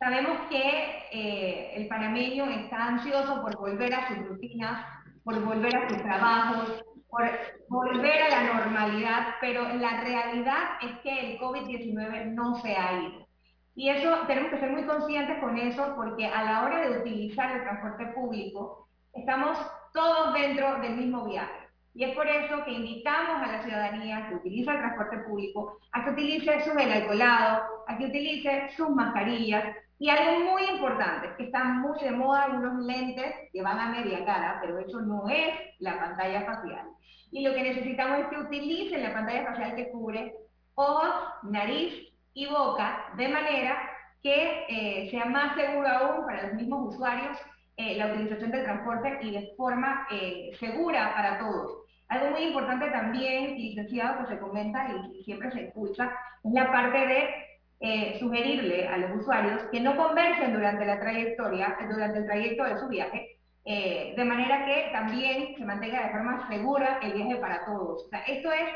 Sabemos 0.00 0.50
que 0.50 1.76
el 1.76 1.86
panameño 1.86 2.50
está 2.50 2.88
ansioso 2.88 3.40
por 3.40 3.56
volver 3.56 3.94
a 3.94 4.08
sus 4.08 4.26
rutinas, 4.26 5.01
por 5.24 5.40
volver 5.44 5.76
a 5.76 5.88
sus 5.88 5.98
trabajos, 6.02 6.84
por 7.08 7.30
volver 7.68 8.22
a 8.22 8.28
la 8.30 8.54
normalidad, 8.54 9.34
pero 9.40 9.68
la 9.74 10.00
realidad 10.00 10.78
es 10.82 10.98
que 11.00 11.32
el 11.32 11.38
COVID-19 11.38 12.34
no 12.34 12.54
se 12.56 12.76
ha 12.76 13.00
ido. 13.00 13.26
Y 13.74 13.88
eso 13.88 14.26
tenemos 14.26 14.50
que 14.50 14.58
ser 14.58 14.70
muy 14.70 14.84
conscientes 14.84 15.38
con 15.40 15.56
eso 15.56 15.94
porque 15.96 16.26
a 16.26 16.44
la 16.44 16.64
hora 16.64 16.80
de 16.80 17.00
utilizar 17.00 17.52
el 17.52 17.62
transporte 17.62 18.06
público 18.14 18.88
estamos 19.14 19.58
todos 19.92 20.34
dentro 20.34 20.80
del 20.80 20.96
mismo 20.96 21.24
viaje. 21.26 21.68
Y 21.94 22.04
es 22.04 22.14
por 22.14 22.26
eso 22.26 22.64
que 22.64 22.72
invitamos 22.72 23.42
a 23.42 23.52
la 23.52 23.62
ciudadanía 23.62 24.28
que 24.28 24.36
utiliza 24.36 24.72
el 24.72 24.78
transporte 24.78 25.18
público 25.18 25.78
a 25.92 26.04
que 26.04 26.10
utilice 26.10 26.60
su 26.60 26.70
gel 26.72 26.90
alcoholado, 26.90 27.62
a 27.86 27.98
que 27.98 28.06
utilice 28.06 28.70
sus 28.76 28.88
mascarillas 28.90 29.64
y 30.02 30.10
algo 30.10 30.50
muy 30.50 30.64
importante, 30.64 31.30
que 31.36 31.44
está 31.44 31.62
muy 31.62 31.96
de 32.00 32.10
moda 32.10 32.48
unos 32.48 32.84
lentes 32.84 33.32
que 33.52 33.62
van 33.62 33.78
a 33.78 33.90
media 33.90 34.24
cara, 34.24 34.58
pero 34.60 34.80
eso 34.80 35.00
no 35.00 35.28
es 35.28 35.54
la 35.78 35.96
pantalla 35.96 36.44
facial. 36.44 36.88
Y 37.30 37.46
lo 37.46 37.54
que 37.54 37.62
necesitamos 37.62 38.18
es 38.18 38.26
que 38.26 38.38
utilicen 38.38 39.04
la 39.04 39.12
pantalla 39.14 39.44
facial 39.44 39.76
que 39.76 39.90
cubre 39.92 40.34
ojos, 40.74 41.08
nariz 41.44 41.94
y 42.34 42.46
boca, 42.46 43.12
de 43.16 43.28
manera 43.28 43.78
que 44.24 44.64
eh, 44.68 45.08
sea 45.12 45.26
más 45.26 45.54
seguro 45.54 45.86
aún 45.88 46.26
para 46.26 46.48
los 46.48 46.54
mismos 46.54 46.94
usuarios 46.96 47.38
eh, 47.76 47.96
la 47.96 48.08
utilización 48.08 48.50
del 48.50 48.64
transporte 48.64 49.20
y 49.22 49.30
de 49.30 49.52
forma 49.56 50.08
eh, 50.10 50.50
segura 50.58 51.14
para 51.14 51.38
todos. 51.38 51.78
Algo 52.08 52.32
muy 52.32 52.42
importante 52.48 52.90
también, 52.90 53.54
licenciado, 53.54 54.18
que 54.26 54.34
se 54.34 54.40
comenta 54.40 54.84
y 55.14 55.22
siempre 55.22 55.52
se 55.52 55.68
escucha, 55.68 56.10
es 56.42 56.52
la 56.52 56.72
parte 56.72 57.06
de 57.06 57.51
eh, 57.84 58.16
sugerirle 58.20 58.86
a 58.86 58.96
los 58.96 59.20
usuarios 59.20 59.60
que 59.72 59.80
no 59.80 59.96
conversen 59.96 60.54
durante 60.54 60.86
la 60.86 61.00
trayectoria, 61.00 61.76
durante 61.90 62.20
el 62.20 62.26
trayecto 62.26 62.62
de 62.62 62.78
su 62.78 62.86
viaje, 62.86 63.38
eh, 63.64 64.14
de 64.16 64.24
manera 64.24 64.64
que 64.64 64.90
también 64.92 65.56
se 65.56 65.64
mantenga 65.64 66.04
de 66.04 66.12
forma 66.12 66.48
segura 66.48 67.00
el 67.02 67.12
viaje 67.12 67.36
para 67.40 67.64
todos. 67.64 68.04
O 68.04 68.08
sea, 68.08 68.20
esto 68.20 68.52
es, 68.52 68.68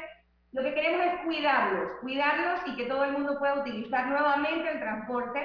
lo 0.53 0.65
que 0.65 0.75
queremos 0.75 1.07
es 1.07 1.25
cuidarlos, 1.25 1.93
cuidarlos 2.01 2.61
y 2.67 2.75
que 2.75 2.87
todo 2.87 3.05
el 3.05 3.13
mundo 3.13 3.39
pueda 3.39 3.61
utilizar 3.61 4.09
nuevamente 4.09 4.73
el 4.73 4.81
transporte 4.81 5.41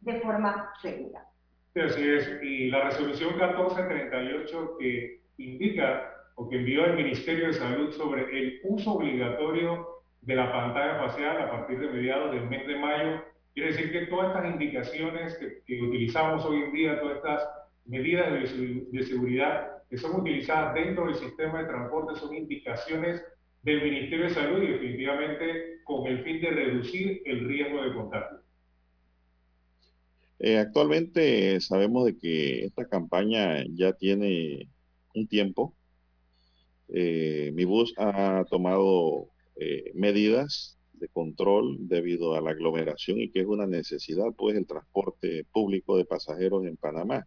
de 0.00 0.20
forma 0.20 0.72
segura. 0.80 1.22
Sí, 1.74 1.80
así 1.80 2.08
es. 2.08 2.42
Y 2.42 2.70
la 2.70 2.84
resolución 2.84 3.36
1438 3.36 4.76
que 4.78 5.20
indica 5.36 6.14
o 6.36 6.48
que 6.48 6.56
envió 6.56 6.86
el 6.86 6.96
Ministerio 6.96 7.48
de 7.48 7.52
Salud 7.52 7.92
sobre 7.92 8.22
el 8.22 8.60
uso 8.64 8.92
obligatorio 8.92 9.91
de 10.22 10.34
la 10.34 10.52
pantalla 10.52 10.98
facial 10.98 11.42
a 11.42 11.50
partir 11.50 11.78
de 11.78 11.88
mediados 11.88 12.32
del 12.32 12.48
mes 12.48 12.66
de 12.66 12.78
mayo. 12.78 13.22
Quiere 13.54 13.72
decir 13.72 13.92
que 13.92 14.06
todas 14.06 14.28
estas 14.28 14.52
indicaciones 14.52 15.38
que, 15.66 15.82
utilizamos 15.82 16.44
hoy 16.44 16.62
en 16.62 16.72
día, 16.72 17.00
todas 17.00 17.16
estas 17.16 17.48
medidas 17.84 18.32
de, 18.32 18.86
de, 18.90 19.02
seguridad 19.04 19.82
que 19.90 19.98
son 19.98 20.20
utilizadas 20.20 20.74
dentro 20.74 21.06
del 21.06 21.16
sistema 21.16 21.60
de 21.60 21.68
transporte 21.68 22.18
son 22.18 22.34
indicaciones 22.34 23.22
del 23.62 23.82
Ministerio 23.82 24.26
de 24.26 24.34
Salud 24.34 24.62
y 24.62 24.68
definitivamente 24.68 25.80
con 25.84 26.06
el 26.06 26.22
fin 26.24 26.40
de 26.40 26.50
reducir 26.50 27.22
el 27.26 27.46
riesgo 27.46 27.82
de 27.82 27.94
contagio. 27.94 28.38
Eh, 30.38 30.58
actualmente 30.58 31.60
sabemos 31.60 32.06
de 32.06 32.16
que 32.16 32.64
esta 32.64 32.88
campaña 32.88 33.64
ya 33.68 33.92
tiene 33.92 34.68
un 35.14 35.28
tiempo 35.28 35.74
eh, 36.94 37.52
mi 37.54 37.64
bus 37.64 37.94
ha 37.96 38.44
tomado 38.50 39.28
eh, 39.56 39.92
medidas 39.94 40.78
de 40.94 41.08
control 41.08 41.76
debido 41.88 42.34
a 42.34 42.40
la 42.40 42.50
aglomeración 42.50 43.20
y 43.20 43.30
que 43.30 43.40
es 43.40 43.46
una 43.46 43.66
necesidad, 43.66 44.26
pues, 44.36 44.56
el 44.56 44.66
transporte 44.66 45.44
público 45.52 45.96
de 45.96 46.04
pasajeros 46.04 46.64
en 46.66 46.76
Panamá. 46.76 47.26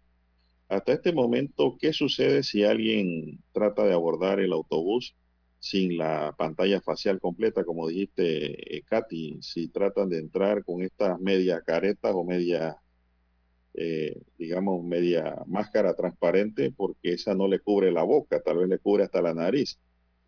Hasta 0.70 0.94
este 0.94 1.14
momento, 1.14 1.78
¿qué 1.80 1.94
sucede 1.94 2.44
si 2.44 2.64
alguien 2.64 3.40
trata 3.52 3.84
de 3.84 3.94
abordar 3.94 4.40
el 4.40 4.54
autobús 4.54 5.16
sin 5.60 5.98
la 5.98 6.34
pantalla 6.38 6.82
facial 6.82 7.20
completa, 7.20 7.64
como 7.64 7.88
dijiste, 7.88 8.78
eh, 8.78 8.82
Katy? 8.84 9.40
Si 9.42 9.68
tratan 9.68 10.10
de 10.10 10.20
entrar 10.20 10.64
con 10.64 10.82
estas 10.82 11.20
medias 11.20 11.62
caretas 11.64 12.14
o 12.16 12.24
medias 12.24 12.76
eh, 13.78 14.22
digamos, 14.38 14.84
media 14.84 15.44
máscara 15.48 15.94
transparente 15.96 16.72
porque 16.72 17.14
esa 17.14 17.36
no 17.36 17.48
le 17.50 17.60
cubre 17.60 17.92
la 17.92 18.04
boca, 18.04 18.42
tal 18.42 18.58
vez 18.60 18.70
le 18.70 18.80
cubre 18.80 19.04
hasta 19.04 19.22
la 19.22 19.34
nariz. 19.34 19.78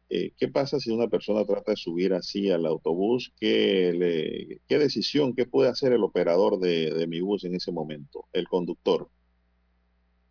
Eh, 0.09 0.31
¿Qué 0.37 0.47
pasa 0.47 0.79
si 0.79 0.89
una 0.91 1.07
persona 1.07 1.43
trata 1.45 1.71
de 1.71 1.77
subir 1.77 2.13
así 2.13 2.49
al 2.49 2.65
autobús? 2.65 3.33
¿Qué, 3.39 4.59
decisión, 4.69 5.35
qué 5.35 5.45
puede 5.45 5.69
hacer 5.69 5.91
el 5.91 6.03
operador 6.03 6.59
de, 6.59 7.05
mi 7.07 7.19
bus 7.19 7.43
en 7.43 7.55
ese 7.55 7.71
momento, 7.71 8.25
el 8.31 8.47
conductor? 8.47 9.09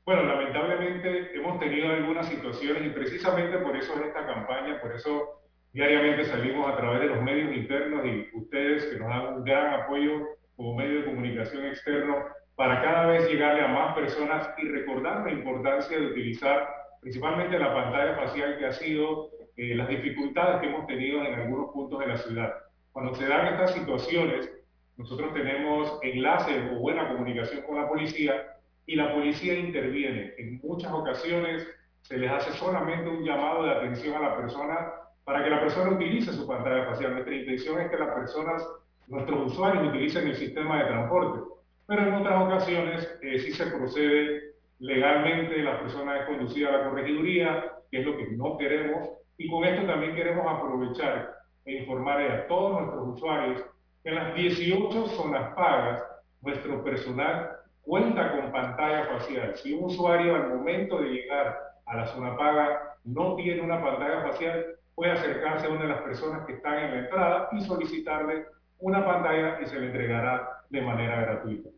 Bueno, 0.06 0.22
lamentablemente 0.22 1.36
hemos 1.36 1.58
tenido 1.58 1.90
algunas 1.90 2.28
situaciones 2.28 2.86
y 2.86 2.90
precisamente 2.90 3.58
por 3.58 3.76
eso 3.76 3.92
en 3.96 4.04
esta 4.04 4.24
campaña, 4.24 4.80
por 4.80 4.94
eso 4.94 5.42
diariamente 5.72 6.24
salimos 6.24 6.72
a 6.72 6.76
través 6.76 7.00
de 7.00 7.06
los 7.08 7.22
medios 7.22 7.54
internos 7.54 8.06
y 8.06 8.34
ustedes 8.34 8.84
que 8.86 8.98
nos 8.98 9.08
dan 9.08 9.34
un 9.34 9.44
gran 9.44 9.80
apoyo 9.82 10.26
como 10.56 10.74
medio 10.74 11.00
de 11.00 11.04
comunicación 11.04 11.66
externo, 11.66 12.16
para 12.54 12.80
cada 12.80 13.06
vez 13.08 13.28
llegarle 13.28 13.60
a 13.60 13.68
más 13.68 13.94
personas 13.94 14.48
y 14.56 14.68
recordar 14.68 15.26
la 15.26 15.32
importancia 15.32 15.98
de 15.98 16.06
utilizar 16.06 16.66
principalmente 17.02 17.58
la 17.58 17.74
pantalla 17.74 18.14
facial 18.14 18.56
que 18.58 18.66
ha 18.66 18.72
sido 18.72 19.35
eh, 19.56 19.74
las 19.74 19.88
dificultades 19.88 20.60
que 20.60 20.68
hemos 20.68 20.86
tenido 20.86 21.24
en 21.24 21.34
algunos 21.34 21.70
puntos 21.72 22.00
de 22.00 22.06
la 22.06 22.16
ciudad. 22.16 22.52
Cuando 22.92 23.14
se 23.14 23.26
dan 23.26 23.46
estas 23.46 23.74
situaciones, 23.74 24.50
nosotros 24.96 25.34
tenemos 25.34 25.98
enlaces 26.02 26.70
o 26.72 26.78
buena 26.78 27.08
comunicación 27.08 27.62
con 27.62 27.76
la 27.76 27.88
policía 27.88 28.56
y 28.86 28.96
la 28.96 29.12
policía 29.12 29.54
interviene. 29.54 30.34
En 30.38 30.60
muchas 30.62 30.92
ocasiones 30.92 31.66
se 32.02 32.18
les 32.18 32.30
hace 32.30 32.52
solamente 32.52 33.08
un 33.10 33.24
llamado 33.24 33.64
de 33.64 33.70
atención 33.72 34.14
a 34.16 34.28
la 34.28 34.36
persona 34.36 34.92
para 35.24 35.42
que 35.42 35.50
la 35.50 35.60
persona 35.60 35.90
utilice 35.90 36.32
su 36.32 36.46
pantalla 36.46 36.86
facial. 36.86 37.14
Nuestra 37.14 37.34
intención 37.34 37.80
es 37.80 37.90
que 37.90 37.98
las 37.98 38.14
personas, 38.14 38.66
nuestros 39.08 39.52
usuarios, 39.52 39.88
utilicen 39.88 40.28
el 40.28 40.36
sistema 40.36 40.78
de 40.78 40.88
transporte 40.88 41.56
pero 41.86 42.02
en 42.02 42.14
otras 42.14 42.42
ocasiones 42.42 43.18
eh, 43.22 43.38
sí 43.38 43.52
se 43.52 43.66
procede 43.66 44.54
legalmente, 44.80 45.62
la 45.62 45.80
persona 45.80 46.18
es 46.18 46.26
conducida 46.26 46.68
a 46.68 46.78
la 46.78 46.90
corregiduría, 46.90 47.72
que 47.90 48.00
es 48.00 48.06
lo 48.06 48.16
que 48.16 48.26
no 48.32 48.58
queremos, 48.58 49.08
y 49.38 49.48
con 49.48 49.64
esto 49.64 49.86
también 49.86 50.14
queremos 50.14 50.46
aprovechar 50.46 51.36
e 51.64 51.80
informar 51.80 52.20
a 52.22 52.46
todos 52.46 52.80
nuestros 52.80 53.08
usuarios 53.08 53.64
que 54.02 54.10
en 54.10 54.14
las 54.14 54.34
18 54.34 55.06
zonas 55.08 55.54
pagas, 55.54 56.02
nuestro 56.40 56.82
personal 56.84 57.50
cuenta 57.82 58.32
con 58.32 58.52
pantalla 58.52 59.06
facial. 59.06 59.56
Si 59.56 59.72
un 59.72 59.84
usuario 59.84 60.34
al 60.34 60.48
momento 60.48 61.00
de 61.00 61.08
llegar 61.08 61.58
a 61.86 61.96
la 61.96 62.06
zona 62.06 62.36
paga 62.36 62.96
no 63.04 63.36
tiene 63.36 63.60
una 63.60 63.82
pantalla 63.82 64.22
facial, 64.22 64.66
puede 64.94 65.12
acercarse 65.12 65.66
a 65.66 65.70
una 65.70 65.82
de 65.82 65.88
las 65.88 66.02
personas 66.02 66.46
que 66.46 66.54
están 66.54 66.78
en 66.78 66.90
la 66.90 66.98
entrada 67.00 67.48
y 67.52 67.60
solicitarle 67.60 68.46
una 68.78 69.04
pantalla 69.04 69.60
y 69.60 69.66
se 69.66 69.78
le 69.78 69.86
entregará 69.86 70.62
de 70.70 70.82
manera 70.82 71.20
gratuita. 71.20 71.70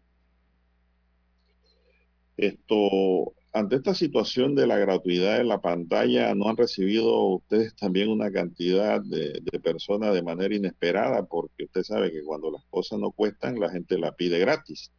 Esto, 2.37 3.33
ante 3.53 3.77
esta 3.77 3.95
situación 3.95 4.55
de 4.55 4.67
la 4.67 4.79
gratuidad 4.79 5.41
en 5.41 5.49
la 5.49 5.61
pantalla, 5.61 6.35
¿no 6.35 6.49
han 6.49 6.57
recibido 6.57 7.21
ustedes 7.29 7.75
también 7.77 8.11
una 8.11 8.31
cantidad 8.31 9.01
de, 9.01 9.41
personas 9.63 10.15
de 10.15 10.23
manera 10.23 10.55
inesperada? 10.55 11.25
Porque 11.25 11.65
usted 11.65 11.83
sabe 11.83 12.13
que 12.13 12.23
cuando 12.23 12.51
las 12.51 12.65
cosas 12.67 12.99
no 12.99 13.11
cuestan, 13.11 13.59
la 13.59 13.71
gente 13.71 13.99
la 13.99 14.13
pide 14.13 14.39
gratis 14.39 14.93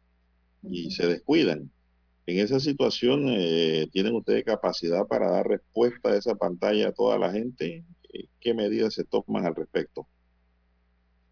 y 0.62 0.90
se 0.90 1.06
descuidan. 1.06 1.70
En 2.26 2.38
esa 2.38 2.60
situación, 2.60 3.24
eh, 3.28 3.88
¿tienen 3.92 4.14
ustedes 4.14 4.44
capacidad 4.44 5.06
para 5.06 5.30
dar 5.30 5.48
respuesta 5.48 6.10
a 6.10 6.16
esa 6.16 6.34
pantalla 6.34 6.88
a 6.88 6.92
toda 6.92 7.18
la 7.18 7.32
gente? 7.32 7.84
¿Qué 8.40 8.54
medidas 8.54 8.94
se 8.94 9.04
toman 9.04 9.46
al 9.46 9.54
respecto? 9.54 10.06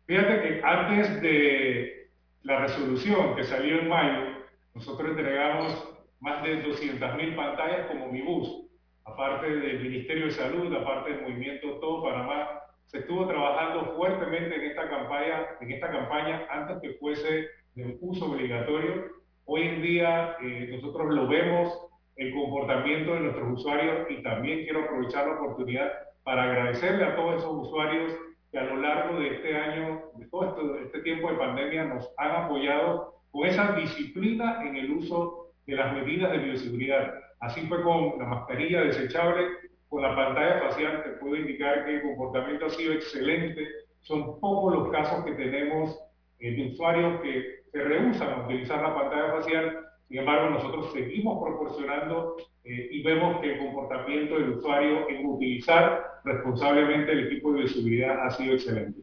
Fíjate 0.07 0.41
que 0.41 0.61
antes 0.65 1.21
de 1.21 2.11
la 2.43 2.61
resolución 2.61 3.37
que 3.37 3.45
salió 3.45 3.81
en 3.81 3.89
mayo, 3.89 4.39
nosotros 4.75 5.11
entregamos 5.11 5.98
más 6.21 6.43
de 6.43 6.65
200.000 6.65 7.37
pantallas 7.37 7.87
como 7.87 8.09
mi 8.09 8.23
bus. 8.23 8.65
Aparte 9.05 9.49
del 9.51 9.81
Ministerio 9.81 10.27
de 10.27 10.33
Salud, 10.33 10.75
aparte 10.75 11.13
del 11.13 11.23
movimiento 11.23 11.79
Todo 11.81 12.03
Panamá, 12.03 12.61
se 12.87 12.99
estuvo 12.99 13.27
trabajando 13.27 13.95
fuertemente 13.97 14.55
en 14.55 14.71
esta 14.71 14.89
campaña, 14.89 15.47
en 15.61 15.73
esta 15.73 15.91
campaña 15.91 16.47
antes 16.51 16.79
que 16.81 16.95
fuese 16.95 17.49
de 17.75 17.99
uso 18.01 18.27
obligatorio. 18.27 19.07
Hoy 19.45 19.63
en 19.63 19.83
día 19.83 20.37
eh, 20.43 20.71
nosotros 20.73 21.15
lo 21.15 21.29
vemos 21.29 21.73
el 22.17 22.35
comportamiento 22.35 23.15
de 23.15 23.21
nuestros 23.21 23.61
usuarios 23.61 24.11
y 24.11 24.23
también 24.23 24.65
quiero 24.65 24.85
aprovechar 24.85 25.27
la 25.27 25.35
oportunidad 25.35 25.93
para 26.25 26.45
agradecerle 26.45 27.05
a 27.05 27.17
todos 27.17 27.37
esos 27.37 27.69
usuarios 27.69 28.13
que 28.51 28.59
a 28.59 28.65
lo 28.65 28.77
largo 28.77 29.21
de 29.21 29.35
este 29.35 29.57
año, 29.57 30.03
de 30.15 30.27
todo 30.27 30.49
este, 30.49 30.85
este 30.85 31.01
tiempo 31.01 31.31
de 31.31 31.37
pandemia, 31.39 31.85
nos 31.85 32.11
han 32.17 32.45
apoyado 32.45 33.15
con 33.31 33.47
esa 33.47 33.73
disciplina 33.73 34.67
en 34.67 34.77
el 34.77 34.91
uso 34.93 35.48
de 35.69 35.77
las 35.77 35.93
medidas 35.93 36.33
de 36.33 36.39
bioseguridad. 36.39 37.15
Así 37.41 37.61
fue 37.67 37.83
con 37.83 38.19
la 38.19 38.25
mascarilla 38.25 38.81
desechable, 38.81 39.49
con 39.89 40.01
la 40.01 40.17
pantalla 40.17 40.61
facial, 40.61 41.03
te 41.05 41.11
puedo 41.21 41.37
indicar 41.37 41.85
que 41.85 41.97
el 41.97 42.03
comportamiento 42.03 42.67
ha 42.67 42.71
sido 42.71 42.95
excelente. 42.95 43.69
Son 44.01 44.41
pocos 44.41 44.75
los 44.75 44.91
casos 44.91 45.25
que 45.27 45.33
tenemos 45.33 45.99
eh, 46.41 46.53
de 46.53 46.73
usuarios 46.73 47.21
que 47.21 47.65
se 47.71 47.83
rehusan 47.83 48.33
a 48.33 48.47
utilizar 48.47 48.83
la 48.83 48.95
pantalla 48.95 49.33
facial. 49.33 49.79
Sin 50.09 50.19
embargo, 50.21 50.51
nosotros 50.51 50.91
seguimos 50.95 51.39
proporcionando 51.45 52.37
eh, 52.65 52.89
y 52.91 53.03
vemos 53.03 53.39
que 53.43 53.53
el 53.53 53.59
comportamiento 53.59 54.37
del 54.37 54.51
usuario 54.53 55.07
en 55.11 55.27
utilizar 55.27 56.03
responsablemente 56.25 57.13
el 57.13 57.27
equipo 57.27 57.53
de 57.53 57.69
seguridad 57.69 58.27
ha 58.27 58.31
sido 58.31 58.55
excelente. 58.55 59.03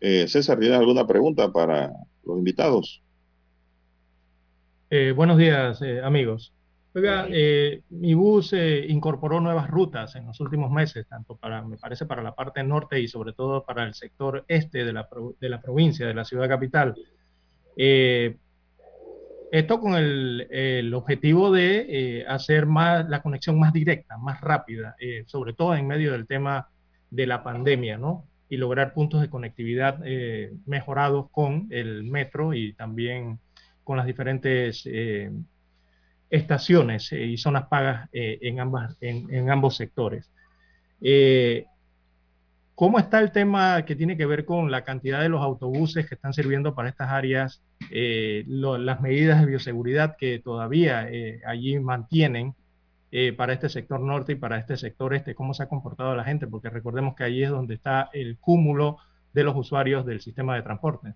Eh, 0.00 0.26
César, 0.26 0.58
¿tienes 0.58 0.76
alguna 0.76 1.06
pregunta 1.06 1.52
para 1.52 1.92
los 2.24 2.36
invitados? 2.36 3.00
Eh, 4.90 5.12
buenos 5.12 5.36
días, 5.36 5.82
eh, 5.82 6.00
amigos. 6.02 6.54
Oiga, 6.94 7.26
eh, 7.28 7.82
mi 7.90 8.14
bus 8.14 8.54
eh, 8.54 8.86
incorporó 8.88 9.38
nuevas 9.38 9.68
rutas 9.68 10.16
en 10.16 10.24
los 10.24 10.40
últimos 10.40 10.70
meses, 10.70 11.06
tanto 11.06 11.36
para, 11.36 11.60
me 11.60 11.76
parece, 11.76 12.06
para 12.06 12.22
la 12.22 12.34
parte 12.34 12.64
norte 12.64 12.98
y 12.98 13.06
sobre 13.06 13.34
todo 13.34 13.66
para 13.66 13.84
el 13.84 13.92
sector 13.92 14.46
este 14.48 14.86
de 14.86 14.94
la, 14.94 15.06
de 15.38 15.48
la 15.50 15.60
provincia, 15.60 16.06
de 16.06 16.14
la 16.14 16.24
ciudad 16.24 16.48
capital. 16.48 16.94
Esto 17.76 18.38
con 19.78 19.94
el, 19.94 20.46
el 20.50 20.94
objetivo 20.94 21.52
de 21.52 22.24
hacer 22.26 22.64
más, 22.64 23.06
la 23.10 23.20
conexión 23.20 23.58
más 23.58 23.74
directa, 23.74 24.16
más 24.16 24.40
rápida, 24.40 24.96
sobre 25.26 25.52
todo 25.52 25.76
en 25.76 25.86
medio 25.86 26.12
del 26.12 26.26
tema 26.26 26.66
de 27.10 27.26
la 27.26 27.42
pandemia, 27.42 27.98
¿no? 27.98 28.24
Y 28.48 28.56
lograr 28.56 28.94
puntos 28.94 29.20
de 29.20 29.28
conectividad 29.28 29.98
mejorados 30.66 31.30
con 31.30 31.66
el 31.70 32.04
metro 32.04 32.54
y 32.54 32.72
también 32.72 33.38
con 33.88 33.96
las 33.96 34.04
diferentes 34.04 34.82
eh, 34.84 35.32
estaciones 36.28 37.10
eh, 37.10 37.24
y 37.24 37.38
zonas 37.38 37.68
pagas 37.68 38.06
eh, 38.12 38.38
en, 38.42 38.60
ambas, 38.60 38.98
en, 39.00 39.48
ambos 39.48 39.76
sectores. 39.76 40.30
¿Cómo 42.74 42.98
está 42.98 43.20
el 43.20 43.32
tema 43.32 43.86
que 43.86 43.96
tiene 43.96 44.18
que 44.18 44.26
ver 44.26 44.44
con 44.44 44.70
la 44.70 44.84
cantidad 44.84 45.22
de 45.22 45.30
los 45.30 45.40
autobuses 45.40 46.06
que 46.06 46.16
están 46.16 46.34
sirviendo 46.34 46.74
para 46.74 46.90
estas 46.90 47.08
áreas, 47.08 47.62
las 47.90 49.00
medidas 49.00 49.40
de 49.40 49.46
bioseguridad 49.46 50.16
que 50.18 50.38
todavía 50.38 51.08
allí 51.46 51.80
mantienen 51.80 52.54
para 53.38 53.54
este 53.54 53.70
sector 53.70 54.00
norte 54.00 54.32
y 54.32 54.36
para 54.36 54.58
este 54.58 54.76
sector 54.76 55.14
este? 55.14 55.34
¿Cómo 55.34 55.54
se 55.54 55.62
ha 55.62 55.68
comportado 55.68 56.14
la 56.14 56.24
gente? 56.24 56.46
Porque 56.46 56.68
recordemos 56.68 57.16
que 57.16 57.24
allí 57.24 57.42
es 57.42 57.50
donde 57.50 57.74
está 57.74 58.10
el 58.12 58.36
cúmulo 58.38 58.98
de 59.32 59.44
los 59.44 59.56
usuarios 59.56 60.04
del 60.04 60.20
sistema 60.20 60.54
de 60.56 60.62
transporte. 60.62 61.14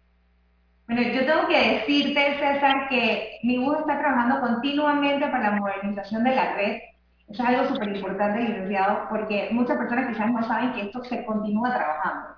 Bueno, 0.87 1.03
yo 1.03 1.25
tengo 1.25 1.49
que 1.49 1.75
decirte, 1.75 2.39
César, 2.39 2.89
que 2.89 3.39
mi 3.43 3.59
bus 3.59 3.79
está 3.79 3.99
trabajando 3.99 4.41
continuamente 4.41 5.27
para 5.29 5.51
la 5.51 5.57
modernización 5.57 6.25
de 6.25 6.35
la 6.35 6.55
red. 6.55 6.81
Eso 7.29 7.43
es 7.43 7.49
algo 7.49 7.65
súper 7.67 7.97
importante, 7.97 8.41
licenciado, 8.41 9.07
porque 9.09 9.49
muchas 9.53 9.79
personas 9.79 10.09
quizás 10.09 10.31
no 10.31 10.43
saben 10.43 10.73
que 10.73 10.83
esto 10.83 11.03
se 11.05 11.25
continúa 11.25 11.75
trabajando. 11.75 12.29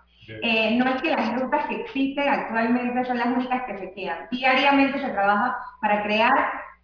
Eh, 0.43 0.77
no 0.79 0.89
es 0.89 1.03
que 1.03 1.11
las 1.11 1.41
rutas 1.41 1.67
que 1.67 1.81
existen 1.81 2.29
actualmente 2.29 3.05
son 3.05 3.19
las 3.19 3.27
únicas 3.27 3.63
que 3.65 3.79
se 3.79 3.93
quedan. 3.93 4.29
Diariamente 4.31 5.01
se 5.01 5.11
trabaja 5.11 5.59
para 5.81 6.03
crear 6.03 6.33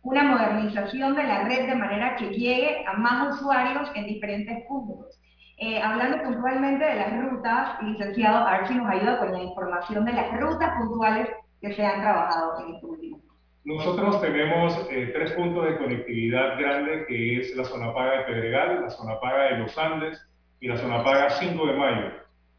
una 0.02 0.24
modernización 0.24 1.14
de 1.14 1.24
la 1.24 1.44
red 1.44 1.66
de 1.66 1.74
manera 1.74 2.16
que 2.16 2.30
llegue 2.30 2.84
a 2.86 2.94
más 2.94 3.34
usuarios 3.34 3.90
en 3.94 4.06
diferentes 4.06 4.64
puntos. 4.66 5.20
Eh, 5.58 5.80
hablando 5.80 6.22
puntualmente 6.22 6.84
de 6.84 6.94
las 6.96 7.22
rutas, 7.22 7.82
licenciado, 7.82 8.46
a 8.46 8.58
ver 8.58 8.68
si 8.68 8.74
nos 8.74 8.88
ayuda 8.88 9.18
con 9.18 9.32
la 9.32 9.42
información 9.42 10.04
de 10.06 10.12
las 10.14 10.32
rutas 10.40 10.70
puntuales 10.78 11.28
que 11.60 11.72
se 11.72 11.84
han 11.84 12.00
trabajado 12.00 12.60
en 12.60 12.74
este 12.74 12.86
último. 12.86 13.20
Nosotros 13.64 14.20
tenemos 14.20 14.88
eh, 14.90 15.10
tres 15.12 15.32
puntos 15.32 15.66
de 15.66 15.76
conectividad 15.76 16.58
grande, 16.58 17.04
que 17.06 17.40
es 17.40 17.54
la 17.54 17.64
zona 17.64 17.92
paga 17.92 18.18
de 18.18 18.24
Pedregal, 18.24 18.82
la 18.82 18.90
zona 18.90 19.20
paga 19.20 19.44
de 19.44 19.58
Los 19.58 19.76
Andes 19.76 20.26
y 20.60 20.68
la 20.68 20.76
zona 20.78 21.04
paga 21.04 21.30
5 21.30 21.66
de 21.66 21.72
Mayo. 21.74 22.10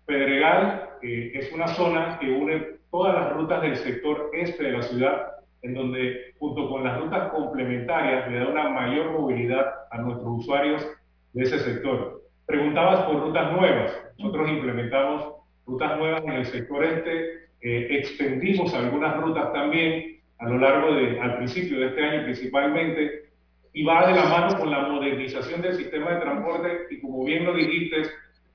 Pedregal 0.06 0.90
eh, 1.02 1.32
es 1.34 1.52
una 1.52 1.68
zona 1.70 2.20
que 2.20 2.32
une 2.32 2.82
todas 2.92 3.16
las 3.16 3.34
rutas 3.34 3.62
del 3.62 3.78
sector 3.78 4.30
este 4.34 4.64
de 4.64 4.72
la 4.72 4.82
ciudad, 4.84 5.32
en 5.64 5.74
donde 5.74 6.34
junto 6.38 6.70
con 6.70 6.84
las 6.84 7.00
rutas 7.00 7.32
complementarias 7.32 8.30
le 8.30 8.40
da 8.40 8.48
una 8.48 8.70
mayor 8.70 9.12
movilidad 9.12 9.66
a 9.90 9.98
nuestros 10.00 10.40
usuarios 10.40 10.86
de 11.34 11.44
ese 11.44 11.60
sector. 11.60 12.22
Preguntabas 12.46 13.06
por 13.06 13.22
rutas 13.22 13.52
nuevas. 13.54 13.92
Nosotros 14.18 14.50
implementamos 14.50 15.34
rutas 15.66 15.98
nuevas 15.98 16.24
en 16.26 16.34
el 16.34 16.46
sector 16.46 16.84
este, 16.84 17.41
eh, 17.62 17.88
extendimos 17.92 18.74
algunas 18.74 19.18
rutas 19.18 19.54
también 19.54 20.20
a 20.40 20.50
lo 20.50 20.58
largo 20.58 20.96
de, 20.96 21.20
al 21.20 21.38
principio 21.38 21.80
de 21.80 21.88
este 21.88 22.04
año 22.04 22.24
principalmente, 22.24 23.30
y 23.74 23.84
va 23.84 24.08
de 24.08 24.16
la 24.16 24.26
mano 24.26 24.58
con 24.58 24.70
la 24.70 24.88
modernización 24.88 25.62
del 25.62 25.76
sistema 25.76 26.12
de 26.12 26.22
transporte 26.22 26.88
y 26.90 27.00
como 27.00 27.24
bien 27.24 27.46
lo 27.46 27.54
dijiste, 27.54 28.04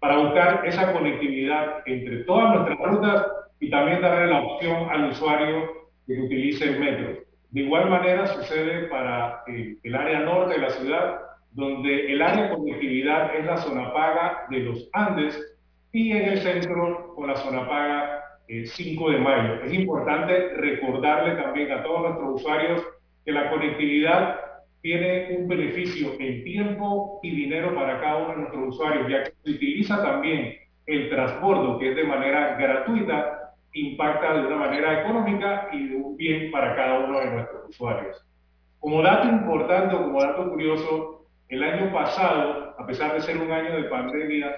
para 0.00 0.18
buscar 0.18 0.66
esa 0.66 0.92
conectividad 0.92 1.82
entre 1.86 2.24
todas 2.24 2.54
nuestras 2.54 2.78
rutas 2.78 3.26
y 3.60 3.70
también 3.70 4.02
darle 4.02 4.26
la 4.26 4.42
opción 4.42 4.88
al 4.90 5.10
usuario 5.10 5.88
que 6.06 6.20
utilice 6.20 6.64
el 6.64 6.80
metro. 6.80 7.18
De 7.50 7.60
igual 7.60 7.88
manera 7.88 8.26
sucede 8.26 8.88
para 8.88 9.42
eh, 9.46 9.76
el 9.82 9.94
área 9.94 10.20
norte 10.20 10.54
de 10.54 10.60
la 10.60 10.70
ciudad, 10.70 11.20
donde 11.52 12.12
el 12.12 12.20
área 12.20 12.44
de 12.44 12.54
conectividad 12.54 13.34
es 13.34 13.46
la 13.46 13.56
zona 13.56 13.92
paga 13.92 14.46
de 14.50 14.58
los 14.60 14.88
Andes 14.92 15.40
y 15.92 16.12
en 16.12 16.28
el 16.30 16.38
centro 16.38 17.14
con 17.14 17.28
la 17.28 17.36
zona 17.36 17.66
paga 17.66 18.25
eh, 18.48 18.66
5 18.66 19.10
de 19.10 19.18
mayo. 19.18 19.62
Es 19.62 19.72
importante 19.72 20.50
recordarle 20.54 21.34
también 21.42 21.72
a 21.72 21.82
todos 21.82 22.02
nuestros 22.02 22.40
usuarios 22.40 22.82
que 23.24 23.32
la 23.32 23.50
conectividad 23.50 24.40
tiene 24.82 25.36
un 25.36 25.48
beneficio 25.48 26.12
en 26.20 26.44
tiempo 26.44 27.18
y 27.22 27.34
dinero 27.34 27.74
para 27.74 28.00
cada 28.00 28.18
uno 28.18 28.28
de 28.28 28.36
nuestros 28.36 28.68
usuarios, 28.68 29.08
ya 29.10 29.24
que 29.24 29.32
se 29.42 29.50
utiliza 29.50 30.00
también 30.02 30.54
el 30.86 31.10
transbordo, 31.10 31.78
que 31.78 31.90
es 31.90 31.96
de 31.96 32.04
manera 32.04 32.56
gratuita, 32.56 33.52
impacta 33.72 34.34
de 34.34 34.46
una 34.46 34.56
manera 34.56 35.02
económica 35.02 35.68
y 35.72 35.88
de 35.88 35.96
un 35.96 36.16
bien 36.16 36.50
para 36.50 36.76
cada 36.76 37.00
uno 37.00 37.18
de 37.18 37.30
nuestros 37.32 37.68
usuarios. 37.68 38.24
Como 38.78 39.02
dato 39.02 39.28
importante 39.28 39.96
o 39.96 40.04
como 40.04 40.22
dato 40.22 40.48
curioso, 40.48 41.26
el 41.48 41.62
año 41.62 41.92
pasado, 41.92 42.74
a 42.78 42.86
pesar 42.86 43.14
de 43.14 43.20
ser 43.20 43.38
un 43.38 43.50
año 43.50 43.76
de 43.76 43.84
pandemia, 43.84 44.54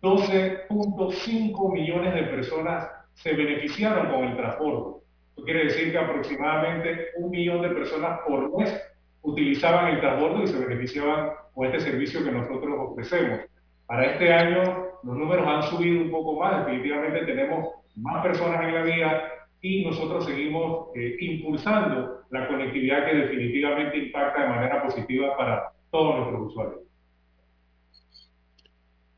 12.5 0.00 1.72
millones 1.72 2.14
de 2.14 2.22
personas 2.22 2.88
se 3.14 3.32
beneficiaron 3.32 4.10
con 4.10 4.24
el 4.24 4.36
transporte. 4.36 5.04
Eso 5.36 5.44
quiere 5.44 5.64
decir 5.64 5.92
que 5.92 5.98
aproximadamente 5.98 7.08
un 7.16 7.30
millón 7.30 7.62
de 7.62 7.70
personas 7.70 8.20
por 8.26 8.56
mes 8.58 8.80
utilizaban 9.22 9.94
el 9.94 10.00
transbordo 10.00 10.42
y 10.42 10.46
se 10.46 10.58
beneficiaban 10.58 11.30
con 11.54 11.66
este 11.66 11.80
servicio 11.80 12.24
que 12.24 12.32
nosotros 12.32 12.74
ofrecemos. 12.78 13.40
Para 13.86 14.12
este 14.12 14.32
año 14.32 14.84
los 15.02 15.16
números 15.16 15.46
han 15.46 15.62
subido 15.64 16.02
un 16.02 16.10
poco 16.10 16.38
más, 16.40 16.64
definitivamente 16.64 17.26
tenemos 17.26 17.68
más 17.96 18.22
personas 18.22 18.62
en 18.62 18.74
la 18.74 18.82
vía 18.82 19.22
y 19.60 19.84
nosotros 19.84 20.26
seguimos 20.26 20.88
eh, 20.94 21.16
impulsando 21.20 22.22
la 22.30 22.48
conectividad 22.48 23.06
que 23.06 23.16
definitivamente 23.16 23.98
impacta 23.98 24.42
de 24.42 24.48
manera 24.48 24.82
positiva 24.82 25.36
para 25.36 25.72
todos 25.90 26.16
nuestros 26.16 26.48
usuarios. 26.48 26.80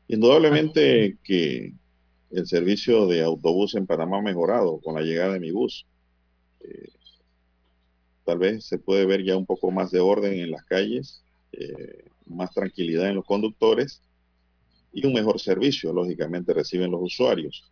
Indudablemente 0.07 1.17
que 1.23 1.73
el 2.31 2.45
servicio 2.47 3.07
de 3.07 3.21
autobús 3.21 3.75
en 3.75 3.85
Panamá 3.87 4.17
ha 4.17 4.21
mejorado 4.21 4.79
con 4.79 4.95
la 4.95 5.01
llegada 5.01 5.33
de 5.33 5.39
mi 5.39 5.51
bus. 5.51 5.85
Eh, 6.61 6.89
tal 8.25 8.39
vez 8.39 8.65
se 8.65 8.77
puede 8.77 9.05
ver 9.05 9.23
ya 9.23 9.37
un 9.37 9.45
poco 9.45 9.71
más 9.71 9.91
de 9.91 9.99
orden 9.99 10.33
en 10.33 10.51
las 10.51 10.63
calles, 10.65 11.23
eh, 11.53 12.05
más 12.25 12.53
tranquilidad 12.53 13.09
en 13.09 13.15
los 13.15 13.25
conductores 13.25 14.01
y 14.91 15.05
un 15.05 15.13
mejor 15.13 15.39
servicio, 15.39 15.93
lógicamente, 15.93 16.53
reciben 16.53 16.91
los 16.91 17.01
usuarios. 17.01 17.71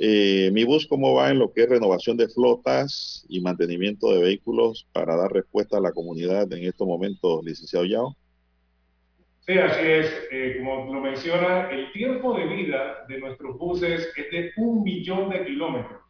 Eh, 0.00 0.50
mi 0.52 0.64
bus, 0.64 0.86
¿cómo 0.86 1.14
va 1.14 1.30
en 1.30 1.38
lo 1.38 1.52
que 1.52 1.62
es 1.62 1.68
renovación 1.68 2.16
de 2.16 2.28
flotas 2.28 3.24
y 3.28 3.40
mantenimiento 3.40 4.12
de 4.12 4.20
vehículos 4.20 4.86
para 4.92 5.16
dar 5.16 5.32
respuesta 5.32 5.78
a 5.78 5.80
la 5.80 5.92
comunidad 5.92 6.52
en 6.52 6.64
estos 6.64 6.86
momentos, 6.86 7.44
licenciado 7.44 7.84
Yao? 7.84 8.16
Sí, 9.48 9.58
así 9.58 9.80
es. 9.80 10.28
Eh, 10.30 10.56
como 10.58 10.92
lo 10.92 11.00
menciona, 11.00 11.70
el 11.70 11.90
tiempo 11.92 12.36
de 12.36 12.44
vida 12.44 13.06
de 13.08 13.18
nuestros 13.18 13.56
buses 13.56 14.12
es 14.14 14.30
de 14.30 14.52
un 14.58 14.82
millón 14.82 15.30
de 15.30 15.46
kilómetros. 15.46 16.02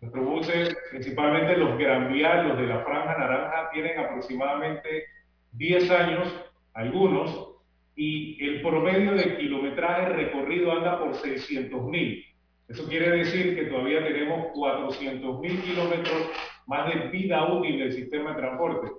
Nuestros 0.00 0.24
buses, 0.24 0.76
principalmente 0.92 1.56
los 1.56 1.76
Gran 1.76 2.12
Vía, 2.12 2.44
los 2.44 2.56
de 2.56 2.68
la 2.68 2.84
Franja 2.84 3.18
Naranja, 3.18 3.70
tienen 3.72 3.98
aproximadamente 3.98 5.06
10 5.54 5.90
años, 5.90 6.32
algunos, 6.74 7.56
y 7.96 8.38
el 8.44 8.62
promedio 8.62 9.14
de 9.14 9.36
kilometraje 9.36 10.10
recorrido 10.10 10.70
anda 10.70 11.00
por 11.00 11.16
600 11.16 11.82
mil. 11.86 12.24
Eso 12.68 12.86
quiere 12.86 13.10
decir 13.10 13.56
que 13.56 13.64
todavía 13.64 14.04
tenemos 14.04 14.52
400 14.54 15.40
mil 15.40 15.60
kilómetros 15.62 16.30
más 16.68 16.94
de 16.94 17.08
vida 17.08 17.52
útil 17.52 17.80
del 17.80 17.92
sistema 17.92 18.34
de 18.34 18.36
transporte. 18.36 18.92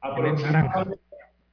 Aproximadamente, 0.00 0.99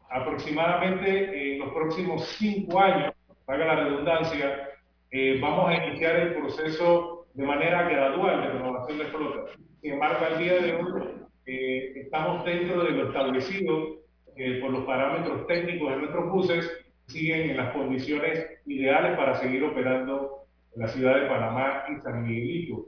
aproximadamente 0.10 1.54
en 1.54 1.60
los 1.60 1.74
próximos 1.74 2.26
cinco 2.38 2.80
años, 2.80 3.14
haga 3.48 3.66
la 3.66 3.84
redundancia, 3.84 4.70
eh, 5.12 5.40
vamos 5.42 5.70
a 5.70 5.86
iniciar 5.86 6.16
el 6.18 6.36
proceso 6.36 7.26
de 7.34 7.46
manera 7.46 7.88
gradual 7.88 8.42
de 8.42 8.50
renovación 8.50 8.98
de 8.98 9.06
flota. 9.06 9.52
Sin 9.82 9.94
embargo, 9.94 10.26
al 10.26 10.38
día 10.40 10.54
de 10.60 10.76
hoy 10.76 11.04
eh, 11.46 11.94
estamos 11.96 12.44
dentro 12.46 12.84
de 12.84 12.92
lo 12.92 13.08
establecido 13.08 13.98
eh, 14.36 14.60
por 14.62 14.72
los 14.72 14.86
parámetros 14.86 15.48
técnicos 15.48 15.92
de 15.92 15.98
nuestros 15.98 16.30
buses, 16.30 16.86
siguen 17.08 17.52
en 17.52 17.58
las 17.58 17.74
condiciones 17.74 18.46
ideales 18.66 19.18
para 19.18 19.36
seguir 19.36 19.64
operando 19.64 20.44
en 20.76 20.82
la 20.82 20.88
ciudad 20.90 21.22
de 21.22 21.28
Panamá 21.28 21.86
y 21.90 22.02
San 22.02 22.28
Miguelito. 22.28 22.86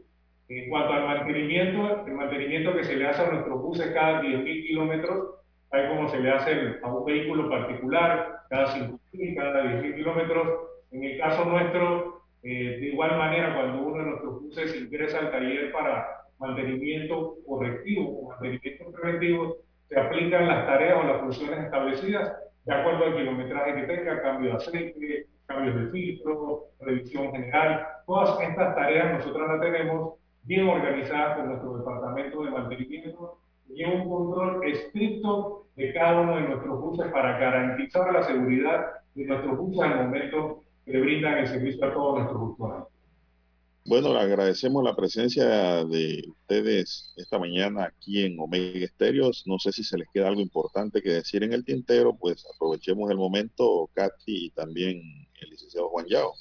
En 0.50 0.70
cuanto 0.70 0.94
al 0.94 1.06
mantenimiento, 1.06 2.06
el 2.06 2.14
mantenimiento 2.14 2.76
que 2.76 2.84
se 2.84 2.96
le 2.96 3.08
hace 3.08 3.22
a 3.22 3.32
nuestros 3.32 3.62
buses 3.62 3.92
cada 3.94 4.22
10.000 4.22 4.68
kilómetros, 4.68 5.39
tal 5.70 5.90
como 5.90 6.10
se 6.10 6.20
le 6.20 6.32
hace 6.32 6.80
a 6.82 6.88
un 6.94 7.06
vehículo 7.06 7.50
particular, 7.50 8.42
cada 8.50 8.68
5.000, 8.68 9.36
cada 9.36 9.64
10.000 9.64 9.96
kilómetros. 9.96 10.48
En 10.92 11.04
el 11.04 11.20
caso 11.20 11.46
nuestro, 11.46 12.24
eh, 12.44 12.78
de 12.80 12.88
igual 12.88 13.18
manera, 13.18 13.56
cuando 13.56 13.84
uno 13.84 14.04
de 14.04 14.10
nuestros 14.10 14.42
buses 14.42 14.82
ingresa 14.82 15.20
al 15.20 15.32
taller 15.32 15.72
para 15.72 16.08
mantenimiento 16.40 17.36
correctivo 17.46 18.10
o 18.10 18.30
mantenimiento 18.30 18.92
preventivo, 18.92 19.58
se 19.88 20.00
aplican 20.00 20.48
las 20.48 20.66
tareas 20.66 21.04
o 21.04 21.08
las 21.08 21.20
funciones 21.22 21.66
establecidas 21.66 22.34
de 22.66 22.74
acuerdo 22.74 23.06
al 23.06 23.16
kilometraje 23.16 23.76
que 23.76 23.84
tenga, 23.84 24.22
cambio 24.22 24.52
de 24.52 24.58
aceite, 24.58 25.28
cambios 25.48 25.76
de 25.76 25.92
filtro, 25.92 26.66
revisión 26.80 27.32
general. 27.32 27.88
Todas 28.06 28.40
estas 28.42 28.76
tareas 28.76 29.18
nosotros 29.18 29.48
las 29.48 29.62
tenemos 29.62 30.14
bien 30.44 30.68
organizadas 30.68 31.38
por 31.38 31.46
nuestro 31.46 31.78
departamento 31.78 32.44
de 32.44 32.52
mantenimiento 32.52 33.40
y 33.70 33.84
un 33.84 34.10
control 34.10 34.68
estricto 34.68 35.68
de 35.76 35.94
cada 35.94 36.22
uno 36.22 36.36
de 36.36 36.42
nuestros 36.42 36.82
buses 36.82 37.12
para 37.12 37.38
garantizar 37.40 38.12
la 38.12 38.24
seguridad 38.24 38.88
de 39.16 39.26
nuestros 39.26 39.58
buses 39.58 39.82
al 39.82 40.06
momento 40.06 40.64
que 40.86 40.92
le 40.92 41.02
brindan 41.02 41.38
el 41.38 41.48
servicio 41.48 41.86
a 41.86 41.94
todos 41.94 42.20
nuestros 42.20 42.52
usuarios. 42.52 42.88
Bueno, 43.86 44.14
le 44.14 44.20
agradecemos 44.20 44.84
la 44.84 44.96
presencia 44.96 45.84
de 45.86 46.24
ustedes 46.28 47.14
esta 47.18 47.40
mañana 47.40 47.86
aquí 47.86 48.24
en 48.24 48.40
Omega 48.40 48.86
Estéreos. 48.86 49.44
No 49.48 49.58
sé 49.58 49.72
si 49.72 49.84
se 49.84 49.98
les 49.98 50.08
queda 50.14 50.28
algo 50.28 50.42
importante 50.42 51.02
que 51.02 51.10
decir 51.10 51.44
en 51.44 51.54
el 51.54 51.66
tintero, 51.66 52.16
pues 52.16 52.46
aprovechemos 52.54 53.10
el 53.10 53.18
momento, 53.18 53.90
Katy 53.96 54.46
y 54.46 54.50
también 54.52 55.02
el 55.42 55.50
licenciado 55.50 55.90
Juan 55.90 56.06
Yao. 56.08 56.34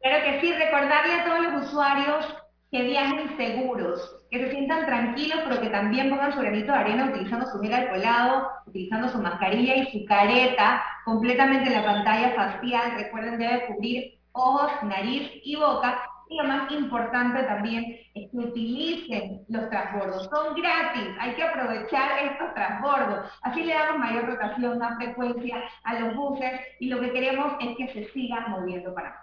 Claro 0.00 0.24
que 0.24 0.40
sí, 0.40 0.52
recordarle 0.52 1.14
a 1.14 1.24
todos 1.24 1.52
los 1.52 1.68
usuarios 1.68 2.26
que 2.74 2.82
viajen 2.82 3.36
seguros, 3.36 4.16
que 4.32 4.40
se 4.40 4.50
sientan 4.50 4.84
tranquilos, 4.84 5.38
pero 5.44 5.60
que 5.60 5.68
también 5.68 6.10
pongan 6.10 6.32
su 6.32 6.40
granito 6.40 6.72
de 6.72 6.78
arena 6.78 7.06
utilizando 7.06 7.46
su 7.46 7.60
gel 7.60 7.72
alcoholado, 7.72 8.48
utilizando 8.66 9.08
su 9.10 9.18
mascarilla 9.18 9.76
y 9.76 9.92
su 9.92 10.04
careta 10.06 10.82
completamente 11.04 11.68
en 11.68 11.74
la 11.74 11.84
pantalla 11.84 12.34
facial. 12.34 12.94
Recuerden, 12.96 13.38
debe 13.38 13.66
cubrir 13.66 14.18
ojos, 14.32 14.72
nariz 14.82 15.30
y 15.44 15.54
boca 15.54 16.02
y 16.28 16.36
lo 16.36 16.48
más 16.48 16.68
importante 16.72 17.44
también 17.44 17.96
es 18.12 18.28
que 18.28 18.38
utilicen 18.38 19.44
los 19.48 19.70
transbordos. 19.70 20.28
Son 20.34 20.56
gratis, 20.56 21.14
hay 21.20 21.32
que 21.34 21.44
aprovechar 21.44 22.24
estos 22.24 22.54
transbordos. 22.54 23.30
Así 23.42 23.62
le 23.62 23.72
damos 23.72 23.98
mayor 23.98 24.26
rotación, 24.26 24.80
más 24.80 24.96
frecuencia 24.96 25.62
a 25.84 26.00
los 26.00 26.16
buses 26.16 26.60
y 26.80 26.88
lo 26.88 26.98
que 26.98 27.12
queremos 27.12 27.52
es 27.60 27.76
que 27.76 27.86
se 27.92 28.12
sigan 28.12 28.50
moviendo 28.50 28.92
para 28.92 29.14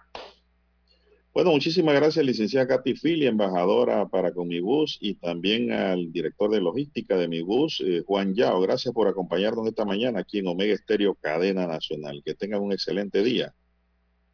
Bueno, 1.34 1.52
muchísimas 1.52 1.96
gracias, 1.96 2.26
licenciada 2.26 2.68
Katy 2.68 2.94
Fili, 2.96 3.26
embajadora 3.26 4.06
para 4.06 4.34
Comibus, 4.34 4.98
y 5.00 5.16
también 5.16 5.72
al 5.72 6.12
director 6.12 6.52
de 6.52 6.60
logística 6.60 7.16
de 7.16 7.30
mi 7.30 7.42
bus, 7.42 7.82
eh, 7.86 8.04
Juan 8.06 8.34
Yao. 8.34 8.60
Gracias 8.60 8.94
por 8.94 9.08
acompañarnos 9.08 9.66
esta 9.66 9.86
mañana 9.86 10.20
aquí 10.20 10.40
en 10.40 10.48
Omega 10.48 10.74
Estéreo 10.74 11.16
Cadena 11.16 11.68
Nacional. 11.68 12.22
Que 12.26 12.34
tengan 12.34 12.62
un 12.62 12.74
excelente 12.74 13.24
día. 13.24 13.54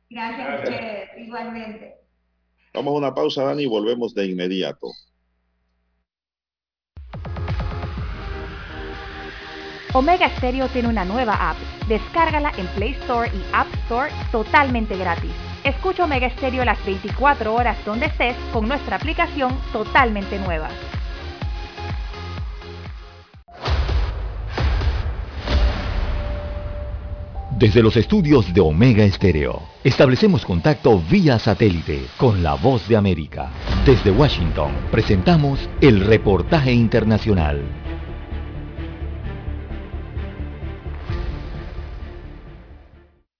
Gracias 0.09 0.49
a 0.49 0.55
ustedes, 0.55 1.09
igualmente. 1.19 1.95
Vamos 2.73 2.95
a 2.95 2.97
una 2.97 3.13
pausa, 3.13 3.43
Dani, 3.43 3.63
y 3.63 3.67
volvemos 3.67 4.15
de 4.15 4.25
inmediato. 4.25 4.87
Omega 9.93 10.29
Stereo 10.37 10.67
tiene 10.69 10.89
una 10.89 11.05
nueva 11.05 11.51
app. 11.51 11.57
Descárgala 11.87 12.51
en 12.57 12.65
Play 12.75 12.91
Store 13.01 13.29
y 13.29 13.43
App 13.53 13.67
Store 13.85 14.11
totalmente 14.31 14.97
gratis. 14.97 15.31
Escucha 15.67 16.05
Omega 16.05 16.29
Stereo 16.29 16.63
las 16.63 16.83
24 16.85 17.53
horas 17.53 17.77
donde 17.83 18.05
estés 18.05 18.37
con 18.53 18.69
nuestra 18.69 18.95
aplicación 18.95 19.53
totalmente 19.73 20.39
nueva. 20.39 20.69
Desde 27.59 27.83
los 27.83 27.97
estudios 27.97 28.53
de 28.53 28.61
Omega 28.61 29.03
Estéreo, 29.03 29.61
establecemos 29.83 30.45
contacto 30.45 31.01
vía 31.09 31.37
satélite 31.37 32.05
con 32.15 32.41
la 32.41 32.53
voz 32.53 32.87
de 32.87 32.95
América. 32.95 33.49
Desde 33.85 34.11
Washington, 34.11 34.71
presentamos 34.89 35.67
el 35.81 35.99
reportaje 36.05 36.71
internacional. 36.71 37.86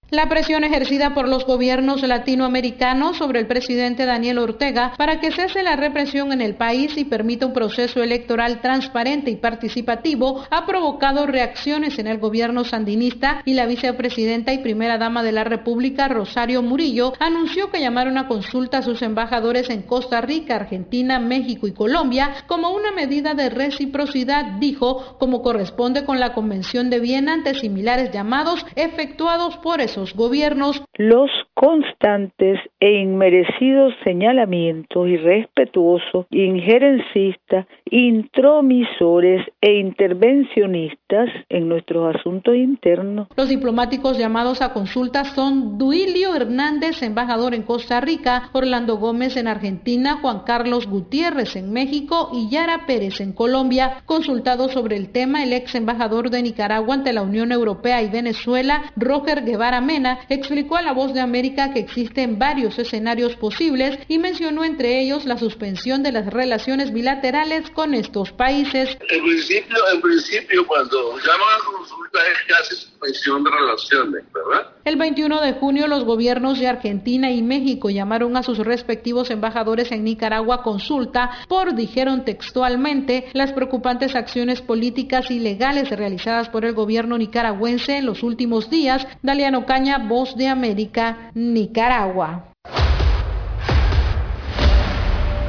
La 0.09 0.29
presión 0.29 0.63
ejercida 0.63 1.13
por 1.13 1.27
los 1.27 1.45
gobiernos 1.45 2.01
latinoamericanos 2.01 3.17
sobre 3.17 3.41
el 3.41 3.45
presidente 3.45 4.05
Daniel 4.05 4.37
Ortega 4.37 4.93
para 4.97 5.19
que 5.19 5.33
cese 5.33 5.63
la 5.63 5.75
represión 5.75 6.31
en 6.31 6.39
el 6.39 6.55
país 6.55 6.95
y 6.95 7.03
permita 7.03 7.45
un 7.45 7.51
proceso 7.51 8.01
electoral 8.01 8.61
transparente 8.61 9.31
y 9.31 9.35
participativo 9.35 10.45
ha 10.49 10.65
provocado 10.65 11.27
reacciones 11.27 11.99
en 11.99 12.07
el 12.07 12.19
gobierno 12.19 12.63
sandinista 12.63 13.41
y 13.43 13.53
la 13.53 13.65
vicepresidenta 13.65 14.53
y 14.53 14.59
primera 14.59 14.97
dama 14.97 15.23
de 15.23 15.33
la 15.33 15.43
República, 15.43 16.07
Rosario 16.07 16.61
Murillo, 16.61 17.11
anunció 17.19 17.69
que 17.69 17.81
llamaron 17.81 18.17
a 18.17 18.29
consulta 18.29 18.77
a 18.77 18.83
sus 18.83 19.01
embajadores 19.01 19.69
en 19.69 19.81
Costa 19.81 20.21
Rica, 20.21 20.55
Argentina, 20.55 21.19
México 21.19 21.67
y 21.67 21.73
Colombia 21.73 22.45
como 22.47 22.69
una 22.69 22.93
medida 22.93 23.33
de 23.33 23.49
reciprocidad, 23.49 24.53
dijo, 24.57 25.17
como 25.19 25.41
corresponde 25.41 26.05
con 26.05 26.21
la 26.21 26.31
Convención 26.33 26.89
de 26.89 27.01
Viena 27.01 27.33
ante 27.33 27.55
similares 27.55 28.13
llamados 28.13 28.65
efectuados 28.77 29.57
por 29.57 29.81
esos 29.97 30.13
gobiernos. 30.13 30.83
Los 30.95 31.29
constantes 31.53 32.59
e 32.79 33.01
inmerecidos 33.01 33.93
señalamientos 34.03 35.07
irrespetuosos, 35.07 36.27
injerencistas, 36.29 37.65
intromisores 37.89 39.45
e 39.61 39.79
intervencionistas 39.79 41.29
en 41.49 41.67
nuestros 41.67 42.15
asuntos 42.15 42.55
internos. 42.55 43.27
Los 43.35 43.49
diplomáticos 43.49 44.17
llamados 44.17 44.61
a 44.61 44.73
consulta 44.73 45.25
son 45.25 45.77
Duilio 45.77 46.35
Hernández, 46.35 47.01
embajador 47.01 47.55
en 47.55 47.63
Costa 47.63 47.99
Rica, 47.99 48.49
Orlando 48.53 48.97
Gómez 48.97 49.35
en 49.35 49.47
Argentina, 49.47 50.19
Juan 50.21 50.41
Carlos 50.45 50.87
Gutiérrez 50.87 51.55
en 51.55 51.71
México 51.71 52.29
y 52.33 52.49
Yara 52.49 52.85
Pérez 52.85 53.19
en 53.19 53.33
Colombia. 53.33 54.03
Consultado 54.05 54.69
sobre 54.69 54.95
el 54.95 55.09
tema, 55.09 55.43
el 55.43 55.53
ex 55.53 55.73
embajador 55.73 56.29
de 56.29 56.43
Nicaragua 56.43 56.93
ante 56.93 57.13
la 57.13 57.23
Unión 57.23 57.51
Europea 57.51 58.03
y 58.03 58.09
Venezuela, 58.09 58.91
Roger 58.95 59.43
Guevara 59.43 59.81
Mena, 59.87 60.19
explicó 60.27 60.75
a 60.75 60.81
la 60.81 60.91
voz 60.91 61.13
de 61.13 61.21
América 61.21 61.73
que 61.73 61.79
existen 61.79 62.37
varios 62.37 62.77
escenarios 62.77 63.37
posibles 63.37 63.97
y 64.09 64.19
mencionó 64.19 64.65
entre 64.65 64.99
ellos 64.99 65.23
la 65.25 65.37
suspensión 65.37 66.03
de 66.03 66.11
las 66.11 66.27
relaciones 66.27 66.91
bilaterales 66.91 67.69
con 67.71 67.93
estos 67.93 68.33
países. 68.33 68.97
En 69.09 69.23
principio, 69.23 69.77
en 69.93 70.01
principio 70.01 70.67
cuando 70.67 71.17
llaman 71.19 71.47
a 71.55 71.65
consulta 71.65 72.19
es 72.27 72.53
casi 72.53 72.75
suspensión 72.75 73.43
de 73.45 73.49
relaciones, 73.49 74.23
¿verdad? 74.33 74.76
El 74.87 74.95
21 74.95 75.41
de 75.41 75.51
junio 75.51 75.85
los 75.87 76.05
gobiernos 76.05 76.59
de 76.59 76.67
Argentina 76.69 77.29
y 77.29 77.41
México 77.41 77.89
llamaron 77.89 78.37
a 78.37 78.41
sus 78.41 78.59
respectivos 78.59 79.29
embajadores 79.29 79.91
en 79.91 80.05
Nicaragua 80.05 80.63
consulta 80.63 81.29
por, 81.49 81.75
dijeron 81.75 82.23
textualmente, 82.23 83.25
las 83.33 83.51
preocupantes 83.51 84.15
acciones 84.15 84.61
políticas 84.61 85.29
y 85.29 85.41
legales 85.41 85.89
realizadas 85.89 86.47
por 86.47 86.63
el 86.63 86.73
gobierno 86.73 87.17
nicaragüense 87.17 87.97
en 87.97 88.05
los 88.05 88.23
últimos 88.23 88.69
días. 88.69 89.05
Daliano 89.21 89.65
Caña, 89.65 89.97
Voz 89.97 90.37
de 90.37 90.47
América, 90.47 91.31
Nicaragua. 91.33 92.53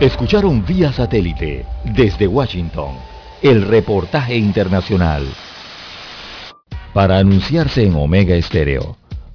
Escucharon 0.00 0.66
vía 0.66 0.92
satélite 0.92 1.64
desde 1.84 2.26
Washington 2.26 2.96
el 3.40 3.62
reportaje 3.62 4.36
internacional. 4.36 5.28
Para 6.92 7.18
anunciarse 7.18 7.84
en 7.84 7.94
Omega 7.94 8.34
Estéreo, 8.34 8.96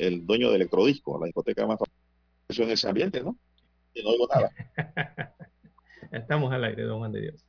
El 0.00 0.26
dueño 0.26 0.50
de 0.50 0.56
Electrodisco, 0.56 1.18
la 1.18 1.26
discoteca 1.26 1.66
más 1.66 1.78
famosa 1.78 2.62
en 2.62 2.70
ese 2.70 2.88
ambiente, 2.88 3.22
¿no? 3.22 3.36
Y 3.94 4.02
no 4.02 4.10
oigo 4.10 4.26
nada. 4.26 4.50
Estamos 6.12 6.52
al 6.52 6.64
aire, 6.64 6.82
don 6.84 6.98
Juan 6.98 7.12
de 7.12 7.20
Dios. 7.20 7.46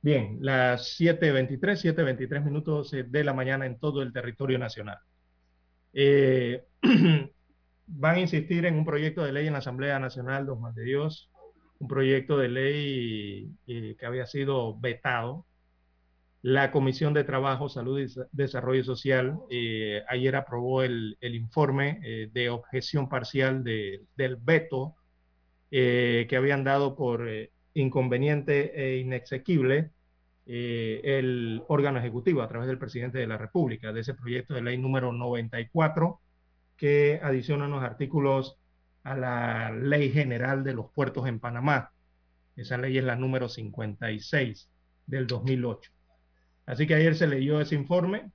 Bien, 0.00 0.38
las 0.40 0.98
7.23, 0.98 1.94
7.23 1.94 2.44
minutos 2.44 2.90
de 2.90 3.24
la 3.24 3.34
mañana 3.34 3.66
en 3.66 3.78
todo 3.78 4.02
el 4.02 4.12
territorio 4.12 4.58
nacional. 4.58 4.98
Eh, 5.92 6.64
van 7.86 8.16
a 8.16 8.20
insistir 8.20 8.64
en 8.66 8.74
un 8.74 8.84
proyecto 8.84 9.22
de 9.22 9.32
ley 9.32 9.46
en 9.46 9.52
la 9.52 9.58
Asamblea 9.60 9.98
Nacional, 9.98 10.46
don 10.46 10.60
Juan 10.60 10.74
de 10.74 10.84
Dios, 10.84 11.30
un 11.78 11.88
proyecto 11.88 12.38
de 12.38 12.48
ley 12.48 13.50
eh, 13.66 13.96
que 13.98 14.06
había 14.06 14.26
sido 14.26 14.78
vetado 14.78 15.46
la 16.42 16.72
Comisión 16.72 17.14
de 17.14 17.22
Trabajo, 17.22 17.68
Salud 17.68 18.00
y 18.00 18.06
Desarrollo 18.32 18.82
Social 18.82 19.38
eh, 19.48 20.02
ayer 20.08 20.34
aprobó 20.34 20.82
el, 20.82 21.16
informe 21.20 22.00
eh, 22.02 22.30
de 22.32 22.50
objeción 22.50 23.08
parcial 23.08 23.62
del 23.62 24.36
veto 24.36 24.96
eh, 25.70 26.26
que 26.28 26.36
habían 26.36 26.64
dado 26.64 26.96
por 26.96 27.28
inconveniente 27.74 28.72
e 28.74 28.98
inexequible 28.98 29.92
el 30.44 31.62
órgano 31.68 32.00
ejecutivo 32.00 32.42
a 32.42 32.48
través 32.48 32.66
del 32.66 32.76
presidente 32.76 33.18
de 33.18 33.28
la 33.28 33.38
República 33.38 33.92
de 33.92 34.00
ese 34.00 34.14
proyecto 34.14 34.54
de 34.54 34.62
ley 34.62 34.76
número 34.76 35.12
94 35.12 36.20
que 36.76 37.20
adiciona 37.22 37.66
unos 37.66 37.84
artículos 37.84 38.58
a 39.04 39.16
la 39.16 39.70
Ley 39.70 40.10
General 40.10 40.64
de 40.64 40.74
los 40.74 40.90
Puertos 40.90 41.28
en 41.28 41.38
Panamá. 41.38 41.92
Esa 42.56 42.76
ley 42.76 42.98
es 42.98 43.04
la 43.04 43.14
número 43.14 43.48
56 43.48 44.68
del 45.06 45.28
2008. 45.28 45.92
Así 46.66 46.86
que 46.86 46.94
ayer 46.94 47.14
se 47.14 47.26
leyó 47.26 47.60
ese 47.60 47.74
informe. 47.74 48.30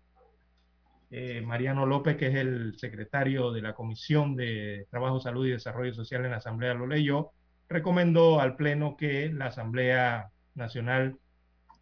Eh, 1.10 1.42
Mariano 1.42 1.86
López, 1.86 2.18
que 2.18 2.28
es 2.28 2.36
el 2.36 2.78
secretario 2.78 3.52
de 3.52 3.62
la 3.62 3.74
Comisión 3.74 4.36
de 4.36 4.88
Trabajo, 4.90 5.20
Salud 5.20 5.48
y 5.48 5.52
Desarrollo 5.52 5.94
Social 5.94 6.26
en 6.26 6.32
la 6.32 6.38
Asamblea, 6.38 6.74
lo 6.74 6.88
leyó. 6.88 7.32
Recomendó 7.70 8.42
al 8.42 8.56
Pleno 8.56 8.98
que 8.98 9.32
la 9.32 9.48
Asamblea 9.48 10.30
Nacional 10.56 11.18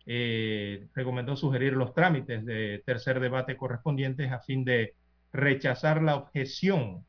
eh, 0.05 0.87
recomendó 0.93 1.35
sugerir 1.35 1.73
los 1.73 1.93
trámites 1.95 2.45
de 2.45 2.83
tercer 2.85 3.19
debate 3.19 3.57
correspondientes 3.57 4.31
a 4.31 4.39
fin 4.39 4.63
de 4.63 4.93
rechazar 5.33 6.03
la 6.03 6.15
objeción 6.15 7.05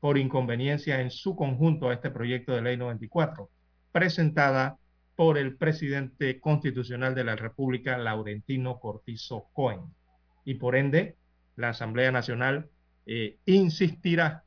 por 0.00 0.18
inconveniencia 0.18 1.00
en 1.00 1.12
su 1.12 1.36
conjunto 1.36 1.88
a 1.88 1.94
este 1.94 2.10
proyecto 2.10 2.52
de 2.52 2.62
ley 2.62 2.76
94, 2.76 3.48
presentada 3.92 4.76
por 5.22 5.38
el 5.38 5.56
presidente 5.56 6.40
constitucional 6.40 7.14
de 7.14 7.22
la 7.22 7.36
República, 7.36 7.96
Laurentino 7.96 8.80
Cortizo 8.80 9.50
Cohen. 9.52 9.82
Y 10.44 10.54
por 10.54 10.74
ende, 10.74 11.16
la 11.54 11.68
Asamblea 11.68 12.10
Nacional 12.10 12.70
eh, 13.06 13.38
insistirá 13.44 14.42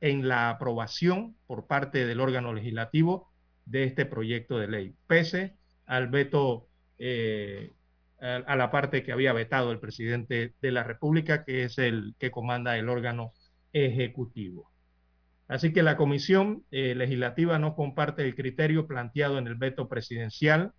en 0.00 0.26
la 0.26 0.50
aprobación 0.50 1.36
por 1.46 1.68
parte 1.68 2.04
del 2.04 2.18
órgano 2.18 2.52
legislativo 2.52 3.30
de 3.64 3.84
este 3.84 4.06
proyecto 4.06 4.58
de 4.58 4.66
ley, 4.66 4.94
pese 5.06 5.54
al 5.86 6.08
veto, 6.08 6.66
eh, 6.98 7.74
a, 8.20 8.56
la 8.56 8.72
parte 8.72 9.04
que 9.04 9.12
había 9.12 9.32
vetado 9.32 9.70
el 9.70 9.78
presidente 9.78 10.52
de 10.60 10.72
la 10.72 10.82
República, 10.82 11.44
que 11.44 11.62
es 11.62 11.78
el 11.78 12.16
que 12.18 12.32
comanda 12.32 12.76
el 12.76 12.88
órgano 12.88 13.34
ejecutivo. 13.72 14.72
Así 15.48 15.72
que 15.72 15.82
la 15.82 15.96
Comisión 15.96 16.64
eh, 16.70 16.94
Legislativa 16.94 17.58
no 17.58 17.74
comparte 17.74 18.22
el 18.22 18.34
criterio 18.34 18.86
planteado 18.86 19.38
en 19.38 19.46
el 19.46 19.54
veto 19.54 19.88
presidencial, 19.88 20.72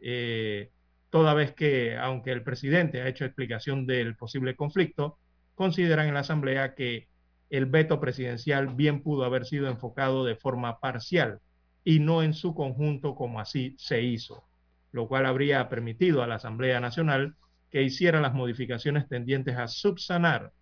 eh, 0.00 0.70
toda 1.10 1.34
vez 1.34 1.52
que, 1.52 1.96
aunque 1.96 2.30
el 2.30 2.44
presidente 2.44 3.02
ha 3.02 3.08
hecho 3.08 3.24
explicación 3.24 3.86
del 3.86 4.14
posible 4.16 4.54
conflicto, 4.54 5.18
consideran 5.56 6.06
en 6.06 6.14
la 6.14 6.20
Asamblea 6.20 6.76
que 6.76 7.08
el 7.50 7.66
veto 7.66 7.98
presidencial 7.98 8.68
bien 8.68 9.02
pudo 9.02 9.24
haber 9.24 9.44
sido 9.46 9.68
enfocado 9.68 10.24
de 10.24 10.36
forma 10.36 10.78
parcial 10.78 11.40
y 11.82 11.98
no 11.98 12.22
en 12.22 12.34
su 12.34 12.54
conjunto 12.54 13.16
como 13.16 13.40
así 13.40 13.74
se 13.78 14.02
hizo, 14.02 14.44
lo 14.92 15.08
cual 15.08 15.26
habría 15.26 15.68
permitido 15.68 16.22
a 16.22 16.26
la 16.28 16.36
Asamblea 16.36 16.78
Nacional 16.78 17.34
que 17.70 17.82
hiciera 17.82 18.20
las 18.20 18.34
modificaciones 18.34 19.08
tendientes 19.08 19.56
a 19.56 19.66
subsanar 19.66 20.52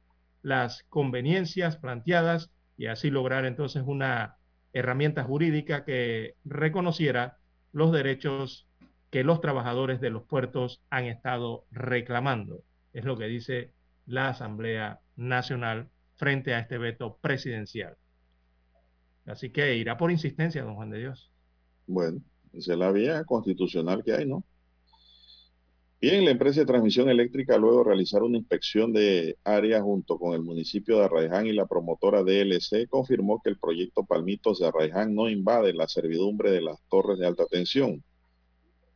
las 0.43 0.85
conveniencias 0.85 1.77
planteadas 1.77 2.51
y 2.77 2.87
así 2.87 3.11
lograr 3.11 3.45
entonces 3.45 3.83
una 3.87 4.37
herramienta 4.73 5.25
jurídica 5.25 5.85
que 5.85 6.35
reconociera 6.45 7.39
los 7.73 7.93
derechos 7.93 8.69
que 9.11 9.25
los 9.25 9.41
trabajadores 9.41 10.01
de 10.01 10.11
los 10.11 10.25
puertos 10.25 10.83
han 10.91 11.05
estado 11.07 11.65
reclamando. 11.71 12.63
Es 12.93 13.05
lo 13.05 13.17
que 13.17 13.27
dice 13.27 13.73
la 14.07 14.29
Asamblea 14.29 15.01
Nacional 15.17 15.89
frente 16.17 16.55
a 16.55 16.59
este 16.59 16.79
veto 16.79 17.19
presidencial. 17.21 17.97
Así 19.27 19.51
que 19.51 19.77
irá 19.77 19.97
por 19.97 20.11
insistencia, 20.11 20.63
don 20.63 20.75
Juan 20.75 20.91
de 20.91 20.99
Dios. 20.99 21.33
Bueno, 21.87 22.21
esa 22.53 22.73
es 22.73 22.79
la 22.79 22.93
vía 22.93 23.25
constitucional 23.25 24.03
que 24.05 24.13
hay, 24.13 24.27
¿no? 24.27 24.45
Bien, 25.99 26.25
la 26.27 26.31
empresa 26.31 26.61
de 26.61 26.67
transmisión 26.67 27.09
eléctrica 27.09 27.57
luego 27.57 27.83
realizar 27.83 28.23
una 28.23 28.37
inspección 28.37 28.93
de 28.93 29.39
área 29.45 29.81
junto 29.83 30.19
con 30.19 30.35
el 30.35 30.43
municipio 30.43 30.99
de 30.99 31.05
Arraiján 31.07 31.47
y 31.47 31.53
la 31.53 31.67
promotora 31.67 32.23
DLC 32.23 32.87
confirmó 32.89 33.41
que 33.43 33.49
el 33.51 33.59
proyecto 33.59 34.05
Palmitos 34.05 34.59
de 34.59 34.67
Arraiján 34.67 35.15
no 35.15 35.29
invade 35.31 35.73
la 35.73 35.89
servidumbre 35.89 36.51
de 36.51 36.61
las 36.61 36.79
torres 36.91 37.19
de 37.19 37.27
alta 37.27 37.47
tensión. 37.47 38.05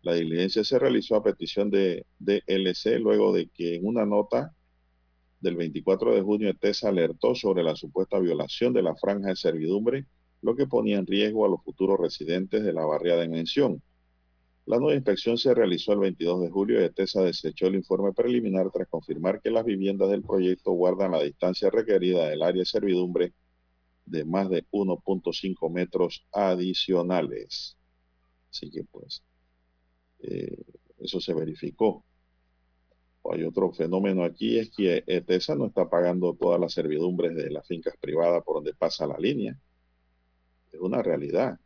La 0.02 0.14
diligencia 0.14 0.62
se 0.62 0.78
realizó 0.78 1.16
a 1.16 1.22
petición 1.22 1.70
de 1.70 2.04
DLC 2.18 2.98
luego 3.00 3.32
de 3.32 3.48
que 3.48 3.76
en 3.76 3.86
una 3.86 4.04
nota 4.04 4.54
del 5.40 5.56
24 5.56 6.14
de 6.14 6.20
junio 6.20 6.50
ETESA 6.50 6.90
alertó 6.90 7.34
sobre 7.34 7.62
la 7.62 7.76
supuesta 7.76 8.18
violación 8.18 8.74
de 8.74 8.82
la 8.82 8.94
franja 8.94 9.30
de 9.30 9.36
servidumbre, 9.36 10.04
lo 10.42 10.54
que 10.54 10.66
ponía 10.66 10.98
en 10.98 11.06
riesgo 11.06 11.46
a 11.46 11.48
los 11.48 11.62
futuros 11.64 11.98
residentes 11.98 12.62
de 12.62 12.74
la 12.74 12.84
barriada 12.84 13.24
en 13.24 13.30
mención. 13.30 13.82
La 14.70 14.78
nueva 14.78 14.94
inspección 14.94 15.36
se 15.36 15.52
realizó 15.52 15.94
el 15.94 15.98
22 15.98 16.42
de 16.42 16.48
julio 16.48 16.80
y 16.80 16.84
ETESA 16.84 17.22
desechó 17.22 17.66
el 17.66 17.74
informe 17.74 18.12
preliminar 18.12 18.70
tras 18.70 18.86
confirmar 18.86 19.40
que 19.42 19.50
las 19.50 19.64
viviendas 19.64 20.08
del 20.08 20.22
proyecto 20.22 20.70
guardan 20.70 21.10
la 21.10 21.20
distancia 21.20 21.70
requerida 21.70 22.28
del 22.28 22.40
área 22.40 22.60
de 22.60 22.66
servidumbre 22.66 23.32
de 24.06 24.24
más 24.24 24.48
de 24.48 24.64
1.5 24.70 25.72
metros 25.72 26.24
adicionales. 26.30 27.76
Así 28.48 28.70
que 28.70 28.84
pues 28.84 29.24
eh, 30.20 30.62
eso 31.00 31.20
se 31.20 31.34
verificó. 31.34 32.04
Hay 33.24 33.42
otro 33.42 33.72
fenómeno 33.72 34.22
aquí, 34.22 34.56
es 34.56 34.70
que 34.70 35.02
ETESA 35.04 35.56
no 35.56 35.66
está 35.66 35.90
pagando 35.90 36.34
todas 36.34 36.60
las 36.60 36.72
servidumbres 36.72 37.34
de 37.34 37.50
las 37.50 37.66
fincas 37.66 37.96
privadas 38.00 38.44
por 38.44 38.58
donde 38.58 38.74
pasa 38.74 39.04
la 39.08 39.18
línea. 39.18 39.58
Es 40.70 40.78
una 40.78 41.02
realidad. 41.02 41.58